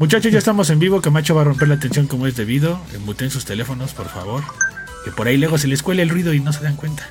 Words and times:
Muchachos, 0.00 0.32
ya 0.32 0.38
estamos 0.38 0.70
en 0.70 0.78
vivo. 0.78 1.02
Camacho 1.02 1.34
va 1.34 1.42
a 1.42 1.44
romper 1.44 1.68
la 1.68 1.74
atención 1.74 2.06
como 2.06 2.26
es 2.26 2.34
debido. 2.34 2.80
Muten 3.00 3.30
sus 3.30 3.44
teléfonos, 3.44 3.92
por 3.92 4.08
favor. 4.08 4.42
Que 5.04 5.10
por 5.10 5.28
ahí 5.28 5.36
luego 5.36 5.58
se 5.58 5.68
les 5.68 5.82
cuele 5.82 6.02
el 6.02 6.08
ruido 6.08 6.32
y 6.32 6.40
no 6.40 6.54
se 6.54 6.62
dan 6.62 6.74
cuenta. 6.76 7.06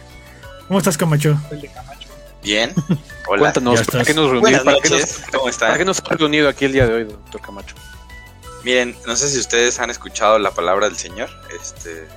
¿Cómo 0.68 0.80
estás, 0.80 0.98
Camacho? 0.98 1.40
Bien. 2.42 2.74
Hola. 3.28 3.42
Cuéntanos, 3.42 3.86
¿para 3.86 4.04
qué 4.04 4.16
nos 4.16 4.32
reunimos? 4.32 4.64
¿Para, 4.64 4.80
qué 4.80 4.90
nos, 4.90 5.20
¿Cómo 5.32 5.52
¿Para 5.60 5.78
qué 5.78 5.86
nos 5.86 6.00
hemos 6.00 6.20
reunido 6.20 6.50
aquí 6.50 6.66
el 6.66 6.72
día 6.72 6.88
de 6.88 6.94
hoy, 6.96 7.04
doctor 7.04 7.42
Camacho? 7.42 7.76
Miren, 8.64 8.96
no 9.06 9.16
sé 9.16 9.30
si 9.30 9.38
ustedes 9.38 9.80
han 9.80 9.92
escuchado 9.92 10.40
la 10.40 10.50
palabra 10.50 10.90
del 10.90 10.98
Señor. 10.98 11.30
Este, 11.62 12.08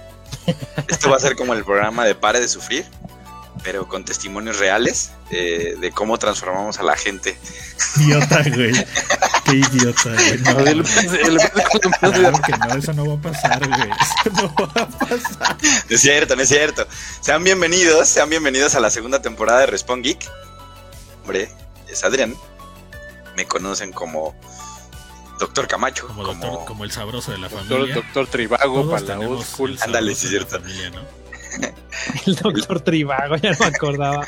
esto 0.89 1.11
va 1.11 1.16
a 1.16 1.20
ser 1.20 1.36
como 1.36 1.52
el 1.52 1.64
programa 1.64 2.07
de 2.07 2.14
Pare 2.14 2.40
de 2.40 2.48
Sufrir 2.48 2.86
pero 3.62 3.89
con 3.89 4.04
testimonios 4.04 4.58
reales 4.58 5.12
eh, 5.30 5.76
de 5.80 5.90
cómo 5.93 6.18
transformamos 6.18 6.79
a 6.79 6.82
la 6.82 6.96
gente. 6.96 7.36
Idiota, 7.96 8.43
güey. 8.54 8.72
Qué 9.44 9.57
idiota, 9.57 10.11
güey. 10.12 10.38
No, 10.38 10.58
el, 10.61 10.82
que 10.82 12.52
no, 12.58 12.75
eso 12.75 12.93
no 12.93 13.07
va 13.07 13.14
a 13.14 13.21
pasar, 13.21 13.68
güey. 13.68 13.90
Eso 13.90 14.43
no 14.43 14.54
va 14.54 14.82
a 14.82 14.88
pasar. 14.88 15.57
No 15.88 15.96
es 15.96 16.00
cierto, 16.00 16.36
no 16.36 16.43
es 16.43 16.48
cierto. 16.48 16.86
Sean 17.21 17.44
bienvenidos, 17.44 18.08
sean 18.08 18.29
bienvenidos 18.29 18.75
a 18.75 18.80
la 18.80 18.90
segunda 18.90 19.22
temporada 19.22 19.61
de 19.61 19.66
Respawn 19.66 20.02
Geek. 20.02 20.29
Hombre, 21.22 21.49
es 21.88 22.04
Adrián. 22.04 22.35
Me 23.36 23.46
conocen 23.46 23.93
como 23.93 24.35
Doctor 25.38 25.68
Camacho. 25.68 26.08
Como, 26.08 26.24
doctor, 26.24 26.64
como... 26.66 26.85
el 26.85 26.90
sabroso 26.90 27.30
de 27.30 27.38
la 27.38 27.49
familia. 27.49 27.94
Doctor 27.94 28.26
Trivago, 28.26 28.90
para 28.90 29.16
la 29.16 29.18
old 29.21 29.44
school. 29.44 29.79
Ándale, 29.82 30.14
sí 30.14 30.26
es 30.26 30.30
cierto. 30.30 30.58
Familia, 30.58 30.90
¿no? 30.90 31.21
El 32.27 32.34
doctor 32.36 32.80
Trivago, 32.80 33.36
ya 33.36 33.52
no 33.52 33.58
me 33.60 33.66
acordaba. 33.66 34.27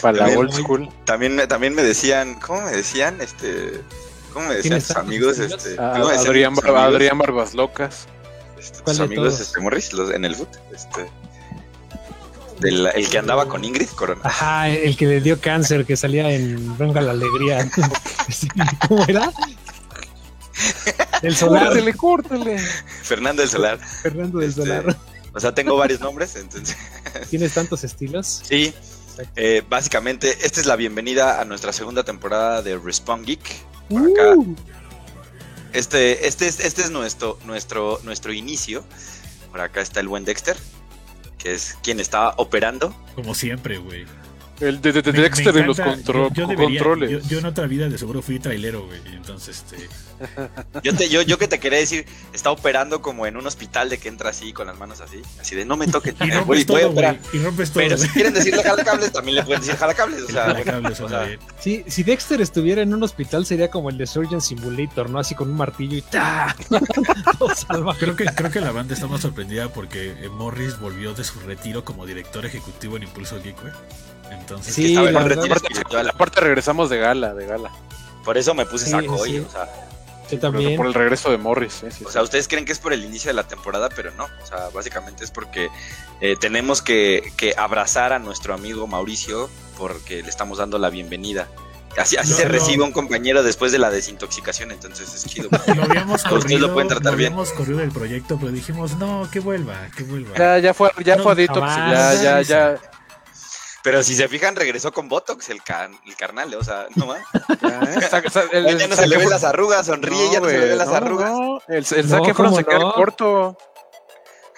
Para 0.00 0.26
la 0.26 0.38
old 0.38 0.52
school. 0.52 0.88
También, 1.04 1.40
también 1.48 1.74
me 1.74 1.82
decían, 1.82 2.34
¿cómo 2.34 2.62
me 2.62 2.72
decían? 2.72 3.20
Este, 3.20 3.80
¿Cómo 4.32 4.48
me 4.48 4.56
decían 4.56 4.80
sus 4.80 4.96
amigos? 4.96 5.38
Este, 5.38 5.76
ah, 5.78 5.94
Adrián, 5.94 6.54
Adrián, 6.64 7.18
Barbas 7.18 7.54
Locas. 7.54 8.06
Este, 8.58 8.78
sus 8.86 9.00
amigos 9.00 9.40
este, 9.40 9.60
Morris, 9.60 9.92
los, 9.92 10.10
en 10.10 10.24
el 10.24 10.34
foot. 10.34 10.48
Este, 10.74 11.06
del, 12.60 12.86
el 12.86 13.08
que 13.08 13.18
andaba 13.18 13.46
con 13.46 13.64
Ingrid 13.64 13.88
Corona. 13.88 14.20
Ajá, 14.24 14.68
el 14.68 14.96
que 14.96 15.06
le 15.06 15.20
dio 15.20 15.40
cáncer, 15.40 15.84
que 15.84 15.96
salía 15.96 16.30
en 16.30 16.76
Venga 16.78 17.00
la 17.00 17.12
Alegría. 17.12 17.68
¿Cómo 18.88 19.04
era? 19.06 19.32
El 21.22 21.36
Solar. 21.36 21.68
Córtele, 21.68 21.94
córtele. 21.94 22.58
Fernando 22.58 23.42
del 23.42 23.50
Solar. 23.50 23.78
Fernando 24.02 24.38
del 24.38 24.50
este, 24.50 24.62
Solar. 24.62 24.96
O 25.32 25.40
sea, 25.40 25.54
tengo 25.54 25.76
varios 25.76 26.00
nombres, 26.00 26.36
entonces. 26.36 26.76
¿Tienes 27.30 27.54
tantos 27.54 27.84
estilos? 27.84 28.42
Sí. 28.44 28.74
Eh, 29.36 29.62
básicamente, 29.68 30.38
esta 30.42 30.60
es 30.60 30.66
la 30.66 30.76
bienvenida 30.76 31.40
a 31.40 31.44
nuestra 31.44 31.72
segunda 31.72 32.04
temporada 32.04 32.62
de 32.62 32.78
Respawn 32.78 33.24
Geek. 33.24 33.40
Por 33.88 34.02
acá. 34.10 34.34
Uh. 34.36 34.56
Este, 35.72 36.26
este, 36.26 36.48
es, 36.48 36.60
este 36.60 36.82
es 36.82 36.90
nuestro, 36.90 37.38
nuestro, 37.44 38.00
nuestro 38.02 38.32
inicio. 38.32 38.84
Por 39.50 39.60
acá 39.60 39.80
está 39.80 40.00
el 40.00 40.08
buen 40.08 40.24
Dexter, 40.24 40.56
que 41.38 41.54
es 41.54 41.76
quien 41.82 42.00
está 42.00 42.34
operando. 42.36 42.94
Como 43.14 43.34
siempre, 43.34 43.78
güey. 43.78 44.06
El 44.60 44.80
de, 44.80 44.92
Dexter 44.92 45.52
de 45.52 45.62
los 45.64 45.80
controles. 45.80 47.26
Yo, 47.28 47.38
en 47.38 47.46
otra 47.46 47.66
vida 47.66 47.88
de 47.88 47.98
seguro 47.98 48.22
fui 48.22 48.38
trailero, 48.38 48.86
güey. 48.86 49.00
Entonces, 49.12 49.64
este. 49.64 49.88
Yo, 50.82 50.94
te, 50.94 51.08
yo, 51.08 51.22
yo 51.22 51.38
que 51.38 51.48
te 51.48 51.58
quería 51.58 51.78
decir, 51.78 52.04
está 52.34 52.50
operando 52.50 53.00
como 53.00 53.26
en 53.26 53.38
un 53.38 53.46
hospital 53.46 53.88
de 53.88 53.96
que 53.96 54.08
entra 54.08 54.28
así, 54.28 54.52
con 54.52 54.66
las 54.66 54.78
manos 54.78 55.00
así. 55.00 55.22
Así 55.40 55.56
de 55.56 55.64
no 55.64 55.78
me 55.78 55.86
toques. 55.86 56.14
y 56.20 56.30
rompes 56.30 56.66
todo, 56.66 56.78
Y 57.32 57.38
rompes 57.38 57.70
todo. 57.70 57.82
Pero 57.82 57.96
si 57.96 58.08
quieren 58.12 58.34
decirle 58.34 58.62
jalacables, 58.62 59.12
también 59.12 59.36
le 59.36 59.44
pueden 59.44 59.62
decir 59.62 59.76
jalacables. 59.76 60.24
O 61.00 61.08
sea, 61.08 61.26
si, 61.58 61.84
si 61.86 62.02
Dexter 62.02 62.40
estuviera 62.42 62.82
en 62.82 62.92
un 62.92 63.02
hospital, 63.02 63.46
sería 63.46 63.70
como 63.70 63.88
el 63.88 63.96
de 63.96 64.06
Surgeon 64.06 64.42
Simulator, 64.42 65.08
¿no? 65.08 65.18
Así 65.18 65.34
con 65.34 65.50
un 65.50 65.56
martillo 65.56 65.96
y 65.96 66.02
¡ta! 66.02 66.54
creo 67.98 68.16
que, 68.16 68.26
creo 68.26 68.50
que 68.50 68.60
la 68.60 68.72
banda 68.72 68.92
está 68.92 69.06
más 69.06 69.22
sorprendida 69.22 69.72
porque 69.72 70.10
eh, 70.10 70.28
Morris 70.28 70.78
volvió 70.78 71.14
de 71.14 71.24
su 71.24 71.40
retiro 71.40 71.84
como 71.84 72.04
director 72.04 72.44
ejecutivo 72.44 72.98
en 72.98 73.04
Impulso 73.04 73.40
Geek, 73.42 73.60
güey. 73.60 73.72
Entonces, 74.30 74.74
sí, 74.74 74.94
la 74.94 75.02
verdad, 75.22 75.44
aparte, 76.08 76.40
regresamos 76.40 76.90
de 76.90 76.98
gala, 76.98 77.34
de 77.34 77.46
gala. 77.46 77.70
Por 78.24 78.38
eso 78.38 78.54
me 78.54 78.66
puse 78.66 78.86
saco 78.86 79.16
hoy, 79.16 79.38
o 79.38 79.50
sea. 79.50 79.68
Yo 80.30 80.38
también. 80.38 80.76
Por 80.76 80.86
el 80.86 80.94
regreso 80.94 81.30
de 81.30 81.38
Morris. 81.38 81.82
o 82.04 82.10
sea, 82.10 82.22
ustedes 82.22 82.46
creen 82.46 82.64
que 82.64 82.72
es 82.72 82.78
por 82.78 82.92
el 82.92 83.04
inicio 83.04 83.30
de 83.30 83.34
la 83.34 83.48
temporada, 83.48 83.88
pero 83.88 84.12
no. 84.12 84.24
O 84.24 84.46
sea, 84.46 84.68
básicamente 84.72 85.24
es 85.24 85.30
porque 85.30 85.68
eh, 86.20 86.36
tenemos 86.38 86.82
que, 86.82 87.32
que, 87.36 87.54
abrazar 87.56 88.12
a 88.12 88.18
nuestro 88.18 88.54
amigo 88.54 88.86
Mauricio 88.86 89.50
porque 89.76 90.22
le 90.22 90.28
estamos 90.28 90.58
dando 90.58 90.78
la 90.78 90.90
bienvenida. 90.90 91.48
Así, 91.98 92.16
así 92.16 92.32
se 92.32 92.44
recibe 92.44 92.84
un 92.84 92.92
compañero 92.92 93.42
después 93.42 93.72
de 93.72 93.78
la 93.78 93.90
desintoxicación, 93.90 94.70
entonces 94.70 95.12
es 95.12 95.26
chido. 95.26 95.48
Lo 95.74 95.82
habíamos 95.82 96.22
corrido, 96.22 96.68
lo 96.68 96.72
pueden 96.72 96.88
tratar 96.88 97.16
bien. 97.16 97.32
habíamos 97.32 97.50
corrido 97.50 97.80
del 97.80 97.90
proyecto, 97.90 98.38
pero 98.38 98.52
dijimos, 98.52 98.96
no, 98.96 99.28
que 99.30 99.40
vuelva, 99.40 99.88
que 99.96 100.04
vuelva. 100.04 100.36
Ya, 100.36 100.58
ya 100.58 100.72
fue, 100.72 100.92
ya 101.04 101.18
fue 101.18 101.32
a 101.32 101.34
detox, 101.34 101.66
ya, 101.66 102.14
ya, 102.14 102.42
ya, 102.42 102.80
pero 103.82 104.02
si 104.02 104.14
se 104.14 104.28
fijan, 104.28 104.56
regresó 104.56 104.92
con 104.92 105.08
Botox 105.08 105.48
el, 105.48 105.60
el 106.06 106.16
carnal, 106.16 106.54
o 106.54 106.62
sea, 106.62 106.86
no 106.96 107.06
más. 107.06 107.22
ya 107.62 108.88
no 108.88 108.96
se 108.96 109.06
le 109.06 109.16
ven 109.16 109.30
las 109.30 109.44
arrugas, 109.44 109.86
sonríe, 109.86 110.30
ya 110.30 110.40
no 110.40 110.48
se 110.48 110.58
le 110.58 110.66
ven 110.66 110.78
las 110.78 110.88
arrugas. 110.88 111.32
el, 111.68 111.76
el 111.76 111.84
saque 111.84 112.34
se 112.34 112.64
queda 112.64 112.92
corto. 112.92 113.56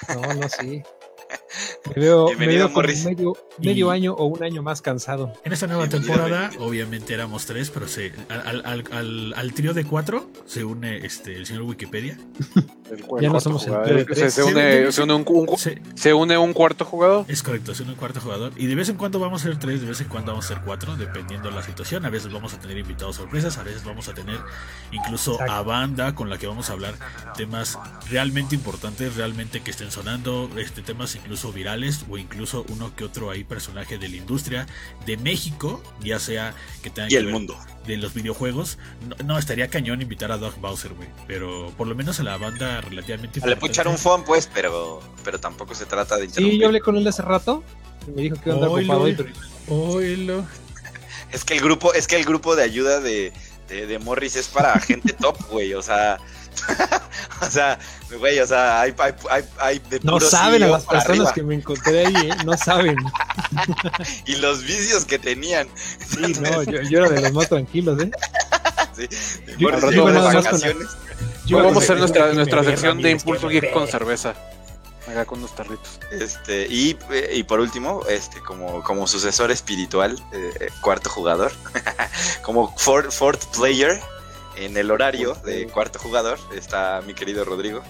No, 0.08 0.34
no, 0.34 0.48
sí. 0.48 0.82
Me 1.94 2.02
veo, 2.02 2.28
medio, 2.38 3.36
medio 3.58 3.90
año 3.90 4.14
o 4.14 4.26
un 4.26 4.42
año 4.42 4.62
más 4.62 4.80
cansado. 4.82 5.32
En 5.44 5.52
esta 5.52 5.66
nueva 5.66 5.88
temporada, 5.88 6.50
obviamente 6.58 7.14
éramos 7.14 7.46
tres, 7.46 7.70
pero 7.70 7.88
se, 7.88 8.12
al, 8.28 8.64
al, 8.64 8.84
al, 8.90 9.34
al, 9.36 9.52
trío 9.52 9.74
de 9.74 9.84
cuatro 9.84 10.30
se 10.46 10.64
une 10.64 11.04
este 11.04 11.36
el 11.36 11.46
señor 11.46 11.62
Wikipedia. 11.62 12.18
ya 13.20 13.28
no 13.28 13.40
somos 13.40 13.66
el 13.66 13.82
trío 13.82 13.96
de 13.96 14.04
tres. 14.04 14.34
Se, 14.34 14.42
une, 14.42 14.92
se, 14.92 15.02
une 15.02 15.14
un, 15.14 15.58
se, 15.94 16.14
une 16.14 16.38
un 16.38 16.52
cuarto 16.52 16.84
jugador. 16.84 17.24
Es 17.28 17.42
correcto, 17.42 17.74
se 17.74 17.82
une 17.82 17.92
un 17.92 17.98
cuarto 17.98 18.20
jugador. 18.20 18.52
Y 18.56 18.66
de 18.66 18.74
vez 18.74 18.88
en 18.88 18.96
cuando 18.96 19.19
vamos 19.19 19.42
a 19.42 19.48
ser 19.48 19.58
tres, 19.58 19.80
de 19.80 19.86
vez 19.88 20.00
en 20.00 20.08
cuando 20.08 20.32
vamos 20.32 20.46
a 20.46 20.48
ser 20.48 20.60
cuatro, 20.64 20.96
dependiendo 20.96 21.48
de 21.50 21.54
la 21.54 21.62
situación. 21.62 22.06
A 22.06 22.10
veces 22.10 22.32
vamos 22.32 22.54
a 22.54 22.58
tener 22.58 22.78
invitados 22.78 23.16
sorpresas, 23.16 23.58
a 23.58 23.62
veces 23.62 23.84
vamos 23.84 24.08
a 24.08 24.14
tener 24.14 24.38
incluso 24.90 25.40
a 25.40 25.62
banda 25.62 26.14
con 26.14 26.30
la 26.30 26.38
que 26.38 26.46
vamos 26.46 26.70
a 26.70 26.72
hablar 26.74 26.94
temas 27.36 27.78
realmente 28.10 28.54
importantes, 28.54 29.16
realmente 29.16 29.60
que 29.60 29.70
estén 29.70 29.90
sonando, 29.90 30.50
este 30.56 30.82
temas 30.82 31.14
incluso 31.14 31.41
virales 31.50 32.04
o 32.10 32.19
incluso 32.19 32.64
uno 32.69 32.94
que 32.94 33.04
otro 33.04 33.30
ahí 33.30 33.42
personaje 33.42 33.98
de 33.98 34.08
la 34.08 34.16
industria 34.16 34.66
de 35.06 35.16
México, 35.16 35.82
ya 36.03 36.19
sea 36.19 36.54
que 36.82 36.91
tenga 36.91 37.08
y 37.10 37.16
el 37.16 37.28
mundo. 37.28 37.56
de 37.86 37.97
los 37.97 38.12
videojuegos. 38.12 38.78
No, 39.25 39.38
estaría 39.38 39.69
cañón 39.69 40.02
invitar 40.02 40.31
a 40.31 40.36
Doug 40.36 40.56
Bowser, 40.60 40.92
güey, 40.92 41.08
pero 41.26 41.72
por 41.76 41.86
lo 41.86 41.94
menos 41.94 42.20
a 42.20 42.22
la 42.22 42.36
banda 42.36 42.82
relativamente 42.82 43.41
Le 43.44 43.56
puedo 43.56 43.72
echar 43.72 43.88
un 43.88 43.98
phone, 43.98 44.25
pues, 44.25 44.48
pero 44.52 45.00
pero 45.25 45.41
tampoco 45.41 45.75
se 45.75 45.86
trata 45.86 46.19
de 46.19 46.28
Sí, 46.28 46.58
yo 46.58 46.66
hablé 46.66 46.81
con 46.81 46.97
él 46.97 47.08
hace 47.08 47.22
rato 47.22 47.64
y 48.06 48.10
me 48.10 48.22
dijo 48.22 48.36
que 48.36 48.50
iba 48.50 48.52
a 48.52 48.56
andar 48.56 48.70
ocupado 48.70 49.00
hoy, 49.00 49.14
pero... 49.14 50.47
Es 51.32 51.44
que 51.44 51.54
el 51.54 51.60
grupo 51.62 51.94
es 51.94 52.06
que 52.06 52.16
el 52.16 52.26
grupo 52.26 52.54
de 52.54 52.62
ayuda 52.62 53.00
de 53.00 53.32
de, 53.69 53.86
de 53.86 53.98
Morris 53.98 54.36
es 54.36 54.48
para 54.48 54.78
gente 54.81 55.12
top, 55.14 55.36
güey, 55.50 55.75
o 55.75 55.82
sea, 55.82 56.19
o 57.40 57.50
sea, 57.50 57.78
güey, 58.18 58.38
o 58.40 58.46
sea, 58.46 58.80
hay, 58.80 58.94
hay, 59.30 59.44
hay 59.58 59.78
de 59.90 60.00
No 60.02 60.20
saben 60.20 60.62
a 60.62 60.68
las 60.68 60.84
personas 60.84 61.32
que 61.32 61.42
me 61.42 61.54
encontré 61.54 62.06
ahí, 62.06 62.14
¿eh? 62.14 62.36
No 62.44 62.56
saben. 62.56 62.96
y 64.26 64.36
los 64.36 64.62
vicios 64.62 65.04
que 65.04 65.18
tenían. 65.18 65.68
Sí, 66.06 66.34
no, 66.40 66.62
yo, 66.62 66.82
yo, 66.82 66.98
era 66.98 67.10
de 67.10 67.20
los 67.22 67.32
más 67.32 67.48
tranquilos, 67.48 68.00
¿eh? 68.02 68.10
sí, 68.96 69.08
yo, 69.58 69.90
yo, 69.90 70.06
de 70.06 70.20
vacaciones. 70.20 70.88
Yo 71.46 71.58
vamos 71.58 71.76
a 71.76 71.78
hacer 71.78 71.98
nuestra, 71.98 72.32
nuestra 72.32 72.64
sección 72.64 73.02
de 73.02 73.10
Impulso 73.10 73.48
Geek 73.48 73.72
con 73.72 73.88
cerveza. 73.88 74.34
Acá 75.08 75.24
con 75.24 75.40
unos 75.40 75.54
tarritos. 75.56 75.98
Este, 76.12 76.69
y, 76.69 76.96
y 77.32 77.43
por 77.43 77.58
último, 77.58 78.02
este, 78.08 78.40
como, 78.40 78.84
como 78.84 79.08
sucesor 79.08 79.50
espiritual, 79.50 80.22
eh, 80.32 80.69
cuarto 80.81 81.10
jugador, 81.10 81.50
como 82.43 82.72
fourth, 82.78 83.10
fourth 83.10 83.44
player, 83.46 84.00
en 84.56 84.76
el 84.76 84.90
horario 84.90 85.34
de 85.44 85.66
cuarto 85.66 85.99
jugador 85.99 86.38
está 86.54 87.02
mi 87.06 87.14
querido 87.14 87.44
Rodrigo. 87.44 87.82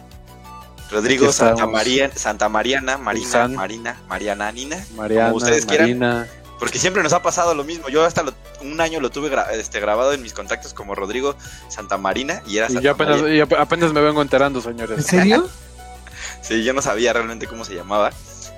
Rodrigo 0.91 1.33
Santa 1.33 1.67
María, 1.67 2.11
Santa 2.15 2.49
Mariana, 2.49 2.99
Marina, 2.99 3.49
Marina, 3.49 4.01
Mariana 4.09 4.53
Nina, 4.53 4.85
Mariana, 4.95 5.29
como 5.29 5.39
ustedes 5.39 5.65
quieran. 5.65 6.29
Porque 6.59 6.79
siempre 6.79 7.03
nos 7.03 7.13
ha 7.13 7.23
pasado 7.23 7.55
lo 7.55 7.65
mismo. 7.65 7.89
Yo 7.89 8.05
hasta 8.05 8.25
un 8.61 8.81
año 8.81 9.01
lo 9.01 9.11
tuve 9.11 9.31
este, 9.55 9.81
grabado 9.81 10.13
en 10.13 10.23
mis 10.23 10.33
contactos 10.33 10.75
como 10.75 10.95
Rodrigo 10.95 11.35
Santa 11.69 11.97
Marina 11.97 12.43
y 12.47 12.59
era 12.59 12.69
Santa 12.69 12.83
y 12.83 12.85
yo 12.85 12.93
apenas, 12.93 13.21
apenas 13.59 13.93
me 13.93 14.01
vengo 14.01 14.23
enterando, 14.23 14.61
señores. 14.61 14.99
¿En 14.99 15.05
serio? 15.05 15.49
sí, 16.43 16.63
yo 16.63 16.73
no 16.73 16.83
sabía 16.83 17.13
realmente 17.13 17.47
cómo 17.47 17.65
se 17.65 17.75
llamaba. 17.75 18.13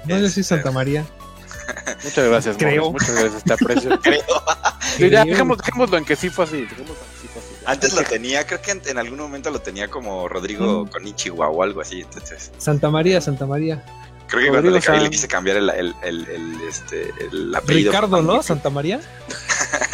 No, 0.04 0.16
yo 0.16 0.28
soy 0.28 0.40
este, 0.40 0.44
Santa 0.44 0.70
María. 0.70 1.06
Muchas 2.04 2.28
gracias, 2.28 2.56
Creo. 2.58 2.92
muchas 2.92 3.14
gracias, 3.14 3.44
te 3.44 3.52
aprecio. 3.54 4.00
Creo. 4.02 4.22
ya, 5.10 5.24
dejémoslo 5.24 5.96
en 5.96 6.04
que 6.04 6.16
sí 6.16 6.28
fue 6.28 6.44
así. 6.44 6.66
Antes 7.66 7.94
lo 7.94 8.02
tenía, 8.02 8.46
creo 8.46 8.60
que 8.60 8.72
en, 8.72 8.98
algún 8.98 9.18
momento 9.18 9.50
lo 9.50 9.60
tenía 9.60 9.88
como 9.88 10.28
Rodrigo 10.28 10.84
mm. 10.84 10.88
con 10.88 11.06
Ichiwa 11.06 11.48
o 11.48 11.62
algo 11.62 11.80
así. 11.80 12.00
Entonces. 12.00 12.50
Santa 12.58 12.90
María, 12.90 13.20
Santa 13.20 13.46
María. 13.46 13.84
Creo 14.26 14.42
que 14.42 14.48
cuando 14.48 14.70
le, 14.70 14.80
le, 14.80 15.10
quise 15.10 15.28
cambiar 15.28 15.58
el, 15.58 15.70
el, 15.70 15.94
el, 16.02 16.60
este, 16.68 17.12
el 17.20 17.54
apellido. 17.54 17.92
Ricardo, 17.92 18.22
¿no? 18.22 18.42
Santa 18.42 18.70
María. 18.70 19.00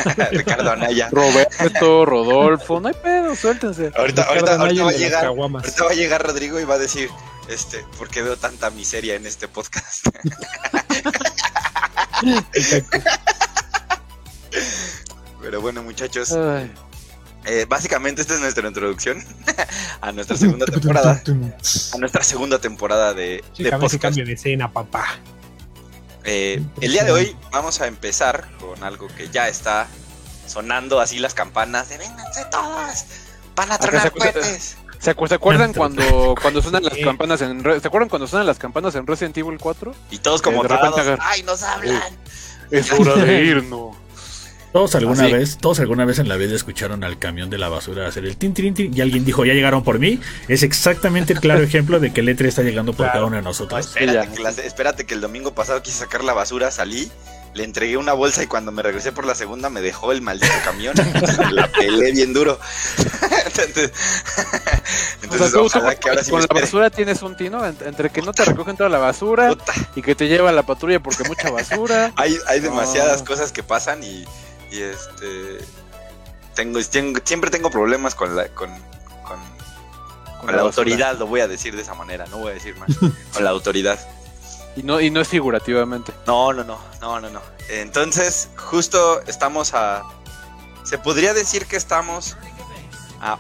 Ricardo 0.31 0.71
Anaya. 0.71 1.09
Roberto, 1.11 2.07
Rodolfo, 2.07 2.81
no 2.81 2.89
hay 2.89 2.95
pedo, 2.95 3.35
suéltense. 3.35 3.91
Ahorita, 3.95 4.23
ahorita, 4.23 4.55
ahorita, 4.57 4.85
va 4.85 4.91
a 4.91 4.93
llegar, 4.93 5.27
ahorita 5.27 5.85
va 5.85 5.91
a 5.91 5.95
llegar 5.95 6.23
Rodrigo 6.25 6.61
y 6.61 6.65
va 6.65 6.75
a 6.75 6.79
decir, 6.79 7.11
este, 7.49 7.85
¿por 7.99 8.09
qué 8.09 8.23
veo 8.23 8.37
tanta 8.37 8.71
miseria 8.71 9.17
en 9.17 9.27
este 9.27 9.49
podcast? 9.49 10.07
Pero 15.41 15.61
bueno, 15.61 15.83
muchachos. 15.83 16.33
Eh, 17.47 17.67
básicamente 17.69 18.21
esta 18.21 18.35
es 18.35 18.41
nuestra 18.41 18.69
introducción 18.69 19.25
a 20.01 20.13
nuestra 20.13 20.37
segunda 20.37 20.67
temporada. 20.67 21.23
a 21.95 21.99
nuestra 21.99 22.23
segunda 22.23 22.59
temporada 22.59 23.15
de, 23.15 23.43
de 23.57 23.71
podcast. 23.71 24.03
cambio 24.03 24.27
de 24.27 24.35
escena, 24.35 24.71
papá. 24.73 25.19
Eh, 26.25 26.63
el 26.81 26.93
día 26.93 27.05
de 27.05 27.13
hoy 27.13 27.37
vamos 27.51 27.81
a 27.81 27.87
empezar 27.87 28.49
con 28.59 28.85
algo 28.85 29.09
que 29.09 29.29
ya 29.31 29.49
está 29.49 29.89
sonando 30.47 31.01
así 31.01 31.19
las 31.19 31.33
campanas 31.33 31.89
de 31.89 31.99
vénganse 31.99 32.45
todas, 32.51 33.07
van 33.57 33.73
a 33.73 33.79
tronar 33.79 34.13
cohetes. 34.13 34.77
¿Se, 34.99 35.11
acuerdan 35.11 35.73
cuando, 35.77 36.35
cuando 36.41 36.61
suenan 36.61 36.85
las 36.85 36.99
campanas 36.99 37.41
en 37.41 37.63
¿Se 37.63 37.89
acuerdan 37.89 38.11
cuando 38.11 38.27
suenan 38.27 38.47
las 38.47 38.59
campanas 38.59 38.95
en 38.97 39.07
Resident 39.07 39.39
Evil 39.39 39.59
4? 39.59 39.95
Y 40.11 40.19
todos 40.19 40.43
como 40.43 40.63
de 40.63 41.19
¡ay, 41.21 41.43
nos 41.45 41.63
hablan! 41.63 42.03
Es 42.71 42.93
hora 42.93 43.17
de 43.17 43.43
irnos. 43.45 43.97
Todos 44.73 44.95
alguna 44.95 45.27
vez, 45.27 45.59
todos 45.59 45.81
alguna 45.81 46.05
vez 46.05 46.21
en 46.21 46.29
la 46.29 46.37
vida 46.37 46.55
escucharon 46.55 47.03
al 47.03 47.19
camión 47.19 47.51
de 47.51 47.59
la 47.59 47.69
basura 47.69 48.07
hacer 48.07 48.25
el 48.25 48.37
tin, 48.37 48.55
tin, 48.55 48.73
tin 48.73 48.97
y 48.97 49.01
alguien 49.01 49.25
dijo, 49.25 49.45
ya 49.45 49.53
llegaron 49.53 49.83
por 49.83 49.99
mí. 49.99 50.21
Es 50.47 50.63
exactamente 50.63 51.33
el 51.33 51.41
claro 51.41 51.63
ejemplo 51.63 51.99
de 51.99 52.13
que 52.13 52.21
el 52.21 52.29
E3 52.29 52.47
está 52.47 52.63
llegando 52.63 52.93
por 52.93 53.07
cada 53.07 53.25
uno 53.25 53.37
de 53.37 53.43
nosotros. 53.43 53.97
espérate, 53.97 55.07
que 55.07 55.15
el 55.15 55.21
domingo 55.21 55.55
pasado 55.55 55.83
quise 55.83 55.99
sacar 55.99 56.23
la 56.23 56.35
basura, 56.35 56.71
salí, 56.71 57.11
le 57.53 57.65
entregué 57.65 57.97
una 57.97 58.13
bolsa 58.13 58.45
y 58.45 58.47
cuando 58.47 58.71
me 58.71 58.83
regresé 58.83 59.11
por 59.11 59.27
la 59.27 59.35
segunda 59.35 59.71
me 59.71 59.81
dejó 59.81 60.13
el 60.13 60.23
maldito 60.23 60.55
camión. 60.65 60.95
la 61.53 61.67
pelé 61.67 62.13
bien 62.13 62.33
duro. 62.33 62.61
entonces, 63.47 63.93
entonces 65.21 65.99
que 65.99 66.09
ahora 66.11 66.23
sí 66.23 66.31
Con 66.31 66.43
la 66.43 66.47
basura 66.47 66.91
tienes 66.91 67.23
un 67.23 67.37
tino 67.37 67.67
entre 67.67 68.11
que 68.11 68.23
no 68.23 68.33
te 68.33 68.45
recogen 68.45 68.77
toda 68.77 68.89
la 68.89 68.99
basura 68.99 69.53
y 69.97 70.03
que 70.03 70.15
te 70.15 70.29
lleva 70.29 70.53
la 70.53 70.63
patrulla 70.63 71.01
porque 71.01 71.25
mucha 71.25 71.51
basura. 71.51 72.13
hay, 72.15 72.37
hay 72.47 72.61
demasiadas 72.61 73.25
cosas 73.25 73.51
que 73.51 73.65
pasan 73.65 74.05
y 74.05 74.25
y 74.71 74.83
este. 74.83 75.59
Tengo, 76.55 76.81
siempre 76.83 77.51
tengo 77.51 77.71
problemas 77.71 78.15
con 78.15 78.37
la, 78.37 78.49
con, 78.49 78.71
con, 80.41 80.55
la, 80.55 80.63
autoridad, 80.63 81.17
lo 81.19 81.27
voy 81.27 81.41
a 81.41 81.49
decir 81.49 81.77
de 81.77 81.83
esa 81.83 81.95
manera, 81.95 82.27
no 82.27 82.39
voy 82.39 82.51
a 82.51 82.55
decir 82.55 82.77
más. 82.77 82.91
con 83.33 83.45
la 83.45 83.51
autoridad. 83.51 83.99
Y 84.77 84.83
no, 84.83 85.01
y 85.01 85.11
no 85.11 85.21
es 85.21 85.29
figurativamente. 85.29 86.13
No, 86.27 86.53
no, 86.53 86.65
no, 86.65 86.79
no, 87.01 87.21
no, 87.21 87.31
no. 87.31 87.41
Entonces, 87.69 88.51
justo 88.57 89.23
estamos 89.27 89.75
a. 89.75 90.03
Se 90.85 90.99
podría 90.99 91.35
decir 91.35 91.67
que 91.67 91.77
estamos 91.77 92.37
a 93.21 93.39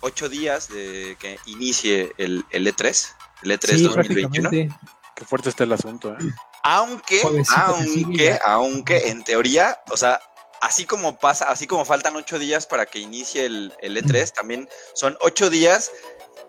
ocho 0.00 0.28
días 0.28 0.68
de 0.68 1.16
que 1.18 1.38
inicie 1.46 2.12
el, 2.18 2.44
el 2.50 2.66
E3, 2.66 3.14
el 3.42 3.50
E3 3.52 3.82
2021. 3.82 4.50
Qué 5.14 5.24
fuerte 5.24 5.48
está 5.48 5.64
el 5.64 5.72
asunto, 5.72 6.12
¿eh? 6.12 6.16
Aunque, 6.64 7.22
aunque, 7.56 8.38
aunque 8.44 9.08
en 9.08 9.24
teoría, 9.24 9.80
o 9.90 9.96
sea, 9.96 10.20
así 10.62 10.84
como 10.84 11.18
pasa, 11.18 11.46
así 11.50 11.66
como 11.66 11.84
faltan 11.84 12.14
ocho 12.14 12.38
días 12.38 12.66
para 12.66 12.86
que 12.86 13.00
inicie 13.00 13.46
el, 13.46 13.72
E3, 13.82 14.32
también 14.32 14.68
son 14.94 15.18
ocho 15.20 15.50
días 15.50 15.90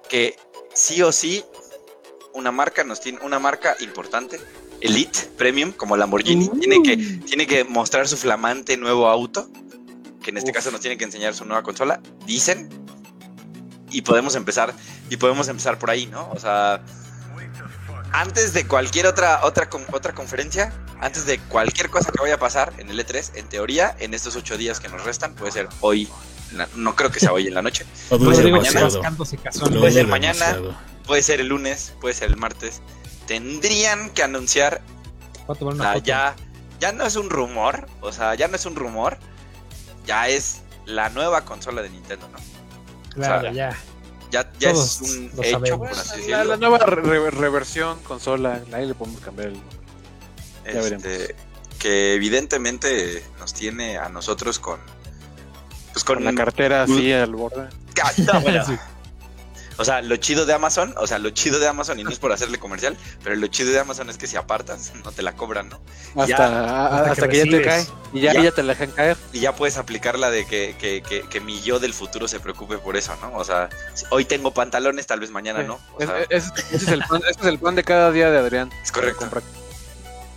que 0.08 0.38
sí 0.74 1.02
o 1.02 1.12
sí 1.12 1.44
una 2.34 2.52
marca 2.52 2.84
nos 2.84 3.02
tiene, 3.02 3.20
una 3.24 3.40
marca 3.40 3.76
importante, 3.80 4.40
Elite 4.82 5.32
Premium, 5.36 5.72
como 5.72 5.98
Lamborghini, 5.98 6.48
tiene, 6.60 6.84
que, 6.84 6.98
tiene 7.26 7.48
que 7.48 7.64
mostrar 7.64 8.08
su 8.08 8.16
flamante 8.16 8.78
nuevo 8.78 9.08
auto, 9.08 9.50
que 10.22 10.30
en 10.30 10.38
este 10.38 10.52
caso 10.52 10.70
nos 10.70 10.82
tiene 10.82 10.96
que 10.96 11.06
enseñar 11.06 11.34
su 11.34 11.46
nueva 11.46 11.64
consola, 11.64 12.00
dicen, 12.26 12.70
y 13.90 14.04
podemos 14.04 14.36
empezar, 14.36 14.76
y 15.10 15.18
podemos 15.18 15.48
empezar 15.48 15.80
por 15.80 15.90
ahí, 15.90 16.06
¿no? 16.06 16.30
O 16.32 16.40
sea, 16.40 16.84
antes 18.14 18.54
de 18.54 18.66
cualquier 18.68 19.08
otra, 19.08 19.44
otra, 19.44 19.68
otra 19.92 20.14
conferencia, 20.14 20.72
antes 21.02 21.26
de 21.26 21.40
cualquier 21.40 21.90
cosa 21.90 22.12
que 22.12 22.22
vaya 22.22 22.36
a 22.36 22.40
pasar 22.40 22.72
en 22.78 22.90
el 22.90 23.00
E3, 23.00 23.32
en 23.36 23.50
teoría, 23.50 23.96
en 24.00 24.14
estos 24.14 24.36
ocho 24.36 24.56
días 24.56 24.80
que 24.80 24.88
nos 24.88 25.04
restan, 25.04 25.34
puede 25.34 25.52
ser 25.52 25.68
hoy, 25.82 26.08
no 26.76 26.96
creo 26.96 27.12
que 27.12 27.20
sea 27.20 27.34
hoy 27.34 27.48
en 27.48 27.56
la 27.56 27.64
noche, 27.64 27.86
puede 28.10 28.36
ser 28.36 28.52
mañana, 28.52 28.88
puede 29.80 29.92
ser 29.92 30.08
mañana, 30.08 30.58
puede 31.06 31.24
ser 31.24 31.42
el 31.42 31.48
lunes, 31.48 31.96
puede 32.00 32.14
ser 32.14 32.30
el 32.30 32.38
martes. 32.38 32.82
Tendrían 33.26 34.12
que 34.12 34.22
anunciar, 34.22 34.82
ya, 36.04 36.36
ya 36.80 36.92
no 36.92 37.06
es 37.06 37.16
un 37.16 37.32
rumor, 37.32 37.88
o 38.02 38.12
sea, 38.12 38.36
ya 38.36 38.48
no 38.48 38.56
es 38.56 38.66
un 38.68 38.76
rumor, 38.76 39.18
ya 40.06 40.28
es 40.28 40.62
la 40.86 41.10
nueva 41.10 41.46
consola 41.46 41.82
de 41.82 41.90
Nintendo, 41.90 42.30
¿no? 42.30 42.38
Claro, 43.16 43.52
ya 43.52 43.76
ya, 44.34 44.52
ya 44.60 44.72
es 44.72 45.00
un 45.02 45.32
hecho, 45.44 45.78
por 45.78 45.90
así 45.90 46.18
decirlo. 46.18 46.44
La, 46.44 46.58
nueva 46.58 46.80
reversión 46.80 48.00
consola, 48.00 48.62
ahí 48.72 48.88
le 48.88 48.96
podemos 48.96 49.22
cambiar 49.22 49.50
el. 49.50 49.62
Este, 50.66 51.36
que 51.78 52.16
evidentemente 52.16 53.24
nos 53.40 53.54
tiene 53.54 53.98
a 53.98 54.10
nosotros 54.10 54.58
con. 54.58 54.80
Pues 55.92 56.04
con, 56.04 56.24
la 56.24 56.34
cartera 56.34 56.84
así 56.84 57.12
al 57.12 57.36
borde. 57.36 57.70
O 59.78 59.86
sea, 59.86 60.02
lo 60.02 60.16
chido 60.18 60.46
de 60.46 60.54
Amazon, 60.54 60.94
o 60.98 61.08
sea, 61.08 61.20
lo 61.20 61.30
chido 61.32 61.60
de 61.60 61.68
Amazon, 61.68 62.00
y 62.00 62.04
no 62.04 62.10
es 62.10 62.20
por 62.20 62.32
hacerle 62.32 62.60
comercial, 62.60 62.98
pero 63.24 63.36
lo 63.36 63.48
chido 63.48 63.72
de 63.72 63.80
Amazon 63.80 64.10
es 64.10 64.18
que 64.18 64.28
si 64.28 64.36
apartas, 64.36 64.94
no 65.04 65.12
te 65.12 65.22
la 65.22 65.34
cobran, 65.34 65.70
¿no? 65.70 65.82
Hasta, 66.16 67.12
hasta, 67.12 67.28
que, 67.28 67.38
ya 67.38 67.44
te 67.44 67.62
cae. 67.62 67.88
Y 68.14 68.22
ya, 68.22 68.34
ya, 68.34 68.52
te 68.52 68.64
la 68.64 68.74
dejan 68.74 68.92
caer. 68.92 69.18
Y 69.32 69.40
ya 69.40 69.56
puedes 69.56 69.78
aplicar 69.78 70.20
la 70.20 70.30
de 70.30 70.46
que, 70.46 70.76
que, 70.80 71.02
que, 71.02 71.22
que, 71.28 71.40
mi 71.40 71.62
yo 71.62 71.80
del 71.80 71.94
futuro 71.94 72.28
se 72.28 72.40
preocupe 72.40 72.78
por 72.78 72.98
eso, 72.98 73.16
¿no? 73.22 73.36
O 73.36 73.44
sea, 73.44 73.70
hoy 74.10 74.26
tengo 74.26 74.54
pantalones, 74.54 75.08
tal 75.08 75.20
vez 75.20 75.32
mañana 75.32 75.64
no. 75.64 75.80
ese, 76.30 76.52
es 76.72 76.88
el 76.88 77.04
plan, 77.04 77.22
es 77.30 77.46
el 77.46 77.60
plan 77.60 77.76
de 77.76 77.84
cada 77.84 78.12
día 78.12 78.30
de 78.30 78.38
Adrián. 78.38 78.72
Es 78.84 78.92
correcto. 78.92 79.28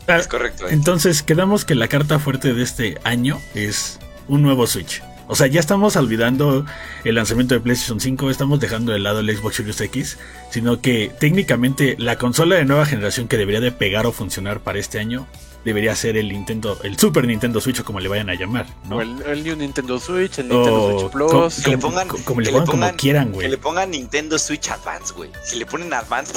es 0.06 0.28
correcto. 0.28 0.68
Entonces, 0.68 1.22
quedamos 1.22 1.64
que 1.64 1.74
la 1.74 1.88
carta 1.88 2.18
fuerte 2.18 2.54
de 2.54 2.62
este 2.62 2.98
año 3.04 3.40
es 3.54 3.98
un 4.28 4.42
nuevo 4.42 4.66
Switch. 4.66 5.02
O 5.28 5.34
sea, 5.34 5.46
ya 5.48 5.60
estamos 5.60 5.96
olvidando 5.96 6.64
el 7.04 7.14
lanzamiento 7.14 7.54
de 7.54 7.60
PlayStation 7.60 8.00
5, 8.00 8.30
estamos 8.30 8.60
dejando 8.60 8.92
de 8.92 9.00
lado 9.00 9.20
el 9.20 9.36
Xbox 9.36 9.56
Series 9.56 9.80
X, 9.80 10.18
sino 10.50 10.80
que 10.80 11.10
técnicamente 11.18 11.96
la 11.98 12.16
consola 12.16 12.56
de 12.56 12.64
nueva 12.64 12.86
generación 12.86 13.26
que 13.26 13.36
debería 13.36 13.60
de 13.60 13.72
pegar 13.72 14.06
o 14.06 14.12
funcionar 14.12 14.60
para 14.60 14.78
este 14.78 14.98
año 15.00 15.26
debería 15.66 15.96
ser 15.96 16.16
el 16.16 16.28
Nintendo, 16.28 16.78
el 16.84 16.96
Super 16.96 17.26
Nintendo 17.26 17.60
Switch 17.60 17.80
o 17.80 17.84
como 17.84 17.98
le 17.98 18.08
vayan 18.08 18.30
a 18.30 18.34
llamar, 18.34 18.66
¿no? 18.88 18.98
O 18.98 19.00
el, 19.00 19.42
New 19.42 19.56
Nintendo 19.56 19.98
Switch, 19.98 20.38
el 20.38 20.48
Nintendo 20.48 21.00
Switch 21.00 21.12
Plus. 21.12 21.64
que 21.64 21.70
le 21.70 21.78
pongan, 21.78 22.06
como, 22.06 22.40
le 22.40 22.52
pongan, 22.52 22.66
como 22.66 22.92
quieran, 22.92 23.32
güey. 23.32 23.46
Que 23.46 23.50
le 23.50 23.58
pongan 23.58 23.90
Nintendo 23.90 24.38
Switch 24.38 24.70
Advance, 24.70 25.12
güey. 25.12 25.28
Si 25.42 25.58
le 25.58 25.66
ponen 25.66 25.92
Advance, 25.92 26.32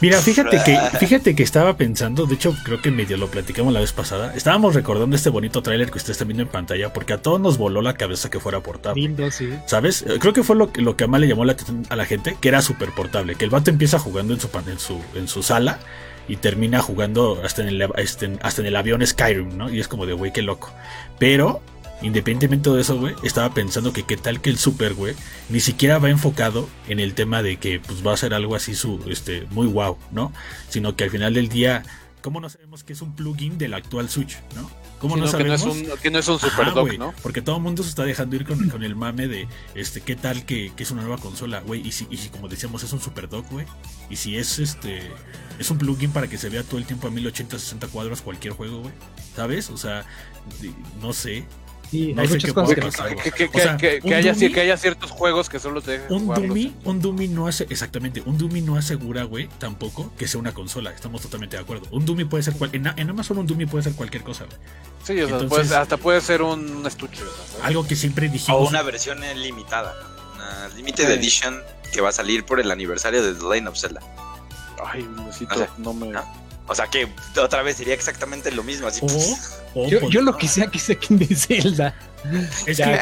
Mira, 0.00 0.18
fíjate 0.18 0.62
que, 0.64 0.78
fíjate 0.98 1.36
que 1.36 1.42
estaba 1.42 1.76
pensando, 1.76 2.24
de 2.24 2.36
hecho 2.36 2.56
creo 2.64 2.80
que 2.80 2.90
medio 2.90 3.18
lo 3.18 3.28
platicamos 3.28 3.74
la 3.74 3.80
vez 3.80 3.92
pasada. 3.92 4.34
Estábamos 4.34 4.74
recordando 4.74 5.14
este 5.14 5.28
bonito 5.28 5.62
tráiler 5.62 5.90
que 5.90 5.98
ustedes 5.98 6.14
están 6.14 6.28
viendo 6.28 6.42
en 6.42 6.48
pantalla, 6.48 6.94
porque 6.94 7.12
a 7.12 7.20
todos 7.20 7.38
nos 7.38 7.58
voló 7.58 7.82
la 7.82 7.98
cabeza 7.98 8.30
que 8.30 8.40
fuera 8.40 8.60
portable. 8.60 9.30
¿Sabes? 9.66 10.06
Eh, 10.08 10.16
creo 10.18 10.32
que 10.32 10.42
fue 10.42 10.56
lo, 10.56 10.70
lo 10.74 10.96
que 10.96 11.06
más 11.06 11.20
le 11.20 11.28
llamó 11.28 11.44
la 11.44 11.52
atención 11.52 11.86
a 11.90 11.96
la 11.96 12.06
gente, 12.06 12.34
que 12.40 12.48
era 12.48 12.62
súper 12.62 12.92
portable. 12.92 13.34
Que 13.34 13.44
el 13.44 13.50
vato 13.50 13.68
empieza 13.68 13.98
jugando 13.98 14.32
en 14.32 14.40
su, 14.40 14.48
en 14.66 14.78
su, 14.78 15.02
en 15.14 15.28
su 15.28 15.42
sala 15.42 15.80
y 16.28 16.36
termina 16.36 16.80
jugando 16.80 17.40
hasta 17.44 17.62
en, 17.62 17.68
el, 17.68 17.88
este, 17.96 18.38
hasta 18.42 18.60
en 18.62 18.68
el 18.68 18.76
avión 18.76 19.06
Skyrim, 19.06 19.56
¿no? 19.56 19.70
Y 19.70 19.80
es 19.80 19.88
como 19.88 20.06
de, 20.06 20.12
güey, 20.12 20.32
qué 20.32 20.42
loco. 20.42 20.72
Pero, 21.18 21.62
independientemente 22.02 22.70
de 22.70 22.80
eso, 22.80 22.98
güey, 22.98 23.14
estaba 23.22 23.52
pensando 23.54 23.92
que 23.92 24.02
qué 24.04 24.16
tal 24.16 24.40
que 24.40 24.50
el 24.50 24.58
Super, 24.58 24.94
güey, 24.94 25.14
ni 25.48 25.60
siquiera 25.60 25.98
va 25.98 26.10
enfocado 26.10 26.68
en 26.88 27.00
el 27.00 27.14
tema 27.14 27.42
de 27.42 27.56
que 27.58 27.80
pues 27.80 28.06
va 28.06 28.12
a 28.12 28.16
ser 28.16 28.34
algo 28.34 28.54
así 28.54 28.74
su, 28.74 29.00
este, 29.08 29.46
muy 29.50 29.66
wow, 29.66 29.96
¿no? 30.10 30.32
Sino 30.68 30.96
que 30.96 31.04
al 31.04 31.10
final 31.10 31.34
del 31.34 31.48
día, 31.48 31.82
¿cómo 32.22 32.40
no 32.40 32.48
sabemos 32.48 32.84
que 32.84 32.92
es 32.92 33.02
un 33.02 33.14
plugin 33.14 33.58
del 33.58 33.74
actual 33.74 34.08
Switch, 34.08 34.38
¿no? 34.54 34.70
¿Cómo 34.98 35.16
no 35.16 35.26
sabemos? 35.26 35.62
Que 36.00 36.10
no 36.10 36.18
es 36.18 36.28
un, 36.28 36.38
super 36.38 36.72
dock, 36.72 36.98
¿no? 36.98 37.14
Porque 37.22 37.42
todo 37.42 37.56
el 37.56 37.62
mundo 37.62 37.82
se 37.82 37.90
está 37.90 38.04
dejando 38.04 38.36
ir 38.36 38.44
con, 38.44 38.82
el 38.82 38.96
mame 38.96 39.28
de 39.28 39.48
este 39.74 40.00
qué 40.00 40.16
tal 40.16 40.44
que, 40.46 40.72
es 40.76 40.90
una 40.90 41.02
nueva 41.02 41.18
consola, 41.18 41.60
güey. 41.60 41.86
Y 41.86 41.92
si, 41.92 42.06
y 42.10 42.16
si 42.16 42.28
como 42.28 42.48
decíamos 42.48 42.82
es 42.82 42.92
un 42.92 43.00
super 43.00 43.28
dock, 43.28 43.50
güey. 43.50 43.66
Y 44.08 44.16
si 44.16 44.36
es 44.36 44.58
este 44.58 45.10
es 45.58 45.70
un 45.70 45.78
plugin 45.78 46.12
para 46.12 46.28
que 46.28 46.38
se 46.38 46.48
vea 46.48 46.62
todo 46.62 46.78
el 46.78 46.86
tiempo 46.86 47.08
a 47.08 47.10
1080 47.10 47.58
60 47.58 47.88
cuadros 47.88 48.22
cualquier 48.22 48.54
juego, 48.54 48.80
güey. 48.80 48.94
¿Sabes? 49.34 49.70
O 49.70 49.76
sea, 49.76 50.04
no 51.00 51.12
sé. 51.12 51.46
Sí, 51.90 52.12
no 52.14 52.22
hay 52.22 52.28
muchas 52.28 52.52
cosas 52.52 52.74
que, 52.74 53.48
que, 53.48 53.62
haya, 53.62 54.34
que, 54.34 54.60
haya, 54.60 54.76
ciertos 54.76 55.10
juegos 55.10 55.48
que 55.48 55.58
solo 55.58 55.80
te 55.80 55.92
dejan 55.92 56.12
un 56.12 56.34
Dumi, 56.34 56.74
un 56.84 57.00
Dumi 57.00 57.28
no 57.28 57.46
hace, 57.46 57.66
exactamente, 57.70 58.22
un 58.26 58.38
Dumi 58.38 58.60
no 58.60 58.76
asegura, 58.76 59.24
güey, 59.24 59.48
tampoco 59.58 60.12
que 60.18 60.26
sea 60.26 60.40
una 60.40 60.52
consola. 60.52 60.90
Estamos 60.90 61.22
totalmente 61.22 61.56
de 61.56 61.62
acuerdo. 61.62 61.86
Un 61.92 62.04
Dumi 62.04 62.24
puede 62.24 62.42
ser 62.42 62.54
cual, 62.54 62.70
en, 62.72 62.86
en, 62.96 63.10
Amazon 63.10 63.38
un 63.38 63.46
Dumi 63.46 63.66
puede 63.66 63.84
ser 63.84 63.92
cualquier 63.94 64.22
cosa, 64.24 64.44
güey. 64.44 64.58
Sí, 65.04 65.20
o 65.20 65.64
sea, 65.64 65.80
hasta 65.80 65.96
puede 65.96 66.20
ser 66.20 66.42
un 66.42 66.84
estuche. 66.86 67.22
Algo 67.62 67.86
que 67.86 67.94
siempre 67.94 68.28
dijimos. 68.28 68.60
O 68.60 68.68
una 68.68 68.82
versión 68.82 69.20
limitada, 69.36 69.94
una 70.34 70.68
limited 70.76 71.08
edition 71.10 71.60
que 71.92 72.00
va 72.00 72.08
a 72.08 72.12
salir 72.12 72.44
por 72.44 72.58
el 72.58 72.70
aniversario 72.70 73.22
de 73.22 73.34
The 73.34 73.44
Lane 73.44 73.68
of 73.68 73.78
Zelda. 73.78 74.00
Ay, 74.84 75.08
necesito, 75.16 75.66
no 75.78 75.94
me. 75.94 76.12
O 76.68 76.74
sea 76.74 76.88
que 76.88 77.08
otra 77.40 77.62
vez 77.62 77.76
sería 77.76 77.94
exactamente 77.94 78.50
lo 78.50 78.62
mismo. 78.62 78.88
Así, 78.88 79.00
yo, 80.10 80.20
lo 80.20 80.36
que 80.36 80.48
sea 80.48 80.66
que 80.68 80.78
saquen 80.78 81.18
de 81.18 81.34
Zelda. 81.34 81.94
Es, 82.66 82.78
que, 82.78 82.92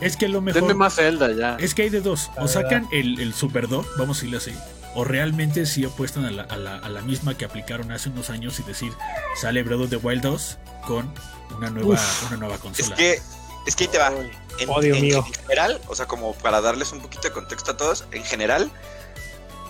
es, 0.00 0.16
que, 0.16 0.28
lo 0.28 0.40
mejor. 0.40 0.74
más 0.76 0.94
Zelda 0.94 1.32
ya. 1.32 1.56
Es 1.58 1.74
que 1.74 1.82
hay 1.82 1.88
de 1.90 2.00
dos. 2.00 2.30
O 2.36 2.46
sacan 2.46 2.86
el, 2.92 3.18
el 3.18 3.34
Super 3.34 3.66
Dog, 3.68 3.84
vamos 3.96 4.22
a 4.22 4.24
irle 4.26 4.36
así. 4.36 4.52
O 4.94 5.04
realmente 5.04 5.66
sí 5.66 5.84
apuestan 5.84 6.24
a 6.24 6.30
la, 6.30 6.42
a, 6.42 6.56
la, 6.56 6.76
a 6.76 6.88
la, 6.88 7.02
misma 7.02 7.36
que 7.36 7.44
aplicaron 7.44 7.90
hace 7.90 8.10
unos 8.10 8.30
años 8.30 8.58
y 8.60 8.62
decir, 8.62 8.92
sale 9.36 9.62
Breath 9.62 9.80
of 9.80 9.90
the 9.90 9.96
Wild 9.96 10.22
2 10.22 10.58
con 10.86 11.12
una 11.56 11.70
nueva, 11.70 12.00
una 12.28 12.36
nueva 12.36 12.58
consola. 12.58 12.94
Es 12.94 13.00
que, 13.00 13.22
es 13.66 13.76
que 13.76 13.84
ahí 13.84 13.90
te 13.90 13.98
va. 13.98 14.12
En, 14.60 14.68
oh, 14.68 14.82
en 14.82 15.22
general, 15.24 15.80
o 15.88 15.94
sea, 15.94 16.06
como 16.06 16.34
para 16.34 16.60
darles 16.60 16.92
un 16.92 17.00
poquito 17.00 17.28
de 17.28 17.32
contexto 17.32 17.72
a 17.72 17.76
todos, 17.76 18.06
en 18.12 18.24
general, 18.24 18.70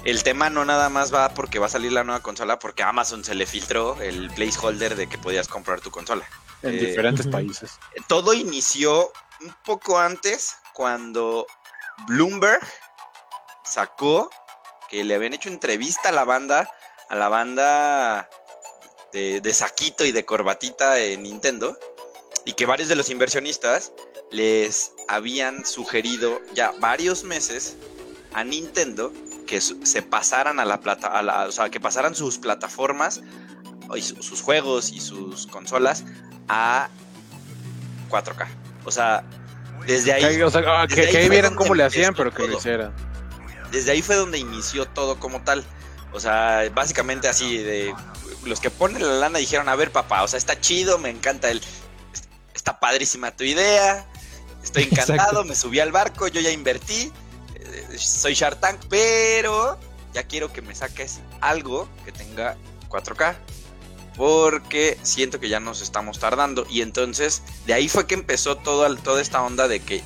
el 0.04 0.22
tema 0.22 0.50
no 0.50 0.64
nada 0.64 0.88
más 0.88 1.12
va 1.12 1.30
porque 1.34 1.58
va 1.58 1.66
a 1.66 1.70
salir 1.70 1.92
la 1.92 2.04
nueva 2.04 2.22
consola, 2.22 2.58
porque 2.58 2.82
Amazon 2.82 3.24
se 3.24 3.34
le 3.34 3.46
filtró 3.46 4.00
el 4.00 4.30
placeholder 4.30 4.96
de 4.96 5.08
que 5.08 5.18
podías 5.18 5.48
comprar 5.48 5.80
tu 5.80 5.90
consola. 5.90 6.26
En 6.62 6.74
eh, 6.74 6.78
diferentes 6.78 7.26
países. 7.26 7.78
Todo 8.06 8.34
inició 8.34 9.12
un 9.40 9.54
poco 9.64 9.98
antes 9.98 10.56
cuando 10.72 11.46
Bloomberg 12.06 12.66
sacó 13.64 14.30
que 14.88 15.04
le 15.04 15.14
habían 15.14 15.34
hecho 15.34 15.48
entrevista 15.48 16.08
a 16.08 16.12
la 16.12 16.24
banda, 16.24 16.70
a 17.08 17.16
la 17.16 17.28
banda 17.28 18.28
de, 19.12 19.40
de 19.40 19.54
saquito 19.54 20.04
y 20.04 20.12
de 20.12 20.24
corbatita 20.24 20.98
en 20.98 21.22
Nintendo, 21.24 21.76
y 22.44 22.54
que 22.54 22.66
varios 22.66 22.88
de 22.88 22.96
los 22.96 23.10
inversionistas 23.10 23.92
les 24.30 24.92
habían 25.08 25.66
sugerido 25.66 26.40
ya 26.54 26.72
varios 26.80 27.24
meses 27.24 27.76
a 28.32 28.44
Nintendo 28.44 29.12
que 29.48 29.60
se 29.62 30.02
pasaran 30.02 30.60
a 30.60 30.66
la 30.66 30.78
plata, 30.80 31.46
o 31.48 31.52
sea, 31.52 31.70
que 31.70 31.80
pasaran 31.80 32.14
sus 32.14 32.36
plataformas, 32.38 33.22
y 33.96 34.02
sus 34.02 34.42
juegos 34.42 34.92
y 34.92 35.00
sus 35.00 35.46
consolas 35.46 36.04
a 36.48 36.90
4K. 38.10 38.46
O 38.84 38.90
sea, 38.90 39.24
desde 39.86 40.12
ahí. 40.12 40.40
Ah, 40.66 40.86
que, 40.86 41.00
ahí 41.16 41.28
vieran 41.30 41.54
cómo 41.54 41.74
le 41.74 41.84
hacían, 41.84 42.14
pero 42.14 42.32
que 42.32 42.46
lo 42.46 42.58
hiciera. 42.58 42.92
Desde 43.72 43.92
ahí 43.92 44.02
fue 44.02 44.16
donde 44.16 44.38
inició 44.38 44.86
todo 44.86 45.18
como 45.18 45.40
tal. 45.42 45.64
O 46.12 46.20
sea, 46.20 46.70
básicamente 46.74 47.28
así 47.28 47.58
de 47.58 47.94
los 48.44 48.60
que 48.60 48.70
ponen 48.70 49.02
la 49.02 49.14
lana 49.14 49.38
dijeron, 49.38 49.68
a 49.68 49.76
ver 49.76 49.90
papá, 49.90 50.22
o 50.22 50.28
sea, 50.28 50.38
está 50.38 50.60
chido, 50.60 50.98
me 50.98 51.10
encanta 51.10 51.50
el, 51.50 51.62
está 52.54 52.78
padrísima 52.80 53.30
tu 53.30 53.44
idea, 53.44 54.06
estoy 54.62 54.82
encantado, 54.90 55.44
me 55.44 55.54
subí 55.54 55.80
al 55.80 55.92
barco, 55.92 56.28
yo 56.28 56.40
ya 56.40 56.50
invertí, 56.50 57.12
soy 57.98 58.34
Shark 58.34 58.60
Tank, 58.60 58.80
pero 58.88 59.78
ya 60.12 60.22
quiero 60.24 60.52
que 60.52 60.62
me 60.62 60.74
saques 60.74 61.20
algo 61.40 61.88
que 62.04 62.12
tenga 62.12 62.56
4K. 62.88 63.36
Porque 64.16 64.98
siento 65.02 65.38
que 65.38 65.48
ya 65.48 65.60
nos 65.60 65.80
estamos 65.80 66.18
tardando. 66.18 66.66
Y 66.68 66.82
entonces, 66.82 67.42
de 67.66 67.74
ahí 67.74 67.88
fue 67.88 68.06
que 68.06 68.14
empezó 68.14 68.56
todo, 68.56 68.96
toda 68.96 69.22
esta 69.22 69.42
onda 69.42 69.68
de 69.68 69.78
que, 69.78 70.02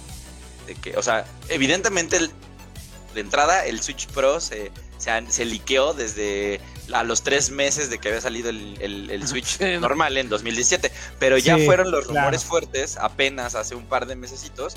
de 0.67 0.75
que, 0.75 0.97
o 0.99 1.03
sea, 1.03 1.25
evidentemente 1.49 2.19
de 2.19 3.21
entrada 3.21 3.65
el 3.65 3.83
Switch 3.83 4.07
Pro 4.09 4.39
se, 4.41 4.71
se, 4.99 5.45
liqueó 5.47 5.95
desde 5.95 6.61
a 6.93 7.05
los 7.05 7.23
tres 7.23 7.51
meses 7.51 7.89
de 7.89 7.99
que 7.99 8.09
había 8.09 8.21
salido 8.21 8.51
el, 8.51 9.23
Switch 9.27 9.59
normal 9.81 10.19
en 10.19 10.29
2017. 10.29 10.93
Pero 11.19 11.39
ya 11.39 11.57
fueron 11.57 11.91
los 11.91 12.07
rumores 12.07 12.45
fuertes 12.45 12.99
apenas 12.99 13.55
hace 13.55 13.75
un 13.75 13.87
par 13.87 14.05
de 14.05 14.15
mesecitos. 14.15 14.75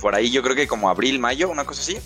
Por 0.00 0.16
ahí 0.16 0.32
yo 0.32 0.42
creo 0.42 0.56
que 0.56 0.66
como 0.66 0.90
abril, 0.90 1.20
mayo, 1.20 1.48
una 1.48 1.64
cosa 1.64 1.82
así 1.82 1.98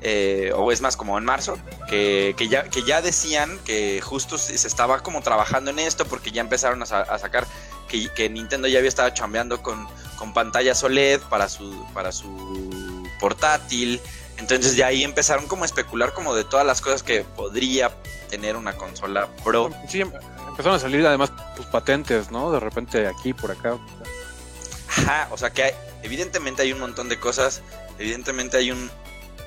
eh, 0.00 0.52
o 0.54 0.70
es 0.70 0.80
más 0.80 0.96
como 0.96 1.18
en 1.18 1.24
marzo, 1.24 1.58
que, 1.88 2.34
ya, 2.48 2.64
que 2.64 2.82
ya 2.84 3.02
decían 3.02 3.58
que 3.64 4.00
justo 4.00 4.38
se 4.38 4.54
estaba 4.54 5.00
como 5.00 5.22
trabajando 5.22 5.70
en 5.70 5.78
esto 5.80 6.04
porque 6.06 6.30
ya 6.30 6.40
empezaron 6.40 6.82
a, 6.82 6.86
sacar 6.86 7.46
que, 7.88 8.28
Nintendo 8.28 8.68
ya 8.68 8.78
había 8.78 8.88
estado 8.88 9.10
chambeando 9.10 9.62
con, 9.62 9.88
con 10.16 10.32
pantallas 10.32 10.82
OLED 10.84 11.20
para 11.22 11.48
su, 11.48 11.84
para 11.94 12.12
su 12.12 13.08
portátil. 13.18 14.00
Entonces 14.36 14.76
ya 14.76 14.86
ahí 14.86 15.02
empezaron 15.02 15.48
como 15.48 15.64
a 15.64 15.66
especular 15.66 16.14
como 16.14 16.34
de 16.34 16.44
todas 16.44 16.64
las 16.64 16.80
cosas 16.80 17.02
que 17.02 17.24
podría 17.24 17.90
tener 18.30 18.56
una 18.56 18.74
consola 18.74 19.28
Pro. 19.42 19.70
Sí, 19.88 20.00
empezaron 20.00 20.76
a 20.76 20.78
salir 20.78 21.04
además 21.04 21.32
pues, 21.56 21.68
patentes, 21.68 22.30
¿no? 22.30 22.52
De 22.52 22.60
repente 22.60 23.06
aquí, 23.08 23.32
por 23.32 23.50
acá. 23.50 23.78
Ajá, 24.88 25.28
o 25.32 25.36
sea 25.36 25.50
que 25.50 25.74
evidentemente 26.02 26.62
hay 26.62 26.72
un 26.72 26.78
montón 26.78 27.08
de 27.08 27.18
cosas, 27.18 27.62
evidentemente 27.98 28.56
hay 28.56 28.70
un, 28.70 28.90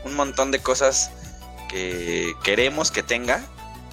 un 0.04 0.16
montón 0.16 0.52
de 0.52 0.60
cosas 0.60 1.12
que 1.70 2.34
queremos 2.44 2.92
que 2.92 3.04
tenga 3.04 3.44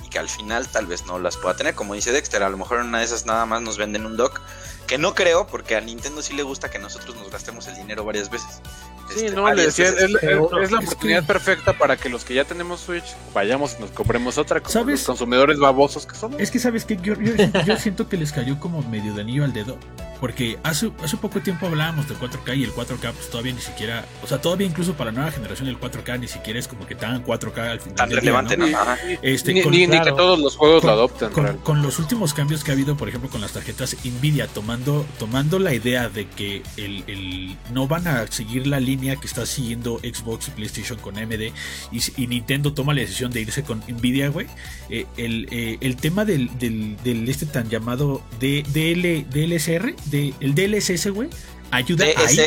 y 0.05 0.09
que 0.09 0.19
al 0.19 0.29
final 0.29 0.69
tal 0.69 0.87
vez 0.87 1.07
no 1.07 1.19
las 1.19 1.37
pueda 1.37 1.57
tener. 1.57 1.75
Como 1.75 1.95
dice 1.95 2.13
Dexter, 2.13 2.43
a 2.43 2.49
lo 2.49 2.57
mejor 2.57 2.81
una 2.81 2.99
de 2.99 3.05
esas 3.05 3.27
nada 3.27 3.47
más 3.47 3.63
nos 3.63 3.79
venden 3.79 4.07
un 4.07 4.17
dock, 4.17 4.41
que 4.89 4.99
no 4.99 5.15
creo, 5.15 5.47
porque 5.47 5.77
a 5.77 5.81
Nintendo 5.81 6.23
sí 6.23 6.35
le 6.35 6.43
gusta 6.43 6.71
que 6.71 6.79
nosotros 6.79 7.15
nos 7.15 7.31
gastemos 7.31 7.69
el 7.69 7.77
dinero 7.77 8.05
varias 8.05 8.31
veces. 8.31 8.61
Sí, 9.11 9.27
este, 9.27 9.37
no, 9.37 9.53
le 9.53 9.67
decía, 9.67 9.89
es, 9.89 10.11
la 10.71 10.79
oportunidad 10.81 11.25
perfecta 11.25 11.79
para 11.79 11.97
que 11.97 12.09
los 12.09 12.25
que 12.25 12.35
ya 12.35 12.45
tenemos 12.45 12.81
Switch 12.81 13.05
vayamos 13.33 13.77
y 13.79 13.83
nos 13.83 13.91
compremos 13.91 14.39
otra, 14.39 14.61
como 14.61 14.73
¿Sabes? 14.73 15.01
los 15.01 15.07
consumidores 15.07 15.59
babosos 15.59 16.07
que 16.07 16.17
somos. 16.17 16.41
Es 16.41 16.51
que, 16.51 16.59
¿sabes 16.59 16.85
que 16.85 16.97
yo, 16.97 17.15
yo, 17.15 17.77
siento 17.77 18.09
que 18.09 18.17
les 18.17 18.33
cayó 18.33 18.59
como 18.59 18.83
medio 18.83 19.15
de 19.15 19.23
anillo 19.23 19.45
al 19.45 19.53
dedo, 19.53 19.79
porque 20.21 20.59
hace, 20.63 20.91
hace 21.03 21.17
poco 21.17 21.41
tiempo 21.41 21.67
hablábamos 21.67 22.09
del 22.09 22.19
4K 22.19 22.57
y 22.57 22.65
el 22.65 22.73
4K 22.73 23.13
pues 23.13 23.31
todavía 23.31 23.53
ni 23.53 23.61
siquiera, 23.61 24.05
o 24.23 24.27
sea, 24.27 24.41
todavía 24.41 24.67
incluso 24.67 24.95
para 24.95 25.11
la 25.11 25.17
nueva 25.17 25.31
generación 25.31 25.69
el 25.69 25.79
4K 25.79 26.21
ni 26.21 26.29
siquiera 26.29 26.59
es 26.59 26.69
como 26.69 26.87
que 26.87 26.95
tan 26.95 27.25
4K 27.25 27.59
al 27.59 27.81
final 27.81 27.97
Tan 27.97 28.11
relevante, 28.11 28.57
¿no? 28.57 28.67
Este, 29.23 29.55
ni, 29.55 29.63
que 29.63 30.13
todos 30.13 30.39
los 30.39 30.57
juegos 30.57 30.85
lo 30.85 30.91
adopten. 30.91 31.31
Con, 31.63 31.83
los 31.83 31.99
últimos 31.99 32.35
cambios 32.35 32.65
que 32.65 32.73
ha 32.73 32.75
habido, 32.75 32.97
por 32.97 33.09
ejemplo, 33.09 33.31
con 33.31 33.41
las 33.41 33.53
tarjetas 33.53 33.97
Nvidia, 34.05 34.47
tomando, 34.49 34.78
tomando 35.19 35.59
la 35.59 35.75
idea 35.75 36.09
de 36.09 36.27
que 36.29 36.63
el, 36.77 37.05
el 37.07 37.57
no 37.73 37.87
van 37.89 38.07
a 38.07 38.27
seguir 38.27 38.67
la 38.67 38.81
línea 38.81 39.17
que 39.17 39.27
está 39.27 39.47
siguiendo 39.47 39.99
Xbox 39.99 40.49
y 40.49 40.51
PlayStation 40.53 40.99
con 40.99 41.19
AMD 41.19 41.53
y, 41.93 42.27
Nintendo 42.27 42.73
toma 42.73 42.95
la 42.95 43.01
decisión 43.01 43.31
de 43.31 43.41
irse 43.41 43.63
con 43.63 43.83
Nvidia, 43.89 44.29
güey. 44.29 44.47
Eh, 44.91 45.07
eh, 45.17 45.79
el, 45.81 45.97
tema 45.97 46.25
del, 46.25 46.51
del, 46.59 47.29
este 47.29 47.47
tan 47.47 47.69
llamado 47.69 48.23
DL, 48.41 49.25
DLSR, 49.31 49.95
de, 50.07 50.35
el 50.41 50.55
DLSS, 50.55 51.09
güey, 51.11 51.29
ayuda 51.71 52.07
ahí, 52.17 52.39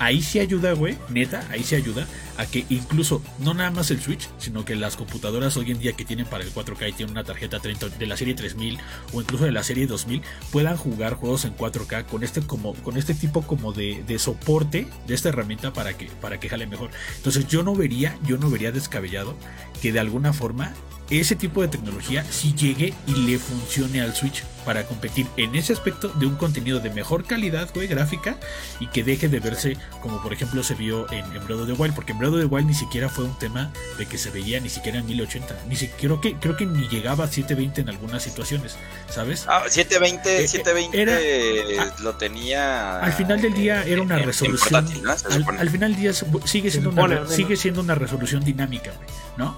ahí 0.00 0.22
sí 0.22 0.38
ayuda, 0.38 0.72
güey, 0.72 0.96
neta, 1.08 1.46
ahí 1.50 1.62
sí 1.62 1.74
ayuda 1.74 2.06
a 2.36 2.46
que 2.46 2.64
incluso 2.68 3.20
no 3.40 3.52
nada 3.52 3.70
más 3.70 3.90
el 3.90 4.00
Switch, 4.00 4.28
sino 4.38 4.64
que 4.64 4.76
las 4.76 4.96
computadoras 4.96 5.56
hoy 5.56 5.72
en 5.72 5.78
día 5.78 5.92
que 5.94 6.04
tienen 6.04 6.24
para 6.26 6.44
el 6.44 6.54
4K 6.54 6.90
y 6.90 6.92
tienen 6.92 7.12
una 7.12 7.24
tarjeta 7.24 7.58
30 7.58 7.88
de 7.90 8.06
la 8.06 8.16
serie 8.16 8.34
3000 8.34 8.78
o 9.12 9.20
incluso 9.20 9.44
de 9.44 9.52
la 9.52 9.64
serie 9.64 9.86
2000 9.86 10.22
puedan 10.52 10.76
jugar 10.76 11.14
juegos 11.14 11.44
en 11.44 11.56
4K 11.56 12.06
con 12.06 12.22
este 12.22 12.40
como 12.42 12.74
con 12.74 12.96
este 12.96 13.14
tipo 13.14 13.42
como 13.42 13.72
de, 13.72 14.04
de 14.06 14.18
soporte 14.18 14.86
de 15.06 15.14
esta 15.14 15.30
herramienta 15.30 15.72
para 15.72 15.96
que 15.96 16.06
para 16.20 16.38
que 16.38 16.48
jale 16.48 16.66
mejor. 16.66 16.90
Entonces 17.16 17.48
yo 17.48 17.62
no 17.62 17.74
vería, 17.74 18.16
yo 18.24 18.38
no 18.38 18.50
vería 18.50 18.70
descabellado 18.70 19.36
que 19.82 19.92
de 19.92 20.00
alguna 20.00 20.32
forma 20.32 20.72
ese 21.10 21.36
tipo 21.36 21.62
de 21.62 21.68
tecnología 21.68 22.24
si 22.30 22.54
llegue 22.54 22.94
y 23.06 23.12
le 23.26 23.38
funcione 23.38 24.00
al 24.00 24.14
Switch 24.14 24.44
para 24.68 24.84
competir 24.84 25.26
en 25.38 25.54
ese 25.54 25.72
aspecto 25.72 26.08
de 26.08 26.26
un 26.26 26.36
contenido 26.36 26.78
de 26.78 26.90
mejor 26.90 27.24
calidad, 27.24 27.70
güey, 27.74 27.86
gráfica 27.86 28.36
y 28.80 28.86
que 28.88 29.02
deje 29.02 29.30
de 29.30 29.40
verse 29.40 29.78
como 30.02 30.22
por 30.22 30.34
ejemplo 30.34 30.62
se 30.62 30.74
vio 30.74 31.10
en, 31.10 31.24
en 31.24 31.46
Breath 31.46 31.60
of 31.60 31.66
the 31.68 31.72
Wild, 31.72 31.94
porque 31.94 32.12
en 32.12 32.18
Breath 32.18 32.34
of 32.34 32.40
the 32.40 32.44
Wild 32.44 32.66
ni 32.66 32.74
siquiera 32.74 33.08
fue 33.08 33.24
un 33.24 33.38
tema 33.38 33.72
de 33.96 34.04
que 34.04 34.18
se 34.18 34.28
veía 34.28 34.60
ni 34.60 34.68
siquiera 34.68 34.98
en 34.98 35.06
1080, 35.06 35.56
ni 35.68 35.74
siquiera 35.74 35.98
creo 35.98 36.20
que 36.20 36.34
creo 36.34 36.54
que 36.58 36.66
ni 36.66 36.86
llegaba 36.86 37.24
a 37.24 37.28
720 37.28 37.80
en 37.80 37.88
algunas 37.88 38.22
situaciones, 38.22 38.76
¿sabes? 39.08 39.46
Ah, 39.48 39.62
720, 39.66 40.46
720 40.46 41.72
eh, 41.72 41.78
ah, 41.80 41.96
lo 42.00 42.16
tenía 42.16 43.00
Al 43.00 43.14
final 43.14 43.40
del 43.40 43.54
día 43.54 43.84
era 43.84 44.02
una 44.02 44.18
resolución 44.18 44.84
al, 44.84 45.70
final 45.70 45.92
del 45.92 45.96
día 45.96 46.12
sigue 46.44 46.70
siendo 46.70 46.90
una, 46.90 47.26
sigue 47.26 47.56
siendo 47.56 47.80
una 47.80 47.94
resolución 47.94 48.44
dinámica, 48.44 48.92
¿no? 49.38 49.56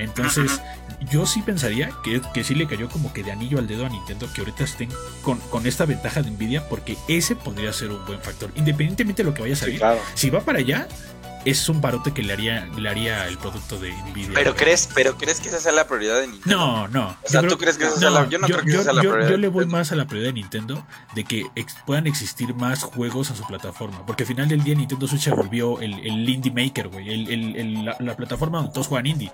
Entonces, 0.00 0.60
yo 1.08 1.26
sí 1.26 1.42
pensaría 1.42 1.90
que, 2.04 2.20
que 2.34 2.44
sí 2.44 2.54
le 2.54 2.66
cayó 2.66 2.88
como 2.88 3.12
que 3.12 3.22
de 3.22 3.32
anillo 3.32 3.58
al 3.58 3.66
dedo 3.66 3.86
a 3.86 3.88
Nintendo 3.88 4.28
que 4.32 4.40
ahorita 4.40 4.64
estén 4.64 4.90
con, 5.22 5.38
con 5.38 5.66
esta 5.66 5.86
ventaja 5.86 6.22
de 6.22 6.30
Nvidia, 6.30 6.68
porque 6.68 6.96
ese 7.08 7.36
podría 7.36 7.72
ser 7.72 7.90
un 7.90 8.04
buen 8.06 8.20
factor. 8.20 8.50
Independientemente 8.54 9.22
de 9.22 9.28
lo 9.28 9.34
que 9.34 9.42
vaya 9.42 9.54
a 9.54 9.56
salir, 9.56 9.82
si 10.14 10.30
va 10.30 10.40
para 10.40 10.58
allá, 10.58 10.88
es 11.44 11.68
un 11.68 11.80
barote 11.80 12.12
que 12.12 12.22
le 12.22 12.32
haría, 12.32 12.66
le 12.66 12.88
haría 12.88 13.26
el 13.26 13.38
producto 13.38 13.78
de 13.78 13.92
Nvidia. 14.10 14.32
Pero 14.34 14.54
crees, 14.54 14.88
pero 14.94 15.16
crees 15.16 15.40
que 15.40 15.48
esa 15.48 15.58
sea 15.58 15.72
la 15.72 15.86
prioridad 15.86 16.20
de 16.20 16.28
Nintendo. 16.28 16.56
No, 16.56 16.88
no. 16.88 17.16
O 17.24 17.28
sea, 17.28 17.42
¿tú 17.42 17.56
crees 17.56 17.78
que 17.78 17.84
esa 17.84 17.96
sea 17.96 18.10
la, 18.10 18.28
yo 18.28 18.38
no 18.38 18.46
creo 18.46 18.62
que 18.62 18.70
esa 18.70 18.84
sea 18.84 18.92
la 18.92 19.00
prioridad. 19.00 19.30
Yo 19.30 19.36
le 19.36 19.48
voy 19.48 19.66
más 19.66 19.92
a 19.92 19.96
la 19.96 20.06
prioridad 20.06 20.30
de 20.30 20.34
Nintendo 20.34 20.86
de 21.14 21.24
que 21.24 21.46
puedan 21.86 22.06
existir 22.06 22.54
más 22.54 22.82
juegos 22.82 23.30
a 23.30 23.36
su 23.36 23.44
plataforma. 23.44 24.04
Porque 24.06 24.24
al 24.24 24.28
final 24.28 24.48
del 24.48 24.62
día 24.62 24.74
Nintendo 24.74 25.06
Switch 25.06 25.22
se 25.22 25.30
volvió 25.30 25.80
el, 25.80 25.94
el 25.94 26.28
indie 26.28 26.52
maker, 26.52 26.88
güey. 26.88 27.10
El, 27.10 27.56
el, 27.56 27.84
la, 27.84 27.96
la, 28.00 28.16
plataforma 28.16 28.58
donde 28.58 28.72
todos 28.72 28.88
juegan 28.88 29.06
indie. 29.06 29.32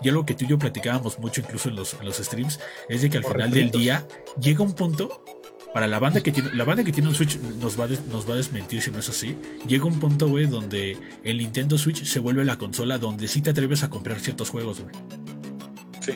Y 0.00 0.08
algo 0.08 0.24
que 0.24 0.34
tú 0.34 0.44
y 0.44 0.48
yo 0.48 0.58
platicábamos 0.58 1.18
mucho 1.18 1.40
incluso 1.40 1.68
en 1.68 1.76
los, 1.76 1.94
en 1.94 2.04
los 2.04 2.16
streams 2.16 2.60
es 2.88 3.02
de 3.02 3.10
que 3.10 3.18
al 3.18 3.24
final 3.24 3.50
del 3.50 3.70
día 3.70 4.06
llega 4.40 4.62
un 4.62 4.74
punto 4.74 5.24
para 5.72 5.86
la 5.86 5.98
banda 5.98 6.20
que 6.22 6.32
tiene 6.32 6.50
la 6.54 6.64
banda 6.64 6.84
que 6.84 6.92
tiene 6.92 7.08
un 7.08 7.14
Switch 7.14 7.38
nos 7.60 7.78
va, 7.78 7.84
a 7.84 7.88
nos 8.10 8.28
va 8.28 8.34
a 8.34 8.36
desmentir 8.36 8.82
si 8.82 8.90
no 8.90 8.98
es 8.98 9.08
así. 9.08 9.36
Llega 9.66 9.84
un 9.84 10.00
punto, 10.00 10.28
güey, 10.28 10.46
donde 10.46 10.96
el 11.24 11.38
Nintendo 11.38 11.78
Switch 11.78 12.04
se 12.04 12.18
vuelve 12.20 12.44
la 12.44 12.56
consola 12.56 12.98
donde 12.98 13.28
sí 13.28 13.42
te 13.42 13.50
atreves 13.50 13.82
a 13.82 13.90
comprar 13.90 14.20
ciertos 14.20 14.50
juegos, 14.50 14.80
güey. 14.80 14.94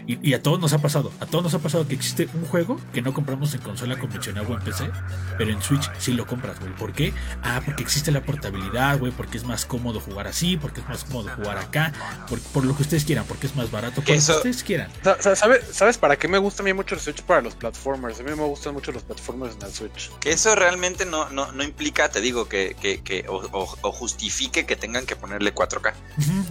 Y, 0.06 0.34
a 0.34 0.42
todos 0.42 0.60
nos 0.60 0.72
ha 0.72 0.78
pasado. 0.78 1.12
A 1.20 1.26
todos 1.26 1.44
nos 1.44 1.54
ha 1.54 1.58
pasado 1.58 1.86
que 1.86 1.94
existe 1.94 2.28
un 2.34 2.44
juego 2.46 2.78
que 2.92 3.02
no 3.02 3.12
compramos 3.12 3.54
en 3.54 3.60
consola 3.60 3.98
convencional 3.98 4.46
o 4.48 4.54
en 4.54 4.60
PC, 4.60 4.90
pero 5.38 5.50
en 5.50 5.62
Switch 5.62 5.90
sí 5.98 6.12
lo 6.12 6.26
compras, 6.26 6.60
güey. 6.60 6.74
¿Por 6.74 6.92
qué? 6.92 7.12
Ah, 7.42 7.60
porque 7.64 7.82
existe 7.82 8.10
la 8.10 8.22
portabilidad, 8.22 8.98
güey. 8.98 9.12
Porque 9.12 9.38
es 9.38 9.44
más 9.44 9.66
cómodo 9.66 10.00
jugar 10.00 10.26
así, 10.26 10.56
porque 10.56 10.80
es 10.80 10.88
más 10.88 11.04
cómodo 11.04 11.30
jugar 11.36 11.58
acá. 11.58 11.92
Por, 12.28 12.64
lo 12.64 12.76
que 12.76 12.82
ustedes 12.82 13.04
quieran, 13.04 13.24
porque 13.26 13.46
es 13.46 13.56
más 13.56 13.70
barato. 13.70 13.96
Por 13.96 14.08
lo 14.08 14.14
que 14.14 14.32
ustedes 14.32 14.62
quieran. 14.62 14.90
¿Sabes, 15.20 15.64
¿Sabes 15.72 15.98
para 15.98 16.16
qué 16.16 16.28
me 16.28 16.38
gusta 16.38 16.62
a 16.62 16.64
mí 16.64 16.72
mucho 16.72 16.94
el 16.94 17.00
Switch 17.00 17.22
para 17.22 17.42
los 17.42 17.54
platformers? 17.54 18.20
A 18.20 18.22
mí 18.22 18.30
me 18.30 18.44
gustan 18.44 18.74
mucho 18.74 18.92
los 18.92 19.02
platformers 19.02 19.56
en 19.56 19.62
el 19.62 19.72
Switch. 19.72 20.10
Que 20.18 20.32
eso 20.32 20.54
realmente 20.54 21.04
no, 21.04 21.28
no, 21.30 21.52
no 21.52 21.62
implica, 21.62 22.08
te 22.10 22.20
digo, 22.20 22.48
que, 22.48 22.76
que, 22.80 23.02
que 23.02 23.24
o, 23.28 23.66
justifique 23.66 24.66
que 24.66 24.76
tengan 24.76 25.06
que 25.06 25.16
ponerle 25.16 25.54
4K. 25.54 25.92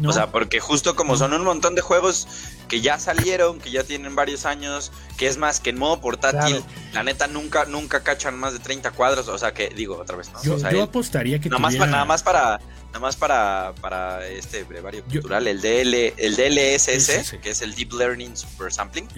O 0.05 0.13
sea, 0.13 0.31
porque 0.31 0.59
justo 0.59 0.95
como 0.95 1.17
son 1.17 1.33
un 1.33 1.43
montón 1.43 1.75
de 1.75 1.81
juegos 1.81 2.27
que 2.71 2.79
ya 2.79 2.97
salieron, 2.97 3.59
que 3.59 3.69
ya 3.69 3.83
tienen 3.83 4.15
varios 4.15 4.45
años, 4.45 4.93
que 5.17 5.27
es 5.27 5.35
más 5.35 5.59
que 5.59 5.71
en 5.71 5.77
modo 5.77 5.99
portátil, 5.99 6.63
la 6.93 7.03
neta 7.03 7.27
nunca 7.27 7.65
nunca 7.65 8.01
cachan 8.01 8.39
más 8.39 8.53
de 8.53 8.59
30 8.59 8.91
cuadros, 8.91 9.27
o 9.27 9.37
sea 9.37 9.53
que 9.53 9.67
digo 9.71 9.97
otra 9.97 10.15
vez, 10.15 10.31
¿no? 10.31 10.41
Yo, 10.41 10.81
apostaría 10.81 11.37
que 11.39 11.49
nada 11.49 11.59
más 11.59 11.75
para 11.75 11.91
nada 11.91 12.05
más 12.05 12.23
para 12.23 12.61
nada 12.87 12.99
más 12.99 13.17
para, 13.17 13.73
para 13.81 14.25
este 14.25 14.63
brevario 14.63 15.03
cultural, 15.03 15.47
el 15.47 15.59
DL 15.59 16.13
el 16.15 16.35
DLSS, 16.37 17.35
que 17.41 17.49
es 17.49 17.61
el 17.61 17.75
Deep 17.75 17.91
Learning 17.91 18.37
Super 18.37 18.71
Sampling, 18.71 19.09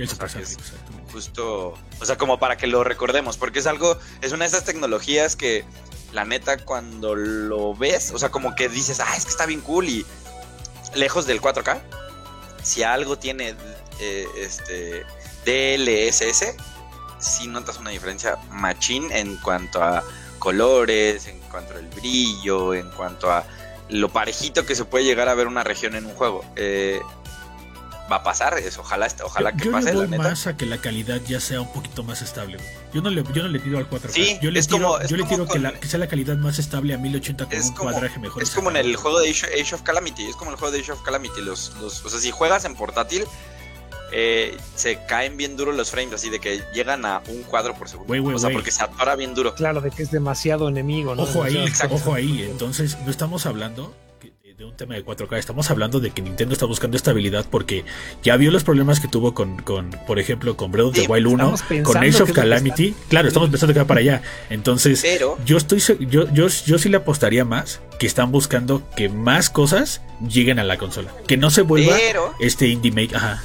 justo, 1.11 1.77
o 2.01 2.05
sea, 2.05 2.17
como 2.17 2.39
para 2.39 2.57
que 2.57 2.65
lo 2.65 2.83
recordemos, 2.83 3.37
porque 3.37 3.59
es 3.59 3.67
algo 3.67 3.99
es 4.23 4.31
una 4.31 4.45
de 4.45 4.49
esas 4.49 4.65
tecnologías 4.65 5.35
que 5.35 5.63
la 6.11 6.25
neta 6.25 6.57
cuando 6.57 7.13
lo 7.13 7.75
ves, 7.75 8.13
o 8.15 8.17
sea, 8.17 8.29
como 8.29 8.55
que 8.55 8.67
dices, 8.67 8.99
"Ah, 8.99 9.15
es 9.15 9.25
que 9.25 9.29
está 9.29 9.45
bien 9.45 9.61
cool" 9.61 9.89
y 9.89 10.03
lejos 10.95 11.27
del 11.27 11.39
4K 11.39 12.02
si 12.63 12.83
algo 12.83 13.17
tiene 13.17 13.55
eh, 13.99 14.25
este 14.37 15.05
DLSS, 15.45 16.55
si 17.19 17.47
notas 17.47 17.77
una 17.77 17.91
diferencia 17.91 18.37
machín 18.49 19.11
en 19.11 19.37
cuanto 19.37 19.83
a 19.83 20.03
colores, 20.39 21.27
en 21.27 21.39
cuanto 21.41 21.75
al 21.75 21.87
brillo, 21.87 22.73
en 22.73 22.89
cuanto 22.91 23.31
a 23.31 23.45
lo 23.89 24.09
parejito 24.09 24.65
que 24.65 24.75
se 24.75 24.85
puede 24.85 25.05
llegar 25.05 25.29
a 25.29 25.35
ver 25.35 25.47
una 25.47 25.63
región 25.63 25.95
en 25.95 26.05
un 26.05 26.15
juego. 26.15 26.43
Eh, 26.55 26.99
va 28.11 28.17
a 28.17 28.23
pasar 28.23 28.57
eso, 28.57 28.81
ojalá, 28.81 29.07
ojalá 29.23 29.53
que 29.53 29.69
pase. 29.69 29.93
Yo 29.93 30.05
le 30.05 30.17
más 30.17 30.47
a 30.47 30.57
que 30.57 30.65
la 30.65 30.77
calidad 30.77 31.21
ya 31.27 31.39
sea 31.39 31.61
un 31.61 31.71
poquito 31.71 32.03
más 32.03 32.21
estable. 32.21 32.57
Yo 32.93 33.01
no 33.01 33.09
le, 33.09 33.23
yo 33.33 33.43
no 33.43 33.49
le 33.49 33.59
tiro 33.59 33.77
al 33.77 33.89
4K. 33.89 34.39
yo 34.41 34.51
le 34.51 34.61
tiro, 34.61 35.07
yo 35.07 35.17
le 35.17 35.23
tiro 35.23 35.47
que, 35.47 35.59
la, 35.59 35.73
que, 35.73 35.87
sea 35.87 35.99
la 35.99 36.07
calidad 36.07 36.37
más 36.37 36.59
estable 36.59 36.93
a 36.93 36.97
1080 36.97 37.45
con 37.45 37.61
un 37.61 37.71
cuadraje 37.75 38.19
mejor. 38.19 38.43
Es 38.43 38.51
como 38.51 38.69
en 38.69 38.77
el 38.77 38.95
juego 38.95 39.19
de 39.19 39.29
Age, 39.29 39.75
of 39.75 39.81
Calamity, 39.83 40.25
es 40.25 40.35
como 40.35 40.51
el 40.51 40.57
juego 40.57 40.71
de 40.71 40.81
Age 40.81 40.91
of 40.91 41.01
Calamity. 41.03 41.41
Los, 41.41 41.73
los, 41.81 42.03
o 42.05 42.09
sea, 42.09 42.19
si 42.19 42.31
juegas 42.31 42.65
en 42.65 42.75
portátil, 42.75 43.25
eh, 44.11 44.57
se 44.75 45.03
caen 45.05 45.37
bien 45.37 45.55
duro 45.55 45.71
los 45.71 45.89
frames, 45.89 46.13
así 46.13 46.29
de 46.29 46.39
que 46.39 46.61
llegan 46.73 47.05
a 47.05 47.23
un 47.27 47.43
cuadro 47.43 47.73
por 47.73 47.89
segundo. 47.89 48.13
o 48.35 48.39
sea, 48.39 48.51
porque 48.51 48.71
se 48.71 48.83
atora 48.83 49.15
bien 49.15 49.33
duro. 49.33 49.55
Claro, 49.55 49.81
de 49.81 49.89
que 49.91 50.03
es 50.03 50.11
demasiado 50.11 50.67
enemigo, 50.67 51.15
¿no? 51.15 51.23
Ojo 51.23 51.43
ahí, 51.43 51.65
ojo 51.89 52.13
ahí. 52.13 52.43
Entonces, 52.43 52.97
no 53.05 53.09
estamos 53.09 53.45
hablando 53.45 53.93
de 54.63 54.69
un 54.69 54.77
tema 54.77 54.95
de 54.95 55.03
4K, 55.03 55.37
estamos 55.37 55.69
hablando 55.69 55.99
de 55.99 56.11
que 56.11 56.21
Nintendo 56.21 56.53
está 56.53 56.65
buscando 56.65 56.95
estabilidad 56.95 57.45
porque 57.49 57.83
ya 58.23 58.37
vio 58.37 58.49
los 58.49 58.63
problemas 58.63 59.01
que 59.01 59.09
tuvo 59.09 59.33
con, 59.33 59.61
con 59.61 59.91
por 60.07 60.19
ejemplo, 60.19 60.55
con 60.55 60.71
Breath 60.71 60.87
of 60.87 60.93
the 60.93 61.05
Wild 61.05 61.27
1, 61.27 61.55
con 61.83 61.97
Age 61.97 62.23
of 62.23 62.31
Calamity. 62.31 62.95
Claro, 63.09 63.27
estamos 63.27 63.49
pensando 63.49 63.73
que 63.73 63.81
va 63.81 63.87
para 63.87 63.99
allá. 63.99 64.21
Entonces, 64.49 65.05
yo 65.45 65.57
estoy 65.57 65.79
yo, 65.79 66.31
yo, 66.31 66.47
yo 66.47 66.77
sí 66.77 66.87
le 66.87 66.97
apostaría 66.97 67.43
más 67.43 67.81
que 67.99 68.07
están 68.07 68.31
buscando 68.31 68.89
que 68.95 69.09
más 69.09 69.49
cosas 69.49 70.01
lleguen 70.25 70.59
a 70.59 70.63
la 70.63 70.77
consola. 70.77 71.13
Que 71.27 71.35
no 71.35 71.51
se 71.51 71.63
vuelva 71.63 71.97
este 72.39 72.67
indie 72.67 72.91
make. 72.93 73.13
Ajá. 73.13 73.43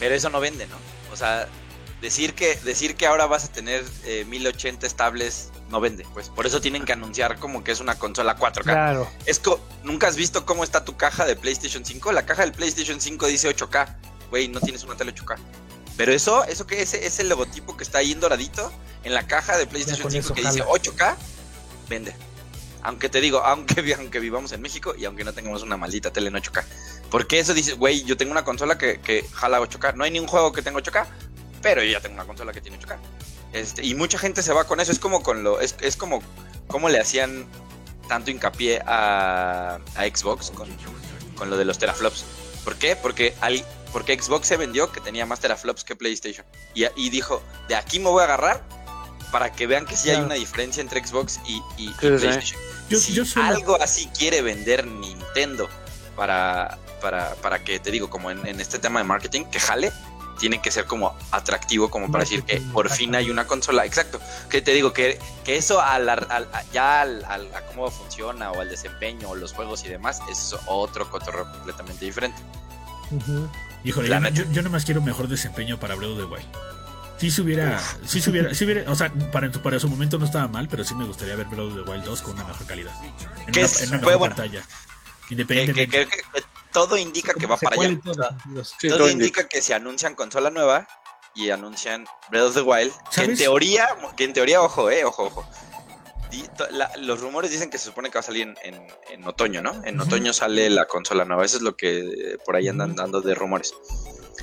Pero 0.00 0.16
eso 0.16 0.28
no 0.28 0.40
vende, 0.40 0.66
¿no? 0.66 0.76
O 1.12 1.16
sea, 1.16 1.48
decir 2.00 2.34
que, 2.34 2.56
decir 2.64 2.96
que 2.96 3.06
ahora 3.06 3.26
vas 3.26 3.44
a 3.44 3.52
tener 3.52 3.84
1080 4.26 4.84
eh, 4.84 4.88
estables 4.88 5.50
no 5.70 5.80
vende, 5.80 6.06
pues 6.14 6.28
por 6.28 6.46
eso 6.46 6.60
tienen 6.60 6.84
que 6.84 6.92
anunciar 6.92 7.38
como 7.38 7.62
que 7.62 7.72
es 7.72 7.80
una 7.80 7.98
consola 7.98 8.36
4K. 8.36 8.62
Claro. 8.62 9.08
Es 9.26 9.40
¿Nunca 9.82 10.08
has 10.08 10.16
visto 10.16 10.46
cómo 10.46 10.64
está 10.64 10.84
tu 10.84 10.96
caja 10.96 11.26
de 11.26 11.36
PlayStation 11.36 11.84
5? 11.84 12.12
La 12.12 12.24
caja 12.24 12.42
del 12.42 12.52
PlayStation 12.52 13.00
5 13.00 13.26
dice 13.26 13.54
8K. 13.54 13.96
Güey, 14.30 14.48
no 14.48 14.60
tienes 14.60 14.84
una 14.84 14.96
tele 14.96 15.14
8K. 15.14 15.36
Pero 15.96 16.12
eso, 16.12 16.44
eso 16.44 16.66
que 16.66 16.80
es, 16.80 16.94
es 16.94 17.18
el 17.18 17.28
logotipo 17.28 17.76
que 17.76 17.84
está 17.84 17.98
ahí 17.98 18.12
en 18.12 18.20
doradito 18.20 18.72
en 19.04 19.14
la 19.14 19.26
caja 19.26 19.56
de 19.58 19.66
PlayStation 19.66 20.10
5 20.10 20.34
que 20.34 20.42
dice 20.42 20.64
8K, 20.64 21.16
vende. 21.88 22.14
Aunque 22.82 23.08
te 23.08 23.20
digo, 23.20 23.38
aunque, 23.44 23.94
aunque 23.94 24.20
vivamos 24.20 24.52
en 24.52 24.62
México 24.62 24.94
y 24.96 25.04
aunque 25.04 25.24
no 25.24 25.32
tengamos 25.32 25.62
una 25.62 25.76
maldita 25.76 26.12
tele 26.12 26.28
en 26.28 26.34
8K. 26.34 26.64
Porque 27.10 27.38
eso 27.38 27.52
dice, 27.52 27.72
güey, 27.72 28.04
yo 28.04 28.16
tengo 28.16 28.32
una 28.32 28.44
consola 28.44 28.78
que, 28.78 29.00
que 29.00 29.26
jala 29.32 29.60
8K. 29.60 29.94
No 29.94 30.04
hay 30.04 30.10
ni 30.10 30.20
un 30.20 30.26
juego 30.26 30.52
que 30.52 30.62
tenga 30.62 30.78
8K, 30.78 31.06
pero 31.62 31.82
yo 31.82 31.92
ya 31.92 32.00
tengo 32.00 32.14
una 32.14 32.24
consola 32.24 32.52
que 32.52 32.60
tiene 32.60 32.78
8K. 32.78 32.98
Este, 33.52 33.84
y 33.84 33.94
mucha 33.94 34.18
gente 34.18 34.42
se 34.42 34.52
va 34.52 34.64
con 34.64 34.80
eso. 34.80 34.92
Es 34.92 34.98
como 34.98 35.22
con 35.22 35.42
lo. 35.42 35.60
Es, 35.60 35.74
es 35.80 35.96
como. 35.96 36.22
Como 36.66 36.88
le 36.88 37.00
hacían 37.00 37.46
tanto 38.08 38.30
hincapié 38.30 38.82
a, 38.86 39.78
a 39.94 40.04
Xbox 40.04 40.50
con, 40.50 40.68
con, 41.36 41.48
lo 41.48 41.56
de 41.56 41.64
los 41.64 41.78
teraflops. 41.78 42.24
¿Por 42.62 42.76
qué? 42.76 42.94
Porque, 42.94 43.34
al, 43.40 43.64
porque 43.92 44.20
Xbox 44.20 44.48
se 44.48 44.58
vendió 44.58 44.92
que 44.92 45.00
tenía 45.00 45.24
más 45.24 45.40
teraflops 45.40 45.84
que 45.84 45.96
PlayStation. 45.96 46.46
Y, 46.74 46.84
y 46.96 47.10
dijo: 47.10 47.42
De 47.68 47.74
aquí 47.74 47.98
me 47.98 48.10
voy 48.10 48.20
a 48.20 48.24
agarrar 48.24 48.62
para 49.32 49.52
que 49.52 49.66
vean 49.66 49.86
que 49.86 49.96
sí 49.96 50.10
hay 50.10 50.20
una 50.20 50.34
diferencia 50.34 50.80
entre 50.80 51.06
Xbox 51.06 51.40
y, 51.46 51.62
y, 51.76 51.90
PlayStation. 51.90 52.60
si 52.88 53.20
algo 53.40 53.80
así 53.80 54.08
quiere 54.16 54.40
vender 54.42 54.86
Nintendo 54.86 55.68
para, 56.16 56.78
para, 57.00 57.34
para 57.36 57.62
que 57.62 57.78
te 57.78 57.90
digo, 57.90 58.10
como 58.10 58.30
en, 58.30 58.46
en 58.46 58.60
este 58.60 58.78
tema 58.78 59.00
de 59.00 59.04
marketing, 59.04 59.44
que 59.44 59.60
jale, 59.60 59.92
tiene 60.38 60.60
que 60.62 60.70
ser 60.70 60.86
como 60.86 61.16
atractivo 61.30 61.90
como 61.90 62.10
para 62.10 62.24
decir 62.24 62.42
que 62.42 62.60
por 62.72 62.90
fin 62.90 63.14
hay 63.14 63.30
una 63.30 63.46
consola. 63.46 63.84
Exacto. 63.84 64.20
Que 64.48 64.62
te 64.62 64.72
digo 64.72 64.92
que, 64.92 65.18
que 65.44 65.56
eso 65.56 65.80
al, 65.80 66.06
ya 66.72 67.02
al, 67.02 67.24
a 67.24 67.66
cómo 67.66 67.90
funciona 67.90 68.50
o 68.52 68.60
al 68.60 68.68
desempeño 68.68 69.28
o 69.30 69.34
los 69.34 69.52
juegos 69.52 69.84
y 69.84 69.88
demás 69.88 70.20
es 70.30 70.54
otro 70.66 71.10
cotorreo 71.10 71.50
completamente 71.50 72.04
diferente. 72.04 72.40
Híjole, 73.84 74.08
yo, 74.32 74.44
yo, 74.50 74.62
nomás 74.62 74.84
quiero 74.84 75.00
mejor 75.00 75.28
desempeño 75.28 75.78
para 75.78 75.94
Breath 75.94 76.12
of 76.12 76.18
the 76.18 76.24
Wild. 76.24 76.46
Si 77.18 77.30
se 77.30 77.42
hubiera, 77.42 77.80
si 78.06 78.20
se 78.20 78.30
hubiera, 78.30 78.54
si 78.54 78.64
hubiera, 78.64 78.90
o 78.90 78.94
sea, 78.94 79.12
para, 79.32 79.50
para 79.50 79.80
su 79.80 79.88
momento 79.88 80.18
no 80.18 80.24
estaba 80.24 80.46
mal, 80.46 80.68
pero 80.68 80.84
sí 80.84 80.94
me 80.94 81.04
gustaría 81.04 81.34
ver 81.34 81.46
Breath 81.46 81.60
of 81.60 81.74
the 81.74 81.90
Wild 81.90 82.04
2 82.04 82.22
con 82.22 82.34
una 82.34 82.44
mejor 82.44 82.66
calidad. 82.66 82.92
En, 83.46 83.58
una, 83.58 83.66
en 83.66 83.88
una 83.88 83.98
mejor 83.98 84.28
pantalla. 84.28 84.62
Independientemente 85.30 86.08
todo 86.72 86.96
indica 86.96 87.34
que 87.34 87.46
va 87.46 87.56
para 87.56 87.80
allá. 87.80 87.98
todo, 88.88 89.08
indica 89.08 89.48
que 89.48 89.62
se 89.62 89.74
anuncian 89.74 90.14
consola 90.14 90.50
nueva 90.50 90.86
y 91.34 91.50
anuncian 91.50 92.06
Breath 92.30 92.46
of 92.46 92.54
the 92.54 92.62
Wild, 92.62 92.92
que 93.14 93.22
en 93.22 93.36
teoría, 93.36 93.88
que 94.16 94.24
en 94.24 94.32
teoría, 94.32 94.60
ojo, 94.60 94.90
eh, 94.90 95.04
ojo, 95.04 95.24
ojo. 95.24 95.48
los 96.98 97.20
rumores 97.20 97.50
dicen 97.50 97.70
que 97.70 97.78
se 97.78 97.86
supone 97.86 98.10
que 98.10 98.14
va 98.14 98.20
a 98.20 98.24
salir 98.24 98.54
en, 98.62 99.24
otoño, 99.24 99.62
¿no? 99.62 99.80
En 99.84 100.00
otoño 100.00 100.32
sale 100.32 100.68
la 100.70 100.86
consola 100.86 101.24
nueva. 101.24 101.44
Eso 101.44 101.58
es 101.58 101.62
lo 101.62 101.76
que 101.76 102.38
por 102.44 102.56
ahí 102.56 102.68
andan 102.68 102.96
dando 102.96 103.20
de 103.20 103.34
rumores. 103.34 103.74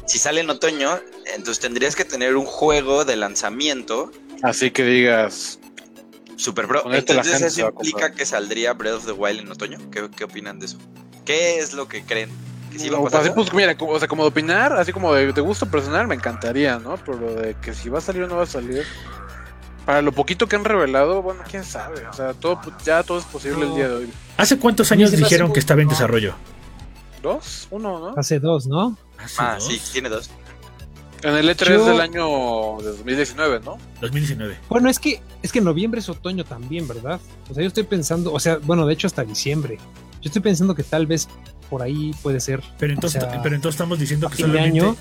Si 0.05 0.19
sale 0.19 0.41
en 0.41 0.49
otoño, 0.49 0.99
entonces 1.25 1.59
tendrías 1.59 1.95
que 1.95 2.05
tener 2.05 2.35
un 2.35 2.45
juego 2.45 3.05
de 3.05 3.15
lanzamiento. 3.15 4.11
Así 4.43 4.71
que 4.71 4.83
digas. 4.83 5.59
Super 6.37 6.67
Pro. 6.67 6.93
Entonces 6.93 7.41
eso 7.41 7.69
implica 7.69 8.11
que 8.11 8.25
saldría 8.25 8.73
Breath 8.73 8.95
of 8.95 9.05
the 9.05 9.11
Wild 9.13 9.39
en 9.41 9.51
otoño. 9.51 9.79
¿Qué, 9.89 10.09
qué 10.15 10.25
opinan 10.25 10.59
de 10.59 10.67
eso? 10.67 10.77
¿Qué 11.25 11.59
es 11.59 11.73
lo 11.73 11.87
que 11.87 12.03
creen? 12.03 12.29
Que 12.71 12.79
sí 12.79 12.89
va 12.89 12.99
a 12.99 13.03
pasar? 13.03 13.33
pues, 13.33 13.53
mira, 13.53 13.75
o 13.77 13.99
sea, 13.99 14.07
como 14.07 14.23
de 14.23 14.29
opinar, 14.29 14.73
así 14.73 14.93
como 14.93 15.13
de, 15.13 15.31
gusto 15.41 15.65
personal, 15.65 16.07
me 16.07 16.15
encantaría, 16.15 16.77
¿no? 16.79 16.97
Pero 16.97 17.33
de 17.33 17.55
que 17.55 17.73
si 17.73 17.89
va 17.89 17.97
a 17.97 18.01
salir 18.01 18.23
o 18.23 18.27
no 18.27 18.37
va 18.37 18.43
a 18.43 18.47
salir. 18.47 18.83
Para 19.85 20.01
lo 20.01 20.11
poquito 20.11 20.47
que 20.47 20.55
han 20.55 20.65
revelado, 20.65 21.21
bueno, 21.21 21.43
quién 21.49 21.63
sabe. 21.63 22.07
O 22.07 22.13
sea, 22.13 22.33
todo, 22.33 22.59
ya 22.83 23.03
todo 23.03 23.19
es 23.19 23.25
posible 23.25 23.67
el 23.67 23.75
día 23.75 23.87
de 23.87 23.95
hoy. 23.95 24.09
¿Hace 24.35 24.57
cuántos 24.57 24.91
años 24.91 25.11
dijeron 25.11 25.53
que 25.53 25.59
estaba 25.59 25.81
en 25.81 25.89
desarrollo? 25.89 26.33
¿Dos? 27.21 27.67
Uno, 27.69 27.99
¿no? 27.99 28.13
Hace 28.17 28.39
dos, 28.39 28.65
¿no? 28.65 28.97
ah, 29.37 29.57
sí, 29.59 29.79
tiene 29.91 30.09
dos. 30.09 30.29
En 31.21 31.35
el 31.35 31.49
E3 31.49 31.85
del 31.85 32.01
año 32.01 32.77
de 32.81 32.89
2019, 32.89 33.61
¿no? 33.61 33.77
2019. 34.01 34.57
Bueno, 34.69 34.89
es 34.89 34.99
que 34.99 35.21
es 35.41 35.51
que 35.51 35.61
noviembre 35.61 35.99
es 35.99 36.09
otoño 36.09 36.43
también, 36.43 36.87
¿verdad? 36.87 37.19
O 37.49 37.53
sea, 37.53 37.63
yo 37.63 37.67
estoy 37.67 37.83
pensando, 37.83 38.33
o 38.33 38.39
sea, 38.39 38.57
bueno, 38.57 38.85
de 38.85 38.93
hecho 38.93 39.07
hasta 39.07 39.23
diciembre. 39.23 39.79
Yo 40.25 40.29
estoy 40.29 40.41
pensando 40.41 40.73
que 40.73 40.81
tal 40.81 41.05
vez 41.05 41.27
por 41.69 41.83
ahí 41.83 42.11
puede 42.23 42.39
ser. 42.39 42.63
Pero 42.79 42.91
entonces, 42.93 43.23
pero 43.43 43.53
entonces 43.53 43.75
estamos 43.75 43.99
diciendo 43.99 44.27
que 44.27 44.37
solamente. 44.37 44.95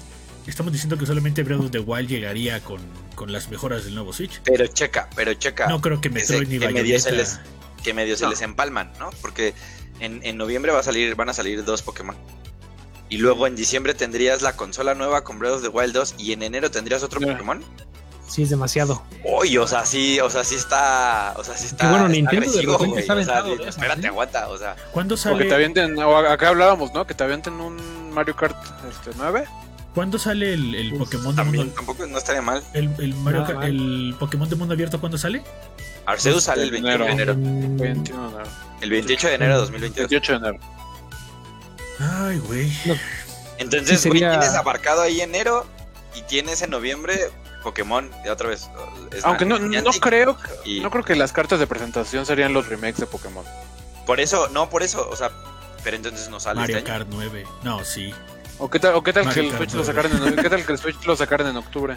Estamos 0.47 0.71
diciendo 0.71 0.99
que 0.99 1.07
solamente 1.07 1.43
Breath 1.43 1.61
of 1.61 1.71
the 1.71 1.79
Wild 1.79 2.11
llegaría 2.11 2.61
con, 2.63 2.79
con, 3.15 3.33
las 3.33 3.49
mejoras 3.49 3.87
del 3.87 3.95
nuevo 3.95 4.13
Switch. 4.13 4.43
Pero 4.45 4.67
checa, 4.67 5.09
pero 5.17 5.33
checa. 5.33 5.67
No 5.67 5.81
creo 5.81 5.99
que 6.03 6.11
Metroid 6.11 6.47
ni 6.47 6.59
que 6.59 6.69
medio 6.69 7.01
se 7.01 7.13
les 7.13 7.41
Que 7.83 7.95
medio 7.95 8.19
se 8.19 8.29
les 8.29 8.43
empalman, 8.43 8.93
¿no? 8.99 9.09
Porque 9.23 9.55
en, 10.01 10.21
en 10.25 10.37
noviembre 10.37 10.73
va 10.73 10.81
a 10.81 10.83
salir, 10.83 11.15
van 11.15 11.31
a 11.31 11.33
salir 11.33 11.65
dos 11.65 11.81
Pokémon. 11.81 12.17
Y 13.09 13.17
luego 13.17 13.47
en 13.47 13.57
diciembre 13.57 13.95
tendrías 13.95 14.43
la 14.43 14.57
consola 14.57 14.95
nueva 14.95 15.25
con 15.25 15.39
Breath 15.39 15.55
of 15.55 15.63
the 15.63 15.69
Wild 15.69 15.95
2 15.95 16.17
y 16.19 16.33
en 16.33 16.43
enero 16.43 16.71
tendrías 16.71 17.03
otro 17.03 17.23
Pokémon. 17.23 17.65
Sí, 18.27 18.43
es 18.43 18.51
demasiado. 18.51 19.03
Uy, 19.23 19.57
o 19.59 19.67
sea, 19.67 19.85
sí, 19.85 20.19
o 20.21 20.31
sea, 20.31 20.45
sí 20.45 20.55
está, 20.55 21.35
o 21.37 21.45
sea, 21.45 21.57
sí 21.57 21.67
está. 21.67 21.87
Y 21.87 21.91
bueno, 21.91 22.09
Nintendo 22.09 22.51
de 22.51 22.63
repente 22.63 23.01
está 23.01 23.45
o 23.45 23.65
espérate, 23.69 24.07
aguanta, 24.09 24.49
o 24.49 24.57
sea. 24.59 24.75
¿Cuándo 24.93 25.17
sale? 25.17 25.39
que 25.43 25.45
te 25.49 25.55
avienten, 25.55 25.99
o 25.99 26.17
acá 26.17 26.49
hablábamos, 26.49 26.93
¿no? 26.95 27.07
Que 27.07 27.15
te 27.15 27.23
avienten 27.25 27.55
un 27.55 28.11
Mario 28.13 28.35
Kart 28.37 28.57
este 28.91 29.11
9 29.17 29.45
¿Cuándo 29.95 30.19
sale 30.19 30.55
el, 30.55 30.75
el 30.75 30.95
Pokémon 30.97 31.37
de 31.37 31.43
También 31.43 31.65
mundo 31.67 31.75
tampoco 31.77 32.07
no 32.07 32.19
estaría 32.19 32.43
mal. 32.43 32.65
el, 32.73 32.91
el, 32.99 33.15
Mario 33.15 33.43
Nada 33.43 33.53
Kart- 33.55 33.59
mal. 33.59 33.67
el 33.69 34.17
Pokémon 34.19 34.49
de 34.49 34.57
mundo 34.57 34.75
abierto 34.75 34.99
cuándo 34.99 35.17
sale? 35.19 35.43
Arceus 36.07 36.43
sale 36.45 36.65
el 36.65 36.71
21 36.73 37.05
de 37.05 37.11
enero. 37.13 37.35
Mm, 37.37 37.77
21 37.77 38.23
de 38.31 38.35
enero. 38.35 38.51
El 38.81 38.91
28 38.91 39.29
de 39.29 39.35
enero 39.35 39.53
de 39.55 39.61
2022. 39.61 40.11
28 40.11 40.33
de 40.33 40.39
enero. 40.39 40.59
Ay, 42.01 42.39
güey. 42.39 42.73
Entonces, 43.59 44.01
Sí, 44.01 44.09
güey, 44.09 44.21
tienes 44.21 44.55
abarcado 44.55 45.03
ahí 45.03 45.21
enero 45.21 45.65
y 46.17 46.23
tienes 46.23 46.61
en 46.63 46.71
noviembre 46.71 47.31
Pokémon, 47.65 48.09
de 48.23 48.31
otra 48.31 48.49
vez. 48.51 48.69
es 49.11 49.25
Aunque 49.25 49.45
no, 49.45 49.59
no 49.59 49.91
creo, 50.01 50.37
y- 50.65 50.79
no 50.81 50.91
creo 50.91 51.03
que 51.05 51.17
las 51.17 51.33
cartas 51.33 51.59
de 51.59 51.67
presentación 51.67 52.25
serían 52.27 52.53
los 52.53 52.69
remakes 52.69 52.99
de 53.01 53.07
Pokémon. 53.07 53.45
Por 54.07 54.21
eso, 54.21 54.49
no, 54.51 54.71
por 54.71 54.85
eso, 54.85 55.09
o 55.11 55.17
sea, 55.17 55.33
pero 55.83 55.97
entonces 55.97 56.29
no 56.29 56.39
sale 56.39 56.61
Mario 56.61 56.77
este 56.79 56.93
año. 56.93 56.99
Kart 57.05 57.11
9. 57.13 57.47
No, 57.65 57.85
sí. 57.85 58.15
¿O 58.59 58.71
qué 58.71 58.79
tal, 58.79 58.95
o 58.95 59.03
qué 59.03 59.13
tal 59.13 59.29
que 59.35 59.41
el 59.41 59.47
Kart 59.51 59.59
Switch 59.59 59.73
lo 59.75 59.83
sacaran 59.85 60.13
en, 60.25 60.37
qué 60.43 60.49
tal 60.51 60.65
que 60.65 60.73
el 60.73 60.79
Switch 60.79 61.03
lo 61.05 61.17
sacaran 61.17 61.49
en 61.49 61.57
octubre? 61.57 61.97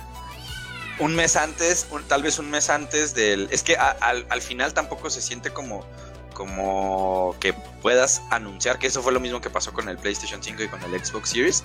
Un 1.00 1.14
mes 1.16 1.36
antes, 1.36 1.86
un- 1.92 2.04
tal 2.06 2.24
vez 2.24 2.40
un 2.40 2.50
mes 2.50 2.72
antes 2.72 3.14
del... 3.14 3.48
Es 3.52 3.62
que 3.62 3.78
a- 3.78 3.92
al, 4.02 4.26
al 4.30 4.42
final 4.42 4.74
tampoco 4.74 5.12
se 5.12 5.22
siente 5.22 5.52
como, 5.52 5.86
como 6.34 7.36
que 7.40 7.54
puedas 7.82 8.22
anunciar 8.32 8.80
que 8.80 8.88
eso 8.88 9.02
fue 9.04 9.12
lo 9.12 9.20
mismo 9.20 9.42
que 9.42 9.50
pasó 9.50 9.74
con 9.74 9.90
el 9.90 9.98
PlayStation 9.98 10.42
5 10.42 10.64
y 10.64 10.68
con 10.70 10.82
el 10.84 11.06
Xbox 11.06 11.30
Series. 11.30 11.64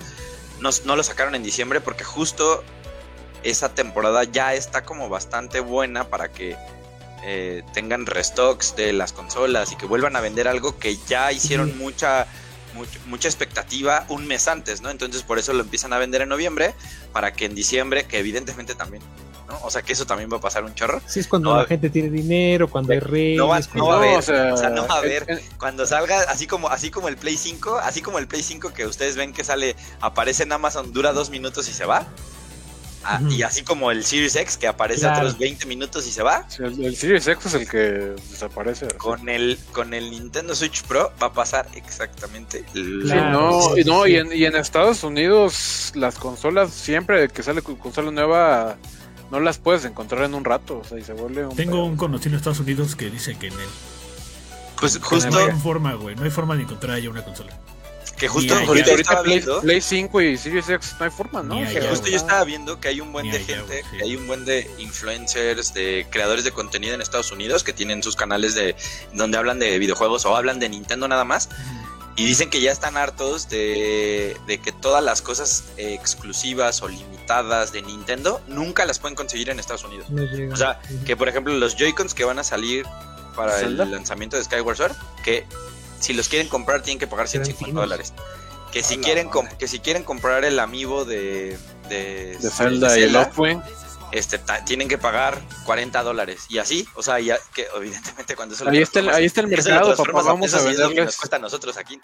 No, 0.59 0.69
no 0.85 0.95
lo 0.95 1.03
sacaron 1.03 1.35
en 1.35 1.43
diciembre 1.43 1.81
porque 1.81 2.03
justo 2.03 2.63
esa 3.43 3.73
temporada 3.75 4.23
ya 4.23 4.53
está 4.53 4.83
como 4.83 5.09
bastante 5.09 5.59
buena 5.59 6.05
para 6.09 6.29
que 6.29 6.55
eh, 7.25 7.63
tengan 7.73 8.05
restocks 8.05 8.75
de 8.75 8.91
las 8.93 9.13
consolas 9.13 9.71
y 9.71 9.75
que 9.75 9.85
vuelvan 9.85 10.15
a 10.15 10.21
vender 10.21 10.47
algo 10.47 10.77
que 10.77 10.97
ya 11.07 11.31
hicieron 11.31 11.77
mucha, 11.77 12.27
much- 12.75 12.99
mucha 13.05 13.27
expectativa 13.29 14.05
un 14.09 14.27
mes 14.27 14.47
antes, 14.47 14.81
¿no? 14.81 14.89
Entonces 14.89 15.23
por 15.23 15.39
eso 15.39 15.53
lo 15.53 15.61
empiezan 15.61 15.93
a 15.93 15.97
vender 15.99 16.21
en 16.21 16.29
noviembre 16.29 16.73
para 17.13 17.31
que 17.33 17.45
en 17.45 17.55
diciembre, 17.55 18.05
que 18.05 18.19
evidentemente 18.19 18.75
también, 18.75 19.01
¿no? 19.47 19.57
O 19.63 19.69
sea 19.71 19.81
que 19.83 19.93
eso 19.93 20.05
también 20.05 20.29
va 20.33 20.37
a 20.37 20.41
pasar 20.41 20.65
un 20.65 20.73
chorro. 20.75 21.01
Sí, 21.07 21.21
es 21.21 21.27
cuando 21.27 21.53
No, 21.53 21.61
la 21.61 21.65
gente 21.65 21.89
tiene 21.89 22.09
dinero, 22.09 22.69
cuando 22.69 22.91
hay 22.91 22.99
reyes. 22.99 23.37
no 23.37 23.47
va- 23.47 23.61
cuando- 23.61 23.77
no 23.77 23.87
va 23.87 23.93
a 23.93 23.97
haber, 23.99 24.17
o 24.17 24.21
sea, 24.21 24.53
o 24.53 24.57
sea, 24.57 24.69
no 24.69 24.85
va 24.87 24.95
a 24.95 24.97
haber. 24.97 25.41
Cuando 25.57 25.85
salga, 25.85 26.21
así 26.27 26.45
como, 26.45 26.67
así 26.67 26.91
como 26.91 27.07
el 27.07 27.15
Play 27.15 27.37
5, 27.37 27.77
así 27.81 28.01
como 28.01 28.19
el 28.19 28.27
Play 28.27 28.43
5 28.43 28.73
que 28.73 28.85
ustedes 28.85 29.15
ven 29.15 29.31
que 29.31 29.45
sale, 29.45 29.77
aparece 30.01 30.43
en 30.43 30.51
Amazon, 30.51 30.91
dura 30.91 31.13
dos 31.13 31.29
minutos 31.29 31.69
y 31.69 31.73
se 31.73 31.85
va. 31.85 32.05
Ah. 33.05 33.19
Y 33.29 33.41
así 33.43 33.63
como 33.63 33.91
el 33.91 34.03
Series 34.05 34.35
X 34.35 34.57
que 34.57 34.67
aparece 34.67 35.01
Claro. 35.01 35.17
otros 35.27 35.37
20 35.37 35.65
minutos 35.65 36.07
y 36.07 36.11
se 36.11 36.23
va. 36.23 36.45
sí, 36.49 36.63
el, 36.63 36.83
el 36.85 36.95
Series 36.95 37.27
X 37.27 37.45
es 37.47 37.53
el 37.53 37.67
que 37.69 37.77
desaparece. 38.29 38.87
Con 38.97 39.27
el, 39.29 39.57
con 39.73 39.93
el 39.93 40.09
Nintendo 40.11 40.55
Switch 40.55 40.83
Pro 40.83 41.11
va 41.21 41.27
a 41.27 41.33
pasar 41.33 41.67
exactamente 41.75 42.63
lo 42.73 43.01
Sí, 43.05 43.11
Claro, 43.11 43.31
no, 43.51 43.61
sí, 43.75 43.81
y, 43.81 43.83
no 43.83 44.03
sí. 44.05 44.11
y, 44.11 44.15
en, 44.17 44.33
y 44.33 44.45
en 44.45 44.55
Estados 44.55 45.03
Unidos 45.03 45.91
las 45.95 46.15
consolas, 46.15 46.71
siempre 46.71 47.27
que 47.29 47.43
sale 47.43 47.61
con 47.61 47.75
consola 47.75 48.11
nueva, 48.11 48.77
no 49.31 49.39
las 49.39 49.57
puedes 49.57 49.83
encontrar 49.85 50.23
en 50.23 50.33
un 50.33 50.45
rato, 50.45 50.79
o 50.79 50.83
sea, 50.83 50.97
y 50.99 51.03
se 51.03 51.13
vuelve 51.13 51.45
un... 51.45 51.55
Tengo 51.55 51.83
un 51.85 51.97
conocido 51.97 52.31
en 52.31 52.35
Estados 52.37 52.59
Unidos 52.59 52.95
que 52.95 53.09
dice 53.09 53.35
que 53.35 53.47
en 53.47 53.53
el. 53.53 53.67
Pues 54.79 54.99
No 55.31 55.37
hay 55.37 55.51
forma, 55.53 55.93
güey. 55.93 56.15
No 56.15 56.23
hay 56.23 56.29
forma 56.29 56.55
de 56.57 56.63
encontrar 56.63 56.95
allá 56.97 57.09
una 57.09 57.23
consola. 57.23 57.57
Que 58.17 58.27
justo 58.27 58.53
allá. 58.55 58.67
ahorita 58.67 58.91
ahorita, 58.91 59.01
estaba 59.01 59.23
Play, 59.23 59.37
viendo. 59.39 59.61
Play 59.61 59.81
5 59.81 60.21
y 60.21 60.37
Series 60.37 60.69
X 60.69 60.95
no 60.99 61.05
hay 61.05 61.11
forma, 61.11 61.43
¿no? 61.43 61.55
Allá, 61.55 61.89
Justo 61.89 62.07
yo 62.07 62.15
estaba 62.17 62.43
viendo 62.43 62.79
que 62.79 62.87
hay 62.89 63.01
un 63.01 63.11
buen 63.11 63.25
Ni 63.25 63.31
de 63.31 63.37
allá, 63.37 63.55
gente, 63.57 63.83
sí. 63.91 63.97
que 63.97 64.03
hay 64.03 64.15
un 64.15 64.27
buen 64.27 64.45
de 64.45 64.69
influencers, 64.79 65.73
de 65.73 66.07
creadores 66.09 66.43
de 66.43 66.51
contenido 66.51 66.93
en 66.93 67.01
Estados 67.01 67.31
Unidos 67.31 67.63
que 67.63 67.73
tienen 67.73 68.03
sus 68.03 68.15
canales 68.15 68.55
de 68.55 68.75
donde 69.13 69.37
hablan 69.37 69.59
de 69.59 69.77
videojuegos 69.79 70.25
o 70.25 70.35
hablan 70.35 70.59
de 70.59 70.69
Nintendo 70.69 71.07
nada 71.07 71.23
más 71.25 71.49
y 72.15 72.25
dicen 72.25 72.49
que 72.51 72.61
ya 72.61 72.71
están 72.71 72.95
hartos 72.95 73.49
de, 73.49 74.37
de 74.45 74.59
que 74.59 74.71
todas 74.71 75.03
las 75.03 75.23
cosas 75.23 75.63
eh, 75.77 75.95
exclusivas 75.95 76.83
o 76.83 76.87
limitadas 76.87 77.71
de 77.71 77.81
Nintendo 77.81 78.39
nunca 78.47 78.85
las 78.85 78.99
pueden 78.99 79.15
conseguir 79.15 79.49
en 79.49 79.59
Estados 79.59 79.83
Unidos. 79.83 80.09
no. 80.11 80.21
O 80.53 80.55
sea, 80.55 80.79
que 81.05 81.17
por 81.17 81.27
ejemplo 81.27 81.53
los 81.55 81.75
Joy-Cons 81.75 82.13
que 82.13 82.23
van 82.23 82.37
a 82.37 82.43
salir 82.43 82.85
para 83.35 83.53
¿Zelda? 83.57 83.83
el 83.85 83.91
lanzamiento 83.91 84.37
de 84.37 84.43
Skyward 84.43 84.77
Sword, 84.77 84.95
que 85.23 85.45
si 86.03 86.13
los 86.13 86.27
quieren 86.29 86.47
comprar 86.49 86.81
tienen 86.81 86.99
que 86.99 87.07
pagar 87.07 87.27
Serán 87.27 87.45
150 87.45 87.65
finos. 87.65 87.83
dólares. 87.83 88.13
Que 88.71 88.81
si 88.83 88.95
A 88.95 88.97
la 88.97 89.03
quieren 89.03 89.27
madre. 89.27 89.49
que 89.57 89.67
si 89.67 89.79
quieren 89.79 90.03
comprar 90.03 90.43
el 90.45 90.59
amiibo 90.59 91.05
de 91.05 91.57
de, 91.89 92.37
de 92.39 92.49
Zelda 92.49 92.97
y 92.97 93.03
el 93.03 93.15
Offwing. 93.15 93.61
Este 94.13 94.37
ta- 94.37 94.63
tienen 94.63 94.87
que 94.87 94.97
pagar 94.97 95.41
40 95.65 96.03
dólares 96.03 96.45
y 96.49 96.59
así, 96.59 96.87
o 96.95 97.01
sea, 97.03 97.19
ya 97.19 97.37
que 97.53 97.67
evidentemente 97.75 98.35
cuando 98.35 98.55
eso 98.55 98.63
lo 98.63 98.69
Ahí 98.71 98.77
está, 98.81 98.99
el, 98.99 99.09
ahí 99.09 99.25
está 99.25 99.41
el 99.41 99.49
lo 99.49 99.55
mercado, 99.57 99.95
papá, 99.95 100.21
vamos 100.21 100.53
a 100.53 100.57
lo 100.59 100.63
venderles. 100.65 101.05
nos 101.05 101.17
cuesta 101.17 101.35
a 101.37 101.39
nosotros 101.39 101.77
aquí. 101.77 101.99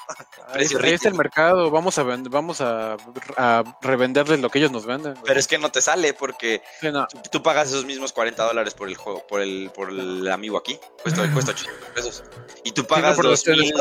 Ahí, 0.48 0.66
ahí 0.82 0.94
está 0.94 1.10
el 1.10 1.16
mercado, 1.16 1.70
vamos 1.72 1.98
a 2.00 2.04
vend- 2.04 2.30
vamos 2.30 2.62
a, 2.62 2.98
a 3.38 3.64
revenderles 3.82 4.40
lo 4.40 4.50
que 4.50 4.60
ellos 4.60 4.72
nos 4.72 4.86
venden. 4.86 5.14
güey. 5.14 5.24
Pero 5.26 5.40
es 5.40 5.48
que 5.48 5.58
no 5.58 5.72
te 5.72 5.82
sale 5.82 6.14
porque 6.14 6.62
Sí, 6.82 6.92
no. 6.92 7.08
tú, 7.08 7.22
tú 7.32 7.44
pagas 7.44 7.70
esos 7.70 7.86
mismos 7.86 8.12
40 8.12 8.44
dólares 8.44 8.74
por 8.74 8.88
el 8.90 8.96
juego, 8.96 9.26
por 9.28 9.42
el 9.42 9.72
por 9.76 9.90
el 9.92 10.28
amigo 10.30 10.58
aquí, 10.58 10.80
cuesta, 11.04 11.32
cuesta 11.32 11.52
800 11.52 11.90
pesos. 11.90 12.24
Y 12.64 12.72
tú 12.72 12.86
pagas 12.86 13.18
2.300 13.18 13.74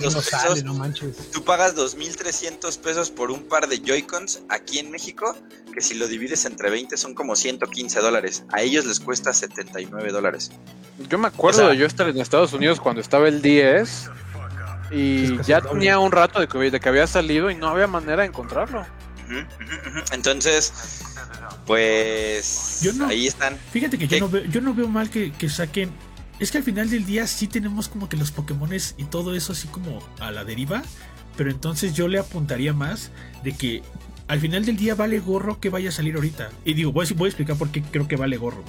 no 0.00 0.10
sale, 0.22 0.48
pesos 0.48 0.64
no 0.64 0.74
manches. 0.74 1.30
Tú 1.30 1.44
pagas 1.44 1.74
2.300 1.76 2.78
pesos 2.78 3.10
por 3.10 3.30
un 3.30 3.44
par 3.48 3.68
de 3.68 3.78
Joy-Cons 3.80 4.42
aquí 4.48 4.78
en 4.78 4.90
México, 4.90 5.36
que 5.72 5.80
si 5.80 5.94
lo 5.94 6.06
divides 6.08 6.44
entre 6.44 6.70
20 6.70 6.96
son 6.96 7.14
como 7.14 7.33
115 7.36 8.00
dólares. 8.00 8.44
A 8.52 8.62
ellos 8.62 8.84
les 8.86 9.00
cuesta 9.00 9.32
79 9.32 10.10
dólares. 10.12 10.50
Yo 11.08 11.18
me 11.18 11.28
acuerdo 11.28 11.58
O 11.58 11.62
sea- 11.62 11.70
de 11.72 11.76
yo 11.78 11.86
estar 11.86 12.08
en 12.08 12.18
Estados 12.18 12.52
Unidos 12.52 12.80
cuando 12.80 13.00
estaba 13.00 13.28
el 13.28 13.42
10 13.42 14.10
y 14.90 15.42
ya 15.42 15.60
tenía 15.60 15.98
un 15.98 16.12
rato 16.12 16.38
de 16.40 16.46
que, 16.48 16.58
de 16.58 16.78
que 16.80 16.88
había 16.88 17.06
salido 17.06 17.50
y 17.50 17.54
no 17.56 17.68
había 17.68 17.86
manera 17.86 18.22
de 18.22 18.28
encontrarlo. 18.28 18.84
Entonces, 20.12 20.72
pues 21.66 22.80
Yo 22.82 22.92
no- 22.92 23.06
ahí 23.06 23.26
están. 23.26 23.56
Fíjate 23.72 23.98
que 23.98 24.06
yo 24.06 24.20
no, 24.20 24.28
veo, 24.28 24.44
yo 24.44 24.60
no 24.60 24.74
veo 24.74 24.88
mal 24.88 25.10
que, 25.10 25.32
que 25.32 25.48
saquen. 25.48 25.90
Es 26.38 26.50
que 26.50 26.58
al 26.58 26.64
final 26.64 26.90
del 26.90 27.06
día 27.06 27.26
sí 27.26 27.46
tenemos 27.46 27.88
como 27.88 28.08
que 28.08 28.16
los 28.16 28.30
Pokémones 28.32 28.94
y 28.98 29.04
todo 29.04 29.34
eso 29.34 29.52
así 29.52 29.68
como 29.68 30.00
a 30.20 30.30
la 30.30 30.44
deriva. 30.44 30.82
Pero 31.36 31.50
entonces 31.50 31.94
yo 31.94 32.06
le 32.08 32.18
apuntaría 32.18 32.72
más 32.72 33.10
de 33.42 33.52
que 33.56 33.82
al 34.26 34.40
final 34.40 34.64
del 34.64 34.76
día 34.76 34.94
vale 34.94 35.18
gorro 35.20 35.60
que 35.60 35.68
vaya 35.70 35.90
a 35.90 35.92
salir 35.92 36.14
ahorita. 36.14 36.50
Y 36.64 36.74
digo, 36.74 36.92
voy 36.92 37.06
a, 37.06 37.14
voy 37.14 37.26
a 37.26 37.28
explicar 37.28 37.56
por 37.56 37.70
qué 37.70 37.82
creo 37.82 38.08
que 38.08 38.16
vale 38.16 38.36
gorro. 38.36 38.64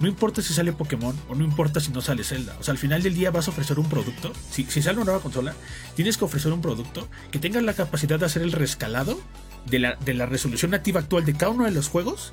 No 0.00 0.06
importa 0.08 0.42
si 0.42 0.52
sale 0.52 0.72
Pokémon 0.72 1.16
o 1.28 1.34
no 1.34 1.44
importa 1.44 1.80
si 1.80 1.90
no 1.90 2.00
sale 2.00 2.24
Zelda. 2.24 2.56
O 2.60 2.62
sea, 2.62 2.72
al 2.72 2.78
final 2.78 3.02
del 3.02 3.14
día 3.14 3.30
vas 3.30 3.48
a 3.48 3.50
ofrecer 3.50 3.78
un 3.78 3.88
producto. 3.88 4.32
Si, 4.50 4.64
si 4.64 4.82
sale 4.82 4.96
una 4.98 5.06
nueva 5.06 5.20
consola, 5.20 5.54
tienes 5.96 6.16
que 6.18 6.24
ofrecer 6.24 6.52
un 6.52 6.60
producto 6.60 7.08
que 7.30 7.38
tenga 7.38 7.60
la 7.62 7.72
capacidad 7.74 8.18
de 8.18 8.26
hacer 8.26 8.42
el 8.42 8.52
rescalado 8.52 9.18
de 9.66 9.78
la, 9.78 9.96
de 9.96 10.14
la 10.14 10.26
resolución 10.26 10.70
nativa 10.72 11.00
actual 11.00 11.24
de 11.24 11.32
cada 11.34 11.50
uno 11.52 11.64
de 11.64 11.70
los 11.72 11.88
juegos 11.88 12.32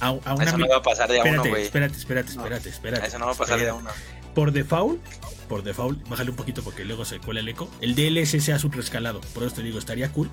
a, 0.00 0.08
a 0.08 0.34
una 0.34 0.44
Eso 0.44 0.58
no 0.58 0.68
va 0.68 0.76
a 0.76 0.82
pasar 0.82 1.08
de 1.10 1.18
a 1.18 1.22
uno, 1.22 1.30
Espérate, 1.30 1.48
güey. 1.48 1.62
espérate, 1.62 1.96
espérate, 1.98 2.30
espérate, 2.30 2.68
espérate. 2.68 3.06
Eso 3.06 3.18
no 3.18 3.26
va 3.26 3.32
a 3.32 3.34
pasar 3.34 3.58
de 3.58 3.64
a 3.64 3.74
Espérate. 3.74 3.98
uno. 3.98 4.32
Por 4.34 4.52
default, 4.52 5.00
por 5.48 5.62
default, 5.62 6.06
bájale 6.08 6.28
un 6.30 6.36
poquito 6.36 6.62
porque 6.62 6.84
luego 6.84 7.06
se 7.06 7.18
cuela 7.18 7.40
el 7.40 7.48
eco. 7.48 7.70
El 7.80 7.94
DLC 7.94 8.38
sea 8.40 8.58
su 8.58 8.68
rescalado. 8.68 9.22
Por 9.32 9.44
eso 9.44 9.54
te 9.56 9.62
digo, 9.62 9.78
estaría 9.78 10.12
cool 10.12 10.30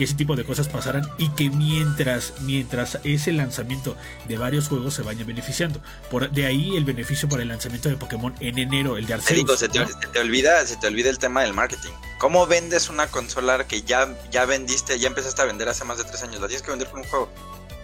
que 0.00 0.04
ese 0.04 0.14
tipo 0.14 0.34
de 0.34 0.44
cosas 0.44 0.66
pasaran 0.66 1.06
y 1.18 1.28
que 1.34 1.50
mientras 1.50 2.32
mientras 2.40 2.98
ese 3.04 3.32
lanzamiento 3.32 3.98
de 4.26 4.38
varios 4.38 4.66
juegos 4.68 4.94
se 4.94 5.02
vaya 5.02 5.26
beneficiando. 5.26 5.82
Por 6.10 6.30
de 6.30 6.46
ahí 6.46 6.74
el 6.74 6.86
beneficio 6.86 7.28
para 7.28 7.42
el 7.42 7.48
lanzamiento 7.48 7.90
de 7.90 7.96
Pokémon 7.98 8.34
en 8.40 8.58
enero, 8.58 8.96
el 8.96 9.04
de 9.06 9.12
Arceus. 9.12 9.36
digo, 9.36 9.54
se 9.58 9.68
te, 9.68 9.78
¿no? 9.80 9.86
se 9.86 9.94
te 9.94 10.18
olvida, 10.18 10.64
se 10.64 10.78
te 10.78 10.86
olvida 10.86 11.10
el 11.10 11.18
tema 11.18 11.42
del 11.42 11.52
marketing. 11.52 11.90
¿Cómo 12.18 12.46
vendes 12.46 12.88
una 12.88 13.08
consola 13.08 13.66
que 13.66 13.82
ya, 13.82 14.08
ya 14.30 14.46
vendiste, 14.46 14.98
ya 14.98 15.08
empezaste 15.08 15.42
a 15.42 15.44
vender 15.44 15.68
hace 15.68 15.84
más 15.84 15.98
de 15.98 16.04
tres 16.04 16.22
años? 16.22 16.40
La 16.40 16.46
tienes 16.48 16.62
que 16.62 16.70
vender 16.70 16.88
con 16.88 17.00
un 17.00 17.06
juego. 17.06 17.28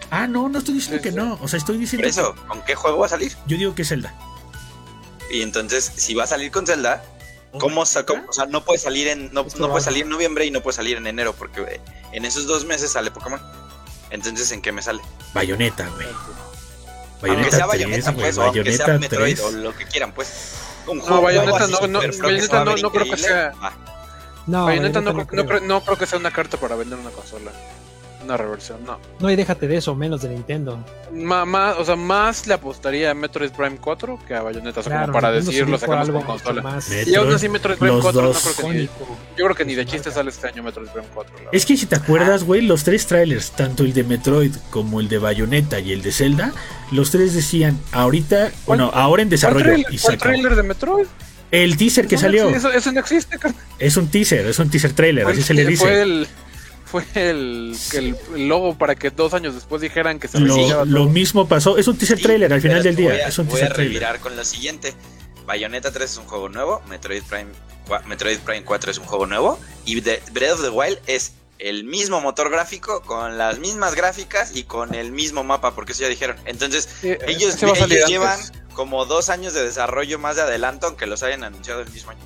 Ah, 0.09 0.25
no, 0.25 0.49
no 0.49 0.57
estoy 0.57 0.73
diciendo 0.73 0.97
Sí, 0.97 1.03
que 1.03 1.11
sí. 1.11 1.15
no. 1.15 1.37
O 1.39 1.47
sea, 1.47 1.57
estoy 1.59 1.75
Por 1.75 1.81
diciendo. 1.81 2.07
eso, 2.07 2.35
¿con 2.47 2.63
qué 2.63 2.73
juego 2.73 2.97
va 2.97 3.05
a 3.05 3.09
salir? 3.09 3.31
Yo 3.45 3.57
digo 3.57 3.75
que 3.75 3.85
Zelda. 3.85 4.15
Y 5.31 5.43
entonces, 5.43 5.91
si 5.95 6.15
va 6.15 6.23
a 6.23 6.27
salir 6.27 6.49
con 6.49 6.65
Zelda, 6.65 7.03
¿Cómo, 7.59 7.85
sa- 7.85 8.05
cómo- 8.05 8.23
o 8.29 8.33
sea, 8.33 8.45
no 8.45 8.63
puede 8.63 8.79
salir 8.79 9.07
en 9.07 9.33
no, 9.33 9.45
no 9.57 9.69
puede 9.69 9.83
salir 9.83 10.03
en 10.03 10.09
noviembre 10.09 10.45
y 10.45 10.51
no 10.51 10.61
puede 10.61 10.75
salir 10.75 10.97
en 10.97 11.07
enero 11.07 11.33
porque 11.33 11.61
eh, 11.61 11.81
en 12.11 12.25
esos 12.25 12.45
dos 12.47 12.65
meses 12.65 12.91
sale 12.91 13.09
Pokémon. 13.11 13.41
Entonces, 14.09 14.51
¿en 14.51 14.61
qué 14.61 14.71
me 14.71 14.81
sale? 14.81 15.01
Bayoneta, 15.33 15.87
güey. 15.89 16.07
Aunque 17.35 17.49
sea 17.51 17.67
3, 17.67 17.67
Bayonetta, 17.67 18.11
güey, 18.11 18.23
pues, 18.25 18.37
o 18.37 18.43
aunque 18.43 18.71
sea 18.73 18.85
Bayonetta 18.87 18.99
Metroid 18.99 19.35
3. 19.35 19.45
o 19.47 19.51
lo 19.51 19.75
que 19.75 19.85
quieran, 19.85 20.13
pues. 20.13 20.53
Un 20.87 20.99
No, 20.99 21.21
Bayonetta 21.21 21.63
así 21.63 21.71
no, 21.73 21.87
no, 21.87 21.99
Bayonetta 21.99 22.63
no- 22.63 22.91
creo 22.91 23.05
que 23.05 23.17
sea-. 23.17 23.51
No, 24.45 24.65
Bayonetta 24.65 25.01
no, 25.01 25.13
Bayonetta 25.13 25.25
creo- 25.31 25.43
no, 25.43 25.49
creo, 25.49 25.59
no 25.61 25.83
creo 25.83 25.97
que 25.97 26.05
sea 26.05 26.19
una 26.19 26.31
carta 26.31 26.57
para 26.57 26.75
vender 26.75 26.97
una 26.99 27.09
consola. 27.09 27.51
Una 28.27 28.35
reversión, 28.35 28.83
no. 28.85 28.99
No, 29.21 29.31
y 29.31 29.37
déjate 29.37 29.67
de 29.69 29.77
eso, 29.77 29.95
menos 29.95 30.21
de 30.21 30.27
Nintendo. 30.29 30.83
Ma- 31.13 31.75
o 31.77 31.85
sea, 31.85 31.95
más 31.95 32.45
le 32.45 32.53
apostaría 32.55 33.09
a 33.11 33.13
Metroid 33.13 33.51
Prime 33.51 33.77
4 33.79 34.19
que 34.27 34.35
a 34.35 34.41
Bayonetta, 34.41 34.81
o 34.81 34.83
sea, 34.83 34.91
Claro, 34.91 35.13
como 35.13 35.21
para 35.21 35.31
Nintendo 35.39 35.71
por 35.71 35.79
sacamos 35.79 36.07
algo 36.09 36.19
con 36.25 36.37
consola. 36.37 36.79
Y 37.05 37.15
aún 37.15 37.33
así 37.33 37.47
Metroid 37.47 37.77
Prime 37.77 37.93
Los 37.93 38.01
4 38.03 38.21
no 38.21 38.27
dos. 38.27 38.43
creo 38.57 38.69
que 38.69 38.77
ni, 38.77 38.83
yo 38.85 38.89
creo 39.45 39.55
que 39.55 39.63
ni 39.65 39.75
de 39.75 39.85
chiste 39.85 40.11
sale 40.11 40.29
este 40.29 40.45
año 40.47 40.61
Metroid 40.61 40.89
Prime 40.89 41.07
4. 41.13 41.35
la 41.45 41.49
Es 41.53 41.65
que 41.65 41.77
si 41.77 41.85
te 41.85 41.95
acuerdas, 41.95 42.43
güey, 42.43 42.61
los 42.63 42.83
tres 42.83 43.07
trailers, 43.07 43.51
tanto 43.51 43.83
el 43.83 43.93
de 43.93 44.03
Metroid 44.03 44.53
como 44.71 44.99
el 44.99 45.07
de 45.07 45.19
Bayonetta 45.19 45.79
y 45.79 45.93
el 45.93 46.01
de 46.01 46.11
Zelda, 46.11 46.51
los 46.91 47.09
tres 47.11 47.33
decían 47.33 47.79
ahorita, 47.93 48.51
bueno, 48.65 48.91
ahora 48.93 49.21
en 49.21 49.27
¿Cuál 49.27 49.29
desarrollo 49.29 49.63
trailer, 49.65 49.93
y 49.93 49.97
cuál 49.99 50.17
trailer 50.17 50.55
de 50.57 50.63
Metroid? 50.63 51.05
El 51.49 51.77
teaser 51.77 52.07
que 52.07 52.15
no 52.15 52.21
salió 52.21 52.49
Eso, 52.49 52.69
eso 52.73 52.91
no 52.91 52.99
existe, 52.99 53.39
carnal. 53.39 53.61
es 53.79 53.95
un 53.95 54.09
teaser, 54.09 54.47
es 54.47 54.59
un 54.59 54.69
teaser 54.69 54.91
trailer, 54.91 55.25
así 55.27 55.41
se 55.41 55.53
le 55.53 55.63
Fue 55.63 55.71
dice. 55.71 56.01
el, 56.01 56.27
fue 56.87 57.03
el, 57.15 57.75
el, 57.93 58.47
logo 58.47 58.77
para 58.77 58.95
que 58.95 59.09
dos 59.11 59.33
años 59.33 59.53
después 59.53 59.81
dijeran 59.81 60.19
que 60.19 60.27
se 60.27 60.39
Lo, 60.39 60.85
lo 60.85 61.05
mismo 61.05 61.47
pasó. 61.47 61.77
Es 61.77 61.87
un 61.87 61.97
teaser 61.97 62.17
Sí, 62.17 62.23
trailer 62.23 62.51
al 62.53 62.61
final 62.61 62.81
del 62.81 62.95
día. 62.95 63.11
A, 63.11 63.27
es 63.27 63.37
un 63.37 63.47
voy 63.47 63.61
a 63.61 63.67
trailer. 63.69 63.77
revirar 63.87 64.19
con 64.19 64.35
lo 64.35 64.43
siguiente. 64.45 64.93
Bayonetta 65.45 65.91
3 65.91 66.11
es 66.11 66.17
un 66.17 66.25
juego 66.25 66.49
nuevo, 66.49 66.81
Metroid 66.89 67.23
Prime, 67.23 67.51
Metroid 68.05 68.39
Prime 68.39 68.63
4 68.65 68.91
es 68.91 68.97
un 68.97 69.05
juego 69.05 69.25
nuevo 69.27 69.57
y 69.85 70.01
The- 70.01 70.21
Breath 70.33 70.53
of 70.55 70.61
the 70.63 70.69
Wild 70.69 70.99
es 71.07 71.33
el 71.59 71.85
mismo 71.85 72.19
motor 72.21 72.49
gráfico, 72.51 73.01
con 73.01 73.37
las 73.37 73.57
mismas 73.59 73.95
gráficas 73.95 74.55
y 74.55 74.63
con 74.63 74.93
el 74.93 75.11
mismo 75.11 75.43
mapa, 75.43 75.73
porque 75.73 75.93
eso 75.93 76.01
ya 76.03 76.09
dijeron. 76.09 76.35
Entonces, 76.45 76.87
Sí, 77.01 77.13
ellos, 77.27 77.55
ellos 77.63 78.07
llevan 78.07 78.39
como 78.73 79.05
dos 79.05 79.29
años 79.29 79.53
de 79.53 79.63
desarrollo 79.63 80.19
más 80.19 80.35
de 80.35 80.43
adelanto, 80.43 80.87
aunque 80.87 81.07
los 81.07 81.23
hayan 81.23 81.43
anunciado 81.43 81.81
el 81.81 81.89
mismo 81.91 82.11
año. 82.11 82.19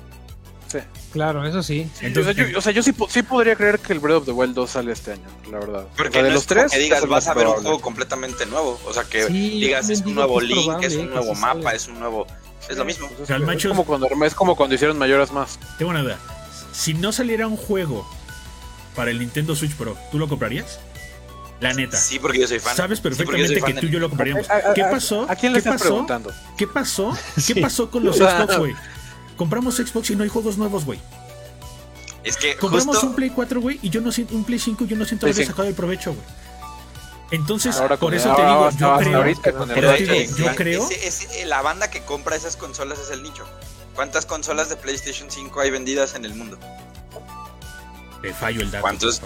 Sí. 0.72 0.78
Claro, 1.12 1.46
eso 1.46 1.62
sí. 1.62 1.88
Sí, 1.98 2.06
Entonces- 2.06 2.32
o 2.32 2.34
sea, 2.36 2.48
yo, 2.50 2.58
o 2.58 2.60
sea, 2.62 2.72
yo 2.72 2.82
sí, 2.82 2.92
po- 2.92 3.08
sí 3.10 3.22
podría 3.22 3.54
creer 3.54 3.78
que 3.78 3.92
el 3.92 3.98
Breath 4.00 4.18
of 4.18 4.24
the 4.24 4.32
Wild 4.32 4.54
2 4.54 4.70
sale 4.70 4.92
este 4.92 5.12
año, 5.12 5.28
la 5.50 5.58
verdad. 5.58 5.86
Porque 5.96 6.08
o 6.08 6.12
sea, 6.12 6.22
de 6.22 6.28
no 6.30 6.34
los 6.34 6.46
tres, 6.46 6.72
que 6.72 6.78
digas, 6.78 7.06
vas 7.06 7.28
a 7.28 7.34
ver 7.34 7.46
un 7.46 7.54
juego 7.54 7.80
completamente 7.80 8.46
nuevo. 8.46 8.80
O 8.86 8.92
sea, 8.94 9.04
que 9.04 9.26
Sí, 9.26 9.60
digas, 9.60 9.90
es 9.90 10.00
un 10.00 10.14
nuevo 10.14 10.38
que 10.38 10.44
es 10.46 10.50
link, 10.50 10.64
probable 10.64 10.86
es 10.86 10.96
un 10.96 11.10
nuevo 11.10 11.34
mapa, 11.34 11.74
es 11.74 11.88
un 11.88 11.98
nuevo... 12.00 12.26
Es 12.70 12.76
lo 12.76 12.84
mismo. 12.84 13.08
Pues 13.08 13.20
es, 13.22 13.28
Calmachos. 13.28 13.64
es 13.64 13.68
como 13.70 13.84
cuando, 13.84 14.08
es 14.24 14.34
como 14.34 14.56
cuando 14.56 14.74
hicieron 14.76 14.96
mayoras 14.96 15.32
más. 15.32 15.58
Tengo 15.78 15.90
una 15.90 16.00
duda. 16.02 16.18
Si 16.72 16.94
no 16.94 17.12
saliera 17.12 17.46
un 17.48 17.56
juego 17.56 18.08
para 18.94 19.10
el 19.10 19.18
Nintendo 19.18 19.54
Switch 19.56 19.74
Pro, 19.74 19.96
¿tú 20.12 20.18
lo 20.18 20.28
comprarías? 20.28 20.78
La 21.60 21.72
neta. 21.74 21.96
Sí, 21.96 22.18
porque 22.18 22.38
yo 22.40 22.46
soy 22.48 22.58
fan. 22.60 22.74
Sabes 22.76 22.98
Sí, 22.98 23.02
perfectamente 23.02 23.60
fan 23.60 23.74
que 23.74 23.80
tú 23.80 23.86
y 23.86 23.90
yo 23.90 23.98
lo 24.00 24.08
compraríamos. 24.08 24.48
A- 24.50 24.70
a- 24.70 24.74
¿Qué 24.74 24.82
a- 24.82 24.90
pasó? 24.90 25.26
¿A 25.28 25.34
quién 25.36 25.52
le 25.52 25.56
¿Qué 25.56 25.68
estás 25.68 25.74
pasó? 25.74 25.84
preguntando? 25.90 26.32
¿Qué 26.56 26.66
pasó? 26.66 27.16
¿Qué 27.34 27.40
Sí. 27.40 27.60
pasó 27.60 27.90
con 27.90 28.04
los 28.04 28.16
Xbox, 28.16 28.58
güey? 28.58 28.74
Compramos 29.36 29.76
Xbox 29.76 30.10
y 30.10 30.16
no 30.16 30.22
hay 30.24 30.28
juegos 30.28 30.58
nuevos, 30.58 30.84
güey. 30.84 31.00
Es 32.24 32.36
que 32.36 32.56
Compramos 32.56 32.94
justo... 32.96 33.08
un 33.08 33.14
Play 33.16 33.30
4, 33.30 33.60
güey, 33.60 33.78
y 33.82 33.90
yo 33.90 34.00
no 34.00 34.12
siento 34.12 34.34
un 34.34 34.44
Play 34.44 34.58
5 34.58 34.84
y 34.84 34.86
yo 34.86 34.96
no 34.96 35.04
siento 35.04 35.26
haber 35.26 35.34
5. 35.36 35.50
sacado 35.50 35.68
el 35.68 35.74
provecho, 35.74 36.12
güey. 36.14 36.24
Entonces, 37.32 37.76
Ahora 37.76 37.96
por 37.96 38.10
con- 38.10 38.14
eso 38.14 38.34
te 38.36 38.42
digo, 38.42 38.70
yo 38.78 38.96
creo, 38.98 39.24
eh, 39.94 40.28
yo 40.36 40.44
la- 40.46 40.54
creo, 40.54 40.88
ese- 40.90 41.46
la 41.46 41.62
banda 41.62 41.90
que 41.90 42.02
compra 42.04 42.36
esas 42.36 42.56
consolas 42.56 42.98
es 42.98 43.10
el 43.10 43.22
nicho. 43.22 43.44
¿Cuántas 43.94 44.26
consolas 44.26 44.68
de 44.68 44.76
PlayStation 44.76 45.30
5 45.30 45.60
hay 45.60 45.70
vendidas 45.70 46.14
en 46.14 46.24
el 46.24 46.34
mundo? 46.34 46.58
te 48.20 48.32
fallo 48.32 48.60
el 48.60 48.70
dato. 48.70 48.82
¿Cuántos? 48.82 49.20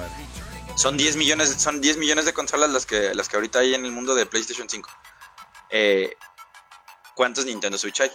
Son 0.76 0.96
10 0.96 1.16
millones, 1.16 1.50
son 1.58 1.82
10 1.82 1.98
millones 1.98 2.24
de 2.24 2.32
consolas 2.32 2.70
las 2.70 2.86
que, 2.86 3.14
las 3.14 3.28
que 3.28 3.36
ahorita 3.36 3.58
hay 3.58 3.74
en 3.74 3.84
el 3.84 3.92
mundo 3.92 4.14
de 4.14 4.24
PlayStation 4.24 4.68
5. 4.70 4.88
Eh, 5.70 6.14
¿Cuántos 7.14 7.44
Nintendo 7.44 7.76
Switch 7.76 8.00
hay? 8.00 8.10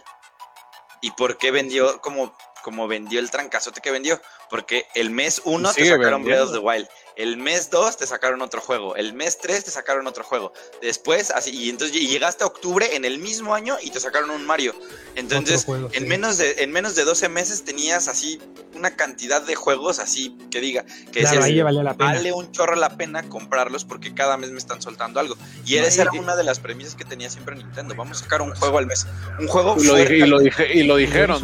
¿Y 1.02 1.12
por 1.12 1.38
qué 1.38 1.52
vendió 1.52 2.00
como, 2.02 2.36
como 2.64 2.88
vendió 2.88 3.20
el 3.20 3.32
trancazote 3.32 3.82
que 3.82 3.92
vendió? 3.92 4.22
Porque 4.50 4.86
el 4.94 5.10
mes 5.10 5.42
1 5.44 5.74
te 5.74 5.86
sacaron 5.86 6.24
Breath 6.24 6.42
of 6.42 6.52
the 6.54 6.60
Wild. 6.60 6.88
El 7.16 7.38
mes 7.38 7.70
2 7.70 7.98
te 7.98 8.08
sacaron 8.08 8.42
otro 8.42 8.62
juego. 8.62 8.96
El 8.96 9.14
mes 9.14 9.38
3 9.40 9.64
te 9.66 9.72
sacaron 9.72 10.08
otro 10.08 10.24
juego. 10.24 10.54
Después, 10.82 11.30
así, 11.32 11.52
y 11.52 11.70
entonces 11.70 11.96
y 11.98 12.08
llegaste 12.08 12.44
a 12.44 12.48
octubre 12.48 12.96
en 12.96 13.06
el 13.06 13.20
mismo 13.20 13.54
año 13.54 13.78
y 13.82 13.90
te 13.92 14.00
sacaron 14.00 14.30
un 14.32 14.46
Mario. 14.46 14.74
Entonces, 15.16 15.66
juego, 15.66 15.90
en 15.94 16.04
sí. 16.04 16.08
menos 16.08 16.38
de, 16.38 16.64
en 16.64 16.72
menos 16.72 16.96
de 16.96 17.04
12 17.04 17.30
meses 17.30 17.64
tenías 17.64 18.08
así 18.08 18.40
una 18.76 18.96
cantidad 18.96 19.42
de 19.42 19.56
juegos 19.56 20.00
así 20.00 20.36
que 20.50 20.62
diga 20.62 20.84
que 21.12 21.20
Claro, 21.22 21.42
decías, 21.44 21.64
valía 21.66 21.84
la 21.84 21.94
pena. 21.96 22.14
vale 22.14 22.32
un 22.32 22.52
chorro 22.52 22.76
la 22.76 22.96
pena 22.98 23.24
comprarlos 23.30 23.84
porque 23.86 24.14
cada 24.14 24.38
mes 24.38 24.52
me 24.52 24.58
están 24.58 24.82
soltando 24.82 25.20
algo. 25.20 25.36
Y 25.66 25.76
No, 25.76 25.84
esa 25.84 25.98
y- 25.98 26.02
era 26.04 26.12
una 26.14 26.36
de 26.36 26.44
las 26.44 26.60
premisas 26.60 26.96
que 26.96 27.04
tenía 27.06 27.30
siempre 27.30 27.56
Nintendo. 27.56 27.94
Vamos 27.96 28.18
a 28.18 28.24
sacar 28.24 28.42
un 28.42 28.56
juego 28.56 28.78
al 28.78 28.86
mes. 28.88 29.06
Un 29.40 29.48
juego 29.48 29.76
Y 29.78 29.84
lo, 29.86 29.96
dije- 29.96 30.18
y 30.18 30.22
lo, 30.26 30.40
dije- 30.40 30.74
y 30.74 30.84
lo 30.84 30.96
dijeron. 30.96 31.40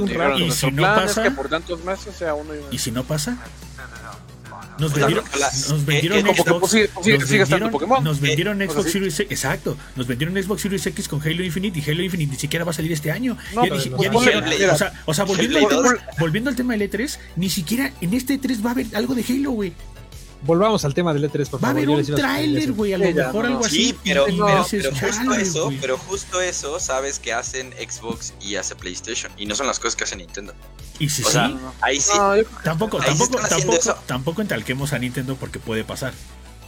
si 0.51 0.71
no 0.71 0.81
pasa- 0.83 1.23
es 1.23 1.29
que 1.29 1.35
por 1.35 1.49
tantos 1.49 1.83
meses 1.83 2.15
sea 2.15 2.33
uno 2.35 2.55
y 2.55 2.59
uno. 2.59 2.67
¿Y 2.71 2.77
si 2.79 2.91
no 2.91 3.03
pasa? 3.03 3.37
Nos 4.79 4.93
vendieron, 4.93 5.23
nos 5.69 5.85
vendieron 5.85 6.17
eh, 6.17 6.21
eh, 6.21 6.23
como 6.23 6.35
que, 6.35 6.43
Xbox. 6.43 6.59
pues, 6.71 6.89
pues, 6.93 7.07
nos 7.07 7.29
vendieron- 7.49 8.21
vendieron 8.21 8.61
Eh, 8.61 8.67
Xbox. 8.69 8.91
Series 8.91 9.19
X, 9.19 9.31
exacto. 9.31 9.77
Nos 9.95 10.07
vendieron 10.07 10.41
Xbox 10.41 10.61
Series 10.61 10.85
X 10.85 11.07
con 11.07 11.21
Halo 11.21 11.43
Infinite 11.43 11.79
y 11.79 11.89
Halo 11.91 12.03
Infinite 12.03 12.31
ni 12.33 12.39
siquiera 12.39 12.63
va 12.65 12.71
a 12.71 12.73
salir 12.73 12.91
este 12.91 13.11
año. 13.11 13.37
No, 13.55 13.65
ya 13.65 13.73
dije- 13.73 13.89
no 13.89 13.97
ya 13.97 14.09
sale. 14.11 14.19
dijeron, 14.19 14.43
Hellblade. 14.43 14.69
o 14.71 14.77
sea, 14.77 14.93
o 15.05 15.13
sea 15.13 15.25
volviendo, 15.25 15.57
al 15.59 15.67
tema, 15.67 15.95
volviendo 16.19 16.49
al 16.49 16.55
tema 16.55 16.73
del 16.75 16.81
E3, 16.91 17.19
ni 17.35 17.49
siquiera 17.49 17.91
en 18.01 18.13
este 18.13 18.39
E3 18.39 18.63
va 18.65 18.69
a 18.69 18.73
haber 18.73 18.85
algo 18.93 19.15
de 19.15 19.23
Halo, 19.27 19.51
güey. 19.51 19.73
Volvamos 20.43 20.85
al 20.85 20.93
tema 20.93 21.13
del 21.13 21.23
E3, 21.29 21.49
por 21.49 21.63
Va 21.63 21.69
a 21.69 21.71
favor. 21.73 21.89
haber 21.89 21.89
un 21.89 22.15
tráiler, 22.15 22.71
güey, 22.73 22.93
a 22.93 22.97
lo 22.99 23.05
mejor 23.05 23.33
no, 23.33 23.47
algo 23.47 23.59
no. 23.61 23.65
así. 23.65 23.75
Sí, 23.87 23.97
pero, 24.03 24.25
pero, 24.25 24.63
justo 24.63 24.91
"Chale, 25.09 25.41
eso, 25.41 25.65
güey". 25.65 25.77
pero 25.81 25.97
justo 25.97 26.41
eso 26.41 26.79
sabes 26.79 27.19
que 27.19 27.33
hacen 27.33 27.73
Xbox 27.73 28.33
y 28.39 28.55
hace 28.55 28.75
PlayStation. 28.75 29.31
Y 29.37 29.45
no 29.47 29.55
son 29.55 29.65
las 29.67 29.79
cosas 29.79 29.95
que 29.95 30.03
hace 30.03 30.15
Nintendo. 30.15 30.53
Y 30.99 31.09
si 31.09 31.23
O 31.23 31.29
sea, 31.29 31.51
ahí 31.81 31.99
sí. 31.99 32.11
No, 32.15 32.35
yo- 32.37 32.43
tampoco, 32.63 32.99
ahí 33.01 33.07
tampoco, 33.07 33.39
tampoco, 33.47 33.95
tampoco 34.05 34.41
entalquemos 34.41 34.93
a 34.93 34.99
Nintendo 34.99 35.35
porque 35.35 35.59
puede 35.59 35.83
pasar. 35.83 36.13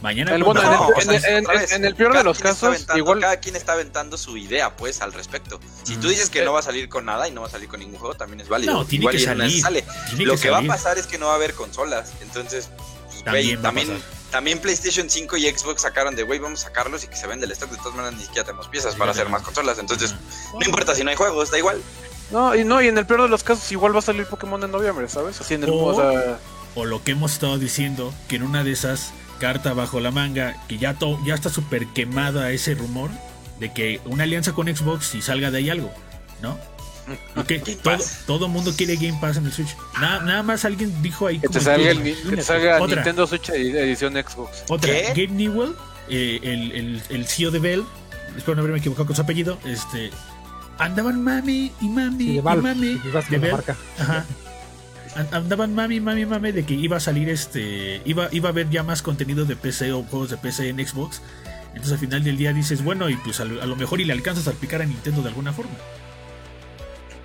Mañana 0.02 0.34
El 0.34 0.42
bueno, 0.44 0.62
No, 0.62 0.88
en 0.98 1.10
el- 1.10 1.72
en 1.72 1.84
el 1.84 1.94
peor 1.94 2.16
de 2.16 2.24
los 2.24 2.38
casos, 2.38 2.86
igual- 2.96 3.20
Cada 3.20 3.36
quien 3.38 3.54
está 3.54 3.74
aventando 3.74 4.16
su 4.16 4.36
idea, 4.38 4.74
pues, 4.74 5.02
al 5.02 5.12
respecto. 5.12 5.60
Si 5.84 5.96
tú 5.96 6.06
Mm. 6.06 6.10
dices 6.10 6.30
que 6.30 6.42
no 6.42 6.54
va 6.54 6.60
a 6.60 6.62
salir 6.62 6.88
con 6.88 7.04
nada 7.04 7.28
y 7.28 7.32
no 7.32 7.42
va 7.42 7.48
a 7.48 7.50
salir 7.50 7.68
con 7.68 7.80
ningún 7.80 7.98
juego, 7.98 8.14
también 8.14 8.40
es 8.40 8.48
válido. 8.48 8.72
No, 8.72 8.84
tiene 8.86 9.02
Igual 9.04 9.16
que 9.16 9.20
salir. 9.24 9.60
sale. 9.60 9.84
tiene 10.08 10.24
Lo 10.24 10.36
que 10.36 10.40
que 10.40 10.50
va 10.50 10.58
a 10.58 10.62
pasar 10.62 10.96
es 10.98 11.06
que 11.06 11.18
no 11.18 11.26
va 11.26 11.32
a 11.32 11.36
haber 11.36 11.52
consolas. 11.52 12.12
Entonces, 12.22 12.70
También 13.24 13.58
a 13.58 13.62
también, 13.62 14.02
también 14.30 14.58
PlayStation 14.60 15.08
5 15.10 15.36
y 15.36 15.50
Xbox 15.50 15.82
sacaron 15.82 16.14
de, 16.16 16.22
güey, 16.22 16.38
vamos 16.38 16.60
a 16.62 16.68
sacarlos 16.68 17.04
y 17.04 17.08
que 17.08 17.16
se 17.16 17.26
vende 17.26 17.46
el 17.46 17.52
stock. 17.52 17.70
De 17.70 17.76
todas 17.78 17.94
maneras, 17.94 18.14
ni 18.18 18.24
siquiera 18.24 18.44
tenemos 18.44 18.68
piezas 18.68 18.94
para 18.94 19.10
hacer 19.12 19.28
más 19.28 19.42
consolas. 19.42 19.78
Entonces, 19.78 20.14
no 20.52 20.64
importa 20.64 20.94
si 20.94 21.04
no 21.04 21.10
hay 21.10 21.16
juegos, 21.16 21.50
da 21.50 21.58
igual. 21.58 21.80
No, 22.30 22.54
y 22.54 22.62
no, 22.64 22.80
y 22.80 22.86
en 22.88 22.96
el 22.96 23.06
peor 23.06 23.22
de 23.22 23.28
los 23.28 23.42
casos 23.42 23.70
igual 23.72 23.94
va 23.94 23.98
a 23.98 24.02
salir 24.02 24.24
Pokémon 24.26 24.62
en 24.62 24.70
noviembre, 24.70 25.08
¿sabes? 25.08 25.40
Así 25.40 25.54
en 25.54 25.64
el 25.64 25.70
O- 25.70 25.84
o 25.86 25.94
sea, 25.96 26.38
o 26.76 26.84
lo 26.84 27.02
que 27.02 27.10
hemos 27.12 27.32
estado 27.32 27.58
diciendo, 27.58 28.14
que 28.28 28.36
en 28.36 28.44
una 28.44 28.62
de 28.62 28.70
esas 28.72 29.12
carta 29.40 29.72
bajo 29.72 29.98
la 30.00 30.10
manga, 30.12 30.54
que 30.68 30.78
ya, 30.78 30.94
to- 30.94 31.18
ya 31.24 31.34
está 31.34 31.48
súper 31.50 31.86
quemada 31.88 32.50
ese 32.52 32.74
rumor 32.74 33.10
de 33.58 33.72
que 33.72 34.00
una 34.04 34.24
alianza 34.24 34.52
con 34.52 34.68
Xbox 34.74 35.14
y 35.16 35.22
salga 35.22 35.50
de 35.50 35.58
ahí 35.58 35.70
algo, 35.70 35.92
¿no? 36.40 36.56
Y 37.36 37.42
que 37.44 37.58
Game 37.84 37.98
todo, 38.26 38.48
mundo 38.48 38.72
quiere 38.76 38.96
Game 38.96 39.18
Pass 39.20 39.36
en 39.36 39.46
el 39.46 39.52
Switch. 39.52 39.76
Nada, 40.00 40.20
nada 40.24 40.42
más 40.42 40.64
alguien 40.64 41.02
dijo 41.02 41.26
ahí 41.26 41.38
que 41.38 41.48
te 41.48 41.60
salga, 41.60 41.90
el, 41.90 41.98
tú, 41.98 42.02
ni- 42.04 42.10
que 42.10 42.14
te 42.16 42.20
imagínate. 42.22 42.42
salga 42.42 42.80
Otra. 42.82 42.96
Nintendo 42.96 43.26
Switch 43.26 43.48
edi- 43.50 43.76
edición 43.76 44.14
Xbox. 44.14 44.64
Otra, 44.68 44.90
¿Qué? 44.92 45.02
Gabe 45.08 45.28
Newell, 45.28 45.74
eh, 46.08 46.40
el, 46.42 46.72
el, 46.72 47.02
el 47.08 47.26
CEO 47.26 47.50
de 47.50 47.58
Bell, 47.58 47.84
espero 48.36 48.54
no 48.56 48.60
haberme 48.60 48.78
equivocado 48.78 49.06
con 49.06 49.16
su 49.16 49.22
apellido, 49.22 49.58
este, 49.64 50.10
andaban 50.78 51.22
mami 51.22 51.72
y 51.80 51.88
mami 51.88 52.24
Sí, 52.24 52.26
de 52.32 52.38
y 52.38 52.42
mami 52.42 52.86
de 52.94 53.12
la 53.12 53.42
Bell. 53.42 53.52
marca. 53.52 53.76
Ajá. 53.98 54.24
An- 55.16 55.28
Andaban 55.32 55.74
mami, 55.74 56.00
mami, 56.00 56.24
mami 56.24 56.52
de 56.52 56.64
que 56.64 56.74
iba 56.74 56.96
a 56.96 57.00
salir 57.00 57.28
este. 57.28 58.00
Iba, 58.04 58.28
iba 58.30 58.48
a 58.48 58.52
haber 58.52 58.70
ya 58.70 58.82
más 58.84 59.02
contenido 59.02 59.44
de 59.44 59.56
PC 59.56 59.92
o 59.92 60.04
juegos 60.04 60.30
de 60.30 60.36
PC 60.36 60.68
en 60.68 60.86
Xbox. 60.86 61.20
Entonces 61.70 61.92
al 61.92 61.98
final 61.98 62.22
del 62.24 62.36
día 62.36 62.52
dices, 62.52 62.82
bueno, 62.84 63.08
y 63.10 63.16
pues 63.16 63.40
a 63.40 63.44
lo, 63.44 63.60
a 63.62 63.66
lo 63.66 63.76
mejor 63.76 64.00
y 64.00 64.04
le 64.04 64.12
alcanzas 64.12 64.46
a 64.48 64.52
picar 64.52 64.82
a 64.82 64.86
Nintendo 64.86 65.22
de 65.22 65.28
alguna 65.28 65.52
forma. 65.52 65.72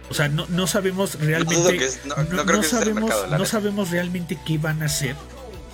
O 0.10 0.14
sea, 0.14 0.28
no, 0.30 0.46
no 0.50 0.68
sabemos 0.68 1.20
realmente. 1.20 1.84
es- 1.86 2.06
no- 2.06 2.16
creo 2.16 2.62
que 2.62 2.68
sabemos, 2.68 3.04
mercado, 3.04 3.28
no 3.28 3.38
neta. 3.38 3.46
sabemos 3.50 3.90
realmente 3.92 4.38
qué 4.46 4.58
van 4.58 4.82
a 4.84 4.86
hacer. 4.86 5.16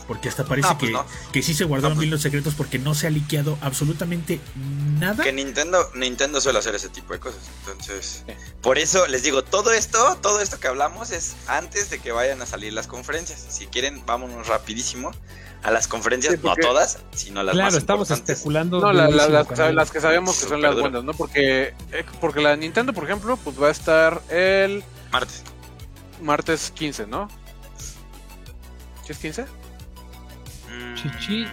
Porque 0.08 0.28
hasta 0.28 0.44
parece 0.44 0.67
pues 0.78 0.91
que, 0.91 1.32
que 1.32 1.41
sí 1.44 1.54
se 1.54 1.63
guardaron 1.63 1.96
pues- 1.96 2.02
bien 2.02 2.12
los 2.12 2.22
secretos 2.22 2.54
porque 2.56 2.78
no 2.80 2.94
se 2.96 3.08
ha 3.08 3.10
liqueado 3.10 3.58
absolutamente 3.62 4.41
nada. 5.00 5.24
Que 5.24 5.32
Nintendo, 5.32 5.89
Nintendo 5.96 6.41
suele 6.41 6.60
hacer 6.60 6.76
ese 6.76 6.89
tipo 6.89 7.13
de 7.13 7.20
cosas. 7.20 7.39
Entonces, 7.62 8.24
por 8.62 8.78
eso 8.78 9.08
les 9.08 9.24
digo, 9.24 9.41
todo 9.44 9.72
esto, 9.72 10.17
todo 10.22 10.41
esto 10.41 10.60
que 10.60 10.67
hablamos 10.67 11.12
es 11.12 11.36
antes 11.48 11.89
de 11.89 12.00
que 12.00 12.12
vayan 12.12 12.41
a 12.41 12.46
salir 12.46 12.74
las 12.74 12.88
conferencias. 12.88 13.46
Si 13.50 13.67
quieren, 13.67 14.04
vámonos 14.06 14.48
rapidísimo 14.48 15.12
a 15.63 15.71
las 15.71 15.88
conferencias, 15.88 16.34
Sí, 16.34 16.39
porque- 16.41 16.62
no 16.62 16.67
todas, 16.69 17.00
sino 17.13 17.43
las 17.43 17.54
Claro, 17.54 17.67
más 17.71 17.76
estamos 17.78 18.10
importantes. 18.10 18.38
especulando. 18.38 18.80
No, 18.82 18.91
la- 18.93 19.08
la- 19.10 19.28
las, 19.30 19.74
las 19.74 19.91
que 19.91 20.02
sabemos 20.02 20.39
que 20.39 20.47
son 20.50 20.62
las 20.62 20.71
duro. 20.71 20.84
buenas, 20.84 21.04
¿no? 21.04 21.13
Porque, 21.13 21.74
eh, 21.91 22.06
porque 22.19 22.41
la 22.41 22.56
Nintendo, 22.56 22.93
por 22.93 23.04
ejemplo, 23.04 23.38
pues 23.38 23.62
va 23.62 23.67
a 23.67 23.71
estar 23.71 24.21
el 24.30 24.84
Martes. 25.12 25.43
martes 26.21 26.71
15, 26.76 27.06
¿no? 27.08 27.28
¿Sí 29.06 29.12
es 29.12 29.17
15? 29.17 29.43
Mm, 30.69 30.95
Chichi. 30.95 31.45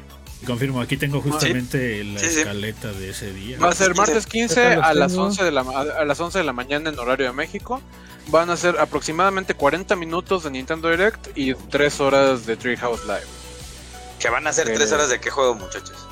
Confirmo, 0.46 0.80
aquí 0.80 0.96
tengo 0.96 1.20
justamente 1.20 2.04
la 2.04 2.20
Sí, 2.20 2.26
sí. 2.30 2.38
escaleta 2.40 2.92
de 2.92 3.10
ese 3.10 3.32
día. 3.32 3.58
Va 3.58 3.70
a 3.70 3.74
ser 3.74 3.94
martes 3.96 4.24
Acá 4.24 4.30
15 4.30 4.76
los 4.76 4.84
a 4.84 4.94
las, 4.94 5.12
tengo. 5.12 5.24
11 5.24 5.42
de 5.44 5.50
la, 5.50 5.64
ma- 5.64 5.80
a 5.80 6.04
las 6.04 6.20
11 6.20 6.38
de 6.38 6.44
la 6.44 6.52
mañana 6.52 6.90
en 6.90 6.98
horario 6.98 7.26
de 7.26 7.32
México. 7.32 7.82
Van 8.28 8.48
a 8.50 8.56
ser 8.56 8.78
aproximadamente 8.78 9.54
40 9.54 9.96
minutos 9.96 10.44
de 10.44 10.50
Nintendo 10.52 10.90
Direct 10.90 11.36
y 11.36 11.54
3 11.54 11.98
horas 12.00 12.46
de 12.46 12.56
Treehouse 12.56 13.02
Live. 13.04 13.24
Que 14.18 14.28
van 14.30 14.46
a 14.46 14.52
ser 14.52 14.68
Eh, 14.68 14.74
tres 14.74 14.90
horas 14.92 15.08
de 15.08 15.20
qué 15.20 15.30
juego, 15.30 15.54
muchachos. 15.54 16.06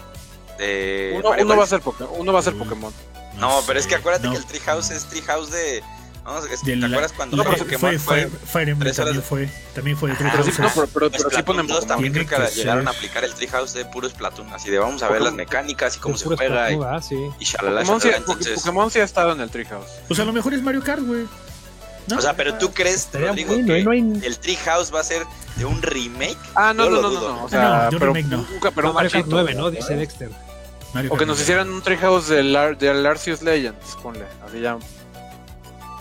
De 0.59 1.15
Uno, 1.19 1.57
va 1.57 1.65
a 1.65 1.67
ser 1.67 1.81
Pokémon. 1.81 2.11
Uno 2.19 2.33
va 2.33 2.41
a 2.41 2.43
ser 2.43 2.55
Mm. 2.55 2.59
Pokémon. 2.59 2.93
No, 3.39 3.63
pero 3.67 3.79
es 3.79 3.87
que 3.87 3.95
acuérdate 3.97 4.27
no. 4.29 4.33
que 4.33 4.39
el 4.39 4.47
Treehouse 4.47 4.91
es 4.91 5.05
Treehouse 5.07 5.51
de. 5.51 5.83
Vamos, 6.25 6.45
es- 6.51 6.63
¿Te 6.63 6.75
la- 6.75 6.87
acuerdas 6.89 7.13
cuando 7.13 7.37
fue, 7.37 7.57
Pokémon? 7.57 7.81
Fire, 7.81 8.01
Fue, 8.01 8.31
Fire 8.47 8.69
Emblem 8.71 8.79
tres 8.81 8.99
horas 8.99 9.15
también 9.15 9.21
de- 9.23 9.23
fue, 9.23 9.49
también 9.75 9.97
fue 9.97 10.09
de 10.11 10.15
Ah, 10.17 10.19
Pero 10.33 10.45
sí, 10.45 10.51
Treehouse. 10.51 10.59
no, 10.77 10.83
pero, 10.83 10.87
pero- 10.93 11.11
pero 11.13 11.31
sí 11.31 11.43
ponen 11.45 11.67
2 11.69 11.77
Pokémon. 11.77 11.89
también 11.89 12.13
creo 12.15 12.27
que 12.27 12.49
que 12.49 12.55
llegaron 12.57 12.89
a 12.89 12.91
aplicar 12.91 13.23
el 13.25 13.35
Treehouse 13.35 13.75
de 13.75 13.85
puro 13.85 14.09
Splatoon, 14.09 14.53
así 14.53 14.71
de 14.71 14.79
vamos 14.81 15.03
a 15.05 15.09
ver 15.09 15.21
las 15.23 15.35
mecánicas 15.35 15.95
y 15.97 15.99
cómo 16.01 16.17
se 16.17 16.25
juega 16.25 16.71
y, 16.71 16.75
tortugas, 16.75 17.07
sí. 17.07 17.29
y 17.39 17.45
shalala, 17.45 17.81
Pokémon, 17.83 18.01
sí, 18.01 18.09
shalala, 18.09 18.17
entonces, 18.27 18.55
Pokémon 18.59 18.91
sí 18.91 18.99
ha 18.99 19.05
estado 19.05 19.33
en 19.33 19.41
el 19.41 19.51
Treehouse. 19.51 19.87
Pues 20.09 20.19
a 20.19 20.25
lo 20.25 20.33
mejor 20.33 20.55
es 20.55 20.63
Mario 20.63 20.83
Kart, 20.83 21.03
güey. 21.05 21.27
¿No? 22.09 22.19
o 22.19 22.21
sea, 22.21 22.35
pero 22.37 22.57
tú 22.59 22.73
crees, 22.73 23.09
Rodrigo, 23.13 23.55
bueno, 23.55 23.67
que. 23.75 23.83
No 23.85 23.91
hay- 23.91 24.21
el 24.25 24.39
Treehouse 24.39 24.95
va 24.95 25.01
a 25.01 25.05
ser 25.05 25.27
de 25.57 25.65
un 25.65 25.83
remake. 25.83 26.37
Ah, 26.55 26.73
no, 26.73 26.85
no, 26.85 26.91
lo 26.91 27.03
no, 27.03 27.11
no, 27.11 27.11
dudo. 27.21 27.33
no, 27.35 27.43
O 27.45 27.47
Ah, 27.47 27.51
sea, 27.51 27.85
de 27.91 27.99
pero, 27.99 28.13
remake 28.13 28.29
no. 28.31 28.37
nunca- 28.39 28.71
pero 28.71 28.73
Pero 28.75 28.89
un 28.91 28.95
Mario 28.95 29.11
Kart 29.11 29.25
machito. 29.27 29.37
9, 29.43 29.55
¿no? 29.55 29.71
Dice 29.71 29.97
Dexter. 29.97 30.31
Mario 30.95 31.13
O 31.13 31.17
que 31.17 31.27
nos 31.27 31.41
hicieran 31.41 31.69
un 31.71 31.83
Treehouse 31.83 32.29
del, 32.29 32.55
Ar 32.55 32.79
del 32.79 33.05
Arceus 33.05 33.43
Legends, 33.43 33.97
ponle. 34.03 34.25
Así 34.47 34.61
ya. 34.61 34.79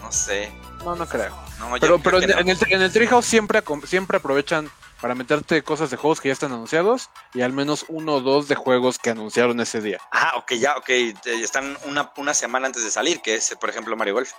No 0.01 0.11
sé. 0.11 0.51
No, 0.83 0.95
no 0.95 1.05
creo. 1.07 1.35
Pero, 1.79 1.99
creo 1.99 1.99
pero 1.99 2.21
en, 2.21 2.29
no. 2.29 2.39
en 2.39 2.49
el, 2.49 2.57
en 2.69 2.81
el 2.81 2.91
Treehouse 2.91 3.25
siempre, 3.25 3.63
siempre 3.87 4.17
aprovechan 4.17 4.69
para 5.01 5.15
meterte 5.15 5.61
cosas 5.63 5.89
de 5.89 5.97
juegos 5.97 6.21
que 6.21 6.29
ya 6.29 6.33
están 6.33 6.51
anunciados 6.51 7.09
y 7.33 7.41
al 7.41 7.51
menos 7.53 7.85
uno 7.89 8.15
o 8.15 8.21
dos 8.21 8.47
de 8.47 8.55
juegos 8.55 8.97
que 8.99 9.09
anunciaron 9.09 9.59
ese 9.59 9.81
día. 9.81 9.99
Ah, 10.11 10.33
ok, 10.37 10.53
ya, 10.53 10.75
ok. 10.77 10.89
eh, 10.89 11.13
Están 11.25 11.77
una, 11.85 12.11
una 12.17 12.33
semana 12.33 12.67
antes 12.67 12.83
de 12.83 12.91
salir, 12.91 13.21
que 13.21 13.35
es, 13.35 13.55
por 13.59 13.69
ejemplo, 13.69 13.95
Mario 13.97 14.13
Golf. 14.15 14.31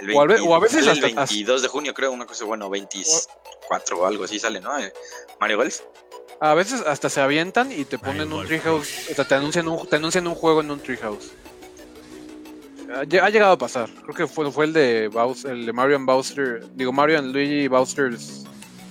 El 0.00 0.14
O 0.14 0.20
a 0.22 0.26
ve- 0.26 0.40
o 0.40 0.54
a 0.54 0.60
veces 0.60 0.84
sale 0.84 0.98
el 0.98 1.04
hasta- 1.18 1.34
22 1.34 1.62
de 1.62 1.68
junio, 1.68 1.92
creo, 1.94 2.12
una 2.12 2.26
cosa, 2.26 2.44
bueno, 2.44 2.70
24 2.70 3.98
o 3.98 4.06
algo 4.06 4.24
así 4.24 4.38
sale, 4.38 4.60
¿no? 4.60 4.78
Eh, 4.78 4.92
Mario 5.40 5.56
Golf. 5.56 5.80
A 6.40 6.54
veces 6.54 6.82
hasta 6.86 7.08
se 7.10 7.20
avientan 7.20 7.72
y 7.72 7.84
te 7.84 7.98
ponen 7.98 8.18
Mario 8.18 8.26
un 8.26 8.32
Golf 8.32 8.46
Treehouse, 8.48 9.10
o 9.10 9.14
sea, 9.14 9.26
te 9.26 9.34
anuncian 9.34 9.66
un, 9.66 9.86
te 9.88 9.96
anuncian 9.96 10.26
un 10.28 10.34
juego 10.36 10.60
en 10.60 10.70
un 10.70 10.80
Treehouse. 10.80 11.32
Ha 12.94 13.02
lle- 13.04 13.20
ha 13.20 13.28
llegado 13.28 13.52
a 13.52 13.58
pasar. 13.58 13.90
Creo 14.02 14.14
que 14.14 14.26
fue, 14.26 14.50
fue 14.52 14.64
el 14.66 14.72
de 14.72 15.08
Bowser, 15.08 15.50
el 15.50 15.66
de 15.66 15.72
Mario 15.72 15.96
and 15.96 16.06
Bowser, 16.06 16.62
digo 16.74 16.92
Mario 16.92 17.18
and 17.18 17.32
Luigi 17.34 17.68
Bowser's 17.68 18.44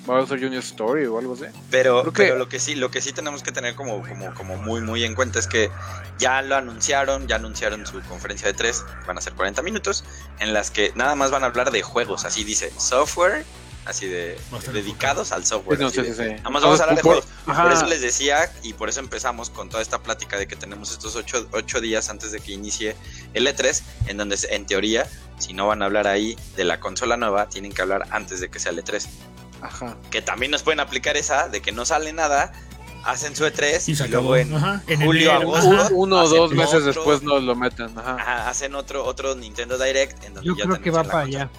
Bowser 0.07 0.39
Junior 0.39 0.63
Story 0.63 1.05
o 1.05 1.19
algo 1.19 1.33
así. 1.35 1.43
Pero, 1.69 2.01
Creo 2.01 2.13
que- 2.13 2.23
pero 2.23 2.35
lo 2.37 2.49
que 2.49 2.59
sí, 2.59 2.73
lo 2.75 2.89
que 2.89 3.01
sí 3.01 3.11
tenemos 3.13 3.43
que 3.43 3.51
tener 3.51 3.75
como, 3.75 4.01
como, 4.01 4.33
como 4.33 4.57
muy, 4.57 4.81
muy 4.81 5.03
en 5.03 5.13
cuenta 5.13 5.37
es 5.37 5.45
que 5.47 5.69
ya 6.17 6.41
lo 6.41 6.55
anunciaron, 6.55 7.27
ya 7.27 7.35
anunciaron 7.35 7.85
su 7.85 8.01
conferencia 8.01 8.47
de 8.47 8.53
tres, 8.53 8.83
van 9.05 9.17
a 9.17 9.21
ser 9.21 9.33
40 9.33 9.61
minutos, 9.61 10.03
en 10.39 10.53
las 10.53 10.71
que 10.71 10.91
nada 10.95 11.13
más 11.15 11.29
van 11.29 11.43
a 11.43 11.47
hablar 11.47 11.69
de 11.71 11.83
juegos, 11.83 12.25
así 12.25 12.43
dice, 12.43 12.71
software, 12.77 13.45
así 13.85 14.05
de 14.07 14.37
dedicados 14.73 15.31
al 15.31 15.45
software. 15.45 15.77
Sí, 15.77 15.83
no, 15.83 15.89
sí, 15.89 16.01
de- 16.01 16.07
sí, 16.13 16.23
sí. 16.23 16.29
Nada 16.35 16.49
más 16.49 16.63
vamos 16.63 16.79
a 16.79 16.83
hablar 16.83 16.97
de 16.97 17.03
Por- 17.03 17.13
juegos. 17.21 17.29
ajá. 17.45 17.63
Por 17.63 17.71
eso 17.71 17.85
les 17.85 18.01
decía 18.01 18.51
y 18.63 18.73
por 18.73 18.89
eso 18.89 18.99
empezamos 18.99 19.49
con 19.49 19.69
toda 19.69 19.81
esta 19.81 19.99
plática 19.99 20.37
de 20.37 20.47
que 20.47 20.55
tenemos 20.57 20.91
estos 20.91 21.15
ocho, 21.15 21.47
ocho 21.51 21.79
días 21.79 22.09
antes 22.09 22.31
de 22.33 22.39
que 22.41 22.51
inicie 22.51 22.95
el 23.33 23.47
E3, 23.47 23.83
en 24.07 24.17
donde 24.17 24.37
en 24.49 24.65
teoría, 24.65 25.07
si 25.37 25.53
no 25.53 25.67
van 25.67 25.81
a 25.81 25.85
hablar 25.85 26.07
ahí 26.07 26.37
de 26.57 26.65
la 26.65 26.79
consola 26.81 27.15
nueva, 27.15 27.47
tienen 27.47 27.71
que 27.71 27.81
hablar 27.81 28.07
antes 28.11 28.39
de 28.41 28.49
que 28.49 28.59
sea 28.59 28.71
el 28.71 28.79
E3. 28.83 29.07
Ajá. 29.61 29.97
Que 30.11 30.21
también 30.21 30.51
nos 30.51 30.63
pueden 30.63 30.79
aplicar 30.79 31.17
esa 31.17 31.49
de 31.49 31.61
que 31.61 31.71
no 31.71 31.85
sale 31.85 32.13
nada, 32.13 32.51
hacen 33.03 33.35
su 33.35 33.45
E3 33.45 33.87
Y 33.87 33.91
y, 33.91 33.95
se 33.95 34.07
luego 34.07 34.33
acabó. 34.33 34.35
en 34.37 34.53
Ajá, 34.55 34.83
en 34.87 35.01
julio, 35.05 35.31
enero, 35.31 35.55
agosto, 35.55 35.71
ajá. 35.73 35.89
Uno 35.93 36.21
o 36.21 36.27
dos 36.27 36.51
meses 36.51 36.75
otro- 36.75 36.85
después 36.87 37.23
nos 37.23 37.43
lo 37.43 37.55
meten. 37.55 37.97
Ajá. 37.97 38.15
ajá, 38.15 38.49
hacen 38.49 38.75
otro 38.75 39.05
otro 39.05 39.35
Nintendo 39.35 39.77
Direct 39.77 40.23
en 40.25 40.33
donde 40.35 40.47
Yo 40.47 40.55
ya 40.55 40.65
creo 40.65 40.81
que 40.81 40.91
va 40.91 41.03
para 41.03 41.19
allá. 41.25 41.49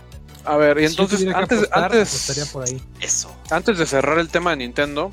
A 0.45 0.57
ver, 0.57 0.79
y 0.81 0.85
entonces 0.87 1.27
antes, 1.35 1.59
apostar, 1.59 1.85
antes, 1.85 2.09
apostaría 2.09 2.53
por 2.53 2.65
ahí. 2.65 2.83
Eso. 3.01 3.35
antes 3.51 3.77
de 3.79 3.87
cerrar 3.87 4.19
el 4.19 4.29
tema 4.29 4.51
de 4.51 4.57
Nintendo, 4.59 5.11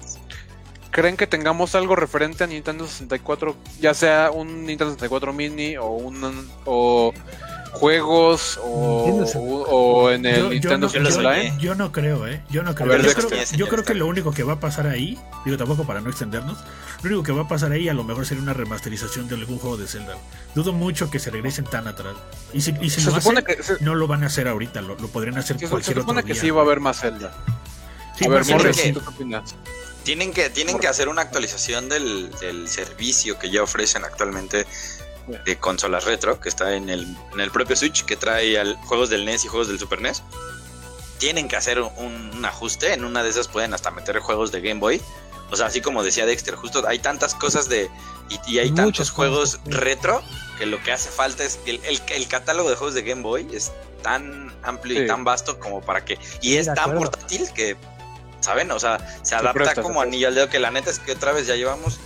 ¿creen 0.92 1.18
que 1.18 1.28
tengamos 1.28 1.76
algo 1.76 1.96
referente 1.96 2.44
a 2.44 2.48
Nintendo 2.48 2.88
64? 2.88 3.56
Ya 3.82 3.94
sea 3.94 4.32
un 4.32 4.66
Nintendo 4.66 4.94
64 4.94 5.34
mini 5.34 5.76
o 5.78 5.88
un 5.88 6.50
o 6.66 7.14
juegos 7.76 8.60
o, 8.64 9.06
Nintendo 9.06 9.26
64. 9.28 9.76
o 9.76 10.12
en 10.12 10.26
el 10.26 10.36
Yo- 10.36 10.42
yo 10.44 10.50
Nintendo 10.50 10.88
no- 10.88 10.94
Yo 10.94 11.00
lo 11.00 11.12
Switch 11.12 11.24
yo-. 11.24 11.30
Online. 11.72 11.76
No 11.76 11.92
creo, 11.92 12.28
¿eh? 12.28 12.42
Yo 12.50 12.64
no 12.64 12.74
creo. 12.76 12.88
ver, 12.90 13.02
yo, 13.06 13.14
creo, 13.14 13.44
yo 13.56 13.84
que 13.84 13.94
lo 13.94 14.08
único 14.08 14.32
que 14.32 14.44
va 14.44 14.54
a 14.54 14.60
pasar 14.60 14.88
ahí, 14.88 15.20
digo 15.46 15.58
tampoco 15.58 15.84
para 15.86 16.02
no 16.02 16.10
extendernos, 16.10 16.58
lo 17.04 17.10
único 17.10 17.24
que 17.24 17.32
va 17.32 17.44
a 17.44 17.48
pasar 17.48 17.72
ahí 17.72 17.88
a 17.90 17.94
lo 17.94 18.04
mejor 18.04 18.26
sería 18.26 18.42
una 18.44 18.54
remasterización 18.54 19.28
de 19.28 19.36
algún 19.36 19.60
juego 19.60 19.78
de 19.78 19.88
Zelda. 19.88 20.16
Dudo 20.56 20.74
mucho 20.74 21.10
que 21.10 21.20
se 21.20 21.30
regresen 21.30 21.66
tan 21.66 21.88
atrás. 21.88 22.16
Y 22.54 22.62
si, 22.62 22.74
y 22.82 22.90
si 22.90 23.02
Se 23.02 23.10
lo 23.12 23.18
supone 23.20 23.40
hacen, 23.42 23.58
que 23.58 23.64
se, 23.64 23.84
no 23.84 23.94
lo 23.96 24.08
van 24.08 24.24
a 24.24 24.28
hacer 24.28 24.48
ahorita, 24.48 24.82
lo, 24.82 24.96
lo 24.96 25.08
podrían 25.10 25.38
hacer 25.38 25.58
se- 25.58 25.66
se 25.66 25.70
cualquier 25.70 25.98
supone 26.00 26.20
otro 26.22 26.28
que 26.28 26.34
día. 26.34 26.42
sí 26.42 26.50
va 26.50 26.62
a 26.62 26.64
haber 26.66 26.80
más 26.80 27.00
Zelda. 27.02 27.34
Sí, 28.18 28.26
a 28.26 28.30
ver, 28.30 28.38
más 28.40 28.48
tiene 28.48 28.64
Morris, 28.64 28.78
que- 28.78 28.84
Zelda, 28.84 29.00
¿tú 29.02 29.06
qué 29.06 29.16
opinas? 29.16 29.56
Tienen 30.04 30.32
que, 30.34 30.50
tienen 30.52 30.78
que 30.80 30.88
hacer 30.88 31.10
una 31.10 31.24
actualización 31.24 31.90
del, 31.90 32.30
del 32.40 32.68
servicio 32.70 33.40
que 33.40 33.50
ya 33.50 33.64
ofrecen 33.64 34.06
actualmente 34.06 34.68
de 35.28 35.58
consolas 35.58 36.04
retro, 36.06 36.40
que 36.40 36.50
está 36.50 36.76
en 36.76 36.90
el, 36.90 37.06
en 37.34 37.40
el 37.40 37.52
propio 37.52 37.76
Switch, 37.76 38.06
que 38.06 38.16
trae 38.16 38.60
al- 38.60 38.76
juegos 38.86 39.10
del 39.10 39.26
NES 39.26 39.46
y 39.46 39.48
juegos 39.48 39.68
del 39.68 39.80
Super 39.80 40.02
NES. 40.02 40.22
Tienen 41.18 41.48
que 41.48 41.56
hacer 41.56 41.80
un, 41.80 42.32
un 42.36 42.46
ajuste, 42.46 42.94
en 42.94 43.06
una 43.06 43.24
de 43.24 43.30
esas 43.30 43.48
pueden 43.48 43.74
hasta 43.74 43.90
meter 43.92 44.20
juegos 44.20 44.52
de 44.52 44.62
Game 44.62 44.80
Boy. 44.80 45.02
O 45.52 45.56
sea, 45.56 45.68
así 45.68 45.80
como 45.82 46.04
decía 46.04 46.26
Dexter, 46.26 46.56
justo 46.56 46.86
hay 46.88 47.00
tantas 47.00 47.34
cosas 47.36 47.70
de... 47.70 47.90
Y, 48.30 48.54
y 48.54 48.60
hay 48.60 48.72
Muchos 48.72 48.86
tantos 48.86 49.10
juegos 49.12 49.60
sí. 49.64 49.72
retro 49.72 50.22
que 50.58 50.66
lo 50.66 50.82
que 50.84 50.92
hace 50.92 51.10
falta 51.10 51.44
es... 51.44 51.60
El, 51.66 51.80
el, 51.86 52.02
el 52.10 52.28
catálogo 52.28 52.70
de 52.70 52.76
juegos 52.76 52.96
de 52.96 53.04
Game 53.04 53.22
Boy 53.22 53.48
es 53.54 53.72
tan 54.02 54.54
amplio 54.64 54.98
y 55.00 55.02
Sí. 55.04 55.08
tan 55.08 55.24
vasto 55.24 55.60
como 55.60 55.82
para 55.82 56.04
que... 56.04 56.16
Y 56.42 56.50
Sí, 56.50 56.58
es 56.58 56.66
tan 56.66 56.80
acuerdo. 56.80 57.00
portátil 57.12 57.48
que... 57.54 57.78
¿Saben? 58.42 58.70
O 58.72 58.80
sea, 58.80 59.00
se 59.24 59.36
adapta 59.36 59.54
presta, 59.54 59.82
como 59.82 60.02
anillo 60.02 60.28
al 60.28 60.36
dedo, 60.36 60.50
que 60.50 60.60
la 60.60 60.70
neta 60.72 60.90
es 60.92 61.00
que 61.00 61.14
otra 61.14 61.32
vez 61.32 61.48
ya 61.48 61.56
llevamos... 61.56 62.00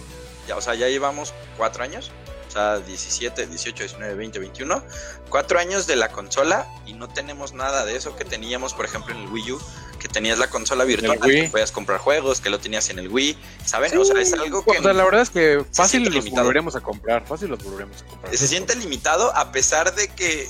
Ya, 0.48 0.56
o 0.56 0.62
sea, 0.62 0.76
ya 0.76 0.88
llevamos 0.88 1.34
cuatro 1.58 1.84
años 1.84 2.12
o 2.50 2.52
sea, 2.52 2.80
17, 2.80 3.46
18, 3.46 3.84
19, 3.84 4.16
20, 4.16 4.40
21, 4.40 4.84
cuatro 5.30 5.60
años 5.60 5.86
de 5.86 5.96
la 5.96 6.12
consola 6.12 6.68
y 6.88 6.94
no 6.94 7.08
tenemos 7.08 7.54
nada 7.54 7.86
de 7.86 7.96
eso 7.96 8.16
que 8.16 8.26
teníamos, 8.26 8.74
por 8.74 8.86
ejemplo, 8.86 9.14
en 9.14 9.22
el 9.22 9.28
Wii 9.28 9.52
U, 9.52 9.62
que 10.00 10.08
tenías 10.08 10.40
la 10.40 10.50
consola 10.50 10.84
virtual, 10.84 11.20
que 11.20 11.48
podías 11.52 11.72
comprar 11.72 12.00
juegos, 12.00 12.42
que 12.42 12.50
lo 12.50 12.60
tenías 12.60 12.90
en 12.90 12.98
el 12.98 13.08
Wii, 13.10 13.38
¿saben? 13.66 13.96
o 13.96 14.04
sea, 14.04 14.20
es 14.20 14.34
algo 14.34 14.66
que 14.66 14.80
O 14.80 14.82
sea, 14.82 14.94
la 14.94 15.04
verdad 15.04 15.22
es 15.22 15.30
que 15.30 15.64
fácil 15.74 16.06
los 16.06 16.14
limitado. 16.14 16.44
volveremos 16.48 16.76
a 16.76 16.82
comprar. 16.82 17.28
Fácil 17.28 17.50
los 17.50 17.64
volveremos 17.64 18.02
a 18.02 18.06
comprar. 18.06 18.36
se 18.36 18.48
siente 18.48 18.76
limitado 18.76 19.36
a 19.36 19.52
pesar 19.52 19.94
de 19.94 20.08
que 20.08 20.50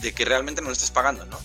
de 0.00 0.12
que 0.12 0.24
realmente 0.24 0.62
no 0.62 0.68
lo 0.68 0.72
estés 0.72 0.90
pagando, 0.90 1.26
¿no? 1.26 1.38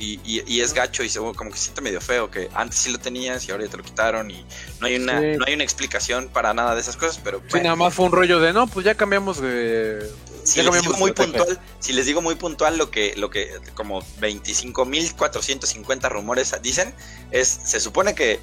Y, 0.00 0.18
y, 0.24 0.42
y 0.46 0.60
es 0.62 0.72
gacho 0.72 1.04
y 1.04 1.08
se- 1.10 1.18
como 1.20 1.50
que 1.50 1.56
se 1.58 1.64
siente 1.64 1.82
medio 1.82 2.00
feo 2.00 2.30
que 2.30 2.48
antes 2.54 2.78
sí 2.78 2.90
lo 2.90 2.98
tenías 2.98 3.46
y 3.46 3.50
ahora 3.52 3.64
ya 3.66 3.70
te 3.70 3.76
lo 3.76 3.82
quitaron 3.84 4.30
y 4.30 4.44
no 4.80 4.86
hay 4.86 4.96
una 4.96 5.20
Sí. 5.20 5.26
no 5.38 5.44
hay 5.46 5.52
una 5.54 5.62
explicación 5.62 6.28
para 6.30 6.54
nada 6.54 6.74
de 6.74 6.80
esas 6.80 6.96
cosas, 6.96 7.20
pero 7.22 7.42
Sí, 7.52 7.60
nada 7.60 7.76
más 7.76 7.92
fue 7.94 8.06
un 8.06 8.12
rollo 8.12 8.40
de 8.40 8.52
no, 8.54 8.66
pues 8.66 8.86
ya 8.86 8.94
cambiamos 8.94 9.40
de. 9.42 10.10
si 10.42 10.56
ya 10.56 10.62
les 10.62 10.72
cambiamos 10.72 10.82
digo 10.82 10.96
muy 10.96 11.12
puntual, 11.12 11.60
si 11.80 11.92
les 11.92 12.06
digo 12.06 12.22
muy 12.22 12.34
puntual 12.34 12.78
lo 12.78 12.90
que, 12.90 13.14
lo 13.16 13.28
que 13.28 13.50
como 13.74 14.00
25.450 14.20 16.08
rumores 16.10 16.54
dicen, 16.62 16.94
es, 17.30 17.48
se 17.48 17.78
supone 17.80 18.14
que 18.14 18.40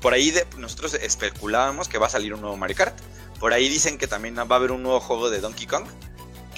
por 0.00 0.12
ahí 0.12 0.30
de, 0.30 0.46
nosotros 0.58 0.94
especulábamos 0.94 1.88
que 1.88 1.98
va 1.98 2.06
a 2.06 2.10
salir 2.10 2.34
un 2.34 2.40
nuevo 2.40 2.56
Mario 2.56 2.76
Kart. 2.76 2.96
Por 3.40 3.52
ahí 3.52 3.68
dicen 3.68 3.98
que 3.98 4.06
también 4.06 4.36
va 4.36 4.42
a 4.42 4.54
haber 4.56 4.70
un 4.72 4.82
nuevo 4.82 5.00
juego 5.00 5.30
de 5.30 5.40
Donkey 5.40 5.66
Kong. 5.66 5.86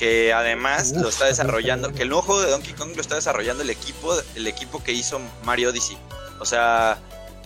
Que 0.01 0.33
además 0.33 0.93
Uf, 0.97 1.03
lo 1.03 1.09
está 1.11 1.27
desarrollando, 1.27 1.93
que 1.93 2.03
el 2.03 2.09
nuevo 2.09 2.23
juego 2.23 2.41
de 2.41 2.51
Donkey 2.51 2.73
Kong 2.73 2.93
lo 2.97 3.03
está 3.03 3.17
desarrollando 3.17 3.63
el 3.63 3.69
equipo, 3.69 4.15
el 4.35 4.47
equipo 4.47 4.83
que 4.83 4.93
hizo 4.93 5.21
Mario 5.45 5.69
Odyssey. 5.69 5.99
O 6.39 6.47
sea, 6.47 6.99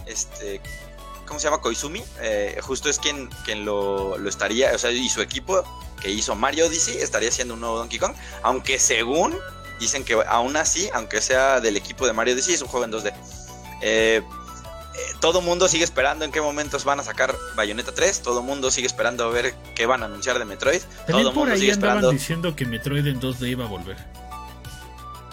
este, 0.07 0.61
¿cómo 1.27 1.41
se 1.41 1.49
llama? 1.49 1.61
Koizumi. 1.61 2.05
Eh, 2.21 2.57
justo 2.63 2.89
es 2.89 3.01
quien, 3.01 3.29
quien 3.45 3.65
lo, 3.65 4.17
lo 4.19 4.29
estaría, 4.29 4.73
o 4.73 4.79
sea, 4.79 4.93
y 4.93 5.09
su 5.09 5.21
equipo 5.21 5.65
que 6.01 6.11
hizo 6.11 6.37
Mario 6.37 6.67
Odyssey 6.67 6.99
estaría 6.99 7.29
haciendo 7.29 7.55
un 7.55 7.61
nuevo 7.61 7.77
Donkey 7.77 7.99
Kong. 7.99 8.15
Aunque 8.45 8.79
según 8.79 9.37
dicen 9.81 10.05
que 10.05 10.15
aún 10.29 10.57
así, 10.57 10.89
aunque 10.95 11.21
sea 11.21 11.61
del 11.61 11.77
equipo 11.77 12.07
de 12.07 12.13
Mario 12.13 12.35
Odyssey, 12.35 12.55
es 12.55 12.63
un 12.63 12.69
juego 12.69 12.85
en 12.85 12.93
2D. 12.93 13.13
Eh, 13.83 14.23
eh, 14.97 15.15
todo 15.21 15.41
mundo 15.41 15.69
sigue 15.69 15.85
esperando 15.85 16.25
en 16.25 16.33
qué 16.33 16.41
momentos 16.41 16.85
van 16.85 17.01
a 17.01 17.03
sacar 17.03 17.35
Bayonetta 17.57 17.93
3. 17.93 18.23
Todo 18.23 18.43
mundo 18.43 18.71
sigue 18.71 18.87
esperando 18.87 19.25
a 19.25 19.29
ver 19.31 19.55
qué 19.75 19.87
van 19.87 20.03
a 20.03 20.07
anunciar 20.07 20.39
de 20.39 20.45
Metroid. 20.45 20.81
También 21.07 21.25
todo 21.25 21.33
por 21.35 21.35
mundo 21.41 21.53
ahí 21.55 21.61
sigue 21.61 21.73
esperando. 21.73 22.11
diciendo 22.11 22.55
que 22.57 22.65
Metroid 22.67 23.07
en 23.07 23.21
2D 23.21 23.49
iba 23.49 23.65
a 23.65 23.69
volver. 23.69 23.97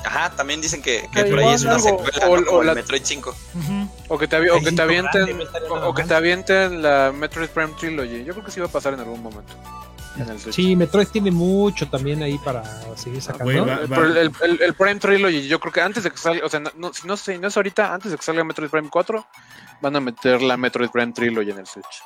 Ajá, 0.04 0.32
también 0.32 0.62
dicen 0.62 0.82
que, 0.82 1.08
que 1.14 1.26
por 1.26 1.38
ahí 1.40 1.54
es 1.54 1.62
una 1.62 1.76
algo, 1.76 1.88
secuela, 1.88 2.28
o- 2.28 2.38
¿no? 2.38 2.46
Como 2.46 2.58
o 2.58 2.62
el 2.62 2.68
la- 2.68 2.74
Metroid 2.74 3.02
5. 3.06 3.36
O 4.08 4.18
que 4.18 4.28
te, 4.28 4.36
avi- 4.36 4.50
o 4.50 4.60
que 4.60 4.72
te 4.72 4.82
avienten. 4.82 5.42
O, 5.70 5.94
que 5.94 6.04
te 6.04 6.14
avienten 6.16 6.82
la 6.82 7.12
Metroid 7.16 7.50
Prime 7.50 7.74
Trilogy. 7.80 8.24
Yo 8.24 8.34
creo 8.34 8.44
que 8.46 8.52
sí 8.52 8.60
va 8.60 8.66
a 8.66 8.70
pasar 8.72 8.96
en 8.96 9.02
algún 9.02 9.22
momento. 9.22 9.54
En 10.22 10.30
el 10.30 10.40
Switch. 10.40 10.56
Sí, 10.56 10.76
Metroid 10.76 11.08
tiene 11.08 11.32
mucho 11.32 11.88
también 11.90 12.22
ahí 12.24 12.38
para 12.38 12.64
seguir 12.98 13.22
sacando. 13.22 13.46
Güey, 13.46 13.60
va- 13.60 13.80
Pero 13.88 14.06
el, 14.06 14.18
el- 14.18 14.32
el- 14.42 14.62
el 14.62 14.74
Prime 14.74 14.96
Trilogy, 15.00 15.48
yo 15.48 15.60
creo 15.60 15.74
que 15.74 15.82
antes 15.82 16.04
de 16.04 16.12
que 16.12 16.18
salga, 16.18 16.46
o 16.46 16.50
sea, 16.50 16.60
no, 16.60 16.72
no- 16.76 16.94
si 16.94 17.08
no, 17.08 17.18
sé, 17.18 17.38
no 17.38 17.48
es 17.48 17.58
ahorita, 17.58 17.94
antes 17.94 18.12
de 18.12 18.18
que 18.18 18.24
salga 18.24 18.44
Metroid 18.44 18.70
Prime 18.70 18.90
4, 18.90 19.26
van 19.82 19.96
a 19.96 20.00
meter 20.00 20.42
la 20.42 20.58
Metroid 20.58 20.90
Prime 20.90 21.12
Trilogy 21.14 21.52
en 21.52 21.60
el 21.60 21.68
Switch. 21.68 22.04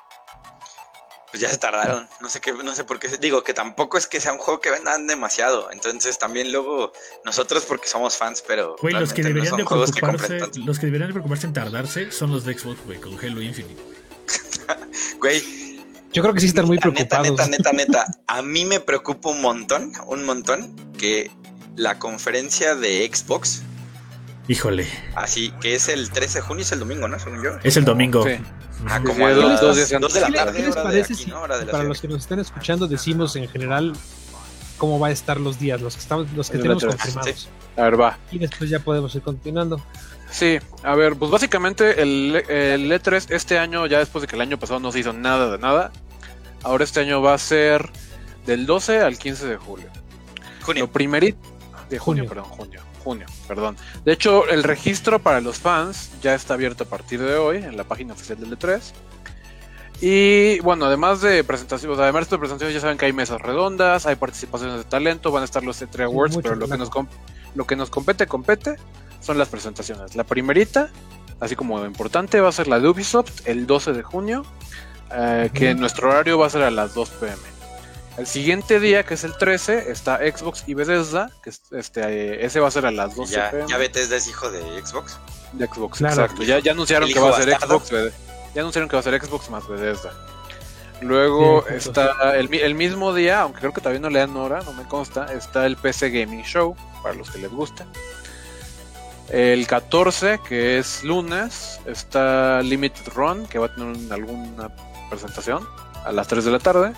Pues 1.31 1.41
ya 1.41 1.49
se 1.49 1.57
tardaron. 1.57 2.07
No 2.21 2.29
sé 2.29 2.39
qué, 2.39 2.53
no 2.53 2.73
sé 2.73 2.85
por 2.85 2.97
qué. 2.97 3.09
Digo 3.17 3.43
que 3.43 3.53
tampoco 3.53 3.97
es 3.97 4.07
que 4.07 4.21
sea 4.21 4.31
un 4.31 4.37
juego 4.37 4.61
que 4.61 4.71
vendan 4.71 5.05
demasiado. 5.05 5.69
Entonces 5.69 6.17
también 6.17 6.49
luego 6.53 6.93
nosotros 7.25 7.65
porque 7.65 7.89
somos 7.89 8.15
fans, 8.15 8.41
pero 8.47 8.77
Güey, 8.81 8.93
los 8.93 9.11
que 9.11 9.21
no 9.21 9.27
deberían 9.27 9.49
son 9.49 9.57
de 9.57 9.63
juegos 9.65 9.91
que 9.91 9.99
preocuparse, 9.99 10.27
compren 10.39 10.51
tanto. 10.51 10.65
los 10.65 10.79
que 10.79 10.85
deberían 10.85 11.09
de 11.09 11.13
preocuparse 11.13 11.47
en 11.47 11.53
tardarse 11.53 12.11
son 12.13 12.31
los 12.31 12.45
de 12.45 12.57
Xbox, 12.57 12.79
güey, 12.85 13.01
con 13.01 13.19
Halo 13.19 13.41
Infinite. 13.41 13.81
Güey, 15.19 15.41
Yo 16.15 16.21
creo 16.21 16.33
que 16.33 16.39
sí 16.39 16.47
están 16.47 16.65
muy 16.65 16.77
neta, 16.77 16.89
neta, 16.89 17.21
preocupados. 17.21 17.49
neta, 17.49 17.71
neta, 17.73 17.85
neta. 18.03 18.19
A 18.27 18.41
mí 18.41 18.63
me 18.65 18.79
preocupa 18.79 19.29
un 19.29 19.41
montón, 19.41 19.91
un 20.07 20.23
montón 20.25 20.73
que 20.97 21.29
la 21.75 21.99
conferencia 21.99 22.73
de 22.75 23.09
Xbox, 23.13 23.61
Híjole, 24.47 24.87
así 25.15 25.51
que 25.59 25.73
es 25.75 25.89
el 25.89 26.11
13 26.11 26.37
de 26.37 26.41
junio, 26.41 26.61
es 26.63 26.71
el 26.71 26.79
domingo, 26.79 27.07
¿no? 27.07 27.19
Según 27.19 27.43
yo. 27.43 27.49
es 27.63 27.77
el 27.77 27.83
domingo. 27.85 28.23
Sí. 28.23 28.35
Ah, 28.87 29.01
como 29.03 29.25
a 29.25 29.29
Sí, 29.33 29.35
dos- 29.35 29.61
las 29.89 29.89
dos 30.01 30.13
de 30.13 30.19
la 30.21 30.27
¿Qué 30.27 30.31
les- 30.31 30.39
tarde, 30.45 30.57
qué 30.57 30.63
les 30.67 30.71
hora 30.71 30.81
de 30.81 30.85
parece 30.87 31.13
aquí, 31.13 31.23
si- 31.23 31.29
¿no? 31.31 31.41
Hora 31.41 31.57
de 31.57 31.65
la 31.65 31.71
Para 31.71 31.81
ciudad. 31.83 31.89
los 31.89 32.01
que 32.01 32.07
nos 32.07 32.17
están 32.19 32.39
escuchando, 32.39 32.87
decimos 32.87 33.35
en 33.35 33.49
general 33.49 33.93
cómo 34.77 34.99
va 34.99 35.07
a 35.07 35.11
estar 35.11 35.39
los 35.39 35.57
días, 35.59 35.81
los 35.81 35.95
que 35.95 36.01
estamos, 36.01 36.31
los 36.33 36.49
que 36.49 36.57
El 36.57 36.61
tenemos 36.63 36.85
confirmados. 36.85 37.35
Sí. 37.41 37.47
A 37.77 37.81
ver, 37.83 37.99
va. 37.99 38.19
Y 38.31 38.37
después 38.39 38.69
ya 38.69 38.79
podemos 38.79 39.13
ir 39.15 39.21
continuando. 39.23 39.83
Sí, 40.29 40.59
a 40.83 40.95
ver, 40.95 41.15
pues 41.15 41.31
básicamente 41.31 42.01
el, 42.01 42.35
el 42.47 42.91
E3 42.91 43.25
este 43.29 43.57
año, 43.57 43.87
ya 43.87 43.99
después 43.99 44.21
de 44.21 44.27
que 44.27 44.35
el 44.35 44.41
año 44.41 44.59
pasado 44.59 44.79
no 44.79 44.91
se 44.91 44.99
hizo 44.99 45.11
nada 45.13 45.49
de 45.51 45.57
nada, 45.57 45.91
ahora 46.65 46.83
este 46.83 46.99
año 46.99 47.21
va 47.21 47.33
a 47.33 47.37
ser 47.37 47.89
del 48.45 48.65
12 48.65 48.99
al 49.01 49.17
15 49.17 49.47
de 49.47 49.57
julio. 49.57 49.87
Junio. 50.63 50.85
Lo 50.85 50.91
primerito 50.91 51.37
de 51.89 51.99
junio, 51.99 52.23
Junio. 52.23 52.29
perdón, 52.29 52.49
junio, 52.57 52.81
junio, 53.03 53.25
perdón. 53.47 53.77
De 54.03 54.11
hecho, 54.11 54.47
el 54.49 54.63
registro 54.63 55.19
para 55.19 55.39
los 55.41 55.59
fans 55.59 56.09
ya 56.21 56.33
está 56.33 56.55
abierto 56.55 56.85
a 56.85 56.87
partir 56.87 57.21
de 57.21 57.35
hoy 57.35 57.57
en 57.57 57.77
la 57.77 57.83
página 57.83 58.13
oficial 58.13 58.39
del 58.39 58.57
E3. 58.57 58.81
Y 60.01 60.59
bueno, 60.59 60.85
además 60.85 61.21
de 61.21 61.43
presentaciones, 61.43 61.97
además 61.99 62.29
de 62.29 62.37
presentaciones, 62.37 62.73
ya 62.73 62.81
saben 62.81 62.97
que 62.97 63.05
hay 63.05 63.13
mesas 63.13 63.41
redondas, 63.41 64.05
hay 64.05 64.15
participaciones 64.15 64.77
de 64.77 64.83
talento, 64.83 65.31
van 65.31 65.43
a 65.43 65.45
estar 65.45 65.63
los 65.63 65.81
E3 65.81 66.03
Awards, 66.05 66.35
mucho 66.35 66.49
pero 66.49 66.55
lo 66.55 66.67
que, 66.67 66.77
nos 66.77 66.89
lo 67.53 67.65
que 67.65 67.75
nos 67.75 67.89
compete, 67.89 68.27
compete, 68.27 68.75
son 69.21 69.37
las 69.37 69.47
presentaciones. 69.47 70.15
La 70.15 70.25
primerita, 70.25 70.89
así 71.39 71.55
como 71.55 71.85
importante, 71.85 72.41
va 72.41 72.49
a 72.49 72.51
ser 72.51 72.67
la 72.67 72.79
de 72.79 72.89
Ubisoft 72.89 73.47
el 73.47 73.67
12 73.67 73.93
de 73.93 74.03
junio, 74.03 74.43
eh, 75.11 75.49
que 75.53 75.73
nuestro 75.75 76.09
horario 76.09 76.37
va 76.37 76.47
a 76.47 76.49
ser 76.49 76.63
a 76.63 76.71
las 76.71 76.93
2 76.93 77.09
pm. 77.09 77.37
El 78.17 78.27
siguiente 78.27 78.79
día, 78.79 79.03
que 79.03 79.15
es 79.15 79.23
el 79.25 79.35
13, 79.37 79.91
está 79.91 80.17
Xbox 80.19 80.63
y 80.67 80.73
Bethesda, 80.73 81.29
que 81.43 81.49
es- 81.49 81.61
este, 81.71 82.01
eh, 82.01 82.45
ese 82.45 82.61
va 82.61 82.69
a 82.69 82.71
ser 82.71 82.85
a 82.85 82.91
las 82.91 83.13
12 83.15 83.33
Ya, 83.35 83.51
pm 83.51 83.67
ya 83.67 83.77
Bethesda 83.77 84.15
es 84.15 84.27
hijo 84.27 84.49
de 84.51 84.61
Xbox. 84.81 85.17
de 85.51 85.67
Xbox. 85.67 85.97
Claro. 85.97 86.21
Exacto, 86.23 86.43
ya, 86.43 86.59
ya 86.59 86.71
anunciaron 86.71 87.09
que 87.11 87.19
va 87.19 87.29
a 87.31 87.41
ser 87.41 87.49
bastardo. 87.51 87.79
Xbox, 87.79 88.13
ya 88.53 88.61
anunciaron 88.61 88.87
que 88.89 88.95
va 88.95 88.99
a 89.01 89.03
ser 89.03 89.21
Xbox 89.21 89.49
más 89.49 89.67
Bethesda. 89.67 90.13
Luego 91.01 91.65
Sí, 91.67 91.75
está 91.89 92.35
el, 92.37 92.47
mi- 92.47 92.59
el 92.59 92.73
mismo 92.73 93.13
día, 93.13 93.41
aunque 93.41 93.59
creo 93.59 93.73
que 93.73 93.81
todavía 93.81 93.99
no 93.99 94.09
le 94.09 94.19
dan 94.19 94.35
hora, 94.37 94.61
no 94.61 94.71
me 94.71 94.85
consta, 94.85 95.25
está 95.33 95.65
el 95.65 95.75
PC 95.75 96.09
Gaming 96.09 96.43
Show, 96.45 96.73
para 97.03 97.15
los 97.15 97.29
que 97.29 97.39
les 97.39 97.51
gusta. 97.51 97.85
El 99.29 99.65
14, 99.67 100.39
que 100.47 100.77
es 100.77 101.03
lunes, 101.03 101.79
está 101.85 102.61
Limited 102.61 103.07
Run, 103.13 103.45
que 103.47 103.59
va 103.59 103.65
a 103.65 103.73
tener 103.73 103.89
un- 103.89 104.11
alguna 104.11 104.69
presentación 105.09 105.67
a 106.03 106.11
las 106.11 106.27
3 106.27 106.45
de 106.45 106.51
la 106.51 106.59
tarde. 106.59 106.93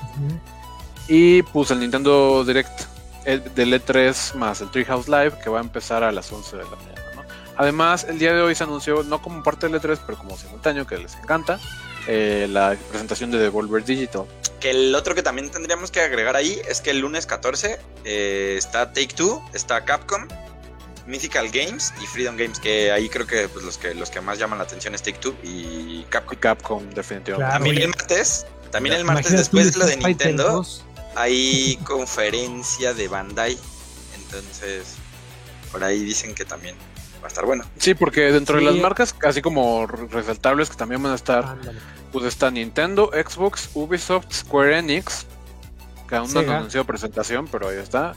Y 1.07 1.41
pues 1.43 1.71
el 1.71 1.79
Nintendo 1.79 2.43
Direct 2.43 2.97
el 3.27 3.43
del 3.53 3.73
E3 3.73 4.35
más 4.35 4.61
el 4.61 4.71
Treehouse 4.71 5.09
Live 5.09 5.33
que 5.43 5.49
va 5.49 5.59
a 5.59 5.61
empezar 5.61 6.01
a 6.01 6.11
las 6.11 6.31
11 6.31 6.57
de 6.57 6.63
la 6.63 6.69
mañana. 6.69 7.01
¿no? 7.15 7.23
Además, 7.57 8.05
el 8.05 8.17
día 8.19 8.33
de 8.33 8.41
hoy 8.41 8.55
se 8.55 8.63
anunció, 8.63 9.03
no 9.03 9.21
como 9.21 9.43
parte 9.43 9.67
del 9.67 9.81
E3, 9.81 9.99
pero 10.05 10.17
como 10.17 10.37
simultáneo, 10.37 10.87
que 10.87 10.97
les 10.97 11.15
encanta, 11.15 11.59
eh, 12.07 12.47
la 12.49 12.77
presentación 12.89 13.29
de 13.29 13.37
Devolver 13.37 13.83
Digital. 13.83 14.23
Que 14.61 14.71
el 14.71 14.95
otro 14.95 15.13
que 15.13 15.23
también 15.23 15.51
tendríamos 15.51 15.91
que 15.91 15.99
agregar 15.99 16.37
ahí 16.37 16.59
es 16.69 16.79
que 16.79 16.91
el 16.91 16.99
lunes 16.99 17.25
14 17.25 17.79
eh, 18.05 18.55
está 18.57 18.93
Take 18.93 19.13
Two, 19.13 19.43
está 19.53 19.83
Capcom, 19.83 20.25
Mythical 21.07 21.49
Games 21.49 21.93
y 22.01 22.05
Freedom 22.05 22.35
Games, 22.37 22.59
que 22.59 22.91
ahí 22.91 23.09
creo 23.09 23.25
que 23.25 23.47
pues, 23.49 23.63
los 23.65 23.77
que 23.77 23.93
los 23.95 24.09
que 24.09 24.21
más 24.21 24.37
llaman 24.37 24.59
la 24.59 24.65
atención 24.65 24.93
es 24.93 25.01
Take 25.01 25.17
Two 25.19 25.35
y 25.43 26.03
Capcom. 26.09 26.33
Y 26.33 26.37
Capcom, 26.37 26.89
definitivamente. 26.89 27.35
Claro. 27.37 27.53
También 27.53 27.75
oye. 27.77 27.85
el 27.85 27.89
martes, 27.91 28.45
también 28.71 28.95
el 28.95 29.03
martes 29.05 29.31
después 29.31 29.73
de 29.73 29.79
lo 29.79 29.85
de 29.85 29.97
Nintendo, 29.97 30.43
2. 30.51 30.83
hay 31.15 31.77
conferencia 31.85 32.93
de 32.93 33.07
Bandai. 33.07 33.57
Entonces, 34.15 34.95
por 35.71 35.83
ahí 35.83 36.03
dicen 36.03 36.35
que 36.35 36.43
también 36.45 36.75
va 37.21 37.25
a 37.25 37.27
estar 37.29 37.45
bueno. 37.45 37.63
Sí, 37.77 37.93
porque 37.93 38.31
dentro 38.31 38.57
de 38.57 38.63
las 38.63 38.75
marcas, 38.75 39.15
así 39.25 39.41
como 39.41 39.87
re- 39.87 40.07
resaltables 40.07 40.69
que 40.69 40.75
también 40.75 41.01
van 41.01 41.13
a 41.13 41.15
estar, 41.15 41.45
Ándale. 41.45 41.79
pues 42.11 42.25
está 42.25 42.51
Nintendo, 42.51 43.09
Xbox, 43.13 43.69
Ubisoft, 43.73 44.31
Square 44.33 44.79
Enix, 44.79 45.25
que 46.09 46.15
aún 46.15 46.33
no 46.33 46.41
han 46.41 46.49
anunciado 46.49 46.85
presentación, 46.85 47.47
pero 47.47 47.69
ahí 47.69 47.77
está. 47.77 48.13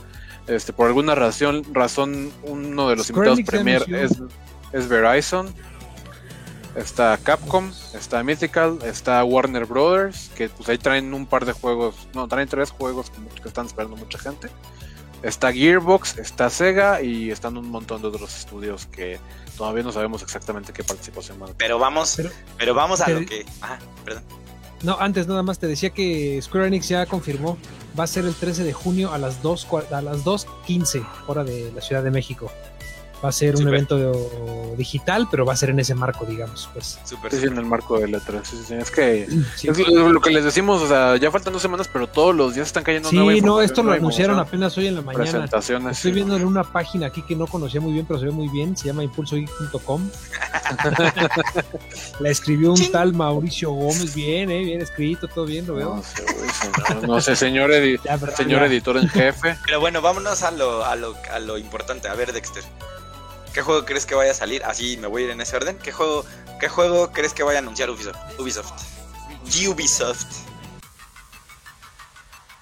Este, 0.47 0.73
por 0.73 0.87
alguna 0.87 1.15
razón, 1.15 1.63
razón 1.73 2.31
uno 2.43 2.89
de 2.89 2.95
los 2.95 3.07
Square 3.07 3.29
invitados 3.31 3.61
Enix 3.77 3.85
premier 3.87 4.21
es, 4.73 4.87
Verizon. 4.87 5.53
Está 6.75 7.17
Capcom, 7.21 7.69
está 7.93 8.23
Mythical, 8.23 8.79
está 8.85 9.21
Warner 9.25 9.65
Brothers, 9.65 10.29
que 10.35 10.47
pues 10.47 10.69
ahí 10.69 10.77
traen 10.77 11.13
un 11.13 11.25
par 11.25 11.43
de 11.45 11.51
juegos, 11.51 11.95
no, 12.13 12.29
traen 12.29 12.47
tres 12.47 12.71
juegos 12.71 13.09
que, 13.09 13.41
que 13.41 13.47
están 13.49 13.65
esperando 13.65 13.97
mucha 13.97 14.17
gente. 14.17 14.47
Está 15.21 15.51
Gearbox, 15.51 16.17
está 16.17 16.49
Sega 16.49 17.01
y 17.01 17.29
están 17.29 17.57
un 17.57 17.69
montón 17.69 18.01
de 18.01 18.07
otros 18.07 18.35
estudios 18.37 18.85
que 18.87 19.19
todavía 19.57 19.83
no 19.83 19.91
sabemos 19.91 20.23
exactamente 20.23 20.71
qué 20.71 20.83
participación 20.83 21.37
van 21.39 21.49
a 21.49 21.53
tener. 21.53 21.57
Pero 21.67 21.77
vamos, 21.77 22.13
Pero- 22.15 22.29
pero, 22.57 22.73
vamos 22.73 23.01
a 23.01 23.05
pero- 23.05 23.19
lo 23.19 23.25
que. 23.27 23.45
Ah, 23.61 23.77
perdón. 24.05 24.23
No, 24.83 24.97
antes 24.99 25.27
nada 25.27 25.43
más 25.43 25.59
te 25.59 25.67
decía 25.67 25.91
que 25.91 26.39
Square 26.41 26.67
Enix 26.67 26.89
ya 26.89 27.05
confirmó. 27.05 27.57
Va 27.99 28.05
a 28.05 28.07
ser 28.07 28.25
el 28.25 28.33
13 28.33 28.63
de 28.63 28.73
junio 28.73 29.11
a 29.13 29.17
las 29.17 29.41
2 29.43 29.67
cua- 29.69 29.91
a 29.91 30.01
las 30.01 30.23
2.15 30.23 31.05
hora 31.27 31.43
de 31.43 31.71
la 31.73 31.81
Ciudad 31.81 32.03
de 32.03 32.09
México. 32.09 32.51
Va 33.23 33.29
a 33.29 33.31
ser 33.31 33.55
un 33.55 33.67
evento 33.67 33.97
de- 33.97 34.75
digital, 34.77 35.27
pero 35.29 35.45
va 35.45 35.53
a 35.53 35.55
ser 35.55 35.69
en 35.69 35.79
ese 35.79 35.93
marco, 35.93 36.25
digamos. 36.25 36.67
Pues 36.73 36.97
Súper. 37.05 37.31
Sí, 37.31 37.39
sí, 37.41 37.45
en 37.45 37.57
el 37.57 37.65
marco 37.65 37.99
de 37.99 38.07
letras. 38.07 38.47
Sí, 38.47 38.57
sí, 38.57 38.63
sí, 38.69 38.73
Es 38.75 38.89
que 38.89 39.27
sí, 39.55 39.67
es 39.67 39.77
lo, 39.89 40.11
lo 40.11 40.19
que 40.21 40.31
les 40.31 40.43
decimos, 40.43 40.81
o 40.81 40.87
sea, 40.87 41.17
ya 41.17 41.29
faltan 41.29 41.53
dos 41.53 41.61
semanas, 41.61 41.87
pero 41.91 42.07
todos 42.07 42.33
los 42.35 42.55
días 42.55 42.67
están 42.67 42.83
cayendo 42.83 43.09
Sí, 43.09 43.17
nueva 43.17 43.39
no, 43.45 43.61
esto 43.61 43.83
lo 43.83 43.91
anunciaron 43.91 44.39
apenas 44.39 44.75
hoy 44.77 44.87
en 44.87 44.95
la 44.95 45.01
mañana. 45.01 45.23
Presentaciones. 45.23 45.97
Estoy 45.97 46.11
sí, 46.11 46.15
viendo 46.15 46.35
en 46.37 46.41
¿no? 46.43 46.47
una 46.47 46.63
página 46.63 47.07
aquí 47.07 47.21
que 47.21 47.35
no 47.35 47.45
conocía 47.47 47.79
muy 47.79 47.91
bien, 47.93 48.05
pero 48.07 48.19
se 48.19 48.25
ve 48.25 48.31
muy 48.31 48.47
bien. 48.47 48.75
Se 48.75 48.87
llama 48.87 49.03
impulsogeek.com. 49.03 50.09
La 52.19 52.29
escribió 52.29 52.71
un 52.71 52.77
Chin. 52.77 52.91
tal 52.91 53.13
Mauricio 53.13 53.71
Gómez. 53.71 54.13
Bien, 54.15 54.49
eh, 54.49 54.63
bien 54.63 54.81
escrito, 54.81 55.27
todo 55.27 55.45
bien, 55.45 55.67
lo 55.67 55.75
veo. 55.75 55.95
No 55.95 56.03
sé, 56.03 56.23
güey, 56.23 56.49
señor, 56.49 57.07
no 57.07 57.21
sé, 57.21 57.35
señor, 57.35 57.71
edi- 57.71 57.99
Ya, 58.03 58.17
pero 58.17 58.35
señor 58.35 58.61
ya. 58.61 58.65
editor 58.67 58.97
en 58.97 59.09
jefe. 59.09 59.57
Pero 59.65 59.79
bueno, 59.79 60.01
vámonos 60.01 60.43
a 60.43 60.51
lo, 60.51 60.85
a 60.85 60.95
lo, 60.95 61.15
a 61.31 61.39
lo 61.39 61.57
importante. 61.57 62.07
A 62.07 62.15
ver, 62.15 62.31
Dexter. 62.33 62.63
¿Qué 63.53 63.61
juego 63.61 63.85
crees 63.85 64.05
que 64.05 64.15
vaya 64.15 64.31
a 64.31 64.35
salir? 64.35 64.63
Así 64.63 64.97
me 64.97 65.07
voy 65.07 65.23
a 65.23 65.25
ir 65.25 65.31
en 65.31 65.41
ese 65.41 65.55
orden. 65.57 65.77
¿Qué 65.77 65.91
juego, 65.91 66.25
qué 66.59 66.69
juego 66.69 67.11
crees 67.11 67.33
que 67.33 67.43
vaya 67.43 67.59
a 67.59 67.61
anunciar 67.61 67.89
Ubisoft? 67.89 68.17
Ubisoft. 68.39 68.71
Ubisoft. 69.67 70.25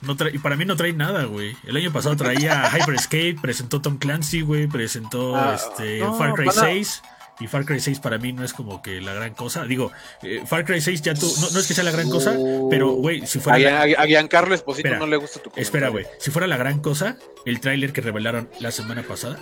No 0.02 0.16
trae- 0.16 0.42
para 0.42 0.56
mí 0.56 0.64
no 0.66 0.76
trae 0.78 0.94
nada, 0.94 1.26
güey. 1.26 1.56
El 1.66 1.76
año 1.76 1.92
pasado 1.92 2.16
traía 2.16 2.70
Hyperscape, 2.74 3.38
presentó 3.42 3.82
Tom 3.82 3.98
Clancy, 3.98 4.42
güey, 4.42 4.68
presentó 4.68 5.36
Ah, 5.36 5.56
este, 5.56 6.00
no, 6.00 6.18
Far 6.18 6.34
Cry 6.34 6.46
van 6.46 6.58
a- 6.58 6.62
6. 6.62 7.02
Y 7.42 7.48
Far 7.48 7.64
Cry 7.66 7.80
6 7.80 8.00
para 8.02 8.18
mí 8.18 8.34
no 8.34 8.44
es 8.44 8.52
como 8.54 8.82
que 8.82 9.00
la 9.00 9.14
gran 9.14 9.34
cosa. 9.34 9.64
Digo, 9.64 9.92
eh, 10.24 10.42
Far 10.46 10.66
Cry 10.66 10.82
6 10.82 11.02
ya 11.02 11.14
tú. 11.14 11.32
No, 11.40 11.50
no 11.52 11.60
es 11.60 11.68
que 11.68 11.74
sea 11.74 11.86
la 11.86 11.92
gran 11.92 12.10
cosa, 12.10 12.36
pero, 12.70 12.90
güey, 12.92 13.26
si 13.28 13.40
A, 13.40 13.42
fuera. 13.42 13.60
la- 13.60 13.86
Gian- 13.88 13.96
a 13.98 14.06
Giancarlo 14.08 14.56
Esposito 14.56 14.88
Espera, 14.90 15.00
no 15.00 15.08
le 15.08 15.16
gusta 15.18 15.36
tu 15.36 15.44
comentario. 15.50 15.64
Espera, 15.64 15.88
güey. 15.90 16.06
Si 16.20 16.32
fuera 16.32 16.48
la 16.48 16.58
gran 16.58 16.80
cosa, 16.82 17.16
el 17.46 17.62
tráiler 17.62 17.94
que 17.94 18.02
revelaron 18.02 18.50
la 18.60 18.72
semana 18.72 19.04
pasada 19.04 19.38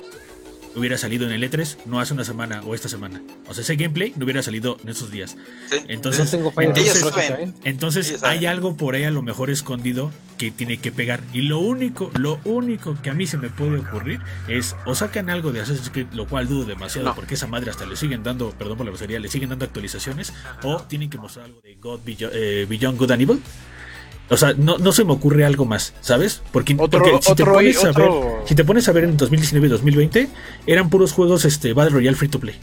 hubiera 0.77 0.97
salido 0.97 1.25
en 1.25 1.31
el 1.31 1.43
E3, 1.43 1.77
no 1.85 1.99
hace 1.99 2.13
una 2.13 2.23
semana 2.23 2.61
o 2.63 2.75
esta 2.75 2.87
semana. 2.89 3.21
O 3.47 3.53
sea, 3.53 3.61
ese 3.63 3.75
gameplay 3.75 4.13
no 4.15 4.25
hubiera 4.25 4.41
salido 4.43 4.77
en 4.83 4.89
esos 4.89 5.11
días. 5.11 5.35
Sí. 5.69 5.77
No 5.79 5.85
Entonces, 5.87 6.31
tengo 6.31 6.51
saben. 6.53 7.49
¿eh? 7.49 7.53
entonces 7.63 8.07
saben. 8.19 8.39
hay 8.39 8.45
algo 8.45 8.77
por 8.77 8.95
ahí 8.95 9.03
a 9.03 9.11
lo 9.11 9.21
mejor 9.21 9.49
escondido 9.49 10.11
que 10.37 10.51
tiene 10.51 10.77
que 10.77 10.91
pegar. 10.91 11.21
Y 11.33 11.41
lo 11.41 11.59
único, 11.59 12.11
lo 12.17 12.39
único 12.45 12.95
que 13.01 13.09
a 13.09 13.13
mí 13.13 13.25
se 13.27 13.37
me 13.37 13.49
puede 13.49 13.77
ocurrir 13.79 14.19
es 14.47 14.75
o 14.85 14.93
sacan 14.95 15.29
algo 15.29 15.51
de 15.51 15.61
Assassin's 15.61 15.89
Creed, 15.89 16.07
lo 16.13 16.27
cual 16.27 16.47
dudo 16.47 16.65
demasiado 16.65 17.07
No. 17.09 17.15
porque 17.15 17.33
esa 17.33 17.47
madre 17.47 17.71
hasta 17.71 17.85
le 17.85 17.95
siguen 17.95 18.23
dando, 18.23 18.51
perdón 18.51 18.77
por 18.77 18.85
la 18.85 18.91
grosería, 18.91 19.19
le 19.19 19.29
siguen 19.29 19.49
dando 19.49 19.65
actualizaciones. 19.65 20.33
O 20.63 20.81
tienen 20.83 21.09
que 21.09 21.17
mostrar 21.17 21.45
algo 21.45 21.59
de 21.61 21.75
God 21.75 21.99
Beyond, 22.05 22.33
eh, 22.35 22.65
Beyond 22.69 22.97
Good 22.99 23.11
and 23.11 23.21
Evil. 23.23 23.41
O 24.29 24.35
sea, 24.37 24.53
no, 24.57 24.77
no 24.77 24.91
se 24.91 25.05
me 25.05 25.13
ocurre 25.13 25.45
algo 25.45 25.65
más, 25.65 25.93
¿sabes? 26.01 26.41
Porque, 26.51 26.75
Otro- 26.77 27.01
porque 27.01 27.17
si, 27.21 27.33
te 27.35 27.43
otro- 27.43 27.53
pones 27.53 27.83
a 27.85 27.91
ver, 27.91 28.11
si 28.45 28.55
te 28.55 28.63
pones 28.65 28.89
a 28.89 28.91
ver 28.91 29.03
en 29.05 29.15
2019 29.17 29.67
y 29.67 29.69
2020, 29.69 30.29
eran 30.65 30.89
puros 30.89 31.13
juegos 31.13 31.45
este, 31.45 31.73
Battle 31.73 31.93
Royale 31.93 32.17
free 32.17 32.27
to 32.29 32.39
play. 32.39 32.59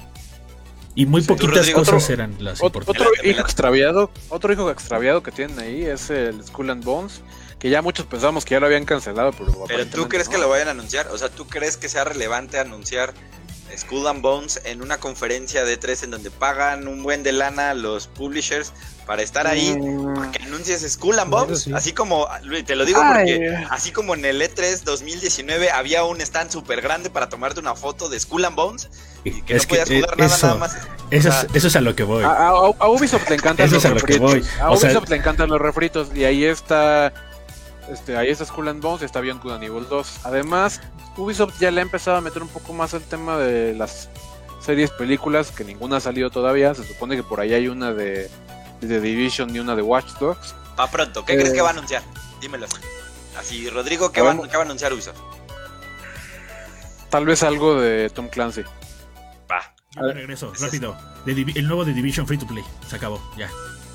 Y 0.94 1.06
muy 1.06 1.22
Sí, 1.22 1.28
poquitas 1.28 1.56
Rodrigo, 1.56 1.78
cosas 1.80 2.02
otro- 2.04 2.14
eran 2.14 2.36
las 2.38 2.62
Otro, 2.62 2.80
importantes. 2.82 3.18
otro 3.18 3.30
hijo 3.30 3.40
extraviado, 3.40 4.10
otro 4.28 4.52
hijo 4.52 4.70
extraviado 4.70 5.22
que 5.22 5.32
tienen 5.32 5.58
ahí 5.58 5.82
es 5.84 6.10
el 6.10 6.44
Skull 6.44 6.70
and 6.70 6.84
Bones, 6.84 7.22
que 7.58 7.70
ya 7.70 7.80
muchos 7.82 8.06
pensábamos 8.06 8.44
que 8.44 8.52
ya 8.54 8.60
lo 8.60 8.66
habían 8.66 8.84
cancelado, 8.84 9.32
pero 9.32 9.64
Pero 9.66 9.86
tú 9.86 10.06
crees 10.08 10.26
no. 10.28 10.32
que 10.34 10.38
lo 10.38 10.48
vayan 10.50 10.68
a 10.68 10.70
anunciar? 10.72 11.08
O 11.08 11.18
sea, 11.18 11.30
¿tú 11.30 11.46
crees 11.46 11.76
que 11.78 11.88
sea 11.88 12.04
relevante 12.04 12.58
anunciar 12.58 13.14
Skull 13.76 14.06
and 14.06 14.22
Bones 14.22 14.60
en 14.64 14.82
una 14.82 14.98
conferencia 14.98 15.64
de 15.64 15.76
tres 15.76 16.02
en 16.02 16.10
donde 16.10 16.30
pagan 16.30 16.86
un 16.88 17.02
buen 17.02 17.22
de 17.22 17.32
lana 17.32 17.70
a 17.70 17.74
los 17.74 18.06
publishers 18.06 18.72
para 19.06 19.22
estar 19.22 19.46
ahí? 19.46 19.76
Mm, 19.78 20.30
Que 20.32 20.42
anuncies 20.44 20.80
Skull 20.92 21.18
and 21.18 21.30
Bones. 21.30 21.62
sí. 21.62 21.72
Así 21.74 21.92
como, 21.92 22.26
te 22.66 22.74
lo 22.76 22.84
digo 22.84 23.00
Ay. 23.02 23.34
porque 23.38 23.66
así 23.70 23.92
como 23.92 24.14
en 24.14 24.24
el 24.24 24.40
E3 24.40 24.82
2019 24.84 25.70
había 25.70 26.04
un 26.04 26.20
stand 26.20 26.50
súper 26.50 26.80
grande 26.80 27.10
para 27.10 27.28
tomarte 27.28 27.60
una 27.60 27.74
foto 27.74 28.08
de 28.08 28.18
Skull 28.20 28.44
and 28.46 28.56
Bones 28.56 28.88
y 29.24 29.42
que 29.42 29.56
Es 29.56 29.64
no 29.64 29.68
podías 29.70 29.88
jugar 29.88 30.18
nada, 30.18 30.34
eso, 30.34 30.46
nada 30.46 30.58
más. 30.58 30.76
Eso, 31.10 31.28
O 31.28 31.32
sea, 31.32 31.40
es, 31.42 31.46
eso 31.54 31.68
es 31.68 31.76
a 31.76 31.80
lo 31.80 31.94
que 31.94 32.02
voy. 32.02 32.24
A, 32.24 32.28
a- 32.28 32.48
a 32.78 32.88
Ubisoft 32.88 33.28
le 33.28 33.36
encantan 33.36 33.66
Eso 33.66 33.74
los 33.76 33.84
a 33.84 33.90
refritos. 33.90 34.46
A 34.60 34.70
O 34.70 34.76
sea- 34.76 34.90
Ubisoft 34.90 35.08
le 35.10 35.16
encantan 35.16 35.48
los 35.50 35.60
refritos 35.60 36.08
y 36.14 36.24
ahí 36.24 36.44
está 36.44 37.12
este, 37.90 38.16
ahí 38.16 38.28
está 38.28 38.44
Skull 38.44 38.68
and 38.68 38.82
Bones 38.82 39.02
y 39.02 39.04
está 39.04 39.20
Beyond 39.20 39.42
Good 39.42 39.52
and 39.52 39.64
Evil 39.64 39.86
2. 39.88 40.20
Además, 40.24 40.80
Ubisoft 41.16 41.58
ya 41.60 41.70
le 41.70 41.80
ha 41.80 41.82
empezado 41.82 42.16
a 42.16 42.20
meter 42.20 42.42
un 42.42 42.48
poco 42.48 42.72
más 42.72 42.94
el 42.94 43.02
tema 43.02 43.38
de 43.38 43.74
las 43.74 44.08
series, 44.60 44.90
películas, 44.90 45.50
que 45.50 45.64
ninguna 45.64 45.98
ha 45.98 46.00
salido 46.00 46.30
todavía. 46.30 46.74
Se 46.74 46.84
supone 46.84 47.16
que 47.16 47.22
por 47.22 47.40
ahí 47.40 47.52
hay 47.54 47.68
una 47.68 47.92
de, 47.92 48.30
de 48.80 48.88
The 48.88 49.00
Division 49.00 49.54
y 49.54 49.58
una 49.58 49.76
de 49.76 49.82
Watch 49.82 50.12
Dogs. 50.20 50.54
pa' 50.76 50.90
pronto, 50.90 51.24
¿qué 51.24 51.34
Eh. 51.34 51.36
crees 51.36 51.52
que 51.52 51.60
va 51.60 51.68
a 51.68 51.72
anunciar? 51.72 52.02
Dímelo 52.40 52.66
así. 53.38 53.68
Rodrigo, 53.70 54.10
¿qué 54.12 54.20
A 54.20 54.24
va, 54.24 54.34
ver. 54.34 54.48
qué 54.50 54.56
va 54.56 54.62
a 54.62 54.66
anunciar 54.66 54.92
Ubisoft? 54.92 55.18
Tal 57.10 57.24
vez 57.26 57.42
algo 57.42 57.80
de 57.80 58.10
Tom 58.10 58.28
Clancy. 58.28 58.62
Va. 59.50 59.74
Yo 59.94 60.02
me 60.02 60.12
regreso, 60.12 60.52
rápido. 60.60 60.96
The 61.24 61.32
el 61.32 61.66
nuevo 61.68 61.84
de 61.84 61.92
Division 61.92 62.26
Free 62.26 62.38
to 62.38 62.46
Play. 62.46 62.64
Se 62.88 62.96
acabó, 62.96 63.20
ya. 63.36 63.48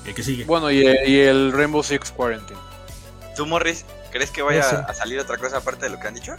El 0.06 0.14
que 0.14 0.22
sigue. 0.22 0.44
Bueno, 0.44 0.70
y, 0.70 0.78
y 0.80 1.18
el 1.20 1.52
Rainbow 1.52 1.82
Six 1.82 2.10
Quarantine. 2.12 2.58
¿Tú, 3.40 3.46
Morris, 3.46 3.86
crees 4.12 4.30
que 4.30 4.42
vaya 4.42 4.60
a 4.86 4.92
salir 4.92 5.18
otra 5.18 5.38
cosa 5.38 5.56
aparte 5.56 5.86
de 5.86 5.92
lo 5.92 5.98
que 5.98 6.08
han 6.08 6.12
dicho? 6.14 6.36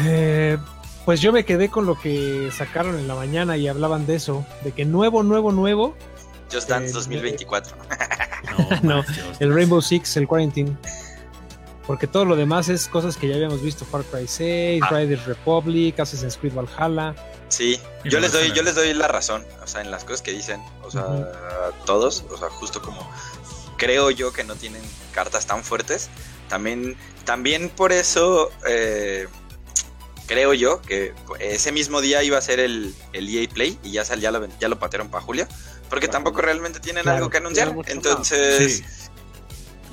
Eh, 0.00 0.58
pues 1.04 1.20
yo 1.20 1.32
me 1.32 1.44
quedé 1.44 1.68
con 1.68 1.86
lo 1.86 1.96
que 1.96 2.50
sacaron 2.52 2.98
en 2.98 3.06
la 3.06 3.14
mañana 3.14 3.56
y 3.56 3.68
hablaban 3.68 4.04
de 4.04 4.16
eso, 4.16 4.44
de 4.64 4.72
que 4.72 4.84
nuevo, 4.84 5.22
nuevo, 5.22 5.52
nuevo, 5.52 5.94
Just 6.52 6.68
Dance 6.68 6.88
Eh, 6.88 6.92
2024. 6.94 7.76
No, 8.82 8.82
No, 8.96 9.04
el 9.38 9.54
Rainbow 9.54 9.80
Six, 9.80 10.16
el 10.16 10.26
Quarantine. 10.26 10.76
Porque 11.86 12.08
todo 12.08 12.24
lo 12.24 12.34
demás 12.34 12.68
es 12.68 12.88
cosas 12.88 13.16
que 13.16 13.28
ya 13.28 13.36
habíamos 13.36 13.62
visto, 13.62 13.84
Far 13.84 14.02
Cry 14.02 14.26
6, 14.26 14.82
Ah. 14.84 14.88
Riders 14.98 15.24
Republic, 15.26 16.00
Assassin's 16.00 16.36
Creed 16.36 16.52
Valhalla. 16.54 17.14
Sí, 17.46 17.78
yo 18.04 18.18
les 18.18 18.32
doy, 18.32 18.50
yo 18.52 18.64
les 18.64 18.74
doy 18.74 18.92
la 18.92 19.06
razón, 19.06 19.44
o 19.62 19.66
sea, 19.68 19.82
en 19.82 19.92
las 19.92 20.02
cosas 20.02 20.22
que 20.22 20.32
dicen, 20.32 20.60
o 20.82 20.90
sea, 20.90 21.02
Ujú. 21.04 21.24
todos, 21.84 22.24
o 22.32 22.36
sea, 22.36 22.48
justo 22.50 22.82
como 22.82 23.08
creo 23.82 24.10
yo 24.12 24.32
que 24.32 24.44
no 24.44 24.54
tienen 24.54 24.80
cartas 25.12 25.44
tan 25.46 25.64
fuertes, 25.64 26.08
también, 26.48 26.96
también 27.24 27.68
por 27.68 27.90
eso 27.90 28.52
eh, 28.64 29.26
creo 30.26 30.54
yo 30.54 30.80
que 30.82 31.12
ese 31.40 31.72
mismo 31.72 32.00
día 32.00 32.22
iba 32.22 32.38
a 32.38 32.40
ser 32.40 32.60
el, 32.60 32.94
el 33.12 33.28
EA 33.28 33.48
Play 33.48 33.80
y 33.82 33.90
ya, 33.90 34.04
sal, 34.04 34.20
ya, 34.20 34.30
lo, 34.30 34.46
ya 34.60 34.68
lo 34.68 34.78
patearon 34.78 35.10
para 35.10 35.24
Julio, 35.24 35.48
porque 35.90 36.06
Claro. 36.06 36.12
tampoco 36.24 36.42
realmente 36.42 36.78
tienen 36.78 37.02
Claro. 37.02 37.18
algo 37.18 37.30
que 37.30 37.38
anunciar, 37.38 37.74
entonces... 37.86 38.76
Sí. 38.78 38.84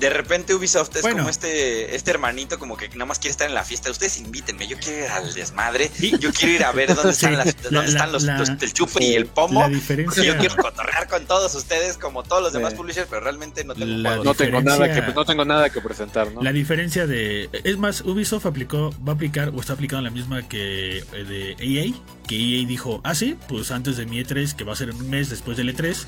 De 0.00 0.08
repente 0.10 0.54
Ubisoft 0.54 0.96
es 0.96 1.02
Bueno. 1.02 1.18
como 1.18 1.28
este, 1.28 1.94
este 1.94 2.10
hermanito 2.10 2.58
como 2.58 2.76
que 2.76 2.88
nada 2.88 3.04
más 3.04 3.18
quiere 3.18 3.32
estar 3.32 3.46
en 3.46 3.54
la 3.54 3.64
fiesta. 3.64 3.90
Ustedes 3.90 4.18
invítenme, 4.18 4.66
yo 4.66 4.78
quiero 4.78 5.04
ir 5.04 5.10
al 5.10 5.34
desmadre, 5.34 5.90
Y- 6.00 6.18
yo 6.18 6.32
quiero 6.32 6.54
ir 6.54 6.64
a 6.64 6.72
ver 6.72 6.94
dónde 6.94 7.12
están, 7.12 7.30
Sí, 7.32 7.36
las- 7.36 7.46
la- 7.46 7.70
dónde 7.70 7.92
están 7.92 8.06
la- 8.08 8.12
los, 8.12 8.22
la- 8.24 8.38
los- 8.38 8.48
el 8.48 8.72
chupe 8.72 9.04
y 9.04 9.14
el 9.14 9.26
pomo. 9.26 9.68
Diferencia. 9.68 10.24
Yo 10.24 10.36
quiero 10.38 10.56
cotorrear 10.56 11.06
con 11.06 11.26
todos 11.26 11.54
ustedes 11.54 11.98
como 11.98 12.22
todos 12.22 12.42
los 12.42 12.52
demás 12.52 12.72
Sí. 12.72 12.78
publishers, 12.78 13.06
pero 13.10 13.20
realmente 13.20 13.62
no 13.64 13.74
tengo. 13.74 13.86
No 14.24 14.34
tengo, 14.34 14.60
nada 14.62 14.92
que, 14.92 15.02
no 15.12 15.24
tengo 15.24 15.44
nada 15.44 15.68
que 15.70 15.80
presentar, 15.82 16.32
¿no? 16.32 16.42
La 16.42 16.52
diferencia 16.52 17.06
de. 17.06 17.50
Es 17.64 17.76
más, 17.76 18.00
Ubisoft 18.00 18.46
aplicó, 18.46 18.94
va 19.06 19.12
a 19.12 19.14
aplicar 19.16 19.50
o 19.54 19.60
está 19.60 19.74
aplicando 19.74 20.02
la 20.02 20.10
misma 20.10 20.48
que 20.48 20.98
eh, 20.98 21.24
de 21.24 21.56
EA. 21.60 21.92
Que 22.26 22.36
EA 22.36 22.66
dijo, 22.66 23.00
ah, 23.04 23.14
sí, 23.14 23.36
pues 23.48 23.70
antes 23.70 23.96
de 23.98 24.06
mi 24.06 24.18
E3, 24.22 24.54
que 24.54 24.64
va 24.64 24.72
a 24.72 24.76
ser 24.76 24.88
en 24.90 24.96
un 24.96 25.10
mes 25.10 25.28
después 25.30 25.56
del 25.56 25.68
E3, 25.76 26.04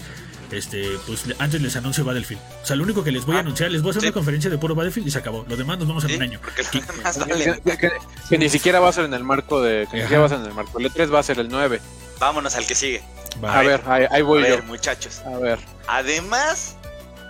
este, 0.52 0.86
pues 1.06 1.24
antes 1.38 1.60
les 1.60 1.74
anuncio 1.76 2.04
Battlefield. 2.04 2.40
O 2.62 2.66
sea, 2.66 2.76
lo 2.76 2.84
único 2.84 3.02
que 3.04 3.10
les 3.12 3.24
voy 3.24 3.34
a 3.34 3.38
Ah, 3.38 3.40
anunciar, 3.42 3.70
les 3.70 3.82
voy 3.82 3.88
a 3.88 3.92
hacer 3.92 4.02
sí. 4.02 4.06
una 4.08 4.14
conferencia 4.14 4.50
de 4.50 4.58
puro 4.58 4.74
Battlefield 4.74 5.08
y 5.08 5.10
se 5.10 5.18
acabó. 5.18 5.44
Lo 5.48 5.56
demás 5.56 5.78
nos 5.78 5.88
vemos 5.88 6.04
en 6.04 6.10
Sí, 6.10 6.16
un 6.16 6.22
año. 6.22 6.40
Que, 6.70 6.80
valen. 7.20 7.60
que- 7.62 7.76
que- 7.78 7.92
que 8.28 8.38
ni 8.38 8.48
siquiera 8.48 8.80
va 8.80 8.88
a 8.88 8.92
ser 8.92 9.04
en 9.04 9.14
el 9.14 9.24
marco 9.24 9.60
de. 9.62 9.86
Que 9.90 9.96
ni 9.96 10.02
siquiera 10.02 10.20
va 10.20 10.26
a 10.26 10.28
ser 10.30 10.38
en 10.40 10.46
el 10.46 10.54
marco. 10.54 10.78
El 10.78 10.86
E3 10.92 11.12
va 11.14 11.18
a 11.18 11.22
ser 11.22 11.38
el 11.38 11.48
9. 11.48 11.80
Vámonos 12.18 12.54
al 12.54 12.66
que 12.66 12.74
sigue. 12.74 13.02
Va. 13.42 13.58
A 13.58 13.62
ver, 13.62 13.82
ahí, 13.86 14.04
ahí 14.10 14.20
A 14.20 14.24
voy 14.24 14.42
ver, 14.42 14.60
yo. 14.60 14.64
muchachos. 14.64 15.20
A 15.26 15.38
ver. 15.38 15.58
Además 15.88 16.76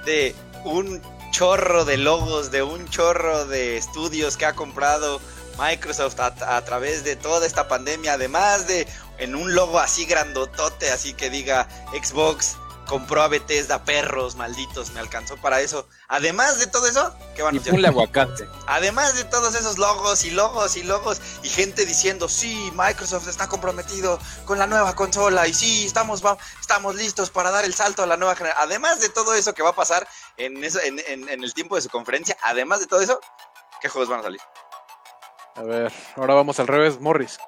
de 0.04 0.34
un 0.64 1.00
chorro 1.30 1.84
de 1.84 1.96
logos, 1.96 2.50
de 2.50 2.62
un 2.62 2.86
chorro 2.88 3.46
de 3.46 3.76
estudios 3.76 4.36
que 4.36 4.44
ha 4.46 4.52
comprado 4.52 5.20
Microsoft 5.58 6.18
a, 6.20 6.56
a 6.56 6.64
través 6.64 7.04
de 7.04 7.16
toda 7.16 7.46
esta 7.46 7.68
pandemia, 7.68 8.14
además 8.14 8.66
de 8.66 8.86
en 9.18 9.34
un 9.34 9.54
logo 9.54 9.78
así 9.78 10.04
grandotote, 10.04 10.90
así 10.90 11.14
que 11.14 11.30
diga 11.30 11.68
Xbox 11.92 12.56
compró 12.88 13.22
a 13.22 13.28
Bethesda, 13.28 13.84
perros 13.84 14.36
malditos, 14.36 14.90
me 14.92 15.00
alcanzó 15.00 15.36
para 15.36 15.60
eso. 15.60 15.88
Además 16.08 16.58
de 16.58 16.66
todo 16.66 16.86
eso, 16.86 17.14
¿qué 17.34 17.42
van 17.42 17.52
a 17.52 17.56
Y 17.56 17.58
anunciar? 17.58 17.74
ponle 17.74 17.88
aguacate. 17.88 18.48
Además 18.66 19.14
de 19.16 19.24
todos 19.24 19.54
esos 19.54 19.78
logos 19.78 20.24
y 20.24 20.30
logos 20.30 20.76
y 20.76 20.82
logos 20.82 21.20
y 21.42 21.48
gente 21.48 21.86
diciendo, 21.86 22.28
sí, 22.28 22.70
Microsoft 22.74 23.28
está 23.28 23.48
comprometido 23.48 24.18
con 24.44 24.58
la 24.58 24.66
nueva 24.66 24.94
consola 24.94 25.46
y 25.48 25.54
sí, 25.54 25.86
estamos, 25.86 26.24
va- 26.24 26.36
estamos 26.60 26.94
listos 26.94 27.30
para 27.30 27.50
dar 27.50 27.64
el 27.64 27.72
salto 27.74 28.02
a 28.02 28.06
la 28.06 28.16
nueva 28.16 28.34
generación. 28.36 28.64
Además 28.68 29.00
de 29.00 29.08
todo 29.08 29.34
eso 29.34 29.54
que 29.54 29.62
va 29.62 29.70
a 29.70 29.74
pasar 29.76 30.06
en, 30.36 30.62
eso, 30.64 30.80
en, 30.80 30.98
en- 31.06 31.28
en 31.28 31.42
el 31.44 31.54
tiempo 31.54 31.76
de 31.76 31.82
su 31.82 31.88
conferencia, 31.88 32.36
además 32.42 32.80
de 32.80 32.86
todo 32.86 33.00
eso, 33.00 33.20
¿qué 33.80 33.88
juegos 33.88 34.08
van 34.10 34.20
a 34.20 34.24
salir? 34.24 34.40
A 35.54 35.62
ver, 35.62 35.92
ahora 36.16 36.34
vamos 36.34 36.58
al 36.60 36.66
revés. 36.66 36.98
Morris. 37.00 37.38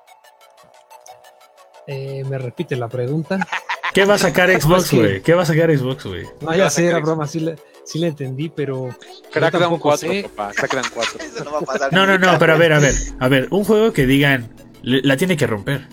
Eh, 1.87 2.22
me 2.26 2.39
repite 2.39 2.76
la 2.76 2.89
pregunta. 2.89 3.39
¿Qué 3.95 4.05
va 4.05 4.14
a 4.14 4.18
sacar 4.18 4.51
Xbox, 4.61 4.92
güey? 4.92 5.22
¿Qué 5.22 5.32
va 5.34 5.42
a 5.42 5.47
sacar 5.47 5.74
Xbox, 5.76 6.05
güey? 6.05 6.24
No, 6.40 6.51
¿Qué 6.51 6.59
ya 6.59 6.68
sé, 6.70 6.86
era 6.86 6.99
broma, 7.01 7.26
sí 7.26 7.40
la, 7.40 7.55
sí 7.84 7.99
la 7.99 8.09
entendí, 8.09 8.49
pero 8.49 8.88
Crackdown 9.32 9.62
tampoco 9.62 9.82
4, 9.90 10.11
sé. 10.11 10.22
papá. 10.34 10.53
Crackdown 10.55 10.84
4. 10.92 11.20
Eso 11.34 11.45
no 11.45 11.53
va 11.53 11.59
a 11.59 11.62
pasar. 11.62 11.92
No, 11.92 12.07
no, 12.18 12.38
pero 12.38 12.53
a 12.55 12.57
ver, 12.57 12.72
a 12.72 12.80
ver, 12.80 12.95
a 13.20 13.28
ver, 13.28 13.49
un 13.51 13.64
juego 13.64 13.92
que 13.92 14.07
digan, 14.07 14.49
le- 14.82 15.03
la 15.03 15.16
tiene 15.16 15.36
que 15.36 15.47
romper, 15.47 15.86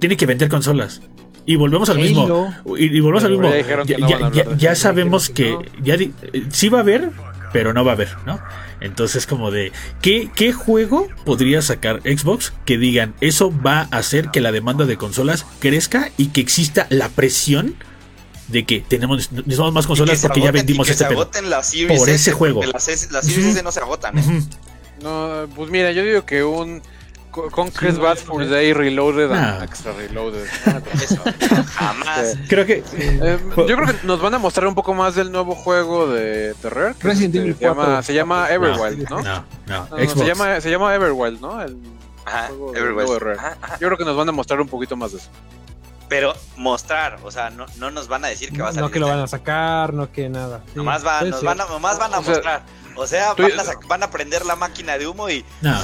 tiene 0.00 0.16
que 0.16 0.26
vender 0.26 0.48
consolas. 0.48 1.00
Y 1.46 1.56
volvemos 1.56 1.90
al 1.90 1.98
mismo. 1.98 2.54
Y, 2.76 2.96
y 2.96 3.00
volvemos 3.00 3.24
al 3.24 3.32
mismo. 3.32 3.50
ya 3.84 3.98
Ya, 3.98 4.18
no 4.44 4.56
ya- 4.56 4.74
sabemos 4.74 5.28
que 5.28 5.54
ya 5.82 5.96
di- 5.98 6.12
eh, 6.32 6.44
sí 6.50 6.70
va 6.70 6.78
a 6.78 6.80
haber, 6.80 7.10
pero 7.54 7.72
no 7.72 7.84
va 7.84 7.92
a 7.92 7.94
haber, 7.94 8.16
¿no? 8.26 8.40
Entonces, 8.80 9.28
como 9.28 9.52
de, 9.52 9.70
¿qué, 10.02 10.28
¿qué 10.34 10.52
juego 10.52 11.06
podría 11.24 11.62
sacar 11.62 12.00
Xbox 12.02 12.52
que 12.64 12.78
digan, 12.78 13.14
eso 13.20 13.52
va 13.62 13.86
a 13.92 13.98
hacer 13.98 14.32
que 14.32 14.40
la 14.40 14.50
demanda 14.50 14.86
de 14.86 14.96
consolas 14.96 15.46
crezca 15.60 16.10
y 16.16 16.30
que 16.30 16.40
exista 16.40 16.88
la 16.90 17.08
presión 17.10 17.76
de 18.48 18.64
que 18.64 18.80
tenemos, 18.80 19.30
necesitamos 19.30 19.72
más 19.72 19.86
consolas 19.86 20.20
porque 20.20 20.40
ya 20.40 20.50
vendimos 20.50 20.84
y 20.84 20.88
que 20.88 20.92
este 20.94 21.04
se 21.04 21.08
pedo? 21.10 21.20
agoten 21.22 21.48
las 21.48 21.70
Series 21.70 21.96
Por 21.96 22.08
ese 22.08 22.30
S, 22.30 22.32
juego. 22.32 22.64
Las, 22.64 22.72
las 23.12 23.24
Series. 23.24 23.54
S 23.54 23.62
no 23.62 23.70
se 23.70 23.78
agotan, 23.78 24.18
¿eh? 24.18 24.42
No, 25.00 25.46
pues 25.54 25.70
mira, 25.70 25.92
yo 25.92 26.02
digo 26.02 26.26
que 26.26 26.42
un 26.42 26.82
Co- 27.34 27.50
Conquest 27.50 27.96
Sí, 27.96 28.00
Bad 28.00 28.18
no, 28.20 28.24
for 28.26 28.44
no. 28.44 28.48
Day 28.48 28.72
Reloaded 28.72 29.32
and 29.32 29.62
Extra 29.64 29.92
Reloaded. 29.92 30.44
Eso, 30.94 31.20
jamás. 31.74 32.36
Creo 32.48 32.64
que 32.64 32.84
Eh, 32.92 33.38
yo 33.56 33.64
creo 33.76 33.86
que 33.86 34.06
nos 34.06 34.20
van 34.22 34.34
a 34.34 34.38
mostrar 34.38 34.68
un 34.68 34.74
poco 34.76 34.94
más 34.94 35.16
del 35.16 35.32
nuevo 35.32 35.56
juego 35.56 36.06
de 36.06 36.54
Terror. 36.62 36.94
Resident 37.00 37.34
se, 37.34 37.40
Evil 37.40 37.56
se 37.56 37.64
llama, 37.64 37.84
4. 37.86 38.02
se 38.04 38.14
llama 38.14 38.48
Everwild, 38.50 39.10
¿no? 39.10 39.16
no, 39.20 39.44
no, 39.66 39.88
No, 39.90 39.98
no, 39.98 40.08
se, 40.14 40.24
llama, 40.26 40.60
se 40.60 40.70
llama 40.70 40.94
Everwild, 40.94 41.40
¿no? 41.40 41.60
El- 41.60 41.76
Ajá, 42.24 42.50
Rare. 43.18 43.36
Ajá, 43.38 43.58
ajá. 43.60 43.78
yo 43.80 43.88
creo 43.88 43.98
que 43.98 44.04
nos 44.04 44.16
van 44.16 44.28
a 44.28 44.32
mostrar 44.32 44.60
un 44.60 44.68
poquito 44.68 44.96
más 44.96 45.10
de 45.10 45.18
eso. 45.18 45.28
Pero 46.08 46.34
mostrar, 46.56 47.18
o 47.24 47.30
sea, 47.32 47.50
no, 47.50 47.66
no 47.78 47.90
nos 47.90 48.06
van 48.06 48.24
a 48.24 48.28
decir 48.28 48.52
que 48.52 48.62
va 48.62 48.68
a 48.68 48.72
salir. 48.72 48.82
No 48.82 48.90
que 48.92 49.00
lo 49.00 49.08
van 49.08 49.18
a 49.18 49.26
sacar, 49.26 49.92
no 49.92 50.12
que 50.12 50.28
nada. 50.28 50.60
Sí, 50.66 50.72
Nomás 50.76 51.02
nos 51.02 51.42
van 51.42 51.60
a, 51.60 51.64
nomás 51.66 51.98
van 51.98 52.14
a 52.14 52.18
O 52.20 52.22
sea, 52.22 52.32
mostrar. 52.34 52.62
O 52.96 53.06
sea, 53.08 53.34
van 53.34 53.50
a, 53.58 53.64
van 53.88 54.02
a 54.04 54.10
prender 54.10 54.46
la 54.46 54.54
máquina 54.54 54.96
de 54.98 55.08
humo 55.08 55.28
y 55.28 55.44
No. 55.62 55.76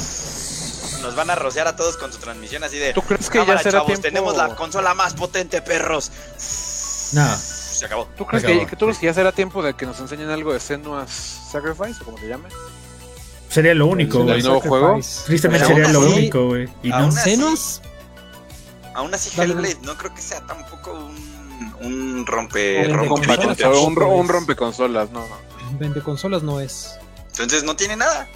Nos 1.01 1.15
van 1.17 1.31
a 1.31 1.35
rociar 1.35 1.67
a 1.69 1.77
todos 1.77 1.97
con 1.97 2.13
su 2.13 2.19
transmisión 2.19 2.63
así 2.65 2.79
de. 2.79 2.93
¿Tú 2.93 3.03
crees 3.03 3.29
que 3.31 3.39
"Cámara, 3.39 3.59
ya 3.59 3.63
será 3.65 3.73
chavos, 3.79 3.87
tiempo? 3.87 4.03
tenemos 4.03 4.37
la 4.37 4.55
consola 4.57 4.95
más 4.95 5.15
potente, 5.15 5.61
perros. 5.63 6.11
No. 7.13 7.27
Se 7.37 7.87
acabó. 7.87 8.07
¿Tú 8.17 8.27
crees 8.27 8.45
Acabó. 8.45 8.67
que, 8.67 8.77
tú 8.77 8.85
crees 8.87 8.99
que 8.99 9.07
ya 9.07 9.15
será 9.15 9.33
tiempo 9.33 9.63
de 9.63 9.75
que 9.75 9.87
nos 9.87 9.99
enseñen 10.01 10.29
algo 10.31 10.53
de 10.53 10.61
Senua's 10.61 11.11
Sacrifice 11.51 12.03
o 12.03 12.05
como 12.05 12.19
se 12.19 12.29
llame? 12.29 12.49
Sería 13.49 13.75
lo 13.75 13.87
único, 13.87 14.19
¿El 14.19 14.25
güey. 14.25 14.43
nuevo 14.43 14.61
juego? 14.61 15.01
Tristemente 15.27 15.67
sería 15.67 15.89
lo 15.89 16.01
así- 16.03 16.13
único, 16.13 16.47
güey. 16.47 16.69
Y 16.83 16.93
aún 16.93 17.09
no. 17.09 17.21
así- 17.21 17.31
¿Senos? 17.31 17.81
Aún 18.95 19.15
así, 19.15 19.31
Hellblade 19.41 19.79
no 19.83 19.97
creo 19.97 20.15
que 20.15 20.21
sea 20.21 20.41
tampoco 20.47 20.93
un, 20.93 21.75
un 21.81 22.27
rompe. 22.27 22.85
Un 22.87 22.93
Un, 22.93 23.09
rompe 23.09 23.37
consolas, 23.37 23.79
un, 23.79 24.03
un 24.03 24.29
rompeconsolas, 24.29 25.11
no, 25.11 25.21
no. 25.27 25.37
Vende 25.79 26.03
consolas 26.03 26.43
no 26.43 26.61
es. 26.61 26.97
Entonces 27.31 27.63
no 27.65 27.75
tiene 27.77 27.97
nada. 27.97 28.29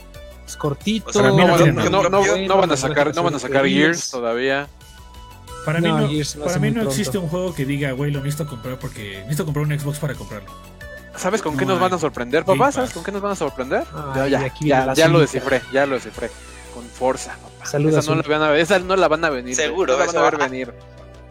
Es 0.46 0.56
cortito. 0.56 1.10
O 1.10 1.12
sea, 1.12 1.22
No, 1.22 1.36
no 1.36 1.46
no, 1.48 1.56
tiene 1.56 1.72
no, 1.72 1.80
nada. 1.82 1.90
no, 1.90 2.08
no, 2.10 2.18
Bueno, 2.20 2.46
no 2.48 2.56
van 2.58 2.72
a 2.72 2.76
sacar, 2.76 3.14
no 3.14 3.22
van 3.22 3.34
a 3.34 3.38
sacar 3.38 3.66
Gears 3.66 4.10
todavía. 4.10 4.68
Para 5.64 5.80
mí 5.80 5.88
No, 5.88 6.44
para 6.44 6.58
mí 6.58 6.70
no 6.70 6.82
existe 6.82 7.16
un 7.16 7.28
juego 7.28 7.54
que 7.54 7.64
diga, 7.64 7.92
güey, 7.92 8.10
lo 8.10 8.18
necesito 8.20 8.46
comprar 8.48 8.78
porque 8.78 9.18
necesito 9.20 9.46
comprar 9.46 9.64
un 9.66 9.78
Xbox 9.78 9.98
para 9.98 10.14
comprarlo. 10.14 10.50
¿Sabes 11.16 11.40
con 11.42 11.56
qué 11.56 11.64
No 11.64 11.72
nos 11.72 11.80
van 11.80 11.94
a 11.94 11.98
sorprender, 11.98 12.42
Game 12.44 12.58
papá? 12.58 12.66
Pass. 12.68 12.74
¿Sabes 12.74 12.90
con 12.90 13.02
qué 13.04 13.12
nos 13.12 13.22
van 13.22 13.32
a 13.32 13.36
sorprender? 13.36 13.84
Ay, 14.14 14.30
ya, 14.30 14.52
ya, 14.60 14.92
ya, 14.94 15.08
lo 15.08 15.20
descifré, 15.20 15.62
ya 15.72 15.86
lo 15.86 15.94
descifré. 15.94 16.30
Con 16.74 16.84
Forza, 16.86 17.36
papá. 17.40 17.66
Saluda, 17.66 18.00
esa, 18.00 18.10
no 18.14 18.20
la 18.20 18.28
van 18.38 18.42
a, 18.42 18.56
esa 18.58 18.78
no 18.80 18.96
la 18.96 19.08
van 19.08 19.24
a 19.24 19.30
venir. 19.30 19.54
Seguro, 19.54 19.96
la 19.96 20.04
van 20.06 20.16
a 20.16 20.22
ver 20.22 20.40
va- 20.40 20.48
venir. 20.48 20.74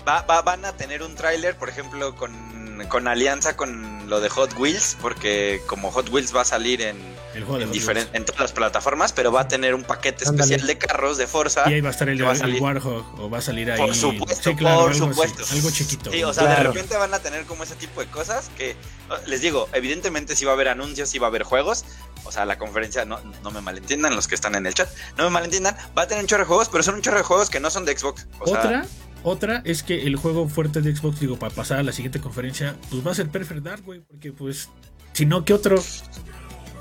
Va, 0.08 0.22
va- 0.24 0.42
van 0.42 0.66
a 0.66 0.72
tener 0.72 1.04
un 1.04 1.16
tráiler, 1.16 1.56
por 1.58 1.68
ejemplo, 1.70 2.16
con, 2.16 2.32
con 2.88 3.08
alianza 3.08 3.56
con 3.58 4.10
lo 4.10 4.20
de 4.22 4.30
Hot 4.30 4.58
Wheels, 4.58 4.98
porque 5.02 5.62
como 5.68 5.92
Hot 5.92 6.10
Wheels 6.10 6.36
va 6.36 6.42
a 6.42 6.46
salir 6.46 6.82
en, 6.82 6.98
El 7.34 7.44
juego 7.46 7.60
de 7.60 7.66
en, 8.02 8.08
en 8.14 8.26
todas 8.26 8.42
las 8.42 8.52
plataformas, 8.52 9.12
pero 9.14 9.32
va 9.32 9.42
a 9.42 9.48
tener 9.48 9.74
un 9.76 9.84
paquete 9.84 10.26
Ándale. 10.28 10.44
especial 10.44 10.68
de 10.68 10.78
carros 10.78 11.18
de 11.18 11.28
Forza. 11.28 11.64
Y 11.70 11.74
ahí 11.74 11.82
va 11.82 11.90
a 11.90 11.92
estar 11.92 12.08
el, 12.10 12.18
que 12.18 12.24
va 12.24 12.32
a 12.34 12.36
el. 12.36 12.62
Warhog 12.62 13.20
o 13.20 13.30
va 13.30 13.40
a 13.40 13.42
salir 13.42 13.72
ahí. 13.72 13.80
Por 13.80 13.96
supuesto, 13.96 14.50
Sí, 14.52 14.56
claro, 14.56 14.82
por 14.82 14.92
algo 14.92 15.06
así, 15.08 15.14
supuesto. 15.14 15.44
algo 15.54 15.72
chiquito. 15.72 16.12
Sí, 16.12 16.24
o 16.24 16.34
sea, 16.34 16.44
Claro. 16.44 16.60
de 16.62 16.68
repente 16.76 16.98
van 16.98 17.14
a 17.14 17.20
tener 17.20 17.46
como 17.46 17.64
ese 17.64 17.76
tipo 17.76 18.02
de 18.02 18.08
cosas 18.08 18.50
que, 18.58 18.76
les 19.28 19.42
digo, 19.42 19.68
evidentemente 19.74 20.36
sí 20.36 20.46
va 20.46 20.52
a 20.52 20.56
haber 20.56 20.68
anuncios, 20.70 21.10
sí 21.10 21.20
va 21.20 21.28
a 21.28 21.30
haber 21.30 21.44
juegos. 21.44 21.86
O 22.26 22.32
sea, 22.32 22.46
la 22.46 22.58
conferencia, 22.58 23.06
no, 23.06 23.20
no 23.44 23.52
me 23.52 23.62
malentiendan 23.62 24.16
los 24.16 24.28
que 24.28 24.36
están 24.36 24.56
en 24.56 24.66
el 24.66 24.74
chat, 24.74 24.90
no 25.18 25.26
me 25.26 25.30
malentiendan, 25.30 25.76
va 25.98 26.04
a 26.04 26.08
tener 26.08 26.24
un 26.24 26.28
chorro 26.28 26.44
de 26.44 26.48
juegos, 26.48 26.70
pero 26.70 26.84
son 26.84 26.96
un 26.96 27.02
chorro 27.02 27.18
de 27.18 27.24
juegos 27.24 27.50
que 27.50 27.60
no 27.60 27.70
son 27.70 27.84
de 27.86 27.98
Xbox. 27.98 28.28
O 28.40 28.48
sea, 28.48 28.60
Otra, 28.60 28.86
otra 29.24 29.62
es 29.66 29.84
que 29.84 30.04
el 30.04 30.16
juego 30.16 30.48
fuerte 30.48 30.82
de 30.82 30.96
Xbox, 30.96 31.20
digo, 31.20 31.38
para 31.38 31.54
pasar 31.54 31.80
a 31.80 31.84
la 31.84 31.92
siguiente 31.92 32.20
conferencia, 32.22 32.76
pues 32.90 33.06
va 33.06 33.12
a 33.12 33.16
ser 33.16 33.28
Perfect 33.30 33.62
Dark, 33.62 33.84
güey, 33.84 34.00
porque 34.02 34.32
pues, 34.32 34.70
si 35.14 35.26
no, 35.26 35.44
¿qué 35.44 35.54
otro? 35.54 35.84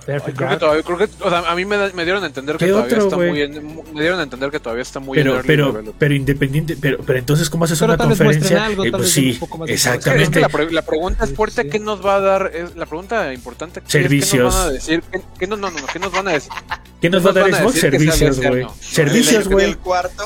Perfect 0.04 0.36
Creo 0.36 0.48
que 0.48 0.54
Dark. 0.54 0.58
todavía, 0.60 0.82
creo 0.82 0.98
que, 0.98 1.04
o 1.20 1.30
sea, 1.30 1.38
a 1.50 1.54
mí 1.54 1.64
me, 1.64 1.92
me 1.92 2.04
dieron 2.04 2.22
a 2.22 2.26
entender 2.26 2.56
que 2.56 2.64
¿Qué 2.66 2.70
todavía 2.72 2.94
otro, 2.96 3.04
está 3.04 3.16
güey? 3.16 3.30
muy 3.30 3.40
en, 3.42 3.76
me 3.94 4.00
dieron 4.00 4.20
a 4.20 4.22
entender 4.24 4.50
que 4.50 4.60
todavía 4.60 4.82
está 4.82 5.00
muy 5.00 5.16
Pero, 5.16 5.30
en 5.32 5.36
early 5.36 5.46
pero, 5.46 5.66
development. 5.66 5.96
pero 5.98 6.14
independiente, 6.14 6.76
pero, 6.80 6.98
pero 7.06 7.18
entonces, 7.18 7.48
¿cómo 7.50 7.64
haces 7.64 7.78
Pero 7.78 7.94
una 7.94 8.04
conferencia? 8.04 8.64
algo, 8.64 8.84
Eh, 8.84 8.90
pues 8.90 9.10
sí, 9.10 9.34
poco 9.38 9.58
más 9.58 9.68
de 9.68 9.74
Es 9.74 9.84
que, 9.84 9.88
es 9.90 9.94
exactamente. 9.96 10.30
que 10.32 10.40
la, 10.40 10.48
pre- 10.48 10.70
la 10.72 10.82
pregunta 10.82 11.26
Sí, 11.26 11.34
fuerte 11.34 11.62
sí. 11.62 11.68
¿qué 11.70 11.78
nos 11.78 12.04
va 12.04 12.16
a 12.16 12.20
dar? 12.20 12.50
Es, 12.54 12.74
la 12.76 12.86
pregunta 12.86 13.32
importante 13.32 13.80
aquí 13.80 13.90
Servicios. 13.92 14.32
es 14.32 14.32
¿qué 14.32 14.38
nos 14.42 14.54
van 14.54 14.66
a 14.68 14.70
decir? 14.72 15.02
¿Qué, 15.12 15.20
qué 15.38 15.46
no, 15.46 15.56
no, 15.56 15.70
no, 15.70 15.86
¿qué 15.92 15.98
nos 15.98 16.12
van 16.12 16.28
a 16.28 16.32
decir? 16.32 16.52
¿Qué 17.00 17.10
nos 17.10 17.24
va 17.26 17.30
a 17.30 17.32
nos 17.34 17.50
dar 17.50 17.60
Xbox? 17.62 17.74
que 17.74 17.80
Servicios, 17.80 18.40
güey. 18.40 18.66
Servicios, 18.80 19.48
güey. 19.48 19.76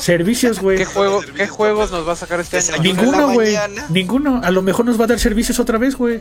Servicios, 0.01 0.61
güey. 0.61 0.77
¿Qué, 0.79 0.85
juego, 0.85 1.23
¿Qué 1.37 1.47
juegos 1.49 1.91
nos 1.91 2.07
va 2.07 2.13
a 2.13 2.17
sacar 2.17 2.41
este 2.41 2.59
año? 2.59 2.83
Ninguno, 2.83 3.33
güey. 3.33 3.57
Ninguno. 3.89 4.41
A 4.45 4.51
lo 4.51 4.63
mejor 4.63 4.85
nos 4.85 5.01
va 5.01 5.05
a 5.05 5.09
dar 5.09 5.19
servicios 5.19 5.59
otra 5.59 5.79
vez, 5.79 5.97
güey. 5.97 6.21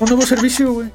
Un 0.00 0.08
nuevo 0.08 0.22
servicio, 0.26 0.72
güey. 0.72 0.88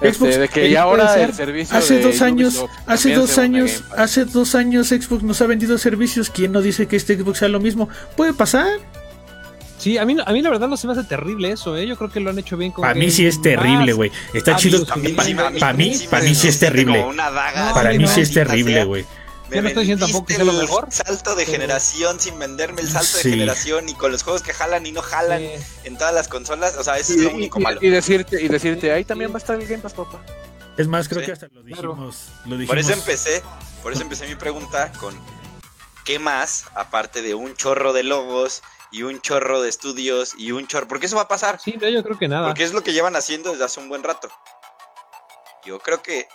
Este, 0.00 0.12
Xbox, 0.12 0.38
de 0.38 0.48
que 0.48 0.60
¿qué 0.62 0.70
ya 0.70 0.82
ahora 0.82 1.12
ser? 1.14 1.30
el 1.30 1.34
servicio 1.34 1.76
Hace 1.76 1.94
de 1.94 2.02
dos 2.02 2.20
años, 2.20 2.54
Ubisoft 2.54 2.70
hace 2.86 3.14
dos 3.14 3.38
años, 3.38 3.84
hace 3.96 4.24
dos 4.24 4.54
años 4.54 4.88
Xbox 4.88 5.22
nos 5.22 5.40
ha 5.40 5.46
vendido 5.46 5.78
servicios. 5.78 6.30
¿Quién 6.30 6.52
no 6.52 6.62
dice 6.62 6.86
que 6.86 6.96
este 6.96 7.16
Xbox 7.16 7.38
sea 7.38 7.48
lo 7.48 7.60
mismo? 7.60 7.88
Puede 8.16 8.34
pasar. 8.34 8.66
Sí, 9.78 9.98
a 9.98 10.04
mí, 10.04 10.16
a 10.24 10.32
mí 10.32 10.40
la 10.40 10.50
verdad 10.50 10.68
no 10.68 10.76
se 10.76 10.86
me 10.86 10.94
hace 10.94 11.04
terrible 11.04 11.50
eso, 11.50 11.76
¿eh? 11.76 11.86
Yo 11.86 11.96
creo 11.96 12.10
que 12.10 12.18
lo 12.18 12.30
han 12.30 12.38
hecho 12.38 12.56
bien 12.56 12.72
con 12.72 12.82
Para 12.82 12.94
mí 12.94 13.10
sí 13.10 13.26
es 13.26 13.42
terrible, 13.42 13.92
güey. 13.92 14.10
Está 14.32 14.56
chido. 14.56 14.84
Para 14.86 15.72
mí, 15.74 15.94
sí 15.94 16.06
para 16.08 16.24
mí 16.24 16.34
sí 16.34 16.48
es 16.48 16.58
terrible. 16.58 17.04
Para 17.74 17.92
mí 17.92 18.06
sí 18.06 18.20
es 18.20 18.32
terrible, 18.32 18.84
güey. 18.84 19.04
Me 19.54 19.58
Yo 19.58 19.62
no 19.62 19.68
estoy 19.68 19.82
diciendo 19.84 20.06
tampoco 20.06 20.26
que 20.26 20.34
sea 20.34 20.44
lo 20.44 20.52
mejor, 20.52 20.86
salto 20.90 21.34
de 21.34 21.44
pero- 21.44 21.52
generación 21.52 22.18
sin 22.20 22.38
venderme 22.38 22.80
el 22.82 22.90
salto 22.90 23.06
Sí. 23.18 23.28
de 23.30 23.36
generación 23.36 23.88
y 23.88 23.94
con 23.94 24.10
los 24.12 24.22
juegos 24.22 24.42
que 24.42 24.52
jalan 24.52 24.84
y 24.86 24.92
no 24.92 25.00
jalan 25.02 25.42
en 25.84 25.96
todas 25.98 26.12
las 26.14 26.28
consolas. 26.28 26.76
O 26.76 26.82
sea, 26.84 26.98
eso 26.98 27.12
Y, 27.12 27.16
es 27.16 27.22
lo 27.22 27.30
único 27.34 27.60
y- 27.60 27.62
malo. 27.62 27.78
y 27.82 27.88
decirte, 27.88 28.42
y 28.42 28.48
decirte, 28.48 28.92
ahí 28.92 29.04
también 29.04 29.30
va 29.30 29.36
a 29.36 29.38
estar 29.38 29.60
el 29.60 29.66
Game 29.66 29.82
Pass, 29.82 29.94
papá. 29.94 30.20
Es 30.76 30.88
más, 30.88 31.08
creo 31.08 31.20
Sí. 31.20 31.26
que 31.26 31.32
hasta 31.32 31.46
lo 31.46 31.62
Claro. 31.62 31.92
dijimos. 31.92 32.28
Lo 32.46 32.56
dijimos. 32.56 32.66
Por 32.68 32.78
eso 32.78 32.92
empecé, 32.92 33.42
por 33.82 33.92
eso 33.92 34.02
empecé 34.02 34.26
mi 34.26 34.34
pregunta 34.34 34.90
con 34.98 35.16
¿qué 36.04 36.18
más? 36.18 36.64
Aparte 36.74 37.22
de 37.22 37.34
un 37.34 37.54
chorro 37.54 37.92
de 37.92 38.02
logos 38.02 38.62
y 38.90 39.02
un 39.04 39.20
chorro 39.20 39.62
de 39.62 39.68
estudios 39.68 40.34
y 40.36 40.50
un 40.52 40.66
chorro. 40.66 40.88
Porque 40.88 41.06
eso 41.06 41.16
va 41.16 41.22
a 41.22 41.28
pasar. 41.28 41.60
sí, 41.64 41.76
no, 41.80 41.88
yo 41.88 42.02
creo 42.02 42.18
que 42.18 42.26
nada. 42.28 42.48
Porque 42.48 42.64
es 42.64 42.72
lo 42.72 42.82
que 42.82 42.92
llevan 42.92 43.14
haciendo 43.16 43.52
desde 43.52 43.64
hace 43.64 43.78
un 43.80 43.88
buen 43.88 44.02
rato. 44.02 44.28
Yo 45.64 45.78
creo 45.78 46.02
que 46.02 46.28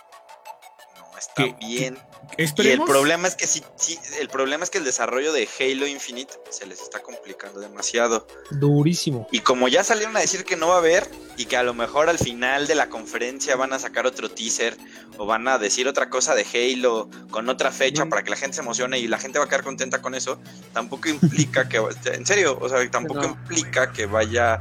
no 0.98 1.18
está 1.18 1.44
¿Qué- 1.44 1.54
bien. 1.60 1.98
Y 2.38 2.68
el 2.68 2.80
problema 2.82 3.28
es 3.28 3.34
que 3.34 3.46
sí, 3.46 3.62
sí, 3.76 3.98
el 4.20 4.28
problema 4.28 4.64
es 4.64 4.70
que 4.70 4.78
el 4.78 4.84
desarrollo 4.84 5.32
de 5.32 5.48
Halo 5.58 5.86
Infinite 5.86 6.32
se 6.50 6.66
les 6.66 6.80
está 6.80 7.00
complicando 7.02 7.60
demasiado. 7.60 8.26
Durísimo. 8.50 9.28
Y 9.30 9.40
como 9.40 9.68
ya 9.68 9.84
salieron 9.84 10.16
a 10.16 10.20
decir 10.20 10.44
que 10.44 10.56
no 10.56 10.68
va 10.68 10.76
a 10.76 10.78
haber 10.78 11.08
y 11.36 11.44
que 11.46 11.56
a 11.56 11.62
lo 11.62 11.74
mejor 11.74 12.08
al 12.08 12.18
final 12.18 12.66
de 12.66 12.74
la 12.74 12.88
conferencia 12.88 13.56
van 13.56 13.72
a 13.72 13.78
sacar 13.78 14.06
otro 14.06 14.30
teaser 14.30 14.76
o 15.18 15.26
van 15.26 15.46
a 15.48 15.58
decir 15.58 15.86
otra 15.88 16.08
cosa 16.08 16.34
de 16.34 16.46
Halo 16.54 17.08
con 17.30 17.48
otra 17.48 17.70
fecha 17.72 18.04
Mm. 18.04 18.08
para 18.08 18.22
que 18.22 18.30
la 18.30 18.36
gente 18.36 18.56
se 18.56 18.62
emocione 18.62 18.98
y 18.98 19.06
la 19.08 19.18
gente 19.18 19.38
va 19.38 19.44
a 19.44 19.48
quedar 19.48 19.62
contenta 19.64 20.00
con 20.00 20.14
eso, 20.14 20.40
tampoco 20.72 21.08
implica 21.08 21.68
que, 21.68 21.76
en 22.06 22.26
serio, 22.26 22.58
o 22.60 22.68
sea, 22.68 22.88
tampoco 22.90 23.20
No. 23.22 23.26
implica 23.28 23.92
que 23.92 24.06
vaya 24.06 24.60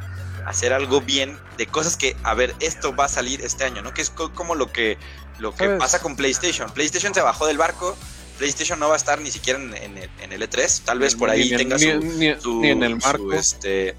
hacer 0.50 0.74
algo 0.74 1.00
bien 1.02 1.38
de 1.58 1.68
cosas 1.68 1.96
que, 1.96 2.18
a 2.24 2.34
ver, 2.34 2.56
esto 2.60 2.96
va 2.96 3.06
a 3.06 3.10
salir 3.10 3.42
este 3.42 3.64
año, 3.66 3.82
¿no? 3.82 3.94
Que 3.94 4.02
es 4.02 4.10
co- 4.10 4.34
como 4.34 4.56
lo 4.56 4.72
que, 4.72 4.98
lo 5.38 5.52
que 5.54 5.66
¿Sabes? 5.66 5.80
pasa 5.80 6.00
con 6.02 6.16
PlayStation. 6.16 6.72
PlayStation 6.72 7.14
se 7.14 7.22
bajó 7.22 7.46
del 7.48 7.58
barco. 7.58 7.96
PlayStation 8.40 8.80
no 8.80 8.88
va 8.88 8.96
a 8.96 8.98
estar 8.98 9.22
ni 9.22 9.30
siquiera 9.32 9.60
en, 9.60 9.76
en 9.76 9.98
el, 9.98 10.10
en 10.22 10.32
el 10.34 10.42
E3. 10.42 10.82
Tal 10.86 11.00
vez 11.00 11.16
por 11.16 11.30
Ni 11.30 11.36
ahí 11.36 11.52
en- 11.52 11.58
tenga 11.58 11.78
ni, 11.78 11.84
su, 11.84 12.00
ni- 12.00 12.42
su- 12.42 12.64
en 12.64 12.84
el 12.84 13.00
su, 13.02 13.08
marco. 13.08 13.34
este 13.34 13.96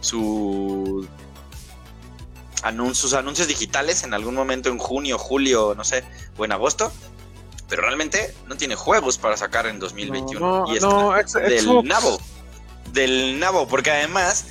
su 0.00 1.06
anun- 2.62 2.94
sus 2.94 3.12
anuncios 3.14 3.48
digitales 3.48 4.02
en 4.04 4.14
algún 4.14 4.34
momento 4.34 4.68
en 4.70 4.78
junio, 4.78 5.18
julio, 5.18 5.74
no 5.76 5.84
sé, 5.84 6.04
o 6.36 6.44
en 6.44 6.52
agosto. 6.52 6.90
Pero 7.68 7.82
realmente 7.82 8.34
no 8.48 8.56
tiene 8.56 8.74
juegos 8.74 9.18
para 9.18 9.36
sacar 9.36 9.66
en 9.66 9.78
2021. 9.78 10.40
No, 10.40 10.66
no, 10.66 10.72
y 10.72 10.76
está 10.76 10.88
no, 10.88 11.48
del 11.48 11.84
nabo. 11.86 12.18
Del 12.92 13.38
nabo, 13.38 13.68
porque 13.68 13.90
además, 13.92 14.46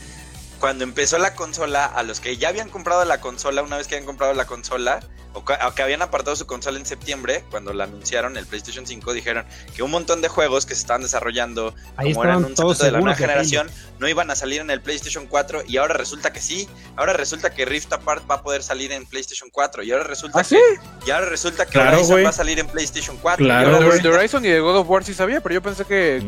cuando 0.60 0.84
empezó 0.84 1.18
la 1.18 1.36
consola, 1.36 1.86
a 1.86 2.03
los 2.03 2.20
que 2.20 2.38
ya 2.38 2.49
habían 2.49 2.70
comprado 2.70 3.05
la 3.05 3.22
consola, 3.22 3.64
una 3.64 3.78
vez 3.78 3.88
que 3.88 3.95
habían 3.95 4.05
comprado 4.05 4.34
la 4.34 4.45
consola, 4.45 4.99
o 5.34 5.45
que, 5.45 5.53
o 5.53 5.73
que 5.75 5.84
habían 5.84 6.01
apartado 6.01 6.36
su 6.36 6.47
consola 6.47 6.80
en 6.80 6.86
septiembre, 6.86 7.43
cuando 7.51 7.71
la 7.73 7.84
anunciaron, 7.84 8.36
el 8.38 8.45
PlayStation 8.47 8.88
5, 8.88 9.13
dijeron 9.13 9.45
que 9.75 9.84
un 9.84 9.91
montón 9.91 10.21
de 10.21 10.27
juegos 10.27 10.65
que 10.65 10.73
se 10.73 10.82
estaban 10.82 11.03
desarrollando 11.03 11.75
Ahí 11.97 12.13
como 12.13 12.23
eran 12.23 12.38
un 12.45 12.55
secreto 12.57 12.84
de 12.84 12.91
la 12.91 12.99
nueva 12.99 13.15
generación, 13.15 13.69
no 13.99 14.07
iban 14.07 14.32
a 14.32 14.36
salir 14.36 14.61
en 14.61 14.71
el 14.71 14.82
PlayStation 14.82 15.27
4 15.27 15.63
y 15.67 15.77
ahora 15.77 15.93
resulta 15.93 16.34
que 16.34 16.41
sí. 16.41 16.67
Ahora 16.95 17.13
resulta 17.13 17.51
que 17.51 17.65
Rift 17.65 17.93
Apart 17.93 18.30
va 18.30 18.36
a 18.36 18.41
poder 18.41 18.63
salir 18.63 18.91
en 18.91 19.05
PlayStation 19.05 19.49
4 19.51 19.84
y 19.84 19.91
ahora 19.91 20.05
resulta 20.05 20.39
¿Ah, 20.39 20.43
sí? 20.43 20.55
que 20.55 21.07
y 21.07 21.11
ahora 21.11 21.27
resulta 21.30 21.65
que 21.65 21.73
Claro, 21.73 21.97
Horizon 21.97 22.25
va 22.25 22.30
a 22.30 22.34
salir 22.34 22.59
en 22.59 22.67
PlayStation 22.67 23.17
4. 23.17 23.45
Claro, 23.45 23.61
y 23.61 23.65
ahora 23.65 23.80
de, 23.80 23.86
güey. 23.86 23.97
resulta- 23.97 24.09
de 24.09 24.17
Horizon 24.17 24.45
y 24.45 24.49
de 24.49 24.59
God 24.59 24.77
of 24.77 24.89
War 24.89 25.03
sí 25.03 25.13
sabía, 25.13 25.41
pero 25.41 25.53
yo 25.53 25.61
pensé 25.61 25.86
que. 25.86 26.23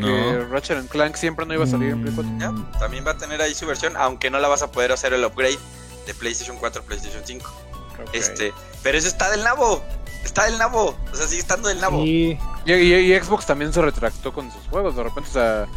Ratchet 0.51 0.77
and 0.77 0.89
Clank 0.89 1.15
siempre 1.15 1.45
no 1.45 1.53
iba 1.53 1.63
a 1.63 1.67
salir 1.67 1.89
en 1.89 2.01
Play 2.01 2.13
4. 2.13 2.31
Ya, 2.39 2.79
también 2.79 3.05
va 3.05 3.11
a 3.11 3.17
tener 3.17 3.41
ahí 3.41 3.55
su 3.55 3.65
versión, 3.65 3.97
aunque 3.97 4.29
no 4.29 4.39
la 4.39 4.47
vas 4.47 4.61
a 4.61 4.71
poder 4.71 4.91
hacer 4.91 5.13
el 5.13 5.23
upgrade 5.25 5.57
de 6.05 6.13
PlayStation 6.13 6.57
4 6.57 6.81
a 6.81 6.85
PlayStation 6.85 7.21
5. 7.25 7.51
Este, 8.13 8.53
pero 8.83 8.97
eso 8.97 9.07
está 9.07 9.29
del 9.31 9.43
nabo. 9.43 9.83
Está 10.23 10.45
del 10.45 10.57
nabo. 10.57 10.95
O 11.11 11.15
sea, 11.15 11.27
sigue 11.27 11.41
estando 11.41 11.67
del 11.69 11.79
nabo. 11.81 12.03
Sí, 12.03 12.37
Y, 12.65 12.73
y- 12.73 13.13
y 13.15 13.19
Xbox 13.19 13.45
también 13.45 13.73
se 13.73 13.81
retractó 13.81 14.33
con 14.33 14.51
sus 14.51 14.67
juegos. 14.67 14.95
De 14.95 15.03
repente, 15.03 15.29
o 15.29 15.33
sea, 15.33 15.67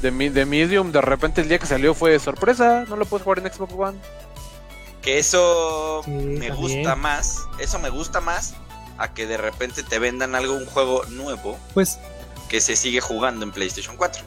de, 0.00 0.10
de 0.30 0.46
Medium, 0.46 0.90
de 0.92 1.00
repente 1.00 1.40
el 1.42 1.48
día 1.48 1.58
que 1.58 1.66
salió 1.66 1.94
fue 1.94 2.18
sorpresa. 2.18 2.84
No 2.88 2.96
lo 2.96 3.04
puedes 3.04 3.24
jugar 3.24 3.40
en 3.40 3.52
Xbox 3.52 3.72
One. 3.76 3.98
Que 5.02 5.18
eso 5.18 6.00
Sí, 6.04 6.10
me 6.10 6.48
también. 6.48 6.56
gusta 6.56 6.96
más. 6.96 7.40
Eso 7.58 7.78
me 7.78 7.90
gusta 7.90 8.20
más 8.20 8.54
a 8.96 9.12
que 9.12 9.26
de 9.26 9.36
repente 9.36 9.82
te 9.82 9.98
vendan 9.98 10.34
algo, 10.34 10.54
un 10.54 10.66
juego 10.66 11.04
nuevo 11.10 11.58
pues 11.74 11.98
que 12.48 12.60
se 12.60 12.76
sigue 12.76 13.00
jugando 13.00 13.44
en 13.44 13.50
PlayStation 13.52 13.96
4. 13.96 14.22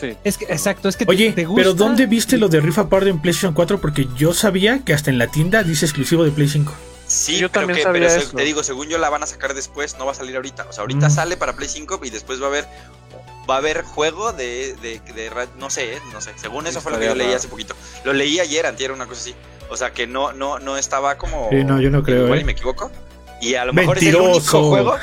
Sí. 0.00 0.16
es 0.24 0.38
que, 0.38 0.44
exacto, 0.46 0.88
es 0.88 0.96
que 0.96 1.04
te- 1.06 1.10
Oye, 1.10 1.32
te, 1.32 1.44
gusta. 1.44 1.60
pero 1.62 1.74
¿dónde 1.74 2.06
viste 2.06 2.36
lo 2.38 2.48
de 2.48 2.60
Rift 2.60 2.78
Apart 2.78 3.06
en 3.06 3.20
PlayStation 3.20 3.52
4? 3.54 3.80
Porque 3.80 4.06
yo 4.16 4.32
sabía 4.34 4.80
que 4.84 4.92
hasta 4.94 5.10
en 5.10 5.18
la 5.18 5.26
tienda 5.28 5.62
dice 5.62 5.84
exclusivo 5.86 6.24
de 6.24 6.30
Play 6.30 6.48
5. 6.48 6.72
Sí, 7.06 7.38
Yo 7.38 7.48
pero 7.50 7.62
también 7.62 7.78
que, 7.78 7.82
sabía 7.84 8.08
pero 8.08 8.20
eso. 8.22 8.36
te 8.36 8.42
digo, 8.44 8.62
según 8.62 8.88
yo 8.88 8.98
la 8.98 9.08
van 9.08 9.22
a 9.22 9.26
sacar 9.26 9.54
después, 9.54 9.96
no 9.98 10.04
va 10.06 10.12
a 10.12 10.14
salir 10.14 10.36
ahorita. 10.36 10.66
O 10.68 10.72
sea, 10.72 10.82
ahorita 10.82 11.08
Mm. 11.08 11.10
sale 11.10 11.36
para 11.38 11.54
Play 11.56 11.68
5 11.68 12.00
y 12.04 12.10
después 12.10 12.40
va 12.40 12.44
a 12.46 12.48
haber 12.48 12.66
va 13.50 13.54
a 13.54 13.58
haber 13.58 13.82
juego 13.82 14.32
de, 14.34 14.76
de, 14.82 15.00
de 15.14 15.30
no 15.58 15.70
sé, 15.70 15.94
eh, 15.94 15.98
no 16.12 16.20
sé. 16.20 16.32
Según 16.36 16.66
eso 16.66 16.82
fue 16.82 16.92
lo 16.92 16.98
que 16.98 17.06
yo 17.06 17.14
leí 17.14 17.32
hace 17.32 17.48
poquito. 17.48 17.74
Lo 18.04 18.12
leí 18.12 18.38
ayer, 18.40 18.66
antier, 18.66 18.92
una 18.92 19.06
cosa 19.06 19.22
así. 19.22 19.34
O 19.70 19.76
sea, 19.78 19.92
que 19.92 20.06
no 20.06 20.32
no 20.34 20.58
no 20.58 20.76
estaba 20.76 21.16
como 21.16 21.48
Sí, 21.50 21.64
no, 21.64 21.80
yo 21.80 21.88
no 21.90 22.02
creo, 22.02 22.24
igual 22.24 22.38
eh. 22.40 22.42
y 22.42 22.44
me 22.44 22.52
equivoco. 22.52 22.90
Y 23.40 23.54
a 23.54 23.64
lo 23.64 23.72
mejor 23.72 23.96
es 23.96 24.02
el 24.02 24.12
Mentiroso. 24.12 24.58
único 24.58 24.68
juego 24.70 24.96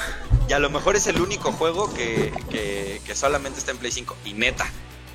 y 0.48 0.54
a 0.54 0.60
lo 0.60 0.70
mejor 0.70 0.96
es 0.96 1.08
el 1.08 1.20
único 1.22 1.52
juego 1.52 1.94
que, 1.94 2.32
que, 2.50 3.02
que 3.06 3.16
solamente 3.16 3.60
está 3.60 3.72
en 3.72 3.78
Play 3.78 3.92
5 3.92 4.16
y 4.26 4.34
neta, 4.34 4.66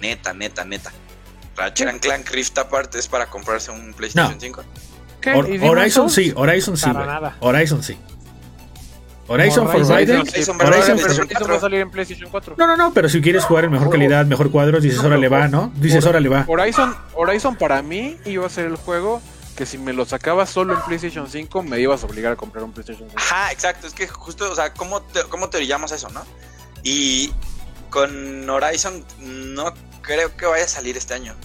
neta, 0.01 0.33
neta, 0.35 0.65
neta. 0.65 0.93
Ratchet 1.57 1.89
and 1.89 2.01
Clank 2.01 2.29
Rift 2.31 2.57
Apart 2.59 2.95
es 2.95 3.07
para 3.09 3.27
comprarse 3.27 3.71
un 3.71 3.93
PlayStation 3.95 4.35
No. 4.35 4.41
5. 4.41 4.63
¿Qué? 5.21 5.33
Hor- 5.35 5.49
¿Y 5.49 5.59
Demon's 5.59 5.71
Horizon 5.73 6.11
Souls? 6.11 6.15
sí, 6.15 6.33
Horizon 6.35 6.77
sí. 6.77 6.87
Para 6.91 7.07
nada. 7.07 7.37
Horizon 7.41 7.83
sí. 7.83 7.99
Horizon 9.29 9.69
Horizon, 9.69 9.87
Forbidden. 9.87 10.21
Horizon 10.21 10.57
Horizon 10.57 10.59
pero 10.59 10.69
Horizon 10.71 10.97
Horizon 10.97 10.97
PlayStation 10.99 11.21
Horizon 11.21 11.29
4. 11.39 11.49
va 11.49 11.57
a 11.57 11.61
salir 11.61 11.81
en 11.81 11.91
PlayStation 11.91 12.31
4. 12.31 12.55
No, 12.59 12.67
no, 12.67 12.77
no, 12.77 12.93
pero 12.95 13.09
si 13.09 13.21
quieres 13.21 13.45
jugar 13.45 13.65
en 13.65 13.71
mejor 13.71 13.91
calidad, 13.91 14.27
mejor 14.27 14.51
cuadros, 14.51 14.83
dices, 14.83 14.99
órale 15.05 15.29
va, 15.29 15.47
¿no? 15.47 15.73
Dices, 15.77 16.05
órale 16.05 16.29
va. 16.29 16.45
Horizon, 16.49 16.97
Horizon 17.15 17.55
para 17.57 17.81
mí 17.83 18.17
iba 18.25 18.45
a 18.47 18.51
ser 18.51 18.67
el 18.67 18.77
juego 18.77 19.23
que 19.61 19.67
si 19.67 19.77
me 19.77 19.93
lo 19.93 20.07
sacaba 20.07 20.47
solo 20.47 20.73
en 20.73 20.81
PlayStation 20.81 21.29
5 21.29 21.63
me 21.63 21.79
ibas 21.79 22.03
a 22.03 22.07
obligar 22.07 22.33
a 22.33 22.37
comprar 22.37 22.65
un 22.65 22.73
PlayStation 22.73 23.11
5. 23.11 23.21
Ajá, 23.21 23.53
exacto. 23.53 23.87
Es 23.87 23.93
que 23.93 24.09
justo, 24.09 24.51
o 24.51 24.55
sea, 24.55 24.73
¿cómo, 24.73 25.03
te, 25.03 25.23
cómo 25.25 25.51
teorizamos 25.51 25.93
eso, 25.93 26.09
no? 26.09 26.25
Y 26.83 27.31
con 27.91 28.49
Horizon 28.49 29.05
no 29.19 29.75
creo 30.01 30.35
que 30.35 30.47
vaya 30.47 30.65
a 30.65 30.67
salir 30.67 30.97
este 30.97 31.13
año. 31.13 31.37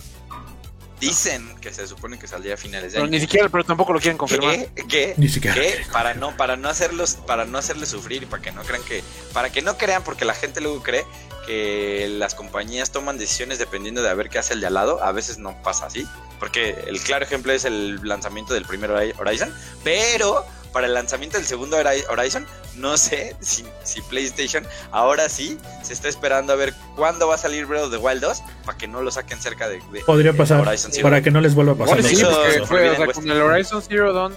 Dicen 0.99 1.55
que 1.59 1.73
se 1.73 1.85
supone 1.87 2.17
que 2.17 2.27
saldría 2.27 2.53
a 2.53 2.57
finales 2.57 2.91
de 2.93 2.97
Pero 2.97 3.03
año. 3.03 3.11
ni 3.11 3.19
siquiera, 3.19 3.49
pero 3.49 3.63
tampoco 3.63 3.93
lo 3.93 3.99
quieren 3.99 4.17
confirmar. 4.17 4.55
¿Qué? 4.73 4.85
¿Qué? 4.87 5.13
Ni 5.17 5.27
siquiera. 5.29 5.53
¿Qué? 5.55 5.85
Para 5.91 6.13
no, 6.13 6.35
para 6.37 6.55
no 6.55 6.69
hacerlos, 6.69 7.15
para 7.27 7.45
no 7.45 7.57
hacerles 7.57 7.89
sufrir 7.89 8.23
y 8.23 8.25
para 8.25 8.41
que 8.41 8.51
no 8.51 8.63
crean 8.63 8.83
que, 8.83 9.03
para 9.33 9.51
que 9.51 9.61
no 9.61 9.77
crean, 9.77 10.03
porque 10.03 10.23
la 10.25 10.33
gente 10.33 10.61
luego 10.61 10.81
cree 10.81 11.05
que 11.45 12.07
las 12.17 12.33
compañías 12.33 12.91
toman 12.91 13.17
decisiones 13.17 13.59
dependiendo 13.59 14.01
de 14.01 14.09
a 14.09 14.13
ver 14.13 14.29
qué 14.29 14.39
hace 14.39 14.53
el 14.53 14.61
de 14.61 14.67
al 14.67 14.73
lado. 14.73 15.03
A 15.03 15.11
veces 15.11 15.37
no 15.37 15.61
pasa 15.61 15.85
así, 15.85 16.07
porque 16.39 16.75
el 16.87 16.99
claro 17.01 17.25
ejemplo 17.25 17.51
es 17.51 17.65
el 17.65 17.99
lanzamiento 18.07 18.53
del 18.53 18.65
primer 18.65 18.89
Hori- 18.89 19.13
Horizon, 19.19 19.53
pero 19.83 20.45
para 20.75 20.87
el 20.87 20.93
lanzamiento 20.93 21.37
del 21.37 21.47
segundo 21.47 21.77
Hori- 21.77 22.03
Horizon, 22.09 22.45
no 22.75 22.97
sé 22.97 23.33
si, 23.39 23.65
si 23.83 24.01
PlayStation 24.01 24.67
ahora 24.91 25.29
sí 25.29 25.57
se 25.81 25.93
está 25.93 26.09
esperando 26.09 26.51
a 26.51 26.57
ver 26.57 26.73
cuándo 26.97 27.29
va 27.29 27.35
a 27.35 27.37
salir 27.37 27.65
Breath 27.65 27.85
of 27.85 27.91
the 27.91 27.97
Wild 27.97 28.19
2 28.21 28.43
para 28.65 28.77
que 28.77 28.85
no 28.85 29.01
lo 29.01 29.09
saquen 29.09 29.39
cerca 29.41 29.69
de, 29.69 29.81
de- 29.93 30.01
Podría 30.01 30.33
de 30.33 30.37
pasar 30.37 30.59
Horizon 30.67 30.91
Zero 30.91 31.03
para 31.03 31.21
que 31.21 31.31
no 31.31 31.39
les 31.39 31.55
vuelva 31.55 31.71
a 31.71 31.75
pasar. 31.75 31.95
Lo 31.97 32.03
sí, 32.03 32.17
porque 32.21 32.35
fue, 32.35 32.49
o 32.49 32.51
sea, 32.51 32.65
Forbidden 32.65 33.11
con 33.13 33.31
el 33.31 33.41
Horizon 33.41 33.81
Zero 33.81 34.11
Dawn, 34.11 34.35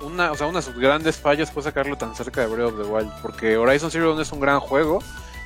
una, 0.00 0.32
o 0.32 0.36
sea, 0.36 0.48
una 0.48 0.58
de 0.58 0.66
sus 0.66 0.74
grandes 0.76 1.16
fallas 1.16 1.52
fue 1.52 1.62
sacarlo 1.62 1.96
tan 1.96 2.14
cerca 2.16 2.40
de 2.40 2.48
Breath 2.48 2.72
of 2.72 2.76
the 2.82 2.84
Wild. 2.88 3.12
Porque 3.22 3.56
Horizon 3.56 3.90
Zero 3.92 4.08
Dawn 4.08 4.20
es 4.20 4.32
un 4.32 4.40
gran 4.40 4.58
juego, 4.58 4.98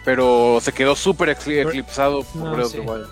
pero 0.05 0.61
se 0.63 0.73
quedó 0.73 0.97
súper 0.97 1.29
ecli- 1.37 1.67
eclipsado 1.67 2.23
por 2.25 2.43
No, 2.43 2.53
Breath 2.57 2.69
sí. 2.71 2.79
of 2.79 2.85
the 2.87 2.91
Wild. 2.91 3.09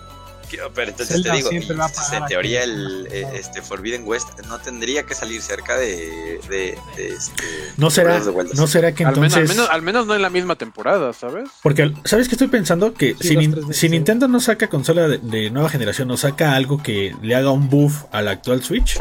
Pero 0.73 0.91
entonces 0.91 1.15
Zelda 1.15 1.31
te 1.31 1.37
digo, 1.37 1.51
y 1.51 1.57
a 1.57 1.61
en 1.61 2.23
a 2.23 2.27
teoría 2.27 2.63
el 2.63 3.07
eh, 3.11 3.27
este 3.33 3.61
Forbidden 3.61 4.03
West 4.05 4.29
no 4.47 4.59
tendría 4.59 5.03
que 5.03 5.15
salir 5.15 5.41
cerca 5.41 5.77
de, 5.77 6.39
de, 6.49 6.77
de 6.95 7.07
este 7.07 7.43
No 7.77 7.89
será, 7.89 8.19
no 8.53 8.67
será 8.67 8.93
que 8.93 9.05
Al, 9.05 9.15
menos, 9.15 9.33
entonces. 9.37 9.49
al, 9.49 9.55
menos, 9.57 9.69
al 9.69 9.81
menos 9.81 10.07
no 10.07 10.15
en 10.15 10.21
la 10.21 10.29
misma 10.29 10.55
temporada, 10.55 11.13
¿sabes? 11.13 11.49
Porque, 11.61 11.93
¿sabes 12.05 12.27
qué 12.27 12.35
estoy 12.35 12.47
pensando? 12.47 12.93
Que 12.93 13.15
Sí, 13.19 13.37
si, 13.37 13.73
si. 13.73 13.89
Nintendo 13.89 14.27
no 14.27 14.39
saca 14.39 14.67
consola 14.67 15.07
de, 15.07 15.17
de 15.19 15.49
nueva 15.51 15.69
generación, 15.69 16.07
no 16.07 16.17
saca 16.17 16.55
algo 16.55 16.81
que 16.81 17.15
le 17.21 17.35
haga 17.35 17.51
un 17.51 17.69
buff 17.69 18.03
al 18.11 18.27
actual 18.27 18.63
Switch, 18.63 18.97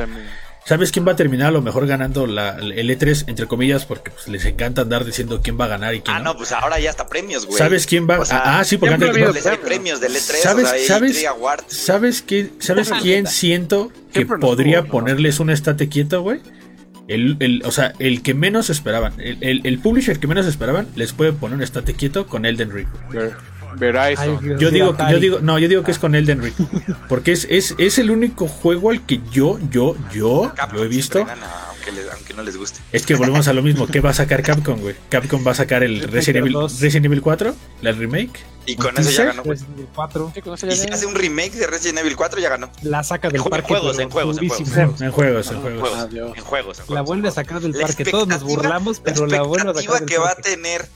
¿sabes 0.64 0.92
quién 0.92 1.06
va 1.06 1.12
a 1.12 1.16
terminar 1.16 1.48
a 1.48 1.50
lo 1.50 1.62
mejor 1.62 1.86
ganando 1.86 2.26
la, 2.26 2.50
el 2.58 2.88
E3, 2.90 3.24
entre 3.28 3.46
comillas? 3.46 3.84
Porque 3.86 4.10
pues, 4.10 4.28
les 4.28 4.44
encanta 4.44 4.82
andar 4.82 5.04
diciendo 5.04 5.40
quién 5.42 5.58
va 5.60 5.64
a 5.64 5.68
ganar 5.68 5.94
y 5.94 6.00
quién 6.00 6.16
Ah, 6.16 6.18
no. 6.20 6.32
no, 6.32 6.36
pues 6.36 6.52
ahora 6.52 6.78
ya 6.78 6.90
está 6.90 7.06
premios, 7.06 7.46
güey. 7.46 7.58
¿Sabes 7.58 7.86
quién 7.86 8.08
va? 8.08 8.20
O 8.20 8.24
sea, 8.24 8.58
ah, 8.60 8.64
sí, 8.64 8.76
porque 8.76 8.90
siempre 8.96 9.08
antes. 9.08 9.22
habido 9.22 9.32
Les 9.34 9.46
hay 9.46 9.56
premios. 9.58 9.98
premios 9.98 10.00
del 10.00 10.12
E3, 10.12 10.42
¿Sabes- 10.42 10.64
o 10.64 10.68
sea, 10.68 10.76
hay 10.76 10.84
sabes-. 10.86 11.26
¿Sabes, 11.68 12.22
qué, 12.22 12.50
¿sabes 12.60 12.90
quién 13.02 13.26
siento 13.26 13.90
que 14.12 14.26
podría 14.26 14.82
¿no? 14.82 14.88
ponerles 14.88 15.40
un 15.40 15.50
estate 15.50 15.88
quieto, 15.88 16.22
güey? 16.22 16.40
El, 17.08 17.36
el, 17.40 17.62
o 17.64 17.72
sea, 17.72 17.92
el 17.98 18.22
que 18.22 18.34
menos 18.34 18.70
esperaban, 18.70 19.14
el, 19.20 19.38
el, 19.40 19.62
el 19.64 19.78
publisher 19.80 20.20
que 20.20 20.28
menos 20.28 20.46
esperaban, 20.46 20.86
les 20.94 21.12
puede 21.12 21.32
poner 21.32 21.56
un 21.56 21.62
estate 21.64 21.94
quieto 21.94 22.26
con 22.28 22.44
Elden 22.46 22.70
Ring. 22.70 22.86
Ver- 23.10 23.34
Verizon. 23.76 24.38
Ay, 24.42 24.56
Yo 24.58 24.70
digo, 24.70 24.96
yo 25.10 25.18
digo, 25.18 25.38
no, 25.40 25.58
yo 25.58 25.68
digo 25.68 25.82
que 25.82 25.90
es 25.90 25.98
con 25.98 26.14
Elden 26.14 26.42
Ring. 26.42 26.54
Porque 27.08 27.32
es, 27.32 27.46
es, 27.50 27.74
es 27.78 27.98
el 27.98 28.10
único 28.10 28.48
juego 28.48 28.90
al 28.90 29.04
que 29.06 29.20
yo, 29.30 29.58
yo, 29.70 29.96
yo 30.12 30.52
Capcom 30.54 30.78
lo 30.78 30.84
he 30.84 30.88
visto. 30.88 31.18
aunque, 31.20 31.92
les- 31.92 32.10
aunque 32.12 32.34
no 32.34 32.42
les 32.42 32.56
guste. 32.56 32.80
Es 32.92 33.06
que 33.06 33.14
volvemos 33.14 33.48
a 33.48 33.52
lo 33.52 33.62
mismo. 33.62 33.86
¿Qué 33.86 34.00
va 34.00 34.10
a 34.10 34.14
sacar 34.14 34.42
Capcom, 34.42 34.80
güey? 34.80 34.94
Capcom 35.08 35.46
va 35.46 35.52
a 35.52 35.54
sacar 35.54 35.82
el 35.82 36.00
Resident 36.02 36.44
Evil, 36.44 36.52
2. 36.54 36.80
Resident 36.80 37.06
Evil 37.06 37.22
4, 37.22 37.54
la 37.82 37.92
remake. 37.92 38.40
Y 38.66 38.72
¿Un 38.72 38.78
con 38.78 38.98
eso 38.98 39.10
ya 39.10 39.24
ganó. 39.24 39.42
Resident 39.42 39.74
Evil 39.78 39.88
4, 39.94 40.32
Sí, 40.34 40.42
con 40.42 40.54
eso 40.54 40.66
Y 40.66 40.72
si 40.76 40.88
hace 40.90 41.06
un 41.06 41.14
remake 41.14 41.52
de 41.52 41.66
Resident 41.66 41.98
Evil 42.00 42.14
4, 42.16 42.40
ya 42.40 42.50
ganó. 42.50 42.70
la 42.82 43.02
saca 43.02 43.28
del 43.28 43.40
En 43.40 43.44
parque. 43.48 43.68
juegos, 43.68 43.98
en 43.98 44.10
juegos, 44.10 44.38
en 44.40 44.48
juegos. 44.48 44.68
En 44.68 44.74
juegos, 44.76 45.00
en 45.00 45.06
En 45.06 45.12
juegos. 45.12 45.48
en 46.36 46.44
juegos, 46.44 46.80
en 46.88 46.94
La 46.94 47.00
vuelve 47.02 47.28
a 47.28 47.32
sacar 47.32 47.60
del 47.60 47.72
La 47.72 47.86
parque. 47.86 48.04
Todos 48.04 48.28
nos 48.28 48.42
burlamos, 48.42 49.00
pero 49.00 49.26
la 49.26 49.42
vuelve 49.42 49.68
a 49.68 49.72
expectativa 49.72 49.92
sacar 49.94 50.00
del 50.00 50.08
que 50.08 50.18
va 50.18 50.30
a 50.30 50.34
tener, 50.36 50.88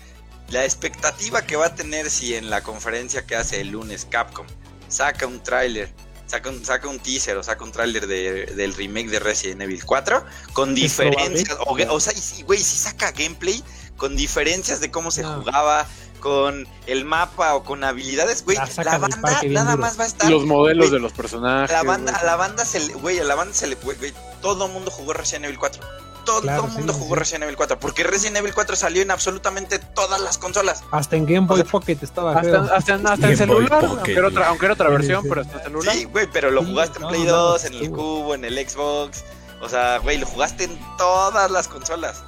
la 0.55 0.65
expectativa 0.65 1.43
que 1.43 1.57
va 1.57 1.67
a 1.67 1.75
tener 1.75 2.09
si 2.11 2.35
en 2.35 2.49
la 2.49 2.63
conferencia 2.63 3.27
que 3.27 3.35
hace 3.37 3.61
el 3.61 3.71
lunes 3.71 4.07
Capcom 4.09 4.47
saca 4.89 5.27
un 5.27 5.43
tráiler, 5.43 5.93
saca 6.27 6.49
un, 6.49 6.65
saca 6.65 6.89
un 6.89 7.01
teaser 7.01 7.37
o 7.37 7.43
saca 7.43 7.65
un 7.65 7.73
tráiler 7.73 8.07
de, 8.07 8.47
del 8.47 8.73
remake 8.75 9.09
de 9.11 9.19
Resident 9.19 9.63
Evil 9.63 9.85
4 9.85 10.25
con 10.53 10.75
diferencias, 10.75 11.59
o, 11.67 12.01
sea, 12.01 12.13
güey, 12.45 12.61
si 12.61 12.77
saca 12.79 13.11
gameplay 13.11 13.63
con 13.97 14.17
diferencias 14.17 14.81
de 14.81 14.91
cómo 14.93 15.11
se 15.11 15.23
No. 15.23 15.41
jugaba, 15.41 15.87
con 16.21 16.67
el 16.87 17.05
mapa 17.05 17.55
o 17.55 17.65
con 17.65 17.85
habilidades, 17.85 18.45
güey, 18.45 18.57
La 18.57 18.97
banda 18.99 19.43
nada 19.45 19.73
duro. 19.73 19.83
más 19.83 19.99
va 19.99 20.05
a 20.05 20.07
estar 20.07 20.31
Los 20.31 20.47
modelos 20.47 20.87
güey, 20.87 20.93
de 20.93 20.99
los 21.01 21.13
personajes. 21.13 21.71
a 21.71 21.75
la 21.75 21.83
banda, 21.83 22.15
a 22.15 22.25
la 22.25 22.37
banda 22.37 22.65
se 22.65 22.81
le, 22.81 22.95
güey, 22.95 23.19
a 23.19 23.25
la 23.25 23.35
banda 23.35 23.53
se 23.53 23.67
le, 23.67 23.75
güey, 23.75 24.15
todo 24.41 24.67
el 24.67 24.73
mundo 24.73 24.91
jugó 24.91 25.13
Resident 25.13 25.45
Evil 25.47 25.59
4. 25.59 25.83
Todo 26.25 26.41
Claro, 26.43 26.65
el 26.67 26.71
mundo 26.73 26.93
sí, 26.93 26.99
jugó 27.01 27.15
sí. 27.15 27.19
Resident 27.21 27.45
Evil 27.45 27.57
4, 27.57 27.79
porque 27.79 28.03
Resident 28.05 28.37
Evil 28.39 28.55
4 28.55 28.77
salió 28.77 29.03
en 29.03 29.11
absolutamente 29.11 29.79
todas 29.79 30.21
las 30.21 30.39
consolas. 30.39 30.83
Hasta 30.91 31.17
en 31.17 31.27
Game 31.27 31.47
Boy 31.47 31.61
O 31.61 31.63
sea, 31.63 31.71
Pocket 31.71 31.99
estaba. 32.03 32.33
Hasta, 32.39 32.75
hasta, 32.75 32.95
en- 32.95 33.07
hasta 33.07 33.31
en 33.31 33.37
Game 33.39 33.53
Boy 33.55 33.65
celular, 33.67 33.85
aunque 33.85 34.13
era, 34.13 34.29
otra, 34.29 34.49
aunque 34.49 34.65
era 34.67 34.75
otra 34.75 34.89
versión, 34.91 35.23
sí. 35.23 35.29
pero 35.29 35.41
hasta 35.43 35.57
en 35.59 35.63
celular. 35.65 35.95
Sí, 35.95 36.05
güey, 36.05 36.27
pero 36.33 36.51
lo 36.51 36.63
Sí, 36.63 36.71
jugaste 36.71 36.99
en 37.03 37.09
Play 37.09 37.25
no, 37.25 37.33
2, 37.33 37.63
no, 37.63 37.69
en 37.79 37.85
el. 37.85 37.91
Cubo, 37.91 38.35
en 38.35 38.45
el 38.45 38.69
Xbox. 38.69 39.25
O 39.61 39.69
sea, 39.69 39.99
güey, 39.99 40.19
lo 40.19 40.27
jugaste 40.27 40.65
en 40.65 40.79
todas 40.99 41.51
las 41.51 41.69
consolas. 41.69 42.23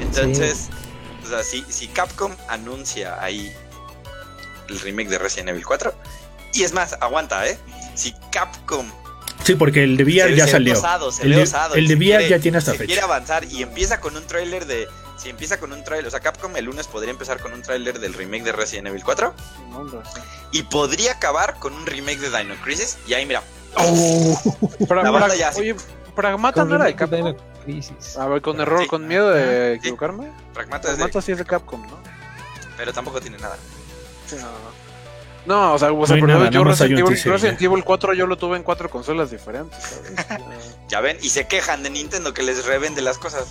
Entonces, 0.00 0.68
o 1.24 1.28
sea, 1.28 1.42
si, 1.42 1.64
si 1.68 1.88
Capcom 1.88 2.32
anuncia 2.48 3.20
ahí 3.22 3.52
el 4.68 4.80
remake 4.80 5.08
de 5.08 5.18
Resident 5.18 5.50
Evil 5.50 5.64
4, 5.66 5.92
y 6.52 6.62
es 6.62 6.72
más, 6.72 6.96
aguanta, 7.00 7.46
¿eh? 7.48 7.58
Si 7.94 8.12
Capcom 8.30 8.90
Sí, 9.44 9.54
porque 9.54 9.84
el 9.84 9.96
de 9.96 10.04
VR 10.04 10.30
se- 10.30 10.36
ya 10.36 10.44
se 10.46 10.52
salió. 10.52 10.72
osado, 10.74 11.12
se 11.12 11.22
El 11.24 11.34
de- 11.36 11.42
osado, 11.42 11.74
el 11.74 11.86
de 11.86 11.94
VR 11.94 12.06
quiere- 12.18 12.28
ya 12.28 12.38
tiene 12.40 12.58
hasta 12.58 12.72
si 12.72 12.78
fecha. 12.78 12.86
quiere 12.86 13.02
avanzar 13.02 13.44
y 13.44 13.62
empieza 13.62 14.00
con 14.00 14.16
un 14.16 14.26
tráiler 14.26 14.66
de 14.66 14.88
si 15.16 15.28
empieza 15.30 15.58
con 15.60 15.72
un 15.72 15.84
tráiler, 15.84 16.06
o 16.08 16.10
sea, 16.10 16.20
Capcom 16.20 16.56
el 16.56 16.64
lunes 16.64 16.86
podría 16.88 17.10
empezar 17.12 17.38
con 17.40 17.52
un 17.52 17.62
tráiler 17.62 17.98
del 18.00 18.14
remake 18.14 18.42
de 18.42 18.52
Resident 18.52 18.88
Evil 18.88 19.04
4 19.04 19.34
No, 19.70 19.78
hombre, 19.78 19.98
sí. 20.14 20.20
y 20.52 20.62
podría 20.64 21.12
acabar 21.12 21.54
con 21.58 21.72
un 21.74 21.86
remake 21.86 22.18
de 22.18 22.36
Dino 22.36 22.54
Crisis 22.62 22.98
y 23.06 23.14
ahí 23.14 23.24
mira, 23.26 23.42
Pra- 23.74 25.02
La 25.02 25.10
banda 25.10 25.34
ya 25.34 25.52
sí. 25.52 25.60
Oye, 25.60 25.76
Pragmata 26.14 26.64
no 26.64 26.76
era 26.76 26.84
de 26.84 26.94
Capcom. 26.94 27.16
Dino 27.18 27.36
Crisis. 27.64 28.16
A 28.16 28.26
ver, 28.28 28.40
con 28.42 28.60
error, 28.60 28.80
Sí. 28.82 28.86
con 28.86 29.06
miedo 29.06 29.30
de 29.30 29.72
Sí. 29.74 29.78
equivocarme. 29.80 30.30
Pragmata 30.52 30.88
es 30.88 30.94
de- 30.96 31.02
Pragmata 31.04 31.22
sí 31.22 31.32
es 31.32 31.38
de 31.38 31.44
Capcom, 31.44 31.82
¿no? 31.82 31.98
pero 32.76 32.92
tampoco 32.92 33.20
tiene 33.20 33.38
nada. 33.38 33.56
Sí, 34.26 34.36
no, 34.36 34.42
no. 34.42 34.83
No, 35.46 35.74
o 35.74 35.78
sea, 35.78 35.92
o 35.92 36.06
sea, 36.06 36.16
hay 36.16 36.22
pero 36.22 36.38
nada, 36.38 36.50
yo 36.50 36.64
Resident, 36.64 36.98
Evil, 37.00 37.22
Resident. 37.22 37.60
Evil 37.62 37.84
4 37.84 38.14
yo 38.14 38.26
lo 38.26 38.36
tuve 38.36 38.56
en 38.56 38.62
cuatro 38.62 38.88
consolas 38.88 39.30
diferentes, 39.30 39.78
¿sabes? 39.82 40.40
Ya 40.88 41.00
ven, 41.00 41.18
y 41.22 41.28
se 41.28 41.46
quejan 41.46 41.82
de 41.82 41.90
Nintendo 41.90 42.32
que 42.32 42.42
les 42.42 42.64
revende 42.66 43.02
las 43.02 43.18
cosas. 43.18 43.46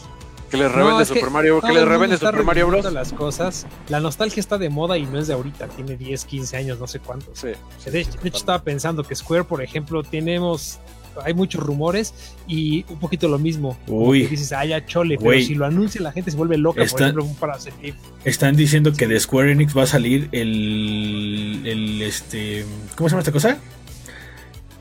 que 0.50 0.58
les 0.58 0.70
No, 0.72 0.78
revende 0.78 1.04
es 1.04 1.10
que 1.12 1.20
Super 1.20 1.32
Mario, 1.32 1.62
que 1.62 1.72
les 1.74 1.86
revende 1.88 2.18
Super 2.18 2.44
Mario 2.44 2.68
Bros. 2.68 2.92
las 2.94 3.12
cosas. 3.14 3.66
La 3.90 4.00
nostalgia 4.00 4.40
está 4.40 4.58
de 4.58 4.70
moda 4.70 4.98
y 4.98 5.06
no 5.06 5.20
es 5.20 5.28
de 5.28 5.34
ahorita, 5.34 5.68
tiene 5.68 5.96
10, 5.98 6.26
15 6.26 6.58
años, 6.58 6.80
no 6.80 6.88
sé 6.88 7.00
cuántos. 7.00 7.40
Sí. 7.40 7.50
De 7.90 8.00
hecho, 8.02 8.12
de 8.22 8.28
hecho, 8.30 8.38
estaba 8.38 8.60
pensando 8.64 9.04
que 9.04 9.16
Square, 9.16 9.44
por 9.46 9.62
ejemplo, 9.62 10.04
tenemos 10.04 10.80
hay 11.24 11.34
muchos 11.34 11.62
rumores 11.64 12.14
y 12.48 12.86
un 12.90 13.00
poquito 13.00 13.28
lo 13.28 13.38
mismo. 13.40 13.78
Uy. 13.88 14.24
que 14.24 14.30
dices, 14.30 14.52
ah, 14.54 14.66
ya 14.66 14.86
chole, 14.86 15.18
pero 15.18 15.40
si 15.42 15.56
lo 15.56 15.66
anuncia 15.66 16.02
la 16.02 16.12
gente 16.12 16.32
se 16.32 16.38
vuelve 16.38 16.58
loca, 16.58 16.84
Está- 16.84 17.12
por 17.12 17.22
ejemplo, 17.22 17.28
Parasite 17.40 17.94
Están 18.26 18.56
diciendo 18.56 18.94
que 18.94 19.08
de 19.08 19.20
Square 19.20 19.52
Enix 19.52 19.78
va 19.78 19.84
a 19.84 19.88
salir 19.88 20.30
el, 20.32 21.62
el 21.66 22.02
este, 22.02 22.66
¿cómo 22.96 23.10
se 23.10 23.14
llama 23.14 23.20
esta 23.22 23.32
cosa? 23.32 23.58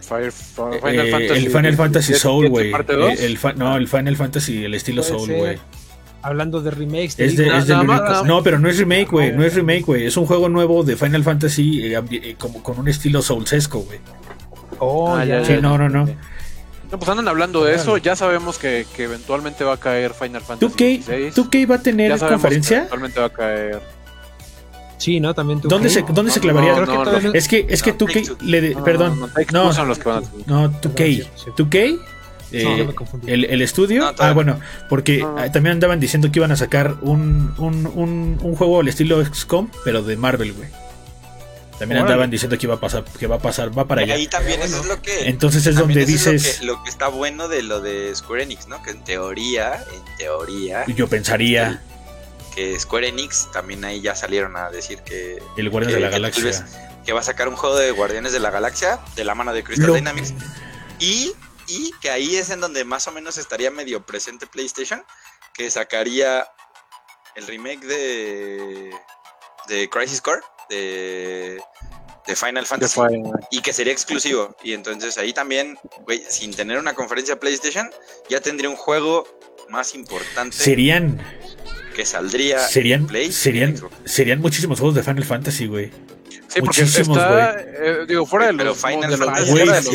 Fire, 0.00 0.32
Final 0.32 1.06
Eh, 1.06 1.10
Fantasy. 1.10 1.44
el 1.44 1.50
Final 1.50 1.76
Fantasy 1.76 2.08
17 2.12 2.18
Soul, 2.18 2.48
güey. 2.48 2.70
fa- 3.36 3.52
no, 3.52 3.76
el 3.76 3.88
Final 3.88 4.16
Fantasy, 4.16 4.64
el 4.64 4.74
estilo 4.74 5.02
Soul, 5.02 5.32
güey. 5.32 5.58
Hablando 6.24 6.60
de 6.60 6.70
remakes, 6.70 7.18
Es, 7.18 7.36
de, 7.36 7.48
es 7.56 7.66
del 7.66 7.84
No, 8.26 8.42
pero 8.44 8.58
no 8.60 8.68
es 8.68 8.78
remake, 8.78 9.08
güey. 9.10 9.32
No 9.32 9.44
es 9.44 9.54
remake, 9.54 9.82
güey. 9.82 10.06
Es 10.06 10.16
un 10.16 10.26
juego 10.26 10.48
nuevo 10.48 10.84
de 10.84 10.96
Final 10.96 11.24
Fantasy 11.24 11.84
eh, 11.94 12.00
eh, 12.12 12.36
como 12.38 12.62
con 12.62 12.78
un 12.78 12.86
estilo 12.88 13.22
soulsesco, 13.22 13.80
güey. 13.80 13.98
Oh, 14.84 15.14
Ah, 15.14 15.24
ya, 15.24 15.40
ya, 15.40 15.44
Sí, 15.46 15.52
no, 15.60 15.78
no, 15.78 15.88
no. 15.88 16.06
No, 16.90 16.98
pues 16.98 17.08
andan 17.08 17.26
hablando 17.28 17.64
de 17.64 17.74
eso. 17.74 17.96
Ya 17.96 18.14
sabemos 18.16 18.58
que, 18.58 18.86
que 18.94 19.04
eventualmente 19.04 19.64
va 19.64 19.74
a 19.74 19.76
caer 19.78 20.12
Final 20.12 20.42
Fantasy 20.42 20.72
2K, 20.74 20.86
16. 21.06 21.34
2K 21.36 21.70
va 21.70 21.74
a 21.76 21.82
tener 21.82 22.10
Ya 22.10 22.18
sabemos 22.18 22.38
que 22.40 22.42
conferencia. 22.42 22.76
eventualmente 22.78 23.20
va 23.20 23.26
a 23.26 23.30
caer. 23.30 23.80
Sí, 24.98 25.18
¿no? 25.18 25.34
También 25.34 25.60
tú. 25.60 25.68
¿Dónde 25.68 25.88
¿qué? 25.88 25.94
se, 25.94 26.04
dónde 26.12 26.30
se 26.30 26.38
clavaría? 26.40 26.74
no, 26.78 27.30
que 27.32 27.38
Es 27.38 27.48
que, 27.48 27.66
es 27.68 27.82
que 27.82 27.92
No, 27.92 27.98
2K 27.98 28.12
Take-Two. 28.12 28.36
le 28.42 28.60
de- 28.60 28.74
No, 28.74 28.84
perdón, 28.84 29.30
no, 29.52 29.72
son 29.72 29.88
los 29.88 29.98
que 29.98 30.08
van 30.08 30.24
a 30.24 30.28
no, 30.46 30.70
2K, 30.80 31.04
sí, 31.06 31.28
sí. 31.36 31.50
2K, 31.56 31.98
eh, 32.52 32.88
el, 33.26 33.44
el 33.46 33.62
estudio, 33.62 34.02
No, 34.02 34.12
ah 34.18 34.32
bueno, 34.32 34.60
porque 34.90 35.18
No. 35.20 35.34
ah, 35.38 35.50
también 35.50 35.72
andaban 35.72 35.98
diciendo 35.98 36.30
que 36.30 36.38
iban 36.38 36.52
a 36.52 36.56
sacar 36.56 36.96
un, 37.00 37.54
un, 37.58 37.86
un, 37.94 38.38
un 38.42 38.54
juego 38.54 38.80
al 38.80 38.88
estilo 38.88 39.24
XCOM, 39.24 39.68
pero 39.84 40.02
de 40.02 40.16
Marvel, 40.18 40.52
güey. 40.52 40.68
También 41.82 41.98
Órale. 42.02 42.12
andaban 42.12 42.30
diciendo 42.30 42.56
que 42.56 42.66
iba 42.66 42.76
a 42.76 42.80
pasar, 42.80 43.02
que 43.04 43.26
va 43.26 43.36
a 43.36 43.38
pasar, 43.40 43.76
va 43.76 43.86
para 43.88 44.02
Y 44.02 44.04
allá. 44.04 44.14
ahí 44.14 44.26
también 44.28 44.62
eso 44.62 44.78
es 44.80 44.86
lo 44.86 45.02
que 45.02 45.28
Entonces 45.28 45.66
es 45.66 45.74
donde 45.74 46.02
es 46.02 46.06
dices, 46.06 46.60
lo, 46.60 46.60
que, 46.60 46.64
lo 46.78 46.82
que 46.84 46.90
está 46.90 47.08
bueno 47.08 47.48
de 47.48 47.62
lo 47.64 47.80
de 47.80 48.14
Square 48.14 48.44
Enix, 48.44 48.68
¿no? 48.68 48.80
Que 48.84 48.90
en 48.90 49.02
teoría, 49.02 49.84
en 49.92 50.16
teoría, 50.16 50.84
yo 50.86 51.08
pensaría, 51.08 51.82
que 52.54 52.78
Square 52.78 53.08
Enix 53.08 53.50
también 53.50 53.84
ahí 53.84 54.00
ya 54.00 54.14
salieron 54.14 54.56
a 54.56 54.70
decir 54.70 55.00
que, 55.00 55.42
el 55.56 55.70
Guardianes 55.70 55.96
que- 55.96 56.04
de 56.04 56.08
la 56.08 56.10
Galaxia. 56.10 56.66
que 57.04 57.12
va 57.12 57.18
a 57.18 57.24
sacar 57.24 57.48
un 57.48 57.56
juego 57.56 57.76
de 57.76 57.90
Guardianes 57.90 58.32
de 58.32 58.38
la 58.38 58.50
Galaxia 58.50 59.00
de 59.16 59.24
la 59.24 59.34
mano 59.34 59.52
de 59.52 59.64
Crystal 59.64 59.88
Lo- 59.88 59.94
Dynamics 59.94 60.34
y, 61.00 61.32
y 61.66 61.90
que 62.00 62.10
ahí 62.10 62.36
es 62.36 62.50
en 62.50 62.60
donde 62.60 62.84
más 62.84 63.08
o 63.08 63.12
menos 63.12 63.38
estaría 63.38 63.72
medio 63.72 64.06
presente 64.06 64.46
PlayStation, 64.46 65.02
que 65.52 65.68
sacaría 65.68 66.46
el 67.34 67.46
remake 67.48 67.84
de 67.86 68.90
de 69.68 69.88
Crisis 69.88 70.20
Core 70.20 70.40
de, 70.72 71.60
de 72.26 72.36
Final 72.36 72.66
Fantasy 72.66 73.00
Final- 73.00 73.46
y 73.50 73.60
que 73.60 73.72
sería 73.72 73.92
exclusivo. 73.92 74.56
Y 74.64 74.72
entonces 74.72 75.18
ahí 75.18 75.32
también, 75.32 75.78
güey, 76.04 76.22
sin 76.28 76.52
tener 76.54 76.78
una 76.78 76.94
conferencia 76.94 77.38
PlayStation, 77.38 77.90
ya 78.28 78.40
tendría 78.40 78.70
un 78.70 78.76
juego 78.76 79.26
más 79.68 79.94
importante 79.94 80.56
Serían, 80.56 81.20
que 81.94 82.04
saldría 82.04 82.58
serían, 82.60 83.02
en 83.02 83.06
Play 83.06 83.32
serían, 83.32 83.80
serían 84.04 84.40
muchísimos 84.40 84.78
juegos 84.80 84.94
de 84.94 85.02
Final 85.02 85.24
Fantasy, 85.24 85.66
güey. 85.66 85.90
Sí, 86.52 86.60
porque 86.60 86.82
Muchísimos, 86.82 87.16
está, 87.16 87.56
eh, 87.60 88.04
digo, 88.06 88.26
fuera 88.26 88.46
de 88.48 88.52
los, 88.52 88.76
Final 88.78 89.10
de 89.10 89.16
los, 89.16 89.34
de 89.34 89.40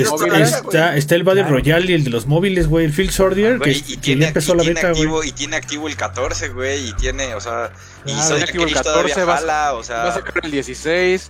los 0.03 0.11
móviles. 0.21 0.53
está, 0.53 0.95
está 0.95 1.15
el 1.15 1.23
Battle 1.23 1.41
Claro. 1.43 1.55
Royale 1.57 1.91
y 1.91 1.93
el 1.93 2.03
de 2.03 2.09
los 2.09 2.25
móviles, 2.25 2.67
güey, 2.67 2.85
el 2.85 2.93
Field 2.93 3.11
Soldier, 3.11 3.59
que, 3.59 3.71
y 3.71 3.81
tiene, 3.97 4.27
empezó 4.27 4.53
y 4.53 4.57
la 4.57 4.63
tiene 4.63 4.75
beta, 4.75 4.87
güey. 4.89 5.01
activo, 5.03 5.23
y 5.23 5.31
tiene 5.33 5.55
activo 5.55 5.87
el 5.87 5.95
14, 5.95 6.49
güey, 6.49 6.89
y 6.89 6.93
tiene, 6.93 7.35
o 7.35 7.39
sea, 7.41 7.71
y 8.05 8.13
Tiene 8.13 8.43
activo 8.43 8.63
el 8.65 8.73
Age 8.73 8.83
todavía 8.83 9.13
14, 9.15 9.23
va 9.25 9.37
jala, 9.37 9.73
o 9.73 9.75
Va 9.75 9.81
a 9.81 9.83
sea, 9.83 10.11
sacar 10.13 10.45
el 10.45 10.51
16. 10.51 11.29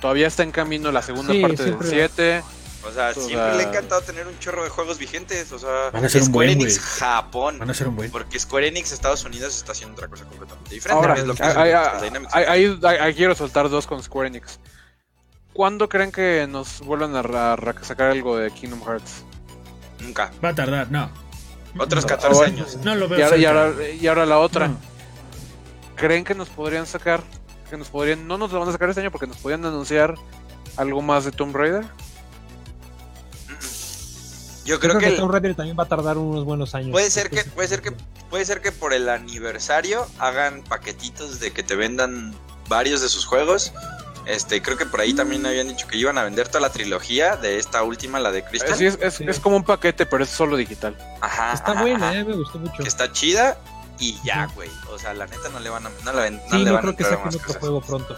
Todavía 0.00 0.26
está 0.26 0.42
en 0.42 0.50
camino 0.50 0.92
la 0.92 1.00
segunda 1.00 1.32
Sí, 1.32 1.40
parte 1.40 1.56
del 1.64 1.72
siempre. 1.82 1.88
7. 1.88 2.42
O 2.86 2.92
sea, 2.92 3.10
o 3.10 3.14
siempre 3.14 3.34
sea- 3.36 3.54
le 3.54 3.64
ha 3.64 3.68
encantado 3.68 4.00
tener 4.02 4.26
un 4.26 4.38
chorro 4.38 4.64
de 4.64 4.70
juegos 4.70 4.98
vigentes, 4.98 5.52
o 5.52 5.58
sea, 5.58 5.90
Van 5.92 6.04
a 6.04 6.08
ser 6.08 6.22
un 6.22 6.28
Square 6.28 6.48
buen, 6.48 6.60
Enix. 6.60 6.78
Japón, 6.78 7.58
Van 7.58 7.70
a 7.70 7.74
ser 7.74 7.88
un 7.88 7.96
buen. 7.96 8.10
porque 8.10 8.38
Square 8.38 8.68
Enix 8.68 8.92
Estados 8.92 9.24
Unidos 9.24 9.56
está 9.56 9.72
haciendo 9.72 9.94
otra 9.94 10.08
cosa 10.08 10.24
completamente 10.24 10.74
diferente, 10.74 11.00
Ahora, 11.00 11.14
es 11.20 11.26
lo 11.26 11.34
que 11.34 11.42
ahí, 12.32 13.14
quiero 13.14 13.34
soltar 13.34 13.68
dos 13.68 13.86
con 13.86 14.02
Square 14.02 14.28
Enix. 14.28 14.58
¿cuándo 15.52 15.88
creen 15.88 16.12
que 16.12 16.46
nos 16.48 16.80
vuelvan 16.80 17.16
a, 17.16 17.56
sacar 17.82 18.10
algo 18.10 18.36
de 18.36 18.50
Kingdom 18.50 18.82
Hearts? 18.86 19.24
Nunca. 20.00 20.30
Va 20.44 20.50
a 20.50 20.54
tardar, 20.54 20.90
no. 20.90 21.10
Otros 21.78 22.04
No, 22.04 22.08
14 22.08 22.34
bueno. 22.36 22.54
años. 22.54 22.76
No 22.84 22.94
lo 22.94 23.08
veo. 23.08 23.18
Y 23.18 23.22
ahora, 23.22 23.36
y, 23.36 23.40
cerca. 23.40 23.60
ahora, 23.62 23.88
y 23.90 24.06
ahora 24.06 24.26
la 24.26 24.38
otra. 24.38 24.68
No. 24.68 24.78
¿Creen 25.96 26.24
que 26.24 26.34
nos 26.34 26.48
podrían 26.50 26.86
sacar? 26.86 27.22
Que 27.70 27.76
nos 27.76 27.88
podrían, 27.88 28.28
no 28.28 28.36
nos 28.38 28.52
lo 28.52 28.60
van 28.60 28.68
a 28.68 28.72
sacar 28.72 28.88
este 28.90 29.00
año 29.00 29.10
porque 29.10 29.26
nos 29.26 29.38
podrían 29.38 29.64
anunciar 29.64 30.14
algo 30.76 31.00
más 31.02 31.24
de 31.24 31.32
Tomb 31.32 31.56
Raider. 31.56 31.84
Yo 34.66 34.78
creo 34.80 34.98
que 34.98 35.06
el- 35.06 35.16
Tomb 35.16 35.30
Raider 35.30 35.54
también 35.54 35.76
va 35.78 35.84
a 35.84 35.88
tardar 35.88 36.18
unos 36.18 36.44
buenos 36.44 36.74
años. 36.74 36.90
puede 36.90 37.10
ser 37.10 37.30
que 37.30 37.44
puede 37.44 37.68
ser 37.68 37.80
que 37.82 37.92
puede 38.30 38.44
ser 38.44 38.60
que 38.60 38.72
por 38.72 38.92
el 38.92 39.08
aniversario 39.08 40.06
hagan 40.18 40.62
paquetitos 40.62 41.40
de 41.40 41.52
que 41.52 41.62
te 41.62 41.76
vendan 41.76 42.34
varios 42.68 43.00
de 43.00 43.08
sus 43.08 43.24
juegos. 43.24 43.72
Este, 44.26 44.60
creo 44.60 44.76
que 44.76 44.86
por 44.86 45.00
ahí 45.00 45.14
también 45.14 45.46
habían 45.46 45.68
dicho 45.68 45.86
que 45.86 45.96
iban 45.96 46.18
a 46.18 46.24
vender 46.24 46.48
toda 46.48 46.60
la 46.60 46.70
trilogía 46.70 47.36
de 47.36 47.58
esta 47.58 47.84
última, 47.84 48.18
la 48.18 48.32
de 48.32 48.40
Eh, 48.40 48.44
Crystal. 48.50 48.74
sí, 48.76 48.86
es, 48.86 48.98
es- 49.00 49.14
Sí. 49.14 49.24
es 49.28 49.38
como 49.38 49.54
un 49.56 49.62
paquete, 49.64 50.04
pero 50.04 50.24
es 50.24 50.30
solo 50.30 50.56
digital. 50.56 50.96
Ajá. 51.20 51.52
Está 51.52 51.72
ajá, 51.72 51.82
buena, 51.82 52.08
ajá. 52.08 52.18
eh, 52.18 52.24
me 52.24 52.34
gustó 52.34 52.58
mucho. 52.58 52.82
Que 52.82 52.88
está 52.88 53.12
chida 53.12 53.56
y 54.00 54.18
ya, 54.24 54.46
güey. 54.56 54.68
O 54.90 54.98
sea, 54.98 55.14
la 55.14 55.26
neta 55.26 55.48
no 55.50 55.60
le 55.60 55.70
van 55.70 55.86
a 55.86 55.90
no, 56.04 56.12
le 56.12 56.18
van- 56.18 56.34
no 56.50 56.50
Sí, 56.50 56.58
le 56.58 56.64
no 56.64 56.72
van 56.72 56.76
a 56.78 56.80
creo 56.80 56.96
que 56.96 57.04
saquen 57.04 57.24
más 57.24 57.34
otro 57.36 57.46
cosas. 57.46 57.60
juego 57.60 57.80
pronto. 57.82 58.16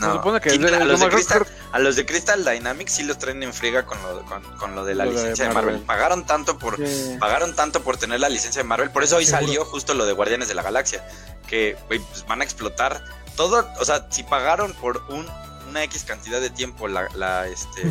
No. 0.00 0.06
Se 0.10 0.12
supone 0.16 0.40
que 0.40 0.50
Sí, 0.50 0.58
lo 0.58 0.84
los 0.86 0.98
de 1.00 1.08
Crystal, 1.08 1.46
a 1.74 1.78
los 1.80 1.96
de 1.96 2.06
Crystal 2.06 2.44
Dynamics 2.44 2.92
sí 2.92 3.02
los 3.02 3.18
traen 3.18 3.42
en 3.42 3.52
friega 3.52 3.84
con 3.84 4.00
lo, 4.02 4.22
con, 4.24 4.42
con 4.58 4.74
lo 4.76 4.84
de 4.84 4.94
la 4.94 5.04
Lo 5.04 5.10
licencia 5.12 5.48
de 5.48 5.52
Marvel. 5.54 5.72
Marvel. 5.72 5.86
Pagaron 5.86 6.24
tanto 6.24 6.56
por 6.58 6.76
Sí. 6.76 7.16
pagaron 7.18 7.54
tanto 7.56 7.82
por 7.82 7.96
tener 7.96 8.20
la 8.20 8.28
licencia 8.28 8.62
de 8.62 8.68
Marvel, 8.68 8.90
por 8.90 9.02
eso 9.02 9.16
hoy 9.16 9.26
Seguro. 9.26 9.46
salió 9.46 9.64
justo 9.64 9.92
lo 9.94 10.06
de 10.06 10.12
Guardianes 10.12 10.46
de 10.48 10.54
la 10.54 10.62
Galaxia, 10.62 11.04
que 11.48 11.76
pues 11.88 12.00
van 12.28 12.40
a 12.40 12.44
explotar 12.44 13.04
todo, 13.36 13.68
o 13.80 13.84
sea, 13.84 14.06
si 14.10 14.22
pagaron 14.22 14.72
por 14.74 15.02
un, 15.08 15.26
una 15.68 15.82
X 15.82 16.04
cantidad 16.04 16.40
de 16.40 16.50
tiempo 16.50 16.86
la, 16.86 17.08
la, 17.16 17.48
este. 17.48 17.82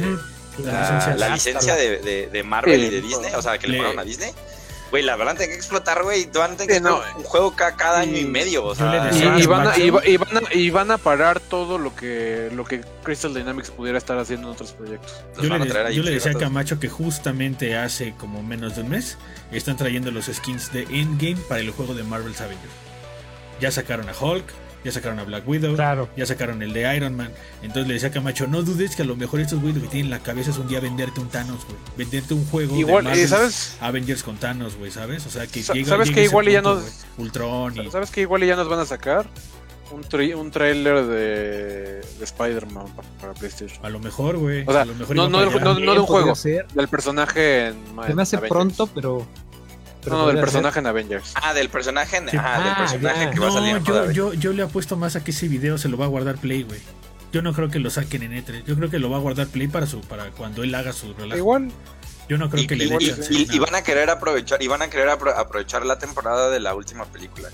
La 0.60 0.72
la, 0.72 0.80
licencia. 0.96 1.16
la 1.18 1.30
licencia 1.36 1.76
de, 1.76 1.98
de- 1.98 2.28
de 2.28 2.44
Marvel 2.44 2.80
Sí. 2.80 2.86
y 2.86 2.90
de 2.90 3.02
Disney, 3.02 3.34
o 3.34 3.42
sea, 3.42 3.58
que 3.58 3.68
le 3.68 3.74
Le- 3.74 3.80
pagaron 3.80 4.00
a 4.00 4.04
Disney, 4.04 4.34
güey, 4.94 5.02
la 5.02 5.16
verdad 5.16 5.32
tienen 5.36 5.50
que 5.56 5.56
explotar, 5.58 6.04
güey, 6.04 6.30
van 6.36 6.52
a 6.52 6.56
tener 6.56 6.76
que 6.76 6.80
no. 6.80 7.02
un 7.18 7.24
juego 7.24 7.56
cada, 7.56 7.76
cada 7.76 8.00
año 8.02 8.16
y 8.16 8.26
medio, 8.26 8.64
o 8.64 8.76
sea, 8.76 9.10
Y, 9.12 9.48
van 9.48 9.62
a, 9.62 9.64
Macho. 9.66 9.82
y, 9.82 9.90
va- 9.90 10.06
y 10.08 10.18
van 10.18 10.38
a, 10.38 10.54
y 10.54 10.70
van 10.70 10.92
a 10.92 10.98
parar 11.00 11.40
todo 11.40 11.80
lo 11.80 11.96
que 11.96 12.52
lo 12.54 12.64
que 12.64 12.82
Crystal 13.02 13.34
Dynamics 13.34 13.72
pudiera 13.72 13.98
estar 13.98 14.20
haciendo 14.20 14.50
en 14.50 14.54
otros 14.54 14.74
proyectos. 14.74 15.24
los 15.36 15.48
Yo 15.48 15.58
le, 15.58 15.64
a 15.64 15.68
traer 15.68 15.86
ahí 15.88 15.96
yo 15.96 16.04
le 16.04 16.12
decía 16.12 16.34
a. 16.34 16.36
Camacho 16.38 16.80
que 16.80 16.90
justamente 16.90 17.76
hace 17.76 18.14
como 18.20 18.44
menos 18.44 18.76
de 18.76 18.84
un 18.84 18.90
mes 18.90 19.18
están 19.52 19.78
trayendo 19.78 20.12
los 20.12 20.26
skins 20.28 20.72
de 20.72 20.84
Endgame 20.84 21.38
para 21.50 21.62
el 21.62 21.72
juego 21.72 21.96
de 21.96 22.04
Marvel's 22.04 22.40
Avengers. 22.42 22.72
Ya 23.60 23.72
sacaron 23.72 24.08
a 24.10 24.14
Hulk, 24.14 24.46
ya 24.84 24.92
sacaron 24.92 25.20
a 25.20 25.24
Black 25.24 25.48
Widow, 25.48 25.76
Claro. 25.76 26.10
ya 26.18 26.26
sacaron 26.26 26.62
el 26.62 26.74
de 26.74 26.96
Iron 26.96 27.16
Man. 27.16 27.32
Entonces 27.62 27.88
le 27.88 27.94
decía 27.96 28.10
a 28.10 28.12
Camacho, 28.12 28.48
no 28.48 28.62
dudes 28.62 28.96
que 28.96 29.02
a 29.02 29.06
lo 29.06 29.16
mejor 29.16 29.40
estos 29.40 29.60
güeyes 29.60 29.78
lo 29.78 29.84
que 29.84 29.90
tienen 29.90 30.08
en 30.08 30.12
la 30.12 30.20
cabeza 30.20 30.52
es 30.52 30.58
un 30.58 30.68
día 30.68 30.80
venderte 30.80 31.20
un 31.22 31.30
Thanos, 31.30 31.66
güey. 31.66 31.78
Venderte 31.98 32.34
un 32.34 32.46
juego 32.46 32.78
Igual, 32.78 33.06
de 33.06 33.10
y 33.12 33.14
Marvel's 33.14 33.30
sabes, 33.30 33.78
Avengers 33.82 34.24
con 34.24 34.38
Thanos, 34.38 34.76
güey, 34.76 34.92
¿sabes? 34.92 35.26
O 35.26 35.30
sea, 35.30 35.48
que 35.48 35.62
llega, 35.64 35.88
¿sabes 35.90 36.10
llega 36.10 36.16
que 36.22 36.24
igual 36.26 36.50
y 36.50 36.52
ya 36.54 36.62
punto, 36.62 36.82
nos-. 36.82 37.06
Ultron 37.18 37.78
y... 37.86 37.92
sabes 37.92 38.12
que 38.12 38.22
igual 38.22 38.44
ya 38.44 38.56
nos 38.56 38.68
van 38.68 38.80
a 38.80 38.86
sacar 38.86 39.28
un 39.92 40.02
tri- 40.04 40.36
un 40.36 40.50
trailer 40.50 41.06
de, 41.06 42.02
de 42.02 42.24
Spider-Man 42.24 42.86
pa- 42.96 43.04
para, 43.22 43.34
PlayStation. 43.34 43.86
A 43.86 43.90
lo 43.90 44.00
mejor, 44.00 44.38
güey. 44.38 44.64
O 44.68 44.72
sea, 44.72 44.82
a 44.82 44.86
lo 44.86 44.96
mejor 44.96 45.16
no- 45.16 45.30
no 45.30 45.46
no- 45.46 45.80
no 45.80 45.94
de 45.94 46.00
un 46.00 46.06
juego. 46.08 46.34
ser. 46.36 46.66
Del 46.74 46.88
personaje 46.88 47.68
en, 47.68 47.76
Se 48.08 48.16
me 48.16 48.22
hace 48.24 48.38
Avengers. 48.38 48.50
pronto, 48.50 48.88
pero. 48.88 49.28
Pero 50.04 50.16
No, 50.18 50.22
no, 50.24 50.28
del 50.28 50.36
ser. 50.38 50.46
personaje 50.46 50.80
en 50.80 50.88
Avengers. 50.88 51.32
Ah, 51.36 51.54
del 51.54 51.70
personaje, 51.70 52.22
Sí. 52.30 52.38
ajá, 52.38 52.60
del 52.64 52.72
Ah, 52.74 52.76
personaje 52.78 53.20
ya. 53.26 53.32
que 53.32 53.40
va 53.40 53.48
a 53.48 53.52
salir 53.52 53.82
yo, 53.84 54.12
yo, 54.12 54.34
yo 54.34 54.54
le 54.54 54.64
apuesto 54.64 54.96
más 54.98 55.16
a 55.16 55.24
que 55.24 55.32
ese 55.32 55.48
video 55.48 55.78
se 55.78 55.88
lo 55.90 55.98
va 55.98 56.06
a 56.06 56.08
guardar 56.10 56.38
Play, 56.38 56.64
güey. 56.64 56.80
Yo 57.32 57.42
no 57.42 57.54
creo 57.54 57.70
que 57.70 57.80
lo 57.80 57.90
saquen 57.90 58.22
en 58.24 58.34
E3. 58.34 58.64
Yo 58.66 58.76
creo 58.76 58.90
que 58.92 59.00
lo 59.00 59.10
va 59.10 59.18
a 59.18 59.20
guardar 59.20 59.48
Play 59.48 59.68
para 59.68 59.88
su 59.88 60.02
para 60.02 60.30
cuando 60.32 60.64
él 60.64 60.74
haga 60.76 60.94
su 60.94 61.14
relajo. 61.14 61.38
Igual, 61.38 61.72
Yo 62.30 62.38
no 62.38 62.50
creo 62.50 62.64
Y, 62.64 62.68
que 62.68 62.76
le 62.78 62.86
y- 62.86 63.48
y- 63.52 63.60
van 63.60 63.76
a 63.76 63.82
querer 63.84 64.10
aprovechar 64.10 64.62
y 64.64 64.68
van 64.68 64.82
a 64.82 64.90
querer 64.90 65.10
apro- 65.10 65.36
aprovechar 65.36 65.86
la 65.86 66.00
temporada 66.00 66.50
de 66.50 66.60
la 66.62 66.74
última 66.74 67.04
película. 67.06 67.50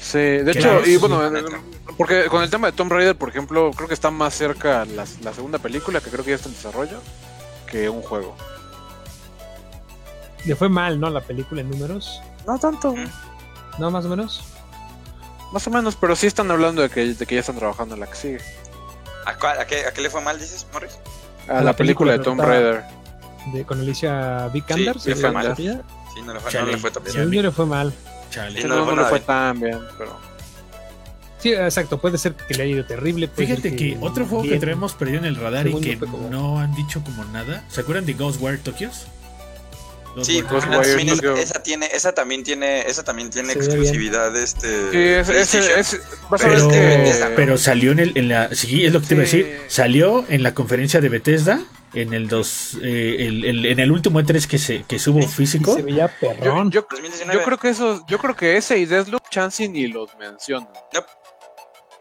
sí. 0.00 0.18
De 0.18 0.52
hecho, 0.52 0.86
y 0.86 0.96
bueno, 0.96 1.28
neta. 1.30 1.58
porque 1.96 2.26
con 2.26 2.42
el 2.42 2.50
tema 2.50 2.68
de 2.68 2.72
Tomb 2.74 2.92
Raider, 2.92 3.16
por 3.16 3.28
ejemplo, 3.28 3.72
creo 3.74 3.88
que 3.88 3.94
está 3.94 4.10
más 4.12 4.34
cerca 4.34 4.84
la, 4.84 5.04
la 5.22 5.32
segunda 5.34 5.58
película, 5.58 6.00
que 6.00 6.10
creo 6.10 6.24
que 6.24 6.30
ya 6.30 6.36
está 6.36 6.48
en 6.48 6.54
desarrollo, 6.54 7.00
que 7.70 7.88
un 7.88 8.02
juego. 8.02 8.36
Le 10.46 10.54
fue 10.56 10.68
mal, 10.68 10.98
¿no? 11.00 11.10
La 11.10 11.20
película 11.20 11.60
en 11.60 11.70
números. 11.70 12.20
No 12.46 12.58
tanto. 12.58 12.94
No, 13.78 13.90
más 13.90 14.04
o 14.04 14.08
menos. 14.08 14.42
Más 15.52 15.66
o 15.66 15.70
menos, 15.70 15.96
pero 15.96 16.16
sí 16.16 16.26
están 16.26 16.50
hablando 16.50 16.82
de 16.82 16.88
que, 16.90 17.14
de 17.14 17.26
que 17.26 17.34
ya 17.34 17.40
están 17.40 17.56
trabajando 17.56 17.94
en 17.94 18.00
la 18.00 18.06
que 18.06 18.14
sigue. 18.16 18.38
¿A, 19.24 19.34
cuál- 19.36 19.58
a 19.60 19.66
qué, 19.66 19.86
a 19.86 19.92
qué 19.92 20.00
le 20.00 20.10
fue 20.10 20.20
mal, 20.20 20.38
dices, 20.38 20.66
Morris? 20.72 20.98
A 21.48 21.54
la 21.54 21.60
la, 21.62 21.76
película, 21.76 22.12
película 22.12 22.12
de 22.12 22.18
Tomb 22.18 22.40
Raider. 22.40 22.84
De, 23.52 23.64
con 23.64 23.80
Alicia 23.80 24.48
Vikander. 24.48 24.98
sí, 24.98 25.10
¿se 25.10 25.16
fue 25.16 25.30
mal. 25.32 25.54
Sí, 25.56 25.68
no 26.24 26.32
le 26.34 26.40
fue, 26.40 26.50
Chale. 26.50 26.66
no 26.66 26.72
le 26.72 26.78
fue 26.78 26.90
tan 26.90 27.04
bien. 27.04 27.30
Yo 27.30 27.42
le 27.42 27.50
fue 27.52 27.66
mal. 27.66 27.92
Chale. 28.30 28.60
Sí, 28.62 28.66
No, 28.68 28.76
no 28.84 28.90
le 28.90 28.96
no, 29.02 29.04
fue 29.08 29.18
le 29.20 29.24
tan 29.24 29.60
bien, 29.60 29.78
pero... 29.98 30.16
Sí, 31.38 31.52
exacto. 31.52 31.98
Puede 31.98 32.18
ser 32.18 32.34
que 32.34 32.54
le 32.54 32.62
haya 32.64 32.72
ido 32.72 32.86
terrible. 32.86 33.28
Fíjate 33.28 33.76
que 33.76 33.98
otro 34.00 34.26
juego 34.26 34.42
que 34.44 34.58
traemos 34.58 34.94
perdido 34.94 35.18
en 35.18 35.26
el 35.26 35.36
radar 35.36 35.66
y 35.68 35.80
que 35.80 35.98
como- 35.98 36.28
no 36.30 36.58
han 36.58 36.74
dicho 36.74 37.02
como 37.04 37.24
nada. 37.26 37.62
¿Se 37.68 37.82
acuerdan 37.82 38.06
de 38.06 38.14
Ghostwire 38.14 38.58
Sí, 40.22 40.40
Ghostwire 40.40 40.76
pues, 40.78 40.88
también 40.96 41.36
esa, 41.38 41.62
tiene, 41.62 41.86
esa 41.92 42.12
también 42.12 42.42
tiene, 42.42 42.80
esa 42.82 43.04
también 43.04 43.30
tiene 43.30 43.52
Se 43.52 43.58
ve 43.58 43.64
exclusividad 43.66 44.36
este. 44.36 44.68
Sí, 44.90 44.96
es, 44.98 45.28
es, 45.28 45.50
PlayStation. 45.50 45.78
es- 45.80 46.00
vas 46.30 46.40
a 46.42 46.46
Pero 46.48 46.52
ver 47.36 47.50
es 47.50 47.60
salió 47.60 47.92
en, 47.92 47.98
el, 47.98 48.12
en 48.16 48.28
la. 48.28 48.54
Sí, 48.54 48.84
es 48.84 48.92
lo 48.92 49.00
que 49.00 49.06
te 49.08 49.14
iba 49.14 49.22
a 49.24 49.26
Sí. 49.26 49.38
decir. 49.42 49.60
Salió 49.68 50.24
en 50.28 50.42
la 50.42 50.54
conferencia 50.54 51.00
de 51.00 51.08
Bethesda. 51.08 51.60
En 51.94 52.12
el 52.12 52.28
dos, 52.28 52.76
eh, 52.82 53.16
el- 53.20 53.44
el- 53.44 53.64
en 53.66 53.78
el 53.80 53.90
último 53.92 54.20
E3 54.20 54.46
que 54.46 54.58
se 54.58 54.82
que 54.84 54.98
subo 54.98 55.22
físico. 55.26 55.74
se 55.74 55.82
veía 55.82 56.08
perrón. 56.08 56.70
yo, 56.70 56.86
2019. 56.90 57.38
yo 57.38 57.44
creo 57.44 57.58
que 57.58 57.68
eso, 57.70 58.04
yo 58.06 58.18
creo 58.18 58.36
que 58.36 58.56
ese 58.58 58.76
y 58.78 58.84
Deathloop 58.86 59.22
Chansey 59.30 59.68
ni 59.68 59.86
los 59.86 60.10
mencionan. 60.18 60.68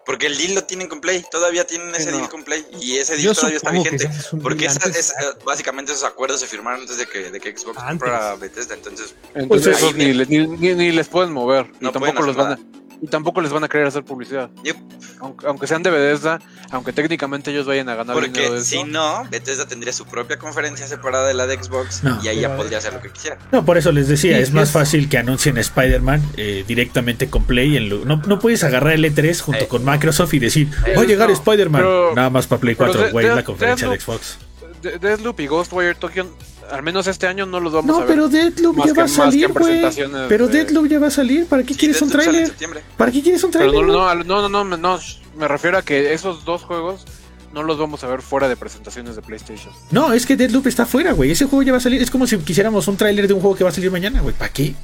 Porque 0.06 0.28
el 0.28 0.38
deal 0.38 0.54
lo 0.54 0.64
tienen 0.64 0.88
con 0.88 1.02
Play, 1.02 1.26
todavía 1.32 1.66
tienen 1.66 1.94
ese 1.96 2.12
no. 2.12 2.18
deal 2.18 2.30
con 2.30 2.44
Play 2.44 2.66
y 2.80 2.98
ese 2.98 3.14
deal 3.14 3.24
Yo 3.26 3.34
todavía 3.34 3.58
está 3.58 3.72
vigente. 3.72 4.06
es 4.06 4.30
Porque 4.42 4.66
esa- 4.68 4.88
es, 4.90 5.10
eh, 5.12 5.14
básicamente 5.44 5.92
esos 5.94 6.04
acuerdos 6.04 6.40
se 6.42 6.48
firmaron 6.48 6.82
antes 6.82 6.98
de 6.98 7.08
que, 7.08 7.32
de 7.32 7.40
que 7.40 7.58
Xbox 7.58 7.78
Antes. 7.80 7.90
comprara 7.90 8.36
Bethesda, 8.36 8.76
entonces 8.76 9.16
Entonces 9.34 9.48
Pues, 9.48 9.78
esos 9.78 9.96
ni, 9.96 10.14
ni, 10.14 10.48
ni- 10.48 10.76
ni 10.76 10.92
les 10.92 11.08
pueden 11.08 11.32
mover. 11.34 11.72
No 11.80 11.90
y 11.90 11.92
tampoco 11.92 12.22
los 12.22 12.36
van 12.36 12.52
a, 12.54 12.60
y 13.02 13.08
tampoco 13.08 13.42
les 13.42 13.52
van 13.52 13.64
a 13.64 13.68
querer 13.68 13.88
hacer 13.88 14.04
publicidad. 14.04 14.50
Yep. 14.64 14.76
Aunque, 15.20 15.48
aunque 15.48 15.68
sean 15.68 15.84
de 15.84 15.90
Bethesda, 15.92 16.40
aunque 16.72 16.92
técnicamente 16.94 17.52
ellos 17.52 17.66
vayan 17.66 17.88
a 17.90 17.96
ganar 17.96 18.16
dinero 18.16 18.34
porque 18.34 18.50
de 18.56 18.64
si 18.64 18.78
eso. 18.78 18.86
no, 18.88 19.24
Bethesda 19.30 19.66
tendría 19.68 19.94
su 19.94 20.06
propia 20.06 20.38
conferencia 20.38 20.88
separada 20.88 21.28
de 21.28 21.34
la 21.34 21.48
de 21.48 21.62
Xbox 21.62 22.04
No. 22.04 22.20
y 22.24 22.28
ahí 22.28 22.42
ya 22.42 22.56
podría 22.58 22.78
hacer 22.80 22.94
lo 22.94 23.02
que 23.02 23.10
quisiera. 23.12 23.38
No, 23.52 23.64
por 23.66 23.78
eso 23.78 23.92
les 23.92 24.08
decía, 24.08 24.38
Sí, 24.38 24.44
es 24.44 24.52
más 24.52 24.72
fácil 24.72 25.08
que 25.10 25.18
anuncien 25.18 25.58
Spider-Man 25.58 26.22
eh, 26.38 26.64
directamente 26.68 27.30
con 27.30 27.44
Play. 27.46 27.78
En 27.78 27.90
no, 28.08 28.18
no 28.26 28.40
puedes 28.40 28.64
agarrar 28.64 28.94
el 28.94 29.06
E3 29.06 29.40
junto 29.42 29.64
Eh. 29.66 29.68
con 29.68 29.86
Microsoft 29.86 30.34
y 30.34 30.40
decir, 30.40 30.70
Eh, 30.86 30.96
va 30.98 31.02
a 31.04 31.06
llegar 31.06 31.28
no, 31.30 31.34
Spider-Man. 31.34 31.84
Nada 32.16 32.30
más 32.30 32.48
para 32.48 32.62
Play 32.62 32.76
pero 32.76 32.92
4, 32.92 33.06
de- 33.08 33.12
güey, 33.12 33.26
de- 33.26 33.32
es 33.32 33.36
la 33.38 33.44
conferencia 33.44 33.88
de 33.90 33.98
Deathloop- 33.98 34.02
Xbox. 34.02 34.38
De- 34.82 35.00
Deathloop 35.00 35.40
y 35.40 35.48
Ghostwire 35.48 35.96
Tokyo, 35.96 36.28
al 36.72 36.84
menos 36.84 37.08
este 37.08 37.28
año 37.28 37.46
no 37.46 37.60
los 37.60 37.74
vamos 37.74 37.88
No, 37.88 37.96
a 37.98 38.00
ver. 38.00 38.08
pero 38.08 38.28
Deadloop 38.28 38.76
más 38.78 38.88
ya 38.88 38.94
que- 38.94 39.00
va 39.00 39.06
a 39.06 39.08
salir, 39.08 39.48
güey. 39.50 39.82
Pero 40.30 40.48
de- 40.48 40.54
Deadloop 40.64 40.88
ya 40.88 41.00
va 41.00 41.08
a 41.08 41.12
salir. 41.12 41.46
¿Para 41.46 41.64
qué 41.64 41.74
Sí, 41.74 41.80
quieres 41.80 42.02
un 42.02 42.10
tráiler? 42.10 42.52
¿Para 42.98 43.12
qué 43.12 43.22
quieres 43.22 43.44
un 43.44 43.52
Pero 43.52 43.72
tráiler? 43.72 43.88
no, 43.88 44.16
no, 44.16 44.24
no, 44.24 44.42
no, 44.42 44.50
no, 44.50 44.66
me- 44.66 44.78
no, 44.78 45.00
me 45.38 45.48
refiero 45.48 45.78
a 45.78 45.82
que 45.82 46.14
esos 46.14 46.46
dos 46.46 46.64
juegos 46.64 47.06
no 47.54 47.64
los 47.64 47.78
vamos 47.78 48.04
a 48.04 48.08
ver 48.08 48.22
fuera 48.22 48.50
de 48.50 48.56
presentaciones 48.58 49.16
de 49.16 49.22
PlayStation. 49.22 49.72
No, 49.92 50.12
es 50.14 50.26
que 50.26 50.36
Deadloop 50.36 50.68
está 50.68 50.86
fuera, 50.86 51.14
güey. 51.14 51.32
Ese 51.32 51.46
juego 51.46 51.64
ya 51.64 51.72
va 51.72 51.78
a 51.78 51.82
salir. 51.82 52.02
Es 52.02 52.12
como 52.12 52.28
si 52.28 52.38
quisiéramos 52.40 52.88
un 52.88 52.98
tráiler 52.98 53.28
de 53.28 53.34
un 53.34 53.40
juego 53.42 53.56
que 53.56 53.64
va 53.64 53.70
a 53.70 53.74
salir 53.74 53.92
mañana, 53.92 54.22
güey. 54.22 54.36
¿Para 54.36 54.52
qué? 54.52 54.76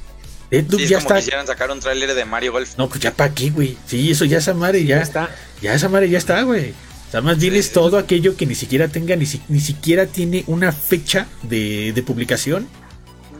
Deadloop 0.50 0.78
Sí, 0.78 0.84
es 0.84 0.90
ya 0.90 0.96
como 0.98 1.08
está. 1.08 1.16
quisieran 1.20 1.46
sacar 1.46 1.70
un 1.70 1.80
tráiler 1.80 2.14
de 2.14 2.24
Mario 2.24 2.52
Golf. 2.52 2.76
No, 2.78 2.88
pues 2.88 3.00
ya 3.00 3.10
para 3.12 3.32
qué, 3.34 3.50
güey. 3.50 3.76
Sí, 3.86 4.10
eso 4.10 4.24
ya 4.26 4.38
esa 4.38 4.54
madre 4.54 4.84
ya. 4.84 4.96
Ya 4.96 5.02
está. 5.02 5.30
Ya 5.62 5.74
esa 5.74 5.88
madre 5.88 6.08
ya 6.10 6.18
está, 6.18 6.42
güey. 6.42 6.74
O 7.12 7.14
sea, 7.14 7.20
más 7.20 7.36
bien 7.38 7.54
es 7.56 7.72
todo 7.72 7.98
aquello 7.98 8.38
que 8.38 8.46
ni 8.46 8.54
siquiera 8.54 8.88
tenga, 8.88 9.14
ni, 9.16 9.26
si- 9.26 9.42
ni 9.48 9.60
siquiera 9.60 10.06
tiene 10.06 10.44
una 10.46 10.72
fecha 10.72 11.26
de, 11.42 11.92
de 11.92 12.02
publicación. 12.02 12.66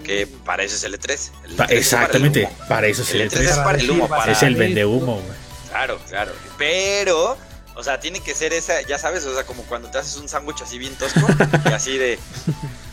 Que 0.04 0.26
para 0.26 0.62
eso 0.62 0.76
es 0.76 0.84
el 0.84 1.00
E3. 1.00 1.30
El 1.48 1.54
Pa- 1.54 1.54
E3 1.54 1.54
es 1.54 1.56
para 1.56 1.72
el 1.72 1.78
exactamente, 1.78 2.44
humo. 2.44 2.68
para 2.68 2.86
eso 2.88 3.02
es 3.02 3.14
El 3.14 3.20
el 3.22 3.30
E3 3.30 3.40
es 3.40 3.50
E3. 3.56 3.64
para 3.64 3.78
el 3.78 3.90
humo, 3.90 4.08
Para 4.08 4.20
para... 4.24 4.32
Es 4.32 4.42
el 4.42 4.56
vende 4.56 4.84
humo, 4.84 5.14
güey. 5.14 5.38
Claro, 5.70 5.98
claro. 6.06 6.32
Pero, 6.58 7.38
o 7.74 7.82
sea, 7.82 7.98
tiene 7.98 8.20
que 8.20 8.34
ser 8.34 8.52
esa, 8.52 8.82
ya 8.82 8.98
sabes, 8.98 9.24
o 9.24 9.32
sea, 9.34 9.44
como 9.46 9.62
cuando 9.62 9.88
te 9.90 9.96
haces 9.96 10.16
un 10.16 10.28
sándwich 10.28 10.60
así 10.60 10.76
bien 10.76 10.94
tosco, 10.96 11.26
y 11.64 11.72
así 11.72 11.96
de, 11.96 12.18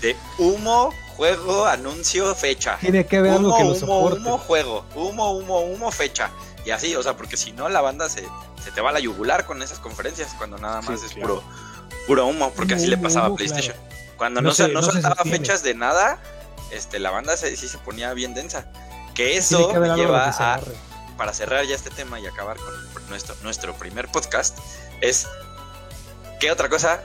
de 0.01 0.15
humo, 0.37 0.93
juego, 1.17 1.65
anuncio, 1.65 2.33
fecha. 2.35 2.77
Tiene 2.79 3.05
que 3.05 3.17
haber 3.17 3.33
algo 3.33 3.49
Humo, 3.49 3.57
que 3.57 3.63
lo 3.63 3.69
humo, 3.71 3.79
soporte. 3.79 4.19
humo, 4.19 4.37
juego. 4.37 4.85
Humo, 4.95 5.31
humo, 5.33 5.59
humo, 5.59 5.91
fecha. 5.91 6.29
Y 6.69 6.71
así, 6.71 6.95
o 6.95 7.01
sea, 7.01 7.17
porque 7.17 7.35
si 7.35 7.51
no, 7.51 7.67
la 7.67 7.81
banda 7.81 8.07
se, 8.09 8.23
se 8.63 8.69
te 8.69 8.79
va 8.79 8.91
a 8.91 8.93
la 8.93 8.99
yugular 8.99 9.47
con 9.47 9.63
esas 9.63 9.79
conferencias 9.79 10.35
cuando 10.37 10.59
nada 10.59 10.83
más 10.83 10.99
Sí, 10.99 11.07
es 11.07 11.13
claro. 11.13 11.41
puro, 11.41 11.43
puro 12.05 12.27
humo, 12.27 12.53
porque 12.55 12.75
así 12.75 12.85
le 12.85 12.93
Humo, 12.93 13.05
pasaba 13.05 13.25
a 13.25 13.35
PlayStation. 13.35 13.75
Cuando 14.17 14.39
No 14.39 14.49
no, 14.49 14.53
se, 14.53 14.67
no 14.67 14.75
no 14.75 14.83
se 14.83 14.91
soltaba 14.91 15.23
fechas 15.23 15.63
de 15.63 15.73
nada, 15.73 16.21
este, 16.69 16.99
la 16.99 17.09
banda 17.09 17.35
se, 17.37 17.57
sí 17.57 17.67
se 17.67 17.79
ponía 17.79 18.13
bien 18.13 18.35
densa. 18.35 18.67
Que 19.15 19.35
eso 19.35 19.69
que 19.73 19.79
me 19.79 19.95
lleva 19.95 20.25
que 20.25 20.43
a, 20.43 20.61
para 21.17 21.33
cerrar 21.33 21.65
ya 21.65 21.73
este 21.73 21.89
tema 21.89 22.19
y 22.19 22.27
acabar 22.27 22.57
con 22.57 23.09
nuestro, 23.09 23.35
nuestro 23.41 23.73
primer 23.73 24.07
podcast, 24.07 24.59
es 25.01 25.27
¿Qué 26.39 26.51
otra 26.51 26.69
cosa? 26.69 27.03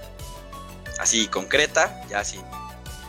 Así 0.98 1.26
concreta, 1.28 2.02
ya 2.10 2.22
sin, 2.22 2.42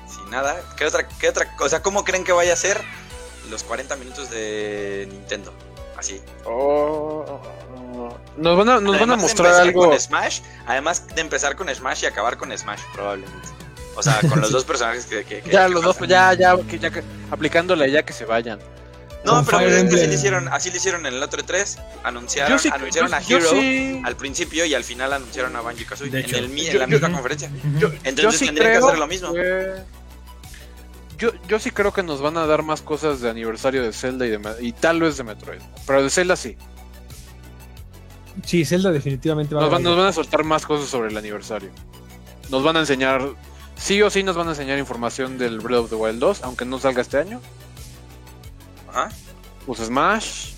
sin 0.08 0.30
nada. 0.30 0.56
¿Qué 0.78 0.86
otra, 0.86 1.06
qué 1.06 1.28
otra 1.28 1.54
cosa? 1.58 1.82
¿Cómo 1.82 2.06
creen 2.06 2.24
que 2.24 2.32
vaya 2.32 2.54
a 2.54 2.56
ser 2.56 2.82
los 3.50 3.64
40 3.64 3.98
minutos 3.98 4.30
de 4.30 5.06
Nintendo? 5.12 5.54
Así. 6.06 6.22
Oh, 6.46 7.40
nos 8.38 8.58
van 8.58 8.70
a, 8.70 8.80
nos 8.80 9.00
van 9.00 9.12
a 9.12 9.16
mostrar 9.16 9.54
algo. 9.56 9.90
Con 9.90 10.00
Smash, 10.00 10.42
además 10.68 11.08
de 11.16 11.22
empezar 11.22 11.56
con 11.56 11.74
Smash 11.74 12.04
y 12.04 12.06
acabar 12.06 12.38
con 12.38 12.56
Smash, 12.56 12.82
probablemente. 12.94 13.48
O 13.96 14.04
sea, 14.04 14.20
con 14.30 14.40
los 14.42 14.52
dos 14.52 14.66
personajes 14.66 15.06
que. 15.06 15.24
que- 15.24 15.42
que- 15.42 15.50
Ya, 15.50 15.66
que 15.66 15.72
los 15.74 15.84
dos, 15.84 15.96
pasan. 15.96 16.10
ya, 16.10 16.34
ya, 16.34 16.58
que, 16.70 16.78
ya 16.78 16.92
que, 16.92 17.02
aplicándole 17.32 17.90
ya 17.90 18.04
que 18.04 18.14
se 18.14 18.26
vayan. 18.26 18.60
No, 19.24 19.38
Con 19.44 19.46
pero 19.46 19.58
así 19.58 20.06
lo 20.08 20.14
hicieron, 20.14 20.48
así 20.50 20.70
lo 20.70 20.78
hicieron 20.78 21.06
en 21.08 21.16
el 21.16 21.24
otro 21.24 21.44
3. 21.44 21.80
Anunciaron, 22.04 22.60
sí, 22.60 22.70
anunciaron 22.72 23.10
yo- 23.10 23.16
a 23.16 23.22
Hero 23.22 23.50
sí- 23.50 24.02
al 24.06 24.16
princiio 24.16 24.66
y 24.66 24.76
al 24.76 24.84
final 24.84 25.12
anunciaron 25.14 25.56
a 25.56 25.62
Banjo 25.62 25.82
Kazooie 25.90 26.10
en, 26.20 26.36
el 26.36 26.50
mi- 26.50 26.68
en 26.68 26.74
Yo- 26.74 26.80
la 26.80 26.86
yo- 26.86 26.92
misma 26.92 27.12
conferencia. 27.12 27.50
Entonces 28.04 28.16
yo 28.24 28.32
sí 28.32 28.46
tendrían 28.46 28.74
que 28.74 28.78
hacer 28.86 29.00
lo 29.00 29.08
mismo. 29.08 29.34
que- 29.34 29.74
Yo, 31.18 31.32
yo 31.48 31.60
sí 31.60 31.72
creo 31.72 31.94
que 31.94 32.04
nos 32.04 32.22
van 32.22 32.38
a 32.38 32.46
dar 32.46 32.64
más 32.64 32.82
cosas 32.82 33.22
de 33.22 33.30
aniversario 33.30 33.84
de 33.84 33.94
Zelda 33.94 34.26
y, 34.26 34.32
de, 34.32 34.40
y 34.62 34.72
tal 34.74 35.02
vez 35.02 35.18
de 35.18 35.24
Metroid. 35.24 35.62
Pero 35.86 36.04
de 36.04 36.10
Zelda 36.10 36.36
sí. 36.36 36.58
Sí, 38.44 38.66
Zelda 38.66 38.92
definitivamente 38.92 39.56
va 39.56 39.62
Nos 39.62 39.70
a 39.70 39.74
van, 39.74 39.84
nos 39.84 39.98
van 39.98 40.08
a 40.08 40.14
soltar 40.14 40.44
más 40.44 40.66
cosas 40.66 40.90
sobre 40.90 41.10
el 41.10 41.18
aniversario. 41.18 41.70
Nos 42.50 42.64
van 42.64 42.76
a 42.76 42.80
enseñar, 42.82 43.30
sí 43.78 44.02
o 44.02 44.10
sí 44.10 44.24
nos 44.24 44.36
van 44.36 44.48
a 44.48 44.52
enseñar 44.52 44.78
información 44.78 45.38
del 45.38 45.60
Breath 45.60 45.86
of 45.86 45.90
the 45.90 45.96
Wild 45.96 46.20
2, 46.20 46.44
aunque 46.44 46.66
no 46.66 46.80
salga 46.80 47.02
este 47.02 47.18
año. 47.18 47.40
Ajá. 48.90 49.10
Pues 49.66 49.80
Smash. 49.80 50.52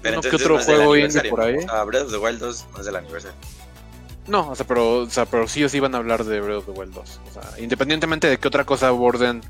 Pero 0.00 0.16
entonces 0.16 0.40
otro 0.40 0.58
no 0.58 0.64
juego 0.64 0.96
indie 0.96 1.30
por 1.30 1.40
ahí. 1.40 1.60
Sea, 1.60 1.82
Breath 1.84 2.04
of 2.04 2.12
the 2.12 2.18
Wild 2.18 2.38
2 2.38 2.66
no 2.72 2.78
es 2.78 2.86
del 2.86 2.96
aniversario. 2.96 3.36
No, 4.26 4.50
o 4.50 4.54
sea, 4.54 4.66
pero, 4.66 4.98
o 5.00 5.10
sea, 5.10 5.26
pero 5.26 5.48
sí 5.48 5.64
o 5.64 5.68
sí 5.68 5.80
van 5.80 5.94
a 5.94 5.98
hablar 5.98 6.24
de 6.24 6.40
Breath 6.40 6.58
of 6.58 6.66
the 6.66 6.70
Wild 6.70 6.94
2. 6.94 7.20
O 7.28 7.32
sea, 7.32 7.60
independientemente 7.60 8.28
de 8.28 8.38
qué 8.38 8.48
otra 8.48 8.64
cosa 8.64 8.88
aborden 8.88 9.42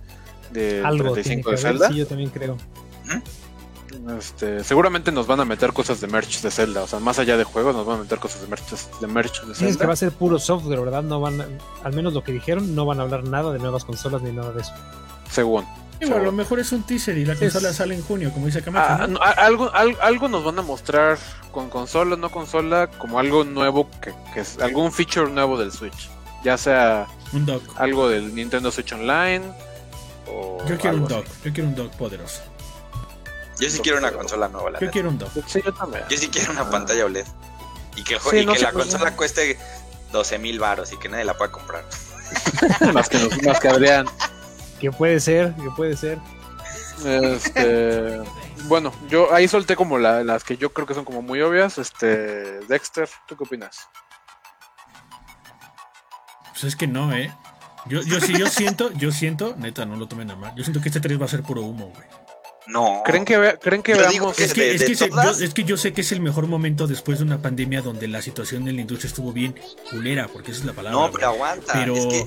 de 0.54 0.82
Algo 0.84 1.12
tiene 1.12 1.42
35 1.42 1.50
que 1.50 1.56
de 1.56 1.62
Zelda. 1.62 1.88
sí, 1.88 1.94
yo 1.96 2.06
también 2.06 2.30
creo. 2.30 2.56
Este, 4.18 4.64
seguramente 4.64 5.12
nos 5.12 5.26
van 5.26 5.40
a 5.40 5.44
meter 5.44 5.72
cosas 5.72 6.00
de 6.00 6.08
merch 6.08 6.40
de 6.40 6.50
Zelda, 6.50 6.82
o 6.82 6.86
sea, 6.86 6.98
más 6.98 7.18
allá 7.18 7.36
de 7.36 7.44
juegos 7.44 7.74
nos 7.76 7.86
van 7.86 8.00
a 8.00 8.02
meter 8.02 8.18
cosas 8.18 8.40
de 8.42 8.48
merch 8.48 8.68
de, 9.00 9.06
merch 9.06 9.42
de 9.44 9.46
Sí, 9.46 9.50
es 9.52 9.58
que 9.58 9.72
Zelda. 9.74 9.86
va 9.86 9.92
a 9.92 9.96
ser 9.96 10.10
puro 10.12 10.38
software, 10.38 10.80
¿verdad? 10.80 11.02
No 11.02 11.20
van, 11.20 11.40
al 11.82 11.92
menos 11.92 12.12
lo 12.12 12.24
que 12.24 12.32
dijeron, 12.32 12.74
no 12.74 12.86
van 12.86 12.98
a 12.98 13.02
hablar 13.04 13.24
nada 13.24 13.52
de 13.52 13.58
nuevas 13.60 13.84
consolas 13.84 14.20
ni 14.22 14.32
nada 14.32 14.50
de 14.52 14.62
eso. 14.62 14.72
Según. 15.30 15.64
Digo, 16.00 16.16
a 16.16 16.18
lo 16.18 16.32
mejor 16.32 16.58
es 16.58 16.72
un 16.72 16.82
teaser 16.82 17.16
y 17.18 17.24
la 17.24 17.34
Es- 17.34 17.38
consola 17.38 17.72
sale 17.72 17.94
en 17.94 18.02
junio, 18.02 18.32
como 18.32 18.46
dice 18.46 18.62
Camacho. 18.62 18.86
Ah, 18.90 18.98
¿no? 19.06 19.06
no, 19.14 19.20
a- 19.22 19.30
algo, 19.30 19.70
al- 19.72 19.96
algo 20.02 20.28
nos 20.28 20.42
van 20.44 20.58
a 20.58 20.62
mostrar 20.62 21.16
con 21.52 21.70
consola, 21.70 22.16
no 22.16 22.30
consola, 22.30 22.88
como 22.98 23.18
algo 23.20 23.44
nuevo, 23.44 23.88
que, 24.02 24.12
que 24.34 24.40
es 24.40 24.58
algún 24.58 24.92
feature 24.92 25.30
nuevo 25.30 25.56
del 25.56 25.70
Switch. 25.70 26.10
Ya 26.42 26.58
sea 26.58 27.06
Un 27.32 27.46
dock. 27.46 27.62
algo 27.76 28.08
del 28.08 28.34
Nintendo 28.34 28.70
Switch 28.72 28.92
Online 28.92 29.42
o. 30.28 30.64
Yo 30.66 30.78
quiero 30.78 30.96
un 30.96 31.06
dock. 31.08 31.26
Yo 31.44 31.52
quiero 31.52 31.68
un 31.68 31.74
dock 31.74 31.92
poderoso. 31.96 32.42
Yo 33.60 33.70
sí 33.70 33.78
quiero 33.80 33.98
una 33.98 34.10
consola 34.12 34.48
nueva, 34.48 34.70
la 34.70 34.78
Yo 34.78 34.86
neta. 34.86 34.92
quiero 34.92 35.08
un 35.10 35.18
dock. 35.18 35.30
Sí, 35.46 35.60
yo 35.64 35.72
también. 35.72 36.04
Yo 36.10 36.16
sí 36.18 36.28
quiero 36.28 36.52
una 36.52 36.68
pantalla 36.70 37.04
OLED. 37.04 37.26
Y 37.96 38.02
que, 38.02 38.14
el 38.14 38.20
jue- 38.20 38.30
Sí, 38.30 38.36
y 38.38 38.46
no 38.46 38.52
que 38.54 38.58
sé, 38.58 38.64
la 38.64 38.72
consola 38.72 39.14
cueste 39.16 39.56
12 40.10 40.38
mil 40.38 40.58
baros 40.58 40.92
y 40.92 40.96
que 40.98 41.08
nadie 41.08 41.24
la 41.24 41.34
pueda 41.36 41.52
comprar. 41.52 41.84
más, 42.92 43.08
que 43.08 43.18
nos- 43.18 43.42
más 43.44 43.60
que 43.60 43.68
Adrián. 43.68 44.06
Que 44.80 44.90
puede 44.90 45.20
ser, 45.20 45.54
que 45.54 45.70
puede 45.76 45.96
ser. 45.96 46.18
Este, 47.04 48.20
bueno, 48.64 48.92
yo 49.08 49.32
ahí 49.32 49.46
solté 49.46 49.76
como 49.76 49.98
la- 49.98 50.24
las 50.24 50.42
que 50.42 50.56
yo 50.56 50.72
creo 50.72 50.86
que 50.86 50.94
son 50.94 51.04
como 51.04 51.22
muy 51.22 51.40
obvias. 51.40 51.78
Este, 51.78 52.06
Dexter, 52.66 53.08
¿tú 53.28 53.36
qué 53.36 53.44
opinas? 53.44 53.88
Pues 56.50 56.64
es 56.64 56.76
que 56.76 56.86
no, 56.86 57.12
¿eh? 57.12 57.32
Yo, 57.88 58.02
yo 58.02 58.20
sí, 58.20 58.32
yo 58.38 58.46
siento, 58.48 58.90
yo 58.92 59.12
siento, 59.12 59.54
neta, 59.58 59.84
no 59.84 59.96
lo 59.96 60.06
tomen 60.08 60.30
a 60.30 60.36
mal. 60.36 60.54
Yo 60.56 60.64
siento 60.64 60.80
que 60.80 60.88
este 60.88 61.00
3 61.00 61.20
va 61.20 61.26
a 61.26 61.28
ser 61.28 61.42
puro 61.42 61.62
humo, 61.62 61.92
güey. 61.94 62.06
No. 62.66 63.02
¿Creen 63.04 63.26
que, 63.26 63.36
ve- 63.36 63.58
¿creen 63.60 63.82
que 63.82 63.92
Yo 63.92 63.98
veamos 63.98 64.34
que 64.36 64.44
Es 64.44 64.54
que, 64.54 64.60
de- 64.62 64.74
es, 64.76 64.80
de 64.80 64.94
se- 64.94 65.10
yo, 65.10 65.30
es 65.44 65.52
que 65.52 65.64
yo 65.64 65.76
sé 65.76 65.92
que 65.92 66.00
es 66.00 66.12
el 66.12 66.20
mejor 66.20 66.46
momento 66.46 66.86
después 66.86 67.18
de 67.18 67.24
una 67.24 67.42
pandemia 67.42 67.82
donde 67.82 68.08
la 68.08 68.22
situación 68.22 68.66
en 68.68 68.76
la 68.76 68.80
industria 68.80 69.08
estuvo 69.08 69.32
bien 69.34 69.54
culera, 69.90 70.28
porque 70.28 70.50
esa 70.52 70.60
es 70.60 70.66
la 70.66 70.72
palabra. 70.72 70.92
No, 70.98 71.00
güey. 71.08 71.12
pero 71.12 71.26
aguanta. 71.28 71.72
Pero- 71.74 71.94
Es 71.94 72.06
que 72.06 72.26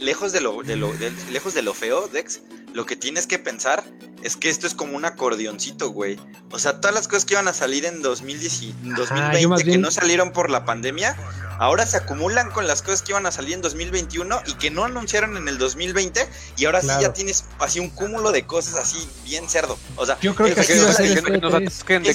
lejos 0.00 0.32
de 0.32 0.40
lo, 0.40 0.62
de 0.64 0.74
lo, 0.76 0.92
de- 0.94 1.12
lejos 1.30 1.54
de 1.54 1.62
lo 1.62 1.72
feo, 1.74 2.08
Dex, 2.08 2.40
lo 2.74 2.86
que 2.86 2.96
tienes 2.96 3.26
que 3.26 3.38
pensar 3.38 3.84
es 4.22 4.36
que 4.36 4.50
esto 4.50 4.66
es 4.66 4.74
como 4.74 4.96
un 4.96 5.04
acordeoncito, 5.06 5.90
güey. 5.90 6.18
O 6.50 6.58
sea, 6.58 6.78
todas 6.80 6.94
las 6.94 7.08
cosas 7.08 7.24
que 7.24 7.34
iban 7.34 7.48
a 7.48 7.54
salir 7.54 7.86
en 7.86 8.02
2010 8.02 8.62
y- 8.62 8.70
en 8.84 8.94
2020 8.94 9.40
yo 9.42 9.48
más 9.48 9.60
que 9.60 9.64
bien- 9.70 9.80
no 9.80 9.90
salieron 9.90 10.32
por 10.32 10.50
la 10.50 10.66
pandemia, 10.66 11.16
ahora 11.58 11.86
se 11.86 11.96
acumulan 11.96 12.50
con 12.50 12.66
las 12.66 12.82
cosas 12.82 13.00
que 13.00 13.12
iban 13.12 13.24
a 13.24 13.32
salir 13.32 13.54
en 13.54 13.62
2021 13.62 14.42
y 14.46 14.54
que 14.54 14.70
no 14.70 14.84
anunciaron 14.84 15.38
en 15.38 15.48
el 15.48 15.56
2020 15.56 16.28
y 16.58 16.66
ahora 16.66 16.80
Claro. 16.80 17.00
sí 17.00 17.06
ya 17.06 17.12
tienes 17.14 17.44
así 17.60 17.80
un 17.80 17.88
cúmulo 17.88 18.30
de 18.30 18.44
cosas 18.44 18.74
así 18.74 19.08
bien 19.24 19.48
cerdo. 19.48 19.78
O 19.96 20.04
sea, 20.04 20.18
Yo 20.20 20.34
creo 20.34 20.54
que 20.54 20.60
así 20.60 20.72
es 20.74 20.84
va 20.86 20.90
a 20.90 20.92
ser 20.92 21.22
que, 21.24 21.38
nos 21.38 21.54
atasquen, 21.54 22.02
de, 22.02 22.12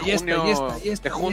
junio, 0.00 0.76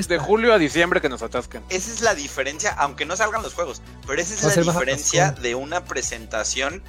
de, 0.07 0.17
julio 0.19 0.53
a 0.53 0.59
diciembre 0.59 1.01
que 1.01 1.09
nos 1.09 1.23
atasquen. 1.23 1.63
Esa 1.69 1.91
es 1.91 2.01
la 2.01 2.13
diferencia, 2.13 2.71
aunque 2.77 3.05
no 3.05 3.15
salgan 3.15 3.41
los 3.41 3.55
juegos, 3.55 3.81
pero 4.05 4.21
esa 4.21 4.35
es 4.35 4.43
la 4.43 4.71
diferencia 4.71 5.31
de 5.31 5.55
una 5.55 5.83
presentación 5.85 6.83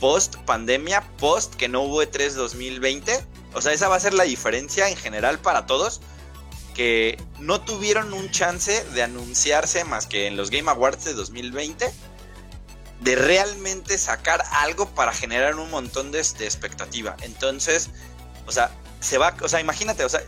post 0.00 0.36
pandemia, 0.46 1.02
post 1.18 1.54
que 1.54 1.68
no 1.68 1.82
hubo 1.82 2.02
E3 2.02 2.32
2020. 2.32 3.24
O 3.54 3.60
sea, 3.60 3.72
esa 3.72 3.88
va 3.88 3.96
a 3.96 4.00
ser 4.00 4.14
la 4.14 4.24
diferencia 4.24 4.88
en 4.88 4.96
general 4.96 5.38
para 5.38 5.66
todos. 5.66 6.00
Que 6.74 7.20
no 7.38 7.60
tuvieron 7.60 8.12
un 8.12 8.30
chance 8.30 8.84
de 8.94 9.02
anunciarse 9.02 9.84
más 9.84 10.06
que 10.06 10.26
en 10.26 10.36
los 10.36 10.50
Game 10.50 10.70
Awards 10.70 11.04
de 11.04 11.14
2020. 11.14 11.92
De 13.00 13.16
realmente 13.16 13.98
sacar 13.98 14.44
algo 14.52 14.88
para 14.90 15.12
generar 15.12 15.56
un 15.56 15.70
montón 15.70 16.12
de, 16.12 16.22
de 16.22 16.44
expectativa. 16.44 17.16
Entonces, 17.22 17.90
o 18.46 18.52
sea, 18.52 18.70
se 19.00 19.18
va, 19.18 19.34
o 19.42 19.48
sea, 19.48 19.60
imagínate, 19.60 20.04
o 20.04 20.08
sea, 20.08 20.22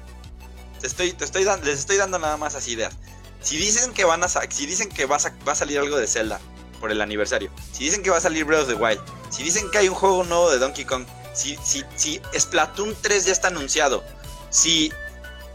te 0.81 0.87
estoy, 0.87 1.13
te 1.13 1.25
estoy 1.25 1.45
dando, 1.45 1.67
les 1.67 1.81
estoy 1.81 1.97
dando 1.97 2.19
nada 2.19 2.37
más 2.37 2.55
así 2.55 2.73
ideas. 2.73 2.95
Si 3.41 3.57
dicen 3.57 3.93
que 3.93 4.05
van 4.05 4.23
a 4.23 4.29
si 4.29 4.67
dicen 4.67 4.89
que 4.89 5.07
va 5.07 5.19
va 5.47 5.53
a 5.53 5.55
salir 5.55 5.79
algo 5.79 5.97
de 5.97 6.07
Zelda 6.07 6.41
por 6.81 6.91
el 6.91 7.01
aniversario, 7.01 7.51
si 7.73 7.85
dicen 7.85 8.03
que 8.03 8.11
va 8.11 8.19
a 8.19 8.21
salir 8.21 8.45
Breath 8.45 8.63
of 8.63 8.69
the 8.69 8.75
Wild, 8.75 9.01
si 9.31 9.43
dicen 9.43 9.71
que 9.71 9.79
hay 9.79 9.89
un 9.89 9.95
juego 9.95 10.25
nuevo 10.25 10.51
de 10.51 10.59
Donkey 10.59 10.85
Kong, 10.85 11.05
si, 11.33 11.57
si, 11.63 11.85
si 11.97 12.21
Splatoon 12.39 12.95
3 13.01 13.27
ya 13.27 13.33
está 13.33 13.49
anunciado, 13.49 14.03
si, 14.51 14.93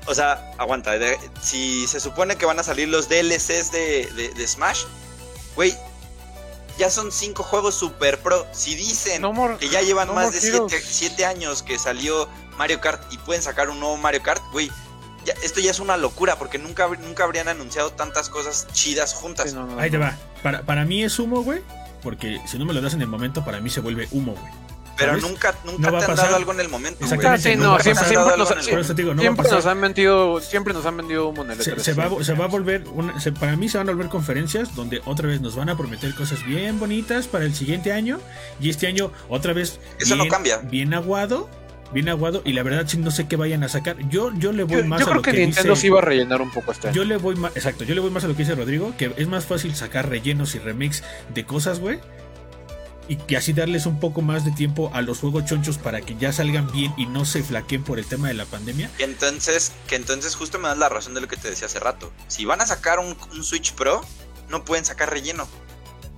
o 0.08 0.16
sea, 0.16 0.52
aguanta, 0.58 0.92
de- 0.98 1.20
si 1.42 1.86
se 1.88 2.00
supone 2.00 2.38
que 2.38 2.46
van 2.46 2.60
a 2.60 2.64
salir 2.64 2.88
los 2.88 3.10
DLCs 3.10 3.72
de, 3.72 4.10
de, 4.16 4.30
de 4.36 4.48
Smash, 4.48 4.84
güey, 5.56 5.76
ya 6.78 6.90
son 6.90 7.12
cinco 7.12 7.44
juegos 7.44 7.76
super 7.76 8.20
pro. 8.22 8.46
Si 8.52 8.76
dicen 8.76 9.22
No 9.22 9.32
more, 9.32 9.58
que 9.58 9.70
ya 9.70 9.82
llevan 9.82 10.08
no 10.10 10.14
más 10.14 10.34
de. 10.34 10.40
7 10.82 11.26
años 11.26 11.64
que 11.64 11.80
salió 11.80 12.28
Mario 12.58 12.82
Kart 12.82 13.02
y 13.14 13.18
pueden 13.20 13.42
sacar 13.42 13.70
un 13.70 13.80
nuevo 13.80 13.96
Mario 13.98 14.22
Kart, 14.24 14.42
güey. 14.52 14.70
ya- 15.26 15.34
esto 15.42 15.60
ya 15.62 15.72
es 15.72 15.80
una 15.80 15.96
locura 15.98 16.38
porque 16.38 16.58
nunca, 16.58 16.88
nunca 16.88 17.24
habrían 17.24 17.48
anunciado 17.48 17.92
tantas 17.94 18.30
cosas 18.30 18.68
chidas 18.74 19.14
juntas. 19.14 19.50
Sí, 19.50 19.56
no, 19.56 19.66
no, 19.66 19.80
Ahí 19.80 19.90
te 19.90 19.98
no. 19.98 20.04
va. 20.06 20.18
Para, 20.44 20.62
para 20.64 20.84
mí 20.86 21.02
es 21.04 21.18
humo, 21.18 21.42
güey. 21.44 21.62
Porque 22.06 22.40
si 22.48 22.58
no 22.58 22.64
me 22.66 22.74
lo 22.74 22.80
das 22.82 22.94
en 22.94 23.02
el 23.02 23.08
momento, 23.08 23.44
para 23.44 23.60
mí 23.60 23.70
se 23.70 23.82
vuelve 23.82 24.08
humo, 24.12 24.32
güey. 24.34 24.54
pero 24.98 25.10
¿sabes? 25.12 25.24
nunca, 25.30 25.54
nunca 25.66 25.90
No 25.90 25.92
va 25.92 26.00
te 26.00 26.06
a 26.06 26.08
han 26.08 26.12
pasar. 26.14 26.26
dado 26.28 26.38
algo 26.38 26.54
en 26.54 26.60
el 26.62 26.70
momento. 26.70 27.04
Exactamente. 27.04 27.52
Sí, 27.52 27.58
no 27.58 27.78
siempre, 27.80 28.06
siempre 28.06 28.38
nos, 28.38 28.96
digo, 28.96 29.14
no 29.14 29.22
siempre 29.22 29.46
han 29.70 29.82
vendido, 29.82 30.40
siempre 30.40 30.74
nos 30.74 30.86
han 30.86 30.96
vendido 30.96 31.28
humo 31.28 31.44
en 31.44 31.52
el 31.52 31.62
Se, 31.62 31.76
E3. 31.76 31.80
se 31.80 31.94
va, 31.94 32.04
siempre. 32.06 32.26
se 32.26 32.34
va 32.34 32.46
a 32.46 32.48
volver, 32.48 32.84
una- 32.94 33.20
se- 33.20 33.34
para 33.34 33.58
mí 33.58 33.68
se 33.68 33.78
van 33.78 33.90
a 33.90 33.92
volver 33.92 34.08
conferencias 34.08 34.74
donde 34.74 35.02
otra 35.04 35.28
vez 35.28 35.42
nos 35.42 35.58
van 35.58 35.68
a 35.70 35.76
prometer 35.76 36.16
cosas 36.16 36.46
bien 36.46 36.80
bonitas 36.80 37.28
para 37.28 37.44
el 37.44 37.54
siguiente 37.54 37.92
año 37.92 38.20
y 38.62 38.70
este 38.70 38.88
año 38.88 39.12
otra 39.28 39.52
vez 39.52 39.80
Eso 40.00 40.16
no 40.16 40.24
bien, 40.24 40.32
cambia. 40.32 40.58
bien 40.60 40.94
aguado, 40.94 41.50
bien 41.94 42.10
aguado 42.10 42.42
y 42.46 42.54
la 42.54 42.64
verdad 42.64 42.86
sí 42.88 42.98
no 42.98 43.12
sé 43.12 43.28
qué 43.28 43.36
vayan 43.36 43.64
a 43.64 43.70
sacar. 43.70 43.98
Yo 44.10 44.32
yo 44.38 44.52
le 44.52 44.64
voy 44.64 44.78
Yo, 44.78 44.86
más 44.86 45.00
yo 45.00 45.06
a 45.06 45.10
creo 45.10 45.16
lo 45.16 45.22
que, 45.22 45.32
que, 45.32 45.40
Nintendo 45.40 45.70
dice, 45.72 45.82
sí 45.82 45.88
iba 45.88 46.00
a 46.00 46.02
rellenar 46.02 46.42
un 46.42 46.52
poco 46.52 46.72
este 46.72 46.88
año. 46.88 46.96
yo 46.96 47.06
le 47.06 47.18
voy 47.18 47.36
más, 47.36 47.56
exacto, 47.56 47.84
yo 47.84 47.96
le 47.96 48.02
voy 48.02 48.12
más 48.12 48.24
a 48.24 48.28
lo 48.28 48.34
que 48.34 48.44
dice 48.44 48.56
Rodrigo, 48.56 48.94
que 48.98 49.14
es 49.18 49.28
más 49.28 49.46
fácil 49.46 49.76
sacar 49.76 50.10
rellenos 50.10 50.56
y 50.56 50.60
remix 50.60 51.04
de 51.34 51.46
cosas, 51.46 51.80
güey. 51.80 52.00
Y 53.08 53.18
que 53.18 53.38
así 53.38 53.54
darles 53.54 53.86
un 53.86 54.00
poco 54.00 54.24
más 54.24 54.46
de 54.46 54.52
tiempo 54.52 54.90
a 54.94 55.02
los 55.04 55.20
juegos 55.20 55.46
chonchos 55.46 55.78
para 55.78 56.02
que 56.02 56.16
ya 56.16 56.34
salgan 56.34 56.72
bien 56.72 56.92
y 56.98 57.06
no 57.06 57.24
se 57.24 57.44
flaqueen 57.44 57.84
por 57.84 58.00
el 58.00 58.06
tema 58.06 58.30
de 58.30 58.34
la 58.34 58.46
pandemia. 58.46 58.90
Que 58.98 59.04
entonces, 59.04 59.74
que 59.88 59.96
entonces 59.96 60.34
justo 60.34 60.58
me 60.58 60.70
das 60.70 60.80
la 60.80 60.90
razón 60.90 61.14
de 61.14 61.22
lo 61.22 61.28
que 61.28 61.38
te 61.38 61.50
decía 61.50 61.68
hace 61.68 61.80
rato. 61.80 62.12
Si 62.28 62.46
van 62.46 62.62
a 62.62 62.66
sacar 62.66 62.98
un, 62.98 63.16
un 63.32 63.44
Switch 63.44 63.74
Pro, 63.74 64.02
no 64.50 64.66
pueden 64.66 64.86
sacar 64.86 65.12
relleno. 65.12 65.48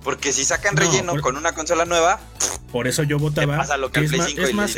Porque 0.04 0.32
si 0.32 0.44
sacan 0.44 0.74
No, 0.74 0.80
relleno 0.82 1.12
por- 1.12 1.20
con 1.20 1.36
una 1.36 1.52
consola 1.52 1.84
nueva, 1.84 2.20
Por 2.72 2.86
eso 2.86 3.02
yo 3.02 3.18
votaba. 3.18 3.56
pasa 3.58 3.76
lo 3.76 3.90
que 3.90 4.00
es 4.00 4.08
Play 4.10 4.20
más, 4.20 4.28
5 4.30 4.42
es 4.42 4.50
y 4.50 4.54
más, 4.54 4.70
es 4.70 4.76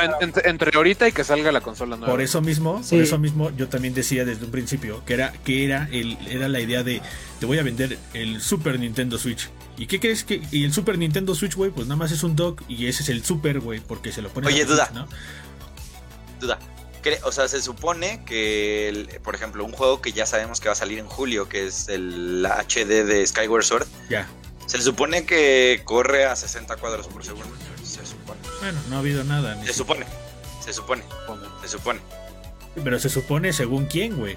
en- 0.00 0.10
entre, 0.20 0.48
entre 0.48 0.76
ahorita 0.76 1.08
y 1.08 1.12
que 1.12 1.24
salga 1.24 1.50
la 1.52 1.60
consola 1.60 1.96
nueva. 1.96 2.12
Por 2.12 2.20
eso 2.20 2.40
mismo, 2.40 2.82
Sí. 2.82 2.96
por 2.96 3.04
eso 3.04 3.18
mismo, 3.18 3.50
yo 3.56 3.68
también 3.68 3.92
decía 3.94 4.24
desde 4.24 4.44
un 4.44 4.50
principio 4.50 5.02
que 5.04 5.14
era 5.14 5.32
que 5.44 5.64
era 5.64 5.88
el 5.90 6.16
era 6.28 6.48
la 6.48 6.60
idea 6.60 6.82
de 6.82 7.02
te 7.40 7.46
voy 7.46 7.58
a 7.58 7.62
vender 7.62 7.98
el 8.14 8.40
Super 8.40 8.78
Nintendo 8.78 9.18
Switch. 9.18 9.48
¿Y 9.76 9.86
qué 9.86 9.98
crees 9.98 10.24
que 10.24 10.42
y 10.52 10.64
el 10.64 10.72
Super 10.72 10.96
Nintendo 10.98 11.34
Switch, 11.34 11.54
güey? 11.56 11.70
Pues 11.70 11.86
nada 11.88 11.96
más 11.96 12.12
es 12.12 12.22
un 12.22 12.36
dock 12.36 12.62
y 12.68 12.86
ese 12.86 13.02
es 13.02 13.08
el 13.08 13.24
Super, 13.24 13.60
güey, 13.60 13.80
porque 13.80 14.12
se 14.12 14.22
lo 14.22 14.28
pone 14.28 14.46
Oye, 14.46 14.64
duda. 14.64 14.86
Switch, 14.86 14.98
¿no? 14.98 15.08
Duda. 16.40 16.58
O 17.24 17.32
sea, 17.32 17.48
se 17.48 17.60
supone 17.62 18.24
que, 18.24 18.88
el- 18.88 19.08
por 19.22 19.34
ejemplo, 19.34 19.64
un 19.64 19.72
juego 19.72 20.00
que 20.00 20.12
ya 20.12 20.26
sabemos 20.26 20.60
que 20.60 20.68
va 20.68 20.72
a 20.72 20.76
salir 20.76 20.98
en 20.98 21.06
julio, 21.06 21.48
que 21.48 21.66
es 21.66 21.88
el 21.88 22.44
HD 22.46 23.04
de 23.04 23.26
Skyward 23.26 23.64
Sword, 23.64 23.86
Ya. 24.08 24.28
se 24.66 24.80
supone 24.80 25.24
que 25.24 25.82
corre 25.84 26.24
a 26.26 26.36
60 26.36 26.76
cuadros 26.76 27.06
por 27.08 27.24
segundo. 27.24 27.48
Se 27.82 28.04
supone. 28.06 28.38
Bueno, 28.60 28.78
no 28.88 28.96
ha 28.96 28.98
habido 29.00 29.24
nada. 29.24 29.60
Se 29.64 29.72
supone. 29.72 30.06
Se 30.64 30.72
supone. 30.72 31.02
Se 31.62 31.68
supone. 31.68 32.00
Pero 32.84 32.98
se 33.00 33.08
supone 33.08 33.52
según 33.52 33.86
quién, 33.86 34.16
güey. 34.16 34.36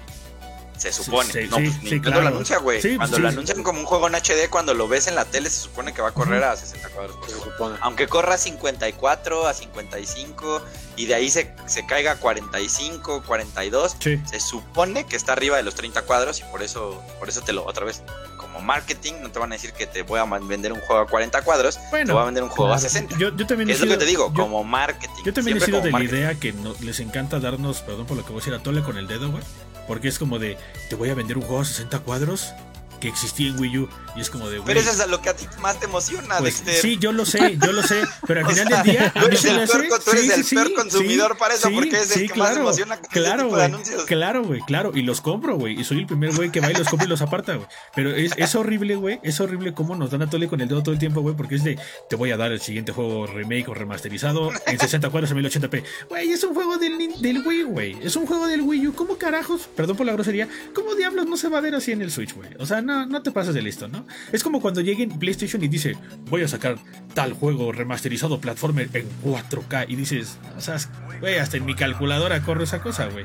Se 0.92 1.04
supone. 1.04 1.32
Sí, 1.32 1.48
no, 1.50 1.56
sí, 1.56 1.62
pues 1.80 1.90
sí, 1.90 2.00
claro. 2.00 2.22
lo 2.22 2.28
anuncia, 2.28 2.58
güey. 2.58 2.80
Sí, 2.82 2.96
cuando 2.96 3.16
sí. 3.16 3.22
lo 3.22 3.28
anuncian 3.28 3.62
como 3.62 3.80
un 3.80 3.86
juego 3.86 4.06
en 4.08 4.14
HD, 4.14 4.48
cuando 4.50 4.74
lo 4.74 4.86
ves 4.88 5.06
en 5.06 5.14
la 5.14 5.24
tele, 5.24 5.48
se 5.50 5.60
supone 5.60 5.92
que 5.94 6.02
va 6.02 6.08
a 6.08 6.12
correr 6.12 6.42
a 6.44 6.56
60 6.56 6.88
cuadros 6.90 7.16
por 7.16 7.24
Se 7.24 7.30
segundo. 7.32 7.52
supone. 7.52 7.78
Aunque 7.80 8.06
corra 8.08 8.34
a 8.34 8.38
54, 8.38 9.46
a 9.46 9.54
55, 9.54 10.62
y 10.96 11.06
de 11.06 11.14
ahí 11.14 11.30
se, 11.30 11.54
se 11.66 11.86
caiga 11.86 12.12
a 12.12 12.16
45, 12.16 13.22
42, 13.26 13.96
Sí. 13.98 14.20
se 14.28 14.40
supone 14.40 15.06
que 15.06 15.16
está 15.16 15.32
arriba 15.32 15.56
de 15.56 15.62
los 15.62 15.74
30 15.74 16.02
cuadros 16.02 16.40
y 16.40 16.44
por 16.44 16.62
eso, 16.62 17.02
por 17.18 17.28
eso 17.28 17.40
te 17.42 17.52
lo, 17.52 17.64
otra 17.64 17.84
vez, 17.84 18.02
como 18.36 18.60
marketing, 18.60 19.14
no 19.22 19.30
te 19.32 19.38
van 19.38 19.50
a 19.52 19.56
decir 19.56 19.72
que 19.72 19.86
te 19.86 20.02
voy 20.02 20.20
a 20.20 20.24
vender 20.24 20.72
un 20.72 20.80
juego 20.80 21.02
a 21.02 21.06
40 21.06 21.42
cuadros, 21.42 21.76
te 21.76 21.82
Bueno, 21.90 22.14
voy 22.14 22.22
a 22.22 22.26
vender 22.26 22.44
un 22.44 22.50
juego 22.50 22.72
a 22.72 22.76
claro. 22.76 22.88
60. 22.88 23.18
yo, 23.18 23.34
yo 23.36 23.46
también 23.46 23.70
he 23.70 23.72
es 23.72 23.80
lo 23.80 23.86
que 23.86 23.92
sido- 23.92 23.98
te 23.98 24.04
digo, 24.06 24.32
yo- 24.34 24.42
como 24.42 24.62
marketing. 24.62 25.22
Yo 25.24 25.32
también 25.32 25.56
he 25.56 25.60
sido 25.60 25.78
de 25.80 25.86
la 25.86 25.92
marketing. 25.92 26.14
idea 26.16 26.34
que 26.36 26.52
no- 26.52 26.74
les 26.80 27.00
encanta 27.00 27.40
darnos, 27.40 27.80
perdón 27.80 28.06
por 28.06 28.16
lo 28.16 28.22
que 28.24 28.28
voy 28.32 28.38
a 28.38 28.44
decir, 28.44 28.54
a 28.54 28.62
tole 28.62 28.82
con 28.82 28.96
el 28.98 29.08
dedo, 29.08 29.30
güey. 29.30 29.42
Porque 29.86 30.08
es 30.08 30.18
como 30.18 30.38
de, 30.38 30.56
te 30.88 30.96
voy 30.96 31.10
a 31.10 31.14
vender 31.14 31.36
un 31.36 31.42
juego 31.42 31.60
a 31.60 31.64
60 31.64 31.98
cuadros 32.00 32.52
que 33.00 33.08
existía 33.08 33.48
en 33.48 33.58
Wii 33.58 33.78
U. 33.78 33.88
Y 34.16 34.20
es 34.20 34.30
como 34.30 34.48
de. 34.48 34.60
Pero 34.64 34.78
eso 34.78 34.90
es 34.90 35.00
a 35.00 35.06
lo 35.06 35.20
que 35.20 35.28
a 35.28 35.34
ti 35.34 35.46
más 35.60 35.80
te 35.80 35.86
emociona, 35.86 36.38
pues, 36.38 36.64
Dexter. 36.64 36.82
sí, 36.82 36.98
yo 36.98 37.10
lo 37.12 37.26
sé, 37.26 37.58
yo 37.60 37.72
lo 37.72 37.82
sé. 37.82 38.02
Pero 38.26 38.40
al 38.40 38.52
final 38.52 38.68
sea, 38.68 38.82
del 38.82 38.92
día, 38.92 39.12
tú 39.12 39.26
eres 39.26 39.44
el 39.44 39.56
peor, 39.56 39.88
tú 40.04 40.10
eres 40.12 40.24
sí, 40.24 40.30
el 40.30 40.44
sí, 40.44 40.54
peor 40.54 40.68
sí, 40.68 40.74
consumidor 40.74 41.36
para 41.36 41.54
eso, 41.54 41.68
porque 41.72 41.98
es 41.98 42.16
el 42.16 42.30
que 42.30 42.38
más 42.38 42.50
claro, 42.50 42.60
emociona 42.62 42.96
con 42.96 43.04
ese 43.06 43.12
Claro, 43.12 43.42
tipo 43.44 43.56
de 43.56 43.64
anuncios. 43.64 44.04
Claro, 44.04 44.44
güey, 44.44 44.60
claro. 44.60 44.92
Y 44.94 45.02
los 45.02 45.20
compro, 45.20 45.56
güey. 45.56 45.80
Y 45.80 45.84
soy 45.84 45.98
el 45.98 46.06
primer 46.06 46.32
güey 46.34 46.50
que 46.52 46.60
va 46.60 46.70
y 46.70 46.74
los 46.74 46.88
compra 46.88 47.06
y 47.06 47.10
los 47.10 47.22
aparta, 47.22 47.56
güey. 47.56 47.66
Pero 47.94 48.14
es, 48.14 48.32
es 48.36 48.54
horrible, 48.54 48.94
güey. 48.94 49.18
Es 49.24 49.40
horrible 49.40 49.74
cómo 49.74 49.96
nos 49.96 50.10
dan 50.12 50.22
a 50.22 50.30
tole 50.30 50.46
con 50.46 50.60
el 50.60 50.68
dedo 50.68 50.82
todo 50.82 50.92
el 50.92 51.00
tiempo, 51.00 51.20
güey. 51.20 51.34
Porque 51.34 51.56
es 51.56 51.64
de, 51.64 51.76
te 52.08 52.14
voy 52.14 52.30
a 52.30 52.36
dar 52.36 52.52
el 52.52 52.60
siguiente 52.60 52.92
juego 52.92 53.26
remake 53.26 53.68
o 53.68 53.74
remasterizado 53.74 54.50
en 54.66 54.78
60 54.78 55.10
cuadros 55.10 55.32
a 55.32 55.34
1080p. 55.34 55.84
Güey, 56.08 56.30
es 56.32 56.44
un 56.44 56.54
juego 56.54 56.78
del, 56.78 57.20
del 57.20 57.44
Wii, 57.44 57.62
güey. 57.64 57.96
Es 58.00 58.14
un 58.14 58.26
juego 58.26 58.46
del 58.46 58.60
Wii 58.62 58.88
U. 58.88 58.94
¿Cómo 58.94 59.16
carajos? 59.18 59.68
Perdón 59.74 59.96
por 59.96 60.06
la 60.06 60.12
grosería. 60.12 60.48
¿Cómo 60.72 60.94
diablos 60.94 61.26
no 61.26 61.36
se 61.36 61.48
va 61.48 61.58
a 61.58 61.60
ver 61.60 61.74
así 61.74 61.90
en 61.90 62.00
el 62.02 62.12
Switch, 62.12 62.32
güey? 62.34 62.50
O 62.60 62.66
sea, 62.66 62.80
no, 62.84 63.06
no 63.06 63.22
te 63.22 63.30
pases 63.30 63.54
de 63.54 63.62
listo, 63.62 63.88
¿no? 63.88 64.06
Es 64.32 64.42
como 64.42 64.60
cuando 64.60 64.80
lleguen 64.80 65.18
PlayStation 65.18 65.62
y 65.62 65.68
dice, 65.68 65.96
voy 66.28 66.42
a 66.42 66.48
sacar 66.48 66.76
tal 67.14 67.32
juego 67.32 67.72
remasterizado 67.72 68.40
platformer 68.40 68.88
en 68.92 69.08
4K. 69.22 69.86
Y 69.88 69.96
dices, 69.96 70.38
o 70.56 70.60
sea, 70.60 70.76
güey, 71.20 71.38
hasta 71.38 71.56
en 71.56 71.66
mi 71.66 71.74
calculadora 71.74 72.42
corre 72.42 72.64
esa 72.64 72.80
cosa, 72.80 73.06
güey. 73.06 73.24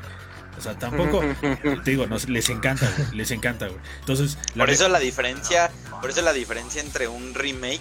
O 0.58 0.60
sea, 0.62 0.78
tampoco, 0.78 1.22
te 1.84 1.90
digo, 1.90 2.06
nos, 2.06 2.28
les 2.28 2.50
encanta, 2.50 2.90
güey, 2.96 3.16
les 3.16 3.30
encanta, 3.30 3.68
güey. 3.68 3.80
Entonces, 4.00 4.38
la 4.54 4.64
Por 4.64 4.70
eso 4.74 4.88
la 4.88 4.98
diferencia, 4.98 5.70
por 6.00 6.10
eso 6.10 6.22
la 6.22 6.32
diferencia 6.32 6.82
entre 6.82 7.08
un 7.08 7.34
remake 7.34 7.80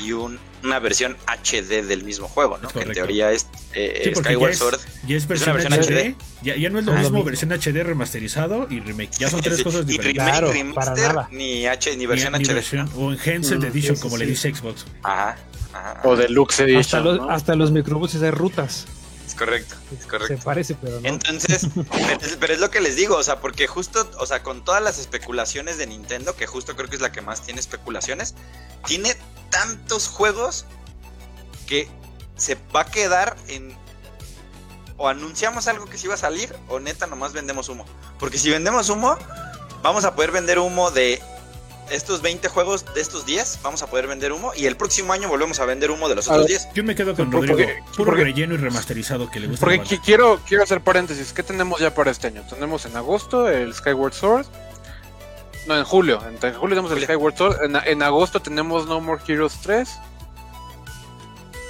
y 0.00 0.12
un- 0.12 0.38
una 0.62 0.78
versión 0.78 1.16
HD 1.26 1.82
del 1.82 2.04
mismo 2.04 2.26
juego, 2.28 2.58
¿no? 2.58 2.68
Es 2.68 2.74
Que 2.74 2.80
en 2.80 2.92
teoría 2.92 3.32
es 3.32 3.46
eh, 3.74 4.00
Sí, 4.04 4.10
porque 4.14 4.30
Skyward 4.30 4.50
ya 4.50 4.52
es, 4.54 4.58
Sword. 4.58 4.80
ya 5.06 5.16
es 5.16 5.26
versión, 5.28 5.54
versión 5.56 5.72
HD, 5.74 6.00
HD. 6.10 6.16
Ya, 6.42 6.56
ya 6.56 6.70
no 6.70 6.78
es 6.78 6.84
lo 6.86 6.92
lo 6.94 6.98
mismo 7.00 7.22
versión 7.24 7.52
HD 7.52 7.82
remasterizado 7.82 8.66
y 8.70 8.80
remake. 8.80 9.10
Ya 9.18 9.28
son 9.28 9.40
tres 9.42 9.58
Sí, 9.58 9.64
cosas 9.64 9.82
y 9.82 9.84
diferentes. 9.86 10.22
remake, 10.24 10.30
Claro, 10.38 10.52
remaster, 10.52 10.94
para 10.94 11.12
nada. 11.14 11.28
ni 11.32 11.66
H, 11.66 11.96
ni 11.96 12.06
versión 12.06 12.32
ni 12.32 12.38
HD. 12.44 12.54
versión- 12.54 12.90
o 12.96 13.12
Enhanced 13.12 13.58
Mm, 13.58 13.64
Edition, 13.64 13.96
sí, 13.96 14.02
como 14.02 14.16
sí, 14.16 14.22
le 14.24 14.30
dice 14.30 14.54
Xbox. 14.54 14.86
Ajá, 15.02 15.36
ajá. 15.72 16.00
O 16.04 16.16
Deluxe 16.16 16.60
Hasta 16.60 16.64
Edition. 16.72 17.04
los, 17.04 17.16
¿no? 17.18 17.30
hasta 17.30 17.54
los 17.56 17.70
microbuses 17.72 18.22
hay 18.22 18.30
rutas. 18.30 18.86
Es 19.26 19.34
correcto, 19.34 19.74
es 19.92 20.02
Se 20.02 20.08
correcto. 20.08 20.44
parece, 20.44 20.74
pero 20.80 21.00
no. 21.00 21.08
Entonces, 21.08 21.66
pero 21.90 22.20
es- 22.22 22.36
pero 22.38 22.52
es 22.54 22.60
lo 22.60 22.70
que 22.70 22.80
les 22.80 22.94
digo, 22.96 23.16
o 23.16 23.22
sea, 23.22 23.40
porque 23.40 23.66
justo, 23.66 24.08
o 24.18 24.26
sea, 24.26 24.42
con 24.42 24.64
todas 24.64 24.82
las 24.82 24.98
especulaciones 24.98 25.76
de 25.78 25.86
Nintendo, 25.86 26.36
que 26.36 26.46
justo 26.46 26.76
creo 26.76 26.88
que 26.88 26.96
es 26.96 27.02
la 27.02 27.10
que 27.10 27.20
más 27.22 27.42
tiene 27.42 27.58
especulaciones, 27.60 28.34
tiene 28.86 29.16
tantos 29.50 30.08
juegos 30.08 30.64
que 31.66 31.88
se 32.36 32.56
va 32.74 32.80
a 32.82 32.86
quedar 32.86 33.36
en 33.48 33.74
o 34.96 35.08
anunciamos 35.08 35.66
algo 35.66 35.86
que 35.86 35.98
sí 35.98 36.06
va 36.06 36.14
a 36.14 36.18
salir 36.18 36.54
o 36.68 36.78
neta 36.78 37.06
nomás 37.06 37.32
vendemos 37.32 37.68
humo. 37.68 37.84
Porque 38.18 38.38
si 38.38 38.50
vendemos 38.50 38.88
humo, 38.90 39.16
vamos 39.82 40.04
a 40.04 40.14
poder 40.14 40.30
vender 40.30 40.58
humo 40.58 40.90
de 40.90 41.20
estos 41.90 42.22
20 42.22 42.48
juegos 42.48 42.86
de 42.94 43.00
estos 43.02 43.26
10, 43.26 43.58
vamos 43.62 43.82
a 43.82 43.86
poder 43.88 44.06
vender 44.06 44.32
humo 44.32 44.52
y 44.56 44.66
el 44.66 44.76
próximo 44.76 45.12
año 45.12 45.28
volvemos 45.28 45.58
a 45.60 45.66
vender 45.66 45.90
humo 45.90 46.08
de 46.08 46.14
los 46.14 46.28
A 46.28 46.32
otros 46.34 46.46
ver, 46.48 46.58
10. 46.60 46.74
Yo 46.74 46.84
me 46.84 46.94
quedo 46.94 47.14
con 47.14 47.30
Porque- 47.30 47.46
Rodrigo. 47.48 47.70
Puro 47.96 48.10
porque- 48.12 48.24
relleno 48.24 48.54
y 48.54 48.56
remasterizado 48.56 49.30
que 49.30 49.40
le 49.40 49.48
gusta. 49.48 49.66
Porque 49.66 49.98
quiero, 50.00 50.40
quiero 50.46 50.62
hacer 50.62 50.80
paréntesis. 50.80 51.32
¿Qué 51.32 51.42
tenemos 51.42 51.80
ya 51.80 51.92
para 51.94 52.10
este 52.10 52.28
año? 52.28 52.42
Tenemos 52.48 52.86
en 52.86 52.96
agosto 52.96 53.48
el 53.48 53.74
Skyward 53.74 54.14
Sword. 54.14 54.46
No, 55.66 55.76
en 55.78 55.84
julio. 55.84 56.20
En, 56.26 56.34
en 56.46 56.54
julio 56.54 56.76
tenemos 56.76 56.90
el 56.92 56.98
Julio. 56.98 57.06
Skyward 57.06 57.36
Sword. 57.36 57.62
En, 57.64 57.76
en 57.76 58.02
agosto 58.02 58.40
tenemos 58.40 58.86
No 58.86 59.00
More 59.00 59.22
Heroes 59.26 59.54
3. 59.62 59.88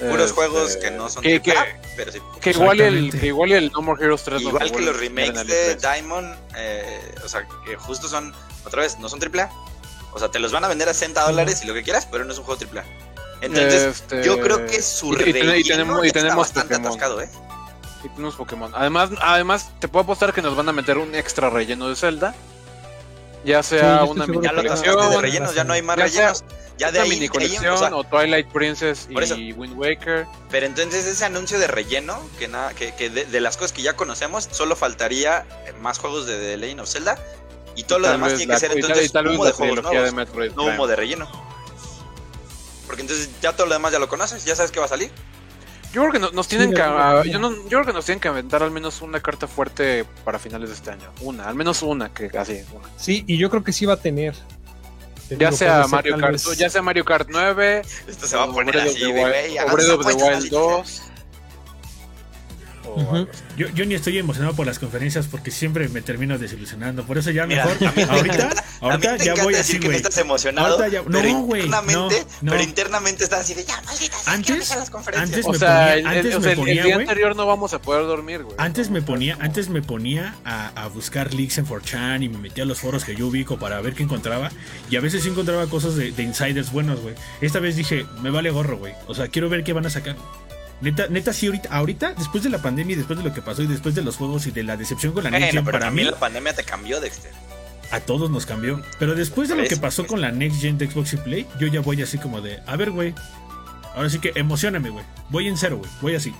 Puros 0.01 0.21
Este, 0.23 0.33
juegos 0.35 0.77
que 0.77 0.91
no 0.91 1.09
son 1.09 1.23
que, 1.23 1.41
que, 1.41 1.55
pero 1.97 2.11
sí. 2.13 2.19
que 2.41 2.51
igual 2.51 2.81
el, 2.81 3.11
que 3.19 3.27
igual 3.29 3.53
el 3.53 3.71
No 3.71 3.81
More 3.81 4.03
Heroes 4.05 4.25
3 4.25 4.43
no 4.43 4.49
Igual 4.49 4.73
que 4.73 4.81
los 4.81 4.99
remakes 4.99 5.47
de 5.47 5.79
E3. 5.79 5.95
Diamond, 5.95 6.37
eh, 6.57 7.15
o 7.25 7.29
sea, 7.29 7.47
que 7.65 7.77
justo 7.77 8.09
son, 8.09 8.35
otra 8.67 8.83
vez, 8.83 8.99
no 8.99 9.09
son 9.09 9.21
AAA. 9.23 9.49
O 10.13 10.19
sea, 10.19 10.31
te 10.31 10.39
los 10.41 10.53
van 10.53 10.65
a 10.65 10.69
vender 10.69 10.89
a 10.89 10.95
60 10.95 11.23
dólares 11.29 11.63
y 11.63 11.67
lo 11.67 11.75
que 11.75 11.83
quieras, 11.85 12.07
pero 12.11 12.25
no 12.25 12.33
es 12.33 12.39
un 12.39 12.45
juego 12.45 12.61
AAA. 12.61 12.85
Entonces, 13.41 13.83
Este, 13.85 14.25
yo 14.25 14.41
creo 14.41 14.67
que 14.67 14.83
su 14.83 15.13
y- 15.13 15.31
y 15.31 15.33
tenemos- 15.65 16.05
y 16.05 16.09
está 16.09 16.21
tenemos 16.21 16.39
bastante 16.39 16.75
Pokémon. 16.75 16.87
atascado, 16.93 17.21
¿eh? 17.23 17.29
Y 18.05 18.09
tenemos 18.11 18.35
Pokémon. 18.35 18.73
Además, 18.75 19.11
además, 19.21 19.71
te 19.79 19.89
puedo 19.89 20.03
apostar 20.03 20.33
que 20.33 20.43
nos 20.43 20.57
van 20.57 20.69
a 20.69 20.73
meter 20.73 20.99
un 20.99 21.15
extra 21.15 21.51
relleno 21.51 21.89
de 21.89 21.97
Zelda. 21.97 22.35
Ya 23.45 23.63
Sí, 23.63 23.71
sea 23.79 24.03
estoy 24.03 24.11
una 24.11 24.27
mini 24.27 24.47
lo 24.47 24.55
colección, 24.55 25.11
de 25.11 25.21
rellenos, 25.21 25.55
ya 25.55 25.65
no 25.65 25.75
hay 25.75 25.83
más 25.83 25.97
Ya 25.97 26.09
sea 26.09 26.33
rellenos. 26.33 26.45
Ya 26.77 26.91
de 26.91 26.99
una 26.99 27.05
ahí, 27.05 27.11
mini 27.11 27.21
de 27.21 27.25
ahí, 27.25 27.29
colección 27.29 27.75
o 27.75 27.79
sea, 27.79 27.95
o 27.95 28.05
Twilight 28.05 28.49
Princess 28.49 29.07
y 29.37 29.53
Wind 29.53 29.79
Waker. 29.79 30.27
pero 30.51 30.67
entonces 30.67 31.07
ese 31.07 31.25
anuncio 31.25 31.59
de 31.59 31.69
relleno, 31.69 32.21
que 32.39 32.49
nada, 32.49 32.75
que, 32.75 32.95
que 32.95 33.11
de, 33.11 33.27
de 33.27 33.41
las 33.41 33.57
cosas 33.57 33.73
que 33.73 33.83
ya 33.83 33.95
conocemos, 33.95 34.49
solo 34.51 34.75
faltaría 34.75 35.47
más 35.81 35.99
juegos 35.99 36.27
de 36.27 36.37
The 36.37 36.57
Legend 36.57 36.81
of 36.81 36.89
Zelda. 36.89 37.19
Y 37.77 37.85
todo 37.85 37.99
lo 37.99 38.09
Tal 38.09 38.17
demás 38.21 38.37
tiene 38.37 38.55
que 38.55 38.61
ser 38.61 38.71
y 38.73 38.81
entonces 38.81 39.13
y 39.13 39.19
humo 39.19 39.45
de 39.45 39.53
juegos 39.53 39.83
nuevos, 39.83 40.05
de 40.05 40.13
Metroid 40.13 40.53
no 40.53 40.65
humo 40.65 40.87
de 40.87 40.97
relleno. 40.97 41.29
Porque 42.87 43.03
entonces 43.03 43.31
ya 43.41 43.53
todo 43.53 43.67
lo 43.67 43.75
demás 43.75 43.93
ya 43.93 43.99
lo 43.99 44.09
conoces, 44.09 44.45
ya 44.45 44.55
sabes 44.55 44.71
que 44.71 44.79
va 44.79 44.87
a 44.87 44.89
salir. 44.89 45.11
Yo 45.95 46.01
creo 46.03 46.13
que 46.13 46.19
no- 46.19 46.31
nos 46.33 46.49
tienen 46.49 46.71
Sí, 46.71 46.75
que 46.75 46.83
ah, 46.83 47.23
yo, 47.25 47.39
manera. 47.39 47.39
no- 47.39 47.55
yo 47.69 47.69
creo 47.69 47.85
que 47.87 47.93
nos 47.93 48.05
tienen 48.05 48.21
que 48.21 48.29
aventar 48.29 48.63
al 48.65 48.71
menos 48.73 49.01
una 49.01 49.21
carta 49.21 49.47
fuerte 49.47 50.05
para 50.25 50.39
finales 50.41 50.69
de 50.71 50.75
este 50.75 50.91
año. 50.91 51.09
Una, 51.21 51.49
al 51.49 51.55
menos 51.55 51.83
una 51.83 52.13
que 52.13 52.27
así, 52.37 52.63
una. 52.73 52.89
Sí, 52.97 53.23
y 53.29 53.37
yo 53.39 53.49
creo 53.49 53.63
que 53.63 53.73
sí 53.73 53.87
va 53.87 53.95
a 53.95 53.97
tener. 53.99 54.35
Te 55.29 55.39
Ya 55.39 55.53
sea 55.53 55.87
Mario 55.87 56.19
Kart, 56.19 56.33
vez- 56.33 56.59
ya 56.59 56.69
sea 56.69 56.83
Mario 56.83 57.05
Kart 57.05 57.29
9, 57.31 57.83
Esto 58.09 58.27
se 58.27 58.37
va 58.37 58.43
a 58.43 58.47
poner 58.53 58.77
así 58.79 59.05
güey. 59.11 59.55
Breath 59.73 59.89
of 59.91 60.07
the 60.07 60.13
Wild 60.15 60.35
así. 60.37 60.49
2. 60.51 61.03
O 62.95 63.01
Ujú. 63.01 63.15
algo 63.17 63.31
así. 63.33 63.43
Yo, 63.57 63.69
yo 63.71 63.85
ni 63.87 63.95
estoy 63.95 64.19
emocionado 64.19 64.55
por 64.55 64.67
las 64.67 64.79
conferencias 64.79 65.27
porque 65.27 65.51
siempre 65.51 65.89
me 65.89 66.01
termino 66.03 66.39
desilusionando. 66.39 67.05
Por 67.05 67.19
eso 67.19 67.31
ya 67.31 67.47
Mira, 67.47 67.65
mejor. 67.67 67.89
a 67.89 67.91
mí 67.93 67.97
me 67.97 68.03
ahorita, 68.05 68.35
encanta- 68.37 68.61
a 68.61 68.85
mí 68.85 68.91
ahorita 68.91 69.17
te 69.17 69.25
ya 69.25 69.35
voy 69.43 69.55
decir 69.55 69.77
así, 69.77 69.87
güey. 69.87 69.97
estás 69.97 70.19
emocionado, 70.19 70.77
Ahorita 70.79 70.89
ya- 70.89 71.03
pero 71.05 71.29
no, 71.29 71.43
güey, 71.43 71.63
internamente, 71.63 72.21
no, 72.21 72.37
no. 72.43 72.51
pero 72.53 72.63
internamente 72.63 73.25
estás 73.25 73.41
así 73.41 73.55
de 73.55 73.65
ya, 73.65 73.81
maldita 73.83 74.17
Antes- 74.27 74.71
las 74.77 74.91
conferencias. 74.91 75.29
antes 75.31 75.47
O 75.47 75.53
me 75.53 75.59
sea, 75.59 75.69
ponía- 75.69 75.95
el, 75.95 76.07
antes 76.07 76.25
me 76.25 76.31
sea, 76.31 76.39
el- 76.41 76.47
el 76.51 76.57
ponía, 76.65 76.85
día 76.85 76.97
anterior 76.97 77.37
no 77.37 77.47
vamos 77.47 77.75
a 77.75 77.81
poder 77.81 78.03
dormir, 78.07 78.43
güey. 78.45 78.55
Antes 78.59 78.91
me 78.91 79.03
ponía, 79.03 79.37
No. 79.37 79.45
antes 79.45 79.69
me 79.69 79.83
ponía 79.83 80.37
a, 80.45 80.69
a 80.81 80.87
buscar 80.89 81.35
leaks 81.35 81.59
en 81.59 81.67
4chan 81.67 82.23
y 82.23 82.29
me 82.29 82.39
metía 82.39 82.65
a 82.65 82.67
los 82.67 82.79
foros 82.81 83.05
que 83.05 83.15
yo 83.17 83.27
ubico 83.27 83.59
para 83.59 83.81
ver 83.81 83.95
qué 83.95 84.03
encontraba. 84.05 84.51
Y 84.91 84.97
a 84.97 85.01
veces 85.01 85.23
sí 85.23 85.29
encontraba 85.29 85.67
cosas 85.67 85.97
de, 85.97 86.13
de 86.13 86.23
insiders 86.23 86.71
buenos, 86.73 87.01
güey. 87.01 87.15
Esta 87.41 87.59
vez 87.61 87.77
dije, 87.77 88.07
me 88.23 88.31
vale 88.31 88.51
gorro, 88.51 88.77
güey. 88.79 88.93
O 89.07 89.15
sea, 89.15 89.29
quiero 89.29 89.49
ver 89.49 89.65
qué 89.65 89.73
van 89.73 89.87
a 89.87 89.91
sacar. 89.91 90.17
Neta, 90.85 91.07
neta, 91.09 91.33
sí, 91.33 91.47
ahorita, 91.47 91.71
ahorita, 91.71 92.13
después 92.13 92.45
de 92.45 92.51
la 92.51 92.59
pandemia 92.59 92.93
y 92.93 92.97
después 92.97 93.19
de 93.19 93.25
lo 93.25 93.33
que 93.33 93.41
pasó 93.41 93.63
y 93.63 93.67
después 93.67 93.95
de 93.95 94.03
los 94.03 94.17
juegos 94.17 94.47
y 94.47 94.51
de 94.51 94.63
la 94.65 94.77
decepción 94.77 95.15
con 95.15 95.25
la 95.25 95.31
Next 95.31 95.53
Gen, 95.53 95.65
para 95.65 95.91
mí, 95.91 96.05
la 96.05 96.19
pandemia 96.19 96.55
te 96.55 96.63
cambió, 96.63 97.01
Dexter. 97.01 97.33
a 97.91 98.01
todos 98.01 98.31
nos 98.31 98.45
cambió. 98.45 98.83
Pero 98.99 99.15
después 99.15 99.49
de 99.49 99.57
lo 99.57 99.65
que 99.65 99.79
pasó 99.79 100.07
con 100.07 100.21
la 100.21 100.31
Next 100.31 100.61
Gen 100.61 100.77
de 100.77 100.91
Xbox 100.91 101.15
y 101.15 101.17
Play, 101.17 101.47
yo 101.59 101.69
ya 101.69 101.81
voy 101.81 102.03
así 102.03 102.19
como 102.19 102.43
de, 102.43 102.61
a 102.67 102.77
ver, 102.77 102.91
güey. 102.91 103.15
Ahora 103.97 104.11
sí 104.11 104.19
que 104.19 104.33
emocioname, 104.35 104.91
güey. 104.91 105.05
Voy 105.31 105.49
en 105.49 105.57
cero, 105.57 105.79
güey. 105.79 105.91
Voy 106.03 106.15
así. 106.17 106.35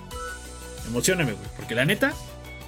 Emocioname, 0.87 1.31
güey. 1.33 1.47
Porque 1.55 1.73
la 1.73 1.85
neta, 1.85 2.13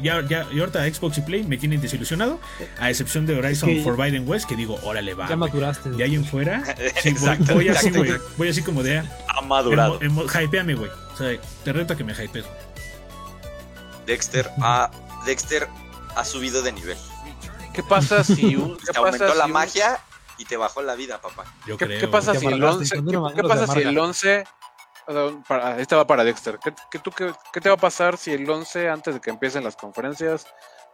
ya, 0.01 0.21
ya, 0.27 0.47
y 0.51 0.59
ahorita 0.59 0.83
Xbox 0.91 1.17
y 1.17 1.21
Play 1.21 1.43
me 1.43 1.57
tienen 1.57 1.81
desilusionado. 1.81 2.39
A 2.79 2.89
excepción 2.89 3.25
de 3.25 3.37
Horizon 3.37 3.69
que- 3.69 3.83
Forbidden 3.83 4.27
West, 4.27 4.47
que 4.47 4.55
digo, 4.55 4.79
órale, 4.83 5.13
va. 5.13 5.27
Ya 5.27 5.35
maduraste. 5.35 5.89
De 5.91 6.03
ahí 6.03 6.15
en 6.15 6.25
fuera, 6.25 6.63
sí, 7.01 7.11
voy, 7.11 7.11
Exacto, 7.11 7.53
voy 7.53 7.69
así, 7.69 7.87
exacto. 7.87 7.99
güey. 8.05 8.21
Voy 8.37 8.49
así 8.49 8.61
como 8.63 8.83
de, 8.83 8.99
ah, 8.99 9.05
Ha 9.37 9.41
madurado. 9.41 9.99
emo, 10.01 10.23
emo- 10.23 10.43
hypeame, 10.43 10.75
güey. 10.75 10.91
O 11.13 11.17
sea, 11.17 11.39
te 11.63 11.73
reto 11.73 11.93
a 11.93 11.95
que 11.97 12.03
me 12.03 12.13
hypees. 12.13 12.45
Dexter 14.05 14.49
ha, 14.61 14.89
Dexter 15.25 15.67
ha 16.15 16.23
subido 16.23 16.61
de 16.61 16.71
nivel. 16.71 16.97
¿Qué 17.73 17.83
pasa 17.83 18.23
si 18.23 18.55
un, 18.55 18.77
¿qué 18.77 18.91
Te 18.91 18.97
aumentó 18.97 19.25
pasa 19.25 19.35
la 19.35 19.43
si 19.45 19.49
un- 19.49 19.53
magia 19.53 19.99
y 20.39 20.45
te 20.45 20.55
bajó 20.57 20.81
la 20.81 20.95
vida, 20.95 21.19
papá. 21.21 21.45
Yo 21.65 21.77
¿Qué, 21.77 21.85
creo. 21.85 21.99
qué 21.99 22.07
pasa 22.07 22.33
si 22.35 22.45
el 22.45 22.53
amargaste, 22.53 22.77
11 22.83 22.95
cuando 22.95 23.19
uno 23.19 23.29
qué, 23.29 23.35
qué 23.41 23.47
pasa 23.47 23.67
si 23.67 23.79
el 23.79 23.87
amarga. 23.87 24.03
11 24.03 24.39
o 24.39 24.43
sea, 24.43 24.56
para, 25.47 25.79
esta 25.79 25.95
va 25.95 26.05
para 26.07 26.23
Dexter. 26.23 26.59
¿Qué, 26.63 26.73
qué, 26.91 26.99
tú, 26.99 27.11
qué, 27.11 27.31
qué 27.53 27.61
te 27.61 27.69
va 27.69 27.75
a 27.75 27.79
pasar 27.79 28.17
si 28.17 28.31
el 28.33 28.49
11, 28.49 28.89
antes 28.89 29.13
de 29.15 29.21
que 29.21 29.29
empiecen 29.29 29.63
las 29.63 29.75
conferencias, 29.75 30.45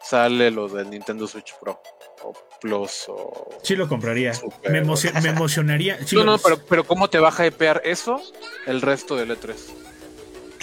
sale 0.02 0.52
lo 0.52 0.68
del 0.68 0.90
Nintendo 0.90 1.28
Switch 1.28 1.54
Pro? 1.60 1.82
O 2.24 2.34
Plus 2.62 3.06
o... 3.10 3.50
Sí 3.64 3.76
lo 3.76 3.88
compraría. 3.90 4.34
Super. 4.34 4.72
Me, 4.72 4.80
emocio- 4.80 5.12
me 5.22 5.30
emocionaría. 5.30 5.98
sí 6.06 6.16
no, 6.16 6.24
no, 6.24 6.38
pero, 6.38 6.58
pero 6.70 6.84
¿cómo 6.86 7.10
te 7.10 7.20
va 7.20 7.34
a 7.38 7.46
hypear 7.46 7.82
eso 7.84 8.22
el 8.66 8.82
resto 8.82 9.16
del 9.16 9.32
E 9.32 9.38
E3? 9.40 9.56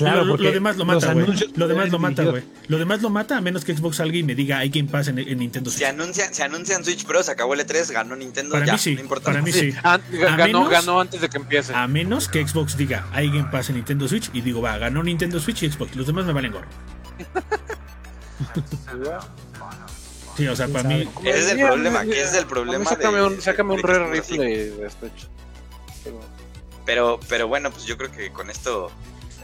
Claro, 0.05 0.20
lo, 0.20 0.24
lo- 0.24 0.32
porque 0.32 0.44
lo 0.44 0.52
demás 0.52 0.77
lo 0.77 0.85
mata, 0.85 1.12
güey. 1.12 1.27
Lo 1.55 1.68
demás 1.68 1.90
lo 1.90 1.98
mata, 1.98 2.24
güey. 2.24 2.43
Lo 2.68 2.78
demás 2.78 3.02
lo 3.02 3.10
mata 3.10 3.36
a 3.36 3.40
menos 3.40 3.64
que 3.64 3.77
Xbox 3.77 3.97
salga 3.97 4.16
y 4.16 4.22
me 4.22 4.35
diga 4.35 4.59
hay 4.59 4.68
Game 4.70 4.89
Pass 4.89 5.09
en, 5.09 5.18
en 5.18 5.39
Nintendo 5.39 5.70
Switch. 5.70 5.85
anuncian, 5.86 6.32
si 6.35 6.43
anuncian 6.43 6.85
Switch 6.85 7.05
Pro, 7.05 7.22
se 7.22 7.32
acabó 7.32 7.55
el 7.55 7.60
E3, 7.60 7.90
ganó 7.93 8.16
Nintendo, 8.16 8.52
Para 8.52 8.66
ya, 8.66 8.72
mí 8.74 8.78
sí, 8.78 8.94
no 8.94 9.01
importa. 9.01 9.24
para 9.27 9.43
mí 9.43 9.52
sí. 9.52 9.72
A 9.82 9.98
ganó, 10.10 10.44
menos- 10.44 10.68
ganó 10.70 11.01
antes 11.01 11.20
de 11.20 11.28
que 11.28 11.36
empiece. 11.39 11.74
A 11.74 11.86
menos 11.86 12.28
que 12.28 12.47
Xbox 12.47 12.77
diga 12.77 13.06
hay 13.12 13.28
Game 13.28 13.48
Pass 13.51 13.70
en 13.70 13.77
Nintendo 13.77 14.09
Switch 14.09 14.31
y 14.32 14.40
digo, 14.40 14.60
va, 14.60 14.77
ganó 14.78 15.02
Nintendo 15.02 15.40
Switch 15.40 15.62
y 15.62 15.70
Xbox. 15.70 15.94
Los 15.97 16.06
demás 16.06 16.24
me 16.27 16.32
valen 16.32 16.52
gorro. 16.52 16.68
Sí, 20.36 20.47
o 20.47 20.56
sea, 20.56 20.68
para 20.68 20.89
mí. 20.89 21.09
Ese 21.24 21.39
es 21.40 21.48
el 21.51 21.66
problema, 21.66 22.02
que 22.05 22.12
ese 22.12 22.22
es 22.22 22.35
el 22.35 22.47
problema 22.47 22.85
Sácame 22.85 23.18
de- 23.18 23.24
un, 23.27 23.40
sácame 23.43 23.70
un 23.74 23.77
de 23.77 23.82
rare 23.82 24.06
replay 24.10 24.70
de 24.70 24.90
Switch. 24.90 25.28
Pero, 26.86 27.20
pero 27.28 27.47
bueno, 27.48 27.70
pues 27.70 27.85
yo 27.85 27.98
creo 27.98 28.10
que 28.10 28.32
con 28.32 28.48
esto 28.48 28.90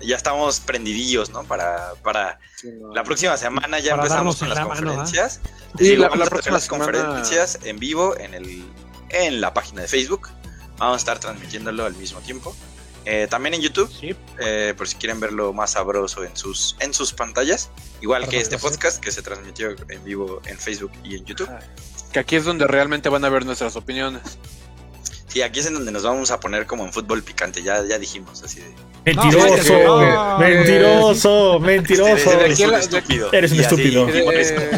ya 0.02 0.16
estamos 0.16 0.60
prendidillos, 0.60 1.31
¿no? 1.31 1.44
Para, 1.44 1.94
para 2.02 2.39
sí, 2.56 2.68
no. 2.81 2.93
la 2.94 3.02
próxima 3.05 3.36
semana 3.36 3.78
ya 3.78 3.94
empezamos 3.94 4.36
con 4.36 4.47
en 4.48 4.55
las 4.55 4.59
la 4.59 4.66
mano, 4.66 4.90
¿ah? 4.90 4.94
conferencias. 4.97 5.40
Sí, 5.78 5.85
Digo, 5.90 6.02
la- 6.02 6.09
vamos 6.09 6.18
la 6.18 6.24
a 6.24 6.28
tener 6.28 6.31
próxima 6.31 6.55
las 6.56 6.64
semana- 6.64 6.85
conferencias 6.93 7.59
en 7.64 7.78
vivo 7.78 8.16
en 8.16 8.35
el 8.35 8.64
en 9.10 9.40
la 9.40 9.55
página 9.55 9.82
de 9.82 9.89
Facebook. 9.89 10.28
Vamos 10.78 10.94
a 10.94 10.98
estar 10.98 11.18
transmitiéndolo 11.18 11.85
al 11.85 11.94
mismo 11.94 12.20
tiempo. 12.20 12.55
Eh, 13.05 13.28
también 13.31 13.55
en 13.55 13.60
YouTube, 13.60 13.89
Sí, 13.89 14.16
eh, 14.40 14.74
por 14.77 14.89
si 14.89 14.97
quieren 14.97 15.20
verlo 15.20 15.52
más 15.52 15.70
sabroso 15.73 16.24
en 16.24 16.36
sus, 16.36 16.74
en 16.81 16.93
sus 16.93 17.12
pantallas. 17.12 17.70
Igual 18.01 18.28
que 18.28 18.39
este 18.40 18.59
sí. 18.59 18.62
podcast 18.62 18.98
que 19.01 19.12
se 19.12 19.23
transmitió 19.23 19.77
en 19.89 20.02
vivo 20.05 20.43
en 20.47 20.59
Facebook 20.59 20.90
y 21.05 21.14
en 21.14 21.24
YouTube. 21.24 21.48
Que 22.12 22.18
aquí 22.18 22.35
es 22.35 22.44
donde 22.44 22.66
realmente 22.66 23.09
van 23.09 23.24
a 23.24 23.28
ver 23.28 23.47
nuestras 23.47 23.77
opiniones. 23.77 24.23
Sí, 25.28 25.43
aquí 25.43 25.61
es 25.61 25.66
en 25.66 25.74
donde 25.74 25.93
nos 25.93 26.03
vamos 26.05 26.31
a 26.31 26.40
poner 26.40 26.66
como 26.66 26.85
en 26.85 26.93
fútbol 26.93 27.23
picante, 27.23 27.62
ya, 27.62 27.82
ya 27.85 27.98
dijimos 27.98 28.43
así 28.43 28.61
de... 28.61 28.74
Mentiroso, 29.05 29.78
No, 29.85 30.39
mentiroso, 30.39 31.61
mentiroso. 31.61 32.32
Eres 32.40 32.61
un 32.61 32.74
estúpido. 32.74 33.32
Eres 33.32 33.53
un 33.53 33.61
estúpido. 33.61 34.09
Eh, 34.09 34.70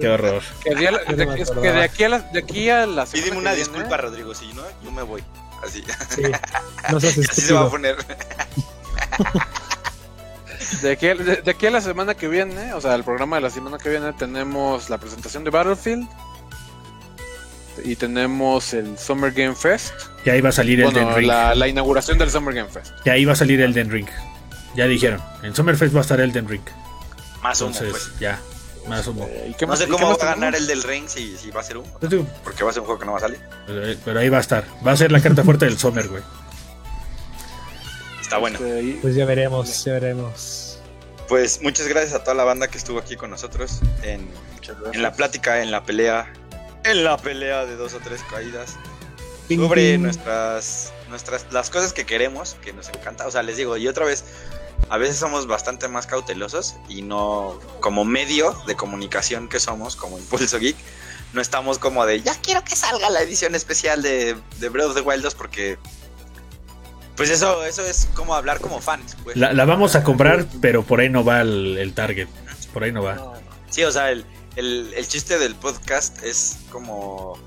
Qué 0.00 0.08
horror. 0.08 0.42
que 0.64 0.74
de, 0.74 1.46
que 1.62 1.72
de 1.72 1.82
aquí 1.82 2.04
a 2.04 2.08
la, 2.08 2.18
de 2.20 2.38
aquí 2.38 2.70
a 2.70 2.86
la 2.86 3.06
semana 3.06 3.24
Pídeme 3.24 3.38
una 3.40 3.52
viene- 3.52 3.68
disculpa, 3.70 3.96
Rodrigo, 3.96 4.34
si 4.34 4.46
no, 4.52 4.62
yo 4.84 4.90
me 4.92 5.02
voy. 5.02 5.22
Así, 5.64 5.82
Sí, 6.08 6.22
no 6.90 7.00
seas 7.00 7.18
así 7.18 7.40
se 7.42 7.52
va 7.52 7.62
a 7.62 7.70
poner. 7.70 7.96
De 10.82 10.92
aquí, 10.92 11.08
a, 11.08 11.14
de, 11.14 11.36
de 11.36 11.50
aquí 11.50 11.66
a 11.66 11.70
la 11.70 11.80
semana 11.80 12.14
que 12.14 12.28
viene, 12.28 12.72
o 12.74 12.80
sea, 12.80 12.94
el 12.94 13.02
programa 13.02 13.36
de 13.36 13.42
la 13.42 13.50
semana 13.50 13.76
que 13.76 13.88
viene, 13.88 14.12
tenemos 14.12 14.88
la 14.88 14.98
presentación 14.98 15.42
de 15.42 15.50
Battlefield 15.50 16.06
y 17.84 17.96
tenemos 17.96 18.72
el 18.74 18.98
Summer 18.98 19.32
Game 19.32 19.54
Fest. 19.54 19.92
Y 20.24 20.30
ahí 20.30 20.40
va 20.40 20.50
a 20.50 20.52
salir 20.52 20.80
el 20.80 20.92
Den 20.92 21.04
Bueno, 21.04 21.16
Ring. 21.18 21.26
la, 21.28 21.54
la 21.54 21.68
inauguración 21.68 22.18
del 22.18 22.30
Summer 22.30 22.54
Game 22.54 22.68
Fest. 22.70 22.92
Y 23.04 23.10
ahí 23.10 23.24
va 23.24 23.32
a 23.32 23.36
salir 23.36 23.60
el 23.60 23.72
Den 23.74 23.90
Ring. 23.90 24.08
Ya 24.76 24.86
dijeron. 24.86 25.20
En 25.42 25.54
Summerfest 25.54 25.94
va 25.94 25.98
a 25.98 26.02
estar 26.02 26.20
el 26.20 26.32
Den 26.32 26.48
Ring. 26.48 26.62
Más 27.42 27.60
humo, 27.60 27.70
Entonces, 27.70 27.90
pues. 28.08 28.18
ya. 28.20 28.38
Más 28.88 29.06
humo. 29.06 29.26
Eh, 29.28 29.48
¿y 29.50 29.54
qué 29.54 29.66
No 29.66 29.76
sé 29.76 29.84
y 29.84 29.86
qué 29.86 29.92
cómo 29.92 30.08
va 30.08 30.14
a 30.14 30.34
ganar 30.34 30.54
el 30.54 30.66
del 30.66 30.82
ring 30.82 31.04
si, 31.08 31.36
si 31.36 31.50
va 31.50 31.60
a 31.60 31.64
ser 31.64 31.76
humo. 31.78 31.98
Yo 32.00 32.08
digo, 32.08 32.26
Porque 32.44 32.64
va 32.64 32.70
a 32.70 32.72
ser 32.72 32.80
un 32.80 32.86
juego 32.86 32.98
que 33.00 33.06
no 33.06 33.12
va 33.12 33.18
a 33.18 33.20
salir. 33.22 33.40
Pero, 33.66 33.98
pero 34.04 34.20
ahí 34.20 34.28
va 34.28 34.38
a 34.38 34.40
estar. 34.40 34.64
Va 34.86 34.92
a 34.92 34.96
ser 34.96 35.10
la 35.12 35.20
carta 35.20 35.42
fuerte 35.44 35.64
del 35.66 35.76
Summer, 35.78 36.06
güey. 36.08 36.22
Está 38.20 38.38
bueno. 38.38 38.58
Este, 38.58 38.98
Pues 39.02 39.14
ya 39.14 39.24
veremos, 39.24 39.84
ya 39.84 39.92
veremos. 39.94 40.78
Pues 41.28 41.60
muchas 41.62 41.86
gracias 41.88 42.14
a 42.14 42.22
toda 42.24 42.34
la 42.34 42.44
banda 42.44 42.68
que 42.68 42.78
estuvo 42.78 42.98
aquí 42.98 43.16
con 43.16 43.30
nosotros 43.30 43.80
en, 44.02 44.28
en 44.92 45.02
la 45.02 45.12
plática, 45.12 45.62
en 45.62 45.70
la 45.70 45.84
pelea. 45.84 46.32
En 46.84 47.04
la 47.04 47.16
pelea 47.16 47.66
de 47.66 47.76
dos 47.76 47.94
o 47.94 47.98
tres 47.98 48.22
caídas. 48.30 48.76
Sobre 49.48 49.98
nuestras 49.98 50.92
nuestras 51.08 51.46
las 51.50 51.70
cosas 51.70 51.92
que 51.92 52.06
queremos, 52.06 52.56
que 52.62 52.72
nos 52.72 52.88
encanta. 52.88 53.26
O 53.26 53.30
sea, 53.30 53.42
les 53.42 53.56
digo, 53.56 53.76
y 53.76 53.88
otra 53.88 54.06
vez, 54.06 54.24
a 54.88 54.96
veces 54.96 55.16
somos 55.16 55.46
bastante 55.46 55.88
más 55.88 56.06
cautelosos 56.06 56.76
y 56.88 57.02
no 57.02 57.58
como 57.80 58.04
medio 58.04 58.56
de 58.66 58.76
comunicación 58.76 59.48
que 59.48 59.60
somos, 59.60 59.96
como 59.96 60.18
Impulso 60.18 60.58
Geek, 60.58 60.76
no 61.32 61.40
estamos 61.40 61.78
como 61.78 62.06
de 62.06 62.22
ya 62.22 62.34
quiero 62.40 62.64
que 62.64 62.76
salga 62.76 63.10
la 63.10 63.22
edición 63.22 63.54
especial 63.54 64.02
de, 64.02 64.36
de 64.58 64.68
Breath 64.68 64.88
of 64.88 64.94
the 64.94 65.00
Wild 65.00 65.22
2 65.22 65.34
porque 65.34 65.78
pues 67.16 67.30
eso 67.30 67.64
eso 67.64 67.84
es 67.84 68.08
como 68.14 68.34
hablar 68.34 68.60
como 68.60 68.80
fans, 68.80 69.16
pues. 69.22 69.36
La, 69.36 69.52
la 69.52 69.64
vamos 69.64 69.94
a 69.94 70.02
comprar, 70.02 70.46
pero 70.62 70.84
por 70.84 71.00
ahí 71.00 71.10
no 71.10 71.24
va 71.24 71.42
el, 71.42 71.76
el 71.76 71.92
target. 71.92 72.28
Por 72.72 72.84
ahí 72.84 72.92
no 72.92 73.02
va. 73.02 73.34
Sí, 73.68 73.82
o 73.84 73.90
sea, 73.90 74.10
el, 74.10 74.24
el, 74.56 75.06
chiste 75.06 75.38
del 75.38 75.54
podcast 75.54 76.22
es 76.22 76.58
como 76.70 77.38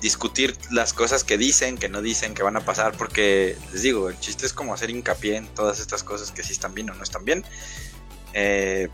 discutir 0.00 0.56
las 0.70 0.92
cosas 0.92 1.22
que 1.22 1.38
dicen, 1.38 1.78
que 1.78 1.88
no 1.88 2.02
dicen, 2.02 2.34
que 2.34 2.42
van 2.42 2.56
a 2.56 2.64
pasar, 2.64 2.96
porque 2.96 3.56
les 3.72 3.82
digo, 3.82 4.08
el 4.10 4.18
chiste 4.18 4.46
es 4.46 4.52
como 4.52 4.74
hacer 4.74 4.90
hincapié 4.90 5.36
en 5.36 5.46
todas 5.46 5.78
estas 5.78 6.02
cosas 6.02 6.32
que 6.32 6.42
sí 6.42 6.52
están 6.52 6.74
bien 6.74 6.90
o 6.90 6.94
no 6.94 7.02
están 7.02 7.24
bien. 7.24 7.44
Eh, 8.34 8.88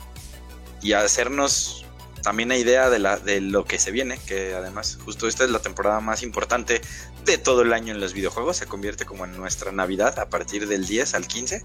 y 0.83 0.93
hacernos 0.93 1.87
también 2.23 2.49
una 2.49 2.59
idea 2.59 2.91
de, 2.91 2.99
la, 2.99 3.19
de 3.19 3.41
lo 3.41 3.65
que 3.65 3.79
se 3.79 3.91
viene, 3.91 4.19
que 4.27 4.55
además 4.55 4.99
justo 5.05 5.29
esta 5.29 5.45
es 5.45 5.51
la 5.51 5.61
temporada 5.61 6.01
más 6.01 6.23
importante 6.23 6.83
de 7.25 7.39
todo 7.39 7.63
el 7.63 7.73
año 7.73 7.95
en 7.95 8.01
los 8.01 8.13
videojuegos, 8.13 8.59
se 8.59 8.67
convierte 8.67 9.07
como 9.07 9.25
en 9.25 9.37
nuestra 9.37 9.73
Navidad 9.73 10.19
a 10.19 10.29
partir 10.29 10.69
del 10.69 10.87
10 10.87 11.15
al 11.15 11.27
15. 11.27 11.63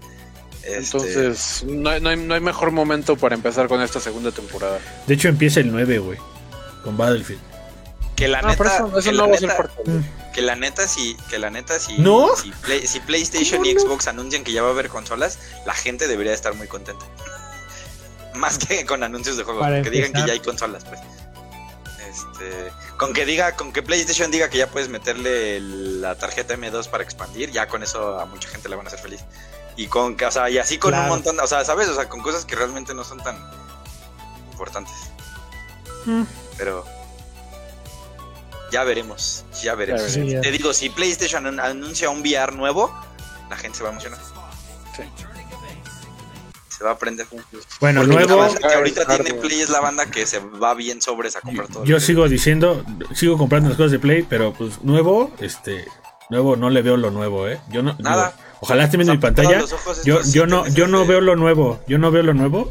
Este, 0.66 0.76
Entonces, 0.96 1.64
no 1.66 1.90
hay, 1.90 2.00
no, 2.00 2.08
hay, 2.08 2.16
no 2.16 2.34
hay 2.34 2.40
mejor 2.40 2.70
momento 2.70 3.16
para 3.16 3.34
empezar 3.34 3.68
con 3.68 3.82
esta 3.82 4.00
segunda 4.00 4.30
temporada. 4.32 4.78
De 5.06 5.14
hecho, 5.14 5.28
empieza 5.28 5.60
el 5.60 5.70
9, 5.70 5.98
güey. 5.98 6.18
Con 6.82 6.96
Battlefield. 6.96 7.40
que 8.16 8.28
la 8.28 8.40
No, 8.42 8.48
neta, 8.48 8.64
eso, 8.76 8.98
eso 8.98 9.10
que 9.10 9.16
no 9.16 9.26
la 9.26 9.38
neta- 9.40 9.56
parte. 9.56 9.82
Que 10.32 10.40
la 10.42 10.56
neta, 10.56 10.88
si, 10.88 11.16
que 11.28 11.38
la 11.38 11.50
neta, 11.50 11.78
si, 11.78 11.98
¿No? 11.98 12.28
si, 12.36 12.50
Play- 12.50 12.86
si 12.86 13.00
PlayStation 13.00 13.64
y 13.66 13.72
Xbox 13.78 14.06
anuncian 14.08 14.42
que 14.44 14.52
ya 14.52 14.62
va 14.62 14.68
a 14.68 14.72
haber 14.72 14.88
consolas, 14.88 15.38
la 15.66 15.74
gente 15.74 16.08
debería 16.08 16.32
estar 16.32 16.54
muy 16.54 16.66
contenta. 16.66 17.04
Más 18.34 18.58
que 18.58 18.84
con 18.86 19.02
anuncios 19.02 19.36
de 19.36 19.44
juegos, 19.44 19.62
Para 19.62 19.82
que 19.82 19.90
digan 19.90 20.12
que 20.12 20.20
ya 20.26 20.32
hay 20.32 20.40
consolas, 20.40 20.84
pues. 20.84 21.00
Este, 22.08 22.70
con 22.96 23.12
que 23.12 23.24
diga, 23.26 23.56
con 23.56 23.72
que 23.72 23.82
PlayStation 23.82 24.30
diga 24.30 24.48
que 24.48 24.58
ya 24.58 24.68
puedes 24.68 24.88
meterle 24.88 25.56
el- 25.56 26.00
la 26.00 26.14
tarjeta 26.16 26.54
M2 26.54 26.88
para 26.88 27.02
expandir, 27.04 27.50
ya 27.50 27.66
con 27.68 27.82
eso 27.82 28.18
a 28.20 28.24
mucha 28.26 28.48
gente 28.48 28.68
le 28.68 28.76
van 28.76 28.86
a 28.86 28.88
hacer 28.88 29.00
feliz. 29.00 29.20
Y 29.76 29.86
con 29.88 30.16
que, 30.16 30.24
o 30.26 30.30
sea, 30.30 30.48
y 30.50 30.58
así 30.58 30.78
con 30.78 30.94
un 30.94 31.08
montón, 31.08 31.38
o 31.40 31.46
sea, 31.46 31.64
¿sabes? 31.64 31.88
O 31.88 31.94
sea, 31.94 32.08
con 32.08 32.20
cosas 32.20 32.44
que 32.44 32.54
realmente 32.54 32.94
no 32.94 33.02
son 33.04 33.18
tan 33.22 33.36
importantes. 34.52 34.94
Pero 36.56 36.84
ya 38.70 38.84
veremos, 38.84 39.44
ya 39.62 39.74
veremos. 39.74 40.02
Ya 40.02 40.08
Sí, 40.08 40.28
ya. 40.30 40.40
Te 40.40 40.50
digo, 40.50 40.72
si 40.72 40.90
PlayStation 40.90 41.46
an- 41.46 41.60
anuncia 41.60 42.10
un 42.10 42.20
VR 42.20 42.52
nuevo, 42.54 42.92
la 43.50 43.56
gente 43.56 43.78
se 43.78 43.84
va 43.84 43.90
a 43.90 43.92
emocionar. 43.92 44.20
Sí. 44.96 45.02
Se 46.68 46.82
va 46.84 46.90
a 46.90 46.92
aprender. 46.94 47.26
Bueno, 47.80 48.00
Porque 48.02 48.14
nuevo. 48.16 48.36
la 48.42 48.46
banda 48.48 48.68
que 48.68 48.74
ahorita 48.74 49.00
Hardware. 49.06 49.24
tiene 49.24 49.40
Play 49.40 49.60
es 49.60 49.70
la 49.70 49.80
banda 49.80 50.06
que 50.06 50.26
se 50.26 50.40
va 50.40 50.74
bien 50.74 51.00
sobres 51.00 51.36
a 51.36 51.40
comprar 51.40 51.68
todo. 51.68 51.84
Yo 51.84 52.00
sigo 52.00 52.28
diciendo, 52.28 52.84
sigo 53.14 53.38
comprando 53.38 53.68
las 53.68 53.76
cosas 53.76 53.92
de 53.92 53.98
Play, 54.00 54.22
pero 54.28 54.52
pues 54.52 54.82
nuevo, 54.82 55.32
este, 55.40 55.86
nuevo 56.30 56.56
no 56.56 56.70
le 56.70 56.82
veo 56.82 56.96
lo 56.96 57.10
nuevo, 57.12 57.46
¿eh? 57.48 57.60
Yo 57.70 57.82
no, 57.82 57.94
Nada. 58.00 58.30
digo, 58.32 58.43
ojalá 58.64 58.84
estén 58.84 58.98
viendo 58.98 59.12
mi 59.12 59.20
pantalla. 59.20 59.62
Yo, 60.04 60.22
yo 60.22 60.46
no, 60.46 60.66
yo 60.68 60.88
no 60.88 61.04
veo 61.04 61.20
lo 61.20 61.36
nuevo, 61.36 61.80
yo 61.86 61.98
no 61.98 62.10
veo 62.10 62.22
lo 62.22 62.32
nuevo. 62.32 62.70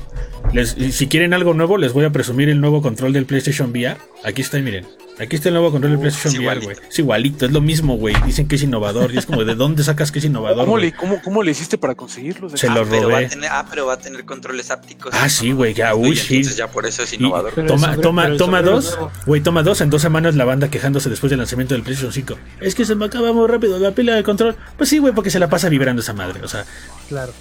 Les, 0.54 0.76
si 0.96 1.08
quieren 1.08 1.34
algo 1.34 1.54
nuevo, 1.54 1.78
les 1.78 1.94
voy 1.94 2.06
a 2.06 2.12
presumir 2.12 2.48
el 2.50 2.62
nuevo 2.62 2.82
control 2.82 3.12
del 3.12 3.26
PlayStation 3.26 3.72
VR. 3.72 3.98
Aquí 4.24 4.42
está, 4.42 4.60
miren. 4.60 4.86
Aquí 5.20 5.36
está 5.36 5.50
el 5.50 5.54
nuevo 5.56 5.72
control 5.72 5.94
del 5.94 6.00
PlayStation 6.00 6.44
VR, 6.44 6.60
güey. 6.60 6.76
Es 6.90 7.00
igualito, 7.00 7.46
es 7.46 7.52
lo 7.52 7.62
mismo, 7.62 7.98
güey. 7.98 8.16
Dicen 8.26 8.48
que 8.48 8.56
es 8.56 8.64
innovador. 8.64 9.14
Y 9.14 9.18
es 9.18 9.26
como, 9.26 9.44
¿de 9.46 9.56
dónde 9.56 9.84
sacas 9.84 10.12
que 10.12 10.20
es 10.20 10.26
innovador? 10.26 10.66
¿Cómo 10.66 10.78
le, 10.78 10.92
cómo, 10.92 11.22
¿Cómo 11.24 11.42
le 11.44 11.52
hiciste 11.52 11.78
para 11.80 11.96
conseguirlos? 11.96 12.52
Se 12.54 12.68
ah, 12.68 12.76
lo 12.76 12.86
pero 12.86 13.08
va 13.10 13.14
robé. 13.16 13.26
a 13.26 13.30
tener, 13.30 13.50
ah, 13.52 13.66
pero 13.68 13.86
va 13.88 13.94
a 13.94 13.98
tener 14.00 14.26
controles 14.26 14.70
ápticos. 14.70 15.14
Ah, 15.16 15.28
sí, 15.30 15.52
güey, 15.52 15.74
ya, 15.74 15.96
uy, 15.96 16.16
sí. 16.16 16.38
entonces 16.38 16.58
ya 16.58 16.68
por 16.68 16.86
eso 16.86 17.02
es 17.04 17.14
innovador. 17.14 17.54
Toma, 17.66 17.98
toma, 17.98 18.38
toma 18.38 18.62
dos, 18.62 18.98
güey, 19.26 19.42
toma 19.42 19.64
dos 19.64 19.82
en 19.82 19.90
dos 19.90 20.02
semanas 20.02 20.36
la 20.36 20.46
banda 20.46 20.70
quejándose 20.70 21.10
después 21.10 21.30
del 21.30 21.40
lanzamiento 21.40 21.74
del 21.74 21.84
PlayStation 21.84 22.14
5. 22.14 22.38
Es 22.62 22.76
que 22.76 22.86
se 22.86 22.94
me 22.96 23.06
acaba 23.06 23.34
muy 23.34 23.48
rápido 23.48 23.80
la 23.80 23.92
pila 23.92 24.16
de 24.16 24.24
control. 24.24 24.56
Pues 24.78 24.90
sí, 24.90 25.00
güey, 25.00 25.14
porque 25.14 25.30
se 25.30 25.40
la 25.40 25.50
pasa 25.50 25.70
vibrando 25.70 26.02
esa 26.02 26.14
madre. 26.14 26.42
O 26.44 26.48
sea, 26.48 26.66
Claro. 27.10 27.34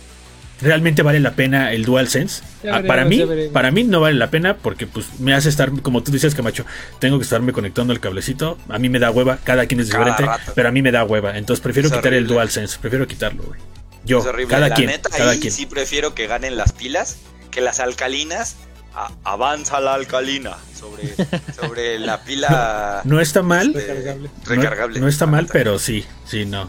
Realmente 0.62 1.02
vale 1.02 1.20
la 1.20 1.32
pena 1.32 1.72
el 1.72 1.84
DualSense. 1.84 2.43
Ah, 2.60 2.80
para 2.86 3.05
veremos, 3.05 3.09
mí, 3.10 3.16
ya 3.18 3.24
veremos. 3.26 3.52
para 3.52 3.70
mí 3.70 3.84
no 3.84 4.01
vale 4.01 4.16
la 4.16 4.30
pena 4.30 4.56
porque 4.56 4.86
pues 4.86 5.20
me 5.20 5.34
hace 5.34 5.48
estar, 5.48 5.70
como 5.82 6.02
tú 6.02 6.12
dices, 6.12 6.34
Camacho, 6.34 6.64
tengo 7.01 7.18
que 7.18 7.24
estarme 7.24 7.52
conectando 7.52 7.93
el 7.93 8.01
cablecito. 8.01 8.56
A 8.68 8.78
mí 8.78 8.89
me 8.89 8.98
da 8.98 9.10
hueva, 9.10 9.39
cada 9.44 9.66
quien 9.66 9.80
es 9.80 9.90
Cada 9.90 10.05
diferente, 10.06 10.32
rato. 10.32 10.52
pero 10.55 10.68
a 10.68 10.72
mí 10.72 10.80
me 10.82 10.93
da 10.93 11.05
hueva. 11.05 11.36
Entonces 11.36 11.62
prefiero 11.62 11.89
Es 11.89 11.94
quitar 11.94 12.12
el 12.14 12.20
horrible. 12.20 12.34
DualSense, 12.34 12.78
prefiero 12.80 13.06
quitarlo, 13.06 13.43
güey. 13.43 13.60
Yo, 14.05 14.18
es 14.20 14.26
horrible. 14.26 14.51
cada 14.51 14.68
la 14.68 14.74
quien, 14.74 14.89
neta, 14.89 15.10
cada 15.10 15.30
ahí 15.32 15.40
quien. 15.40 15.52
sí 15.52 15.66
prefiero 15.66 16.14
que 16.14 16.26
ganen 16.26 16.56
las 16.56 16.72
pilas 16.72 17.18
que 17.51 17.60
las 17.60 17.80
alcalinas. 17.80 18.56
A- 18.94 19.10
avanza 19.24 19.80
la 19.80 19.94
alcalina 19.94 20.59
sobre, 20.78 21.14
sobre 21.59 21.98
la 21.98 22.22
pila 22.24 23.01
No 23.05 23.20
está 23.22 23.43
mal, 23.43 23.68
este, 23.74 23.80
Recargable. 23.94 24.28
no- 24.28 24.44
recargable. 24.55 25.01
No, 25.01 25.09
está 25.09 25.26
mal, 25.26 25.47
pero 25.51 25.78
sí, 25.78 26.05
sí, 26.26 26.44
no. 26.44 26.68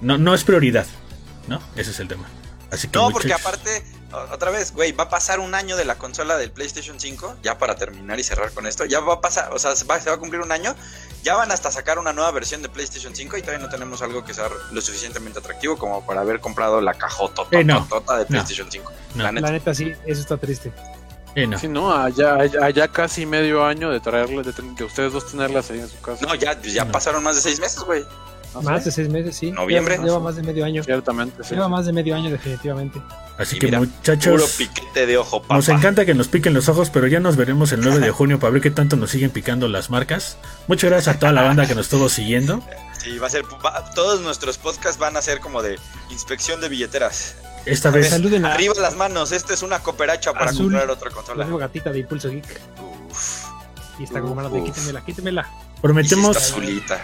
no, 0.00 0.16
no 0.16 0.32
es 0.34 0.42
prioridad, 0.42 0.86
¿no? 1.48 1.60
Ese 1.76 1.90
es 1.90 2.00
el 2.00 2.08
tema. 2.08 2.24
Así 2.70 2.88
que 2.88 2.98
No, 2.98 3.10
porque 3.10 3.32
aparte, 3.32 3.84
otra 4.32 4.50
vez, 4.50 4.72
güey, 4.72 4.92
va 4.92 5.04
a 5.04 5.08
pasar 5.08 5.40
un 5.40 5.54
año 5.54 5.76
de 5.76 5.84
la 5.84 5.96
consola 5.96 6.36
del 6.36 6.50
PlayStation 6.52 6.98
5, 7.00 7.36
ya 7.42 7.58
para 7.58 7.74
terminar 7.76 8.18
y 8.20 8.22
cerrar 8.22 8.52
con 8.52 8.66
esto, 8.66 8.84
ya 8.84 9.00
va 9.00 9.14
a 9.14 9.20
pasar, 9.20 9.52
o 9.52 9.58
sea, 9.58 9.74
se 9.76 9.84
va, 9.84 9.98
se 10.00 10.08
va 10.08 10.16
a 10.16 10.18
cumplir 10.18 10.40
un 10.40 10.52
año, 10.52 10.74
ya 11.22 11.34
van 11.36 11.50
hasta 11.52 11.70
sacar 11.72 11.98
una 11.98 12.12
nueva 12.12 12.30
versión 12.30 12.62
de 12.62 12.68
PlayStation 12.68 13.14
5 13.14 13.36
y 13.36 13.42
todavía 13.42 13.64
no 13.64 13.70
tenemos 13.70 14.02
algo 14.02 14.24
que 14.24 14.34
sea 14.34 14.48
lo 14.70 14.80
suficientemente 14.80 15.38
atractivo 15.40 15.76
como 15.78 16.04
para 16.06 16.20
haber 16.20 16.40
comprado 16.40 16.80
la 16.80 16.94
cajota 16.94 17.42
Eh, 17.50 17.64
no. 17.64 17.86
de 18.18 18.26
PlayStation 18.26 18.70
5. 18.70 18.92
No. 19.16 19.24
La 19.24 19.32
neta. 19.32 19.46
La 19.48 19.52
neta, 19.52 19.74
sí, 19.74 19.92
eso 20.06 20.20
está 20.20 20.36
triste. 20.36 20.72
eh, 21.34 21.46
no. 21.46 21.58
Sí, 21.58 21.68
no, 21.68 21.92
allá, 21.92 22.34
allá, 22.36 22.64
allá 22.64 22.88
casi 22.88 23.26
medio 23.26 23.64
año 23.64 23.90
de 23.90 24.00
traerlas, 24.00 24.46
de, 24.46 24.52
de 24.52 24.84
ustedes 24.84 25.12
dos 25.12 25.30
tenerlas 25.30 25.70
ahí 25.70 25.80
en 25.80 25.88
su 25.88 26.00
casa. 26.00 26.24
No, 26.26 26.34
ya, 26.36 26.60
ya 26.62 26.84
No. 26.84 26.92
pasaron 26.92 27.22
más 27.22 27.34
de 27.36 27.42
seis 27.42 27.58
meses, 27.60 27.80
güey. 27.80 28.04
No 28.54 28.62
Más 28.62 28.80
sé, 28.82 28.90
de 28.90 28.94
seis 28.96 29.08
meses, 29.08 29.36
sí. 29.36 29.52
Noviembre. 29.52 29.94
Lleva, 29.94 30.06
lleva 30.06 30.18
más 30.20 30.36
de 30.36 30.42
medio 30.42 30.64
año. 30.64 30.82
Ciertamente, 30.82 31.44
sí. 31.44 31.54
Lleva 31.54 31.68
más 31.68 31.86
de 31.86 31.92
medio 31.92 32.16
año, 32.16 32.30
definitivamente. 32.30 33.00
Así 33.38 33.56
Y 33.56 33.58
que 33.60 33.66
mira, 33.66 33.78
Puro 33.78 33.90
muchachos, 33.90 34.54
piquete 34.58 35.06
de 35.06 35.16
ojo, 35.18 35.40
papá. 35.42 35.54
nos 35.54 35.68
encanta 35.68 36.04
que 36.04 36.14
nos 36.14 36.28
piquen 36.28 36.52
los 36.52 36.68
ojos, 36.68 36.90
pero 36.90 37.06
ya 37.06 37.20
nos 37.20 37.36
veremos 37.36 37.72
el 37.72 37.80
9 37.80 38.00
de 38.00 38.10
junio 38.10 38.38
para 38.40 38.52
ver 38.52 38.60
qué 38.60 38.70
tanto 38.70 38.96
nos 38.96 39.10
siguen 39.10 39.30
picando 39.30 39.68
las 39.68 39.88
marcas. 39.88 40.36
Muchas 40.66 40.90
gracias 40.90 41.16
a 41.16 41.18
toda 41.18 41.32
la 41.32 41.42
banda 41.42 41.66
que 41.66 41.74
nos 41.74 41.86
estuvo 41.86 42.08
siguiendo. 42.08 42.62
Sí, 42.98 43.16
va 43.18 43.28
a 43.28 43.30
ser, 43.30 43.44
va- 43.64 43.90
todos 43.94 44.20
nuestros 44.20 44.58
podcasts 44.58 44.98
van 44.98 45.16
a 45.16 45.22
ser 45.22 45.40
como 45.40 45.62
de 45.62 45.78
inspección 46.10 46.60
de 46.60 46.68
billeteras. 46.68 47.36
Esta 47.66 47.90
vez 47.90 48.08
Saluden 48.10 48.44
a 48.46 48.54
Arriba 48.54 48.74
las 48.80 48.96
manos, 48.96 49.32
esta 49.32 49.54
es 49.54 49.62
una 49.62 49.78
cooperacha 49.78 50.32
para 50.32 50.46
Azul. 50.50 50.64
comprar 50.72 50.90
otra 50.90 51.08
la 51.08 51.14
consola. 51.14 51.44
nueva 51.44 51.60
gatita 51.66 51.92
de 51.92 52.00
Impulso 52.00 52.28
Geek. 52.30 52.60
Uf, 53.10 53.44
Y 54.00 54.04
está 54.04 54.22
como 54.22 54.48
de 54.48 54.64
quítemela, 54.64 55.04
quítemela. 55.04 55.46
y 55.76 55.80
prometemos. 55.82 56.54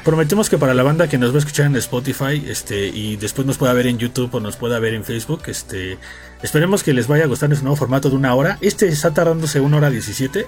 Prometemos 0.02 0.48
que 0.48 0.56
para 0.56 0.72
la 0.72 0.82
banda 0.82 1.08
que 1.08 1.18
nos 1.18 1.30
va 1.30 1.34
a 1.34 1.38
escuchar 1.40 1.66
en 1.66 1.76
Spotify, 1.76 2.42
este, 2.48 2.86
y 2.86 3.16
después 3.16 3.46
nos 3.46 3.58
pueda 3.58 3.74
ver 3.74 3.86
en 3.86 3.98
YouTube 3.98 4.34
o 4.34 4.40
nos 4.40 4.56
pueda 4.56 4.78
ver 4.78 4.94
en 4.94 5.04
Facebook, 5.04 5.42
este, 5.46 5.98
esperemos 6.42 6.82
que 6.82 6.94
les 6.94 7.06
vaya 7.06 7.24
a 7.24 7.26
gustar 7.26 7.50
nuestro 7.50 7.64
nuevo 7.64 7.76
formato 7.76 8.08
de 8.08 8.16
una 8.16 8.34
hora. 8.34 8.56
Este 8.62 8.88
está 8.88 9.12
tardándose 9.12 9.60
una 9.60 9.76
hora 9.76 9.90
17, 9.90 10.46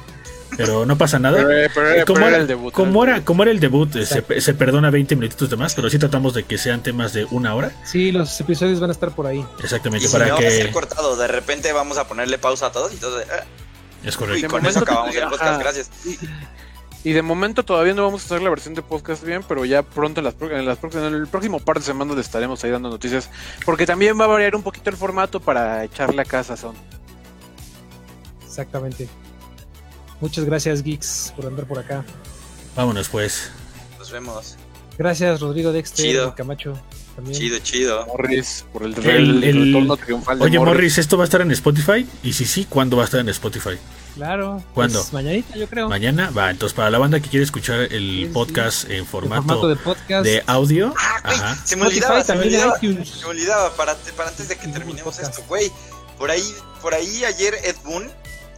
pero 0.57 0.87
no 0.87 0.97
pasa 0.97 1.19
nada. 1.19 1.45
Pero, 1.47 1.71
pero, 1.75 2.07
como, 2.07 2.15
pero 2.15 2.29
era, 2.29 2.29
era 2.29 2.39
el 2.39 2.47
debut. 2.47 2.73
como 2.73 3.05
era 3.05 3.17
el 3.17 3.25
como 3.25 3.43
era 3.43 3.53
el 3.53 3.61
debut, 3.61 3.93
se, 3.93 4.41
se 4.41 4.55
perdona 4.55 4.89
20 4.89 5.17
minutitos 5.17 5.51
de 5.51 5.57
más, 5.57 5.75
pero 5.75 5.91
sí 5.91 5.99
tratamos 5.99 6.33
de 6.33 6.45
que 6.45 6.57
sean 6.57 6.83
temas 6.83 7.13
de 7.13 7.27
una 7.27 7.55
hora. 7.55 7.73
Sí, 7.85 8.11
los 8.11 8.41
episodios 8.41 8.81
van 8.81 8.89
a 8.89 8.95
estar 8.95 9.15
por 9.15 9.27
ahí. 9.27 9.45
Y 9.59 9.63
Exactamente, 9.63 10.07
si 10.07 10.13
para 10.15 10.29
no 10.29 10.33
va 10.37 10.39
a 10.41 10.51
ser 10.51 10.67
que... 10.69 10.73
cortado, 10.73 11.15
de 11.15 11.29
repente 11.29 11.75
vamos 11.75 11.99
a 11.99 12.09
ponerle 12.09 12.39
pausa 12.39 12.69
a 12.69 12.73
todos 12.73 12.91
y 12.95 12.97
todo. 12.97 13.19
de, 13.19 13.27
"Ah, 14.03 14.09
Es 14.09 14.15
y 14.15 14.19
correcto. 14.19 14.49
con 14.49 14.57
momento 14.63 14.69
eso 14.71 14.85
acabamos 14.85 15.15
el 15.15 15.23
podcast, 15.25 15.43
ajá. 15.43 15.59
gracias. 15.59 15.91
Y 17.05 17.13
de 17.13 17.23
momento 17.23 17.65
todavía 17.65 17.95
no 17.95 18.03
vamos 18.03 18.23
a 18.23 18.25
hacer 18.27 18.43
la 18.43 18.51
versión 18.51 18.75
de 18.75 18.83
podcast 18.83 19.23
bien, 19.25 19.43
pero 19.47 19.65
ya 19.65 19.83
pronto 19.83 20.21
en, 20.21 20.25
las, 20.25 20.35
en, 20.41 20.67
las 20.67 20.79
en 20.83 21.05
el 21.15 21.27
próximo 21.29 21.61
par 21.61 21.79
de 21.79 21.85
semanas 21.85 22.17
le 22.17 22.21
estaremos 22.23 22.63
ahí 22.65 22.71
dando 22.71 22.91
noticias. 22.91 23.31
Porque 23.65 23.87
también 23.87 24.19
va 24.21 24.25
a 24.25 24.29
variar 24.29 24.57
un 24.57 24.63
poquito 24.63 24.91
el 24.91 24.97
formato 24.97 25.39
para 25.41 25.85
echarle 25.85 26.21
a 26.23 26.25
casa 26.25 26.57
son. 26.57 26.75
Exactamente. 28.45 29.09
Muchas 30.21 30.45
gracias, 30.45 30.83
Geeks, 30.83 31.33
por 31.37 31.47
andar 31.47 31.67
por 31.67 31.79
acá. 31.79 32.05
Vámonos 32.75 33.09
pues. 33.09 33.51
Nos 33.99 34.11
vemos. 34.11 34.57
Gracias, 34.99 35.41
Rodrigo 35.41 35.71
Dexter, 35.71 36.05
Chido. 36.05 36.35
Camacho. 36.35 36.77
También. 37.19 37.37
Chido, 37.37 37.59
chido. 37.59 38.07
Morris, 38.07 38.65
por 38.73 38.85
el, 38.85 38.95
El- 38.97 39.09
el, 39.09 39.45
el- 39.45 39.65
retorno 39.67 39.97
triunfal 39.97 40.39
de 40.39 40.45
Oye, 40.45 40.59
Morris. 40.59 40.75
Morris, 40.75 40.99
¿esto 40.99 41.17
va 41.19 41.25
a 41.25 41.27
estar 41.27 41.41
en 41.41 41.51
Spotify? 41.51 42.07
Y 42.23 42.33
si 42.33 42.45
sí, 42.45 42.65
¿cuándo 42.69 42.97
va 42.97 43.03
a 43.03 43.07
estar 43.07 43.19
en 43.19 43.29
Spotify? 43.31 43.71
Claro. 44.15 44.63
¿Cuándo? 44.73 45.01
pues 45.01 45.13
mañanita, 45.13 45.57
yo 45.57 45.67
creo. 45.69 45.89
Mañana 45.89 46.31
va. 46.31 46.51
Entonces, 46.51 46.75
para 46.77 46.91
la 46.91 46.99
banda 46.99 47.19
que 47.19 47.29
quiere 47.29 47.43
escuchar 47.45 47.81
el 47.81 48.27
sí. 48.27 48.31
podcast 48.33 48.85
en 48.85 48.99
En 48.99 49.07
formato, 49.07 49.43
formato 49.43 49.69
de 49.69 49.77
podcast. 49.77 50.25
de 50.25 50.45
audio, 50.47 50.95
Ah, 50.97 51.21
güey, 51.25 51.37
ajá. 51.37 51.57
se 51.67 51.75
me 51.77 51.87
olvidaba, 51.87 52.23
se 52.23 52.33
me 52.35 52.39
también 52.41 52.61
olvidaba. 52.61 52.79
iTunes. 52.83 53.09
Se 53.09 53.19
me 53.25 53.31
olvidaba 53.31 53.75
para, 53.77 53.95
para 54.17 54.29
antes 54.29 54.49
de 54.49 54.57
que 54.57 54.69
terminemos 54.69 55.17
podcast. 55.17 55.33
esto, 55.39 55.45
güey. 55.49 55.73
Por 56.19 56.31
ahí, 56.31 56.43
por 56.83 56.95
ahí 56.95 57.25
ayer 57.25 57.55
Ed 57.65 57.77
Boon, 57.85 58.09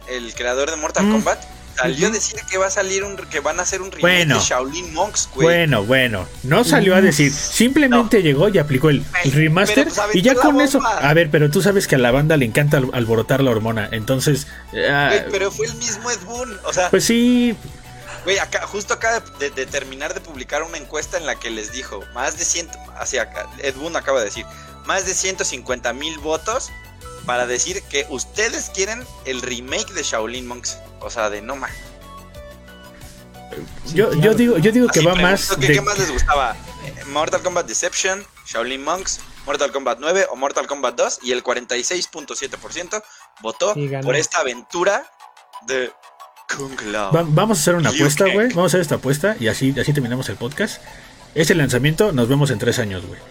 el 0.07 0.33
creador 0.35 0.69
de 0.69 0.77
Mortal 0.77 1.05
Mm. 1.07 1.11
Kombat, 1.13 1.39
salió 1.75 2.07
a 2.07 2.11
decir 2.11 2.39
que 2.49 2.57
va 2.57 2.67
a 2.67 2.71
salir 2.71 3.03
un 3.03 3.15
que 3.17 3.39
van 3.39 3.59
a 3.59 3.63
hacer 3.63 3.81
un 3.81 3.91
remake 3.91 4.01
Bueno. 4.01 4.35
de 4.39 4.41
Shaolin 4.45 4.93
Monks, 4.93 5.29
güey. 5.33 5.45
Bueno, 5.47 5.83
bueno, 5.83 6.27
no 6.43 6.63
salió 6.63 6.95
a 6.95 7.01
decir, 7.01 7.31
simplemente 7.31 8.21
llegó 8.21 8.49
y 8.49 8.57
aplicó 8.57 8.89
el, 8.89 9.03
el 9.23 9.31
remaster 9.31 9.85
pero, 9.89 9.95
pues, 10.05 10.15
y 10.15 10.21
ya 10.21 10.35
con 10.35 10.59
eso, 10.61 10.79
a 10.85 11.13
ver, 11.13 11.29
pero 11.31 11.49
tú 11.49 11.61
sabes 11.61 11.87
que 11.87 11.95
a 11.95 11.99
la 11.99 12.11
banda 12.11 12.37
le 12.37 12.45
encanta 12.45 12.77
al- 12.77 12.89
alborotar 12.93 13.41
la 13.41 13.51
hormona, 13.51 13.89
entonces, 13.91 14.47
ah, 14.89 15.09
Güey, 15.09 15.31
pero 15.31 15.51
fue 15.51 15.65
el 15.67 15.75
mismo 15.75 16.09
Ed 16.11 16.19
Boon, 16.25 16.59
o 16.65 16.73
sea, 16.73 16.89
pues 16.89 17.05
sí, 17.05 17.55
Güey, 18.23 18.37
acá, 18.37 18.67
justo 18.67 18.93
acaba 18.93 19.23
de, 19.39 19.49
de 19.49 19.65
terminar 19.65 20.13
de 20.13 20.21
publicar 20.21 20.61
una 20.61 20.77
encuesta 20.77 21.17
en 21.17 21.25
la 21.25 21.35
que 21.35 21.49
les 21.49 21.71
dijo, 21.71 22.03
más 22.13 22.37
de 22.37 22.45
100, 22.45 22.69
así 22.99 23.17
acá, 23.17 23.47
Ed 23.63 23.73
Boon 23.75 23.95
acaba 23.95 24.19
de 24.19 24.25
decir, 24.25 24.45
más 24.85 25.05
de 25.07 25.13
150 25.15 25.91
mil 25.93 26.17
votos 26.19 26.69
para 27.31 27.47
decir 27.47 27.81
que 27.83 28.05
ustedes 28.09 28.69
quieren 28.71 29.05
el 29.23 29.41
remake 29.41 29.93
de 29.93 30.03
Shaolin 30.03 30.45
Monks. 30.45 30.77
O 30.99 31.09
sea, 31.09 31.29
de 31.29 31.41
no 31.41 31.55
más. 31.55 31.71
Sí, 33.85 33.95
yo, 33.95 34.09
claro. 34.09 34.21
yo 34.21 34.33
digo, 34.33 34.57
yo 34.57 34.71
digo 34.73 34.87
que 34.89 34.99
va 34.99 35.15
más 35.15 35.55
¿qué, 35.57 35.67
de, 35.67 35.73
qué 35.75 35.81
más 35.81 35.97
les 35.97 36.11
gustaba? 36.11 36.57
Mortal 37.07 37.41
Kombat 37.41 37.67
Deception, 37.67 38.25
Shaolin 38.45 38.83
Monks, 38.83 39.21
Mortal 39.45 39.71
Kombat 39.71 39.99
9 40.01 40.27
o 40.29 40.35
Mortal 40.35 40.67
Kombat 40.67 40.95
2 40.97 41.19
y 41.23 41.31
el 41.31 41.41
46.7% 41.41 43.01
votó 43.41 43.73
Sí, 43.75 43.89
por 44.03 44.17
esta 44.17 44.39
aventura 44.39 45.09
de 45.67 45.89
Kung 46.53 46.81
Lao. 46.91 47.13
va- 47.13 47.23
vamos 47.25 47.59
a 47.59 47.61
hacer 47.61 47.75
una 47.75 47.91
Liu 47.91 48.01
apuesta, 48.01 48.25
güey, 48.25 48.49
vamos 48.49 48.65
a 48.65 48.67
hacer 48.67 48.81
esta 48.81 48.95
apuesta 48.95 49.37
y 49.39 49.47
así, 49.47 49.73
así 49.79 49.93
terminamos 49.93 50.27
el 50.27 50.35
podcast. 50.35 50.81
Ese 51.33 51.55
lanzamiento, 51.55 52.11
nos 52.11 52.27
vemos 52.27 52.51
en 52.51 52.59
tres 52.59 52.77
años, 52.79 53.05
güey. 53.05 53.21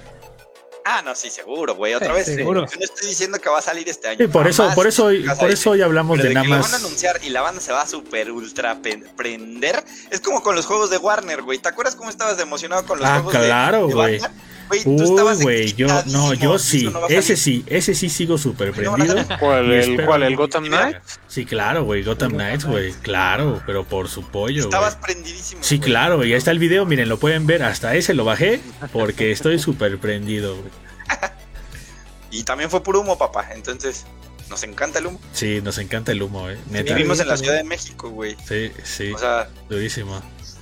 Ah, 0.85 1.02
no, 1.02 1.15
sí, 1.15 1.31
seguro, 1.31 1.74
güey. 1.74 1.94
Otra 1.94 2.12
vez, 2.12 2.27
seguro. 2.27 2.66
yo 2.66 2.77
no 2.78 2.85
estoy 2.85 3.09
diciendo 3.09 3.39
que 3.39 3.48
va 3.48 3.59
a 3.59 3.62
salir 3.62 3.89
este 3.89 4.09
año. 4.09 4.28
Por 4.31 4.47
eso, 4.48 4.69
por 4.74 4.86
eso, 4.86 5.05
hoy, 5.07 5.27
por 5.39 5.51
eso 5.51 5.70
hoy 5.70 5.82
hablamos 5.82 6.16
Pero 6.19 6.28
de 6.28 6.35
nada 6.35 6.44
que 6.44 6.51
lo 6.51 6.57
más. 6.59 6.70
van 6.73 6.74
a 6.81 6.85
anunciar 6.85 7.20
y 7.23 7.31
la 7.31 7.43
banda 7.43 7.61
se 7.61 7.73
va 7.73 7.82
a 7.82 7.86
super 7.86 8.31
ultra 8.31 8.78
prender. 9.16 9.85
Es 10.11 10.20
como 10.20 10.43
con 10.43 10.55
los 10.57 10.66
juegos 10.66 10.90
de 10.90 10.98
Warner, 10.98 11.43
güey. 11.43 11.59
¿Te 11.59 11.69
acuerdas 11.69 11.97
cómo 11.97 12.11
estabas 12.11 12.39
emocionado 12.40 12.85
con 12.86 12.98
los 12.98 13.09
Ah, 13.09 13.15
juegos 13.23 13.32
de- 13.35 13.47
claro, 13.47 13.86
de, 13.89 13.94
güey. 13.94 14.19
Batman? 14.19 14.32
Güey, 14.39 14.60
tú 14.84 14.90
Uy, 14.94 15.42
güey, 15.42 15.74
yo, 15.74 15.86
no, 16.06 16.34
yo 16.34 16.59
sí, 16.59 16.84
no 16.84 17.06
ese 17.09 17.36
sí, 17.36 17.64
ese 17.66 17.94
sí 17.94 18.09
sigo 18.09 18.38
súper 18.38 18.72
prendido. 18.72 19.24
¿Cuál, 19.38 19.70
el, 19.72 20.05
cuál, 20.05 20.22
el 20.22 20.36
Gotham 20.36 20.64
Mira, 20.64 20.88
Knight? 20.90 20.97
Sí, 21.26 21.44
claro, 21.44 21.84
güey, 21.84 22.02
Gotham 22.02 22.32
Knights, 22.32 22.64
güey, 22.64 22.92
claro, 23.02 23.62
pero 23.66 23.84
por 23.84 24.09
su 24.09 24.22
pollo, 24.22 24.55
güey. 24.55 24.64
Estabas 24.64 24.97
prendidísimo. 24.97 25.62
Sí, 25.62 25.78
güey. 25.78 25.90
claro, 25.90 26.16
güey, 26.16 26.32
ahí 26.32 26.38
está 26.38 26.51
el 26.51 26.59
video, 26.59 26.86
miren, 26.86 27.09
lo 27.09 27.18
pueden 27.18 27.47
ver, 27.47 27.62
hasta 27.62 27.94
ese 27.94 28.14
lo 28.14 28.24
bajé 28.24 28.60
porque 28.92 29.32
estoy 29.32 29.59
súper 29.59 29.98
prendido, 29.98 30.56
güey. 30.56 30.70
Y 32.30 32.44
también 32.44 32.70
fue 32.70 32.82
puro 32.82 33.01
humo, 33.01 33.18
papá. 33.18 33.48
Entonces, 33.52 34.06
nos 34.48 34.62
encanta 34.62 34.98
el 34.98 35.06
humo. 35.06 35.20
Sí, 35.32 35.60
nos 35.62 35.78
encanta 35.78 36.12
el 36.12 36.22
humo, 36.22 36.48
eh, 36.48 36.59
neta. 36.70 36.94
Vivimos 36.94 37.20
en 37.20 37.28
la. 37.28 37.36
Ciudad 37.36 37.55
de 37.55 37.64
México, 37.64 38.10
güey. 38.10 38.36
Sí, 38.47 38.70
sí, 38.84 39.12
O 39.12 39.18
sea, 39.18 39.48
durísimo. 39.68 40.20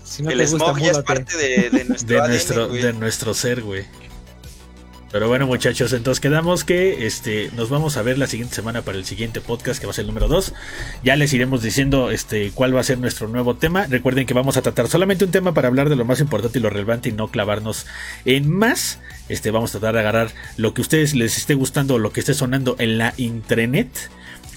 Si 0.09 0.22
no 0.22 0.30
el 0.30 0.39
te 0.39 0.47
gusta, 0.47 0.64
smog 0.66 0.78
ya 0.78 0.90
es 0.93 0.98
parte 0.98 1.36
de, 1.36 1.70
de 1.70 1.85
nuestro 1.89 2.09
De 2.09 2.20
ADN, 2.20 2.28
nuestro, 2.28 2.68
de 2.68 2.93
nuestro 2.94 3.35
ser, 3.35 3.62
güey. 3.62 3.85
Pero 5.10 5.26
bueno, 5.26 5.47
muchachos, 5.47 5.94
entonces 5.94 6.20
quedamos 6.20 6.64
que 6.64 7.06
este 7.06 7.51
nos 7.56 7.70
vamos 7.70 7.97
a 7.97 8.02
ver 8.02 8.18
la 8.18 8.26
siguiente 8.26 8.55
semana 8.55 8.82
para 8.82 8.98
el 8.98 9.06
siguiente 9.06 9.40
podcast 9.40 9.80
que 9.80 9.86
va 9.86 9.93
a 9.93 9.94
ser 9.94 10.02
el 10.02 10.09
número 10.09 10.28
2. 10.28 10.52
Ya 11.02 11.16
les 11.16 11.32
iremos 11.32 11.62
diciendo 11.62 12.10
este 12.10 12.51
cuál 12.55 12.76
va 12.76 12.80
a 12.80 12.85
ser 12.85 12.98
nuestro 12.98 13.26
nuevo 13.26 13.56
tema. 13.56 13.86
Recuerden 13.86 14.26
que 14.26 14.35
vamos 14.35 14.59
a 14.59 14.62
tratar 14.62 14.86
solamente 14.89 15.24
un 15.24 15.30
tema 15.30 15.55
para 15.55 15.68
hablar 15.68 15.89
de 15.89 15.97
lo 15.97 16.05
más 16.05 16.20
importante 16.20 16.59
y 16.59 16.62
lo 16.62 16.68
relevante 16.68 17.09
y 17.09 17.12
no 17.12 17.28
clavarnos 17.28 17.86
en 18.26 18.51
más. 18.51 18.98
Este 19.30 19.51
vamos 19.51 19.74
a 19.74 19.78
tratar 19.78 19.94
de 19.94 20.01
agarrar 20.01 20.30
lo 20.59 20.74
que 20.74 20.82
a 20.82 20.85
ustedes 20.85 21.14
les 21.14 21.39
esté 21.39 21.55
gustando 21.55 21.94
o 21.94 21.98
lo 21.98 22.12
que 22.12 22.20
esté 22.20 22.35
sonando 22.35 22.76
en 22.78 22.98
la 22.98 23.14
intranet, 23.16 23.89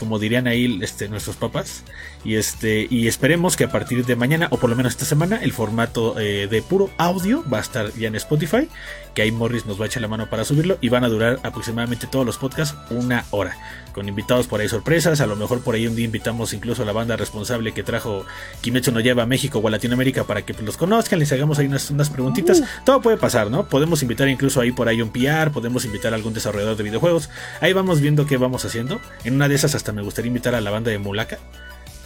como 0.02 0.18
dirían 0.18 0.48
ahí 0.48 0.80
este, 0.82 1.08
nuestros 1.10 1.36
papás. 1.36 1.84
Y 2.26 2.36
este 2.36 2.88
y 2.90 3.08
esperemos 3.08 3.56
que 3.56 3.66
a 3.66 3.72
partir 3.72 4.04
de 4.04 4.16
mañana 4.16 4.48
o 4.50 4.58
por 4.58 4.72
lo 4.72 4.76
menos 4.76 4.94
esta 4.94 5.06
semana 5.06 5.38
el 5.44 5.54
formato 5.54 6.20
eh, 6.20 6.48
de 6.50 6.62
puro 6.64 6.90
audio 6.98 7.44
va 7.48 7.60
a 7.60 7.62
estar 7.62 7.94
ya 7.94 8.08
en 8.08 8.16
Spotify 8.16 8.68
que 9.14 9.22
ahí 9.22 9.32
Morris 9.32 9.66
nos 9.66 9.80
va 9.80 9.86
a 9.86 9.88
echar 9.88 10.02
la 10.02 10.08
mano 10.08 10.30
para 10.30 10.44
subirlo 10.44 10.78
y 10.82 10.90
van 10.90 11.04
a 11.04 11.10
durar 11.10 11.40
aproximadamente 11.44 12.08
todos 12.08 12.26
los 12.26 12.38
podcasts 12.38 12.76
una 12.90 13.26
hora, 13.32 13.56
con 13.92 14.08
invitados 14.08 14.48
por 14.48 14.62
ahí 14.62 14.70
sorpresas, 14.70 15.22
a 15.22 15.26
lo 15.26 15.36
mejor 15.36 15.62
por 15.62 15.76
ahí 15.76 15.88
un 15.88 15.96
día 15.96 16.06
invitamos 16.06 16.54
incluso 16.54 16.84
a 16.84 16.86
la 16.86 16.92
banda 16.92 17.18
responsable 17.18 17.74
que 17.74 17.84
trajo 17.84 18.26
Kimetsu 18.62 18.92
no 18.92 19.00
lleva 19.00 19.24
a 19.24 19.26
México 19.26 19.60
o 19.60 19.68
a 19.68 19.72
Latinoamérica 19.72 20.24
para 20.24 20.44
que 20.44 20.54
los 20.62 20.78
conozcan, 20.78 21.20
les 21.20 21.32
hagamos 21.32 21.60
ahí 21.60 21.68
unas, 21.68 21.90
unas 21.92 22.10
preguntitas, 22.10 22.64
todo 22.86 23.02
puede 23.02 23.18
pasar, 23.18 23.50
¿no? 23.52 23.68
Podemos 23.68 24.02
invitar 24.02 24.28
incluso 24.30 24.62
ahí 24.62 24.72
por 24.72 24.88
ahí 24.88 25.02
un 25.02 25.10
PR, 25.10 25.52
podemos 25.52 25.86
invitar 25.86 26.14
a 26.14 26.16
algún 26.16 26.34
desarrollador 26.34 26.78
de 26.78 26.84
videojuegos, 26.84 27.30
ahí 27.60 27.74
vamos 27.74 28.02
viendo 28.02 28.26
qué 28.26 28.38
vamos 28.38 28.66
haciendo, 28.66 29.00
en 29.24 29.36
una 29.36 29.48
de 29.48 29.56
esas 29.56 29.76
hasta 29.76 29.92
me 29.92 30.02
gustaría 30.02 30.28
invitar 30.28 30.56
a 30.56 30.62
la 30.62 30.72
banda 30.72 30.92
de 30.92 30.98
Mulaka. 30.98 31.38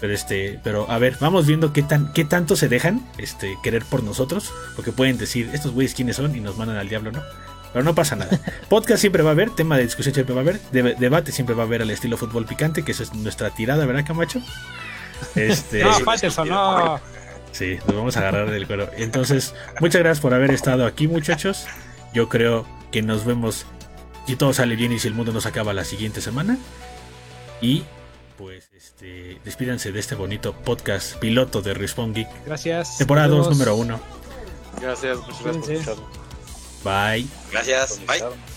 Pero 0.01 0.13
este, 0.13 0.59
pero 0.63 0.91
a 0.91 0.99
ver, 0.99 1.17
vamos 1.21 1.47
viendo 1.47 1.71
qué 1.71 1.81
tan, 1.81 2.11
qué 2.11 2.25
tanto 2.25 2.55
se 2.55 2.67
dejan 2.67 3.07
este 3.17 3.57
querer 3.63 3.83
por 3.85 4.03
nosotros, 4.03 4.51
porque 4.75 4.91
pueden 4.91 5.17
decir 5.17 5.49
estos 5.53 5.71
güeyes 5.71 5.95
quiénes 5.95 6.17
son 6.17 6.35
y 6.35 6.41
nos 6.41 6.57
mandan 6.57 6.77
al 6.77 6.89
diablo, 6.89 7.11
¿no? 7.11 7.21
Pero 7.75 7.83
no 7.83 7.93
pasa 7.93 8.15
nada. 8.15 8.39
Podcast 8.69 9.01
siempre 9.01 9.21
va 9.21 9.31
a 9.31 9.33
haber, 9.33 9.49
tema 9.49 9.75
de 9.75 9.83
discusión 9.83 10.15
siempre 10.15 10.33
va 10.33 10.39
a 10.39 10.43
haber, 10.43 10.61
debate 10.71 11.33
siempre 11.33 11.53
va 11.55 11.63
a 11.63 11.65
haber 11.65 11.81
al 11.81 11.89
estilo 11.91 12.15
fútbol 12.15 12.45
picante, 12.45 12.83
que 12.85 12.93
esa 12.93 13.03
es 13.03 13.13
nuestra 13.13 13.49
tirada, 13.49 13.85
¿verdad, 13.85 14.05
Camacho? 14.07 14.41
Este, 15.35 15.83
No, 15.83 15.91
Faitelson, 15.99 16.47
no. 16.47 17.01
sí, 17.51 17.77
nos 17.85 17.97
vamos 17.97 18.15
a 18.15 18.21
agarrar 18.21 18.49
del 18.49 18.65
cuero. 18.65 18.89
Entonces, 18.95 19.53
muchas 19.81 19.99
gracias 19.99 20.21
por 20.21 20.33
haber 20.33 20.51
estado 20.51 20.85
aquí, 20.85 21.09
muchachos. 21.09 21.65
Yo 22.13 22.29
creo 22.29 22.65
que 22.93 23.01
nos 23.01 23.25
vemos 23.25 23.65
si 24.25 24.37
todo 24.37 24.53
sale 24.53 24.77
bien 24.77 24.93
y 24.93 24.99
si 24.99 25.09
el 25.09 25.13
mundo 25.13 25.33
nos 25.33 25.45
acaba 25.45 25.73
la 25.73 25.83
siguiente 25.83 26.21
semana. 26.21 26.57
Y 27.59 27.83
pues 28.37 28.69
este, 28.73 29.41
despídanse 29.43 29.91
de 29.91 29.99
este 29.99 30.15
bonito 30.15 30.53
podcast 30.53 31.17
piloto 31.17 31.61
de 31.61 31.73
Respawn 31.73 32.13
Geek. 32.13 32.29
Gracias. 32.45 32.97
Temporada 32.99 33.27
2, 33.27 33.49
número 33.49 33.75
1. 33.75 33.99
Gracias, 34.81 35.17
muchas 35.17 35.27
gracias 35.27 35.43
por 35.43 35.51
Cuídense. 35.51 35.73
escucharnos. 35.73 36.24
Bye. 36.85 37.25
Gracias. 37.51 37.99
Bye. 38.05 38.19
Chao. 38.19 38.54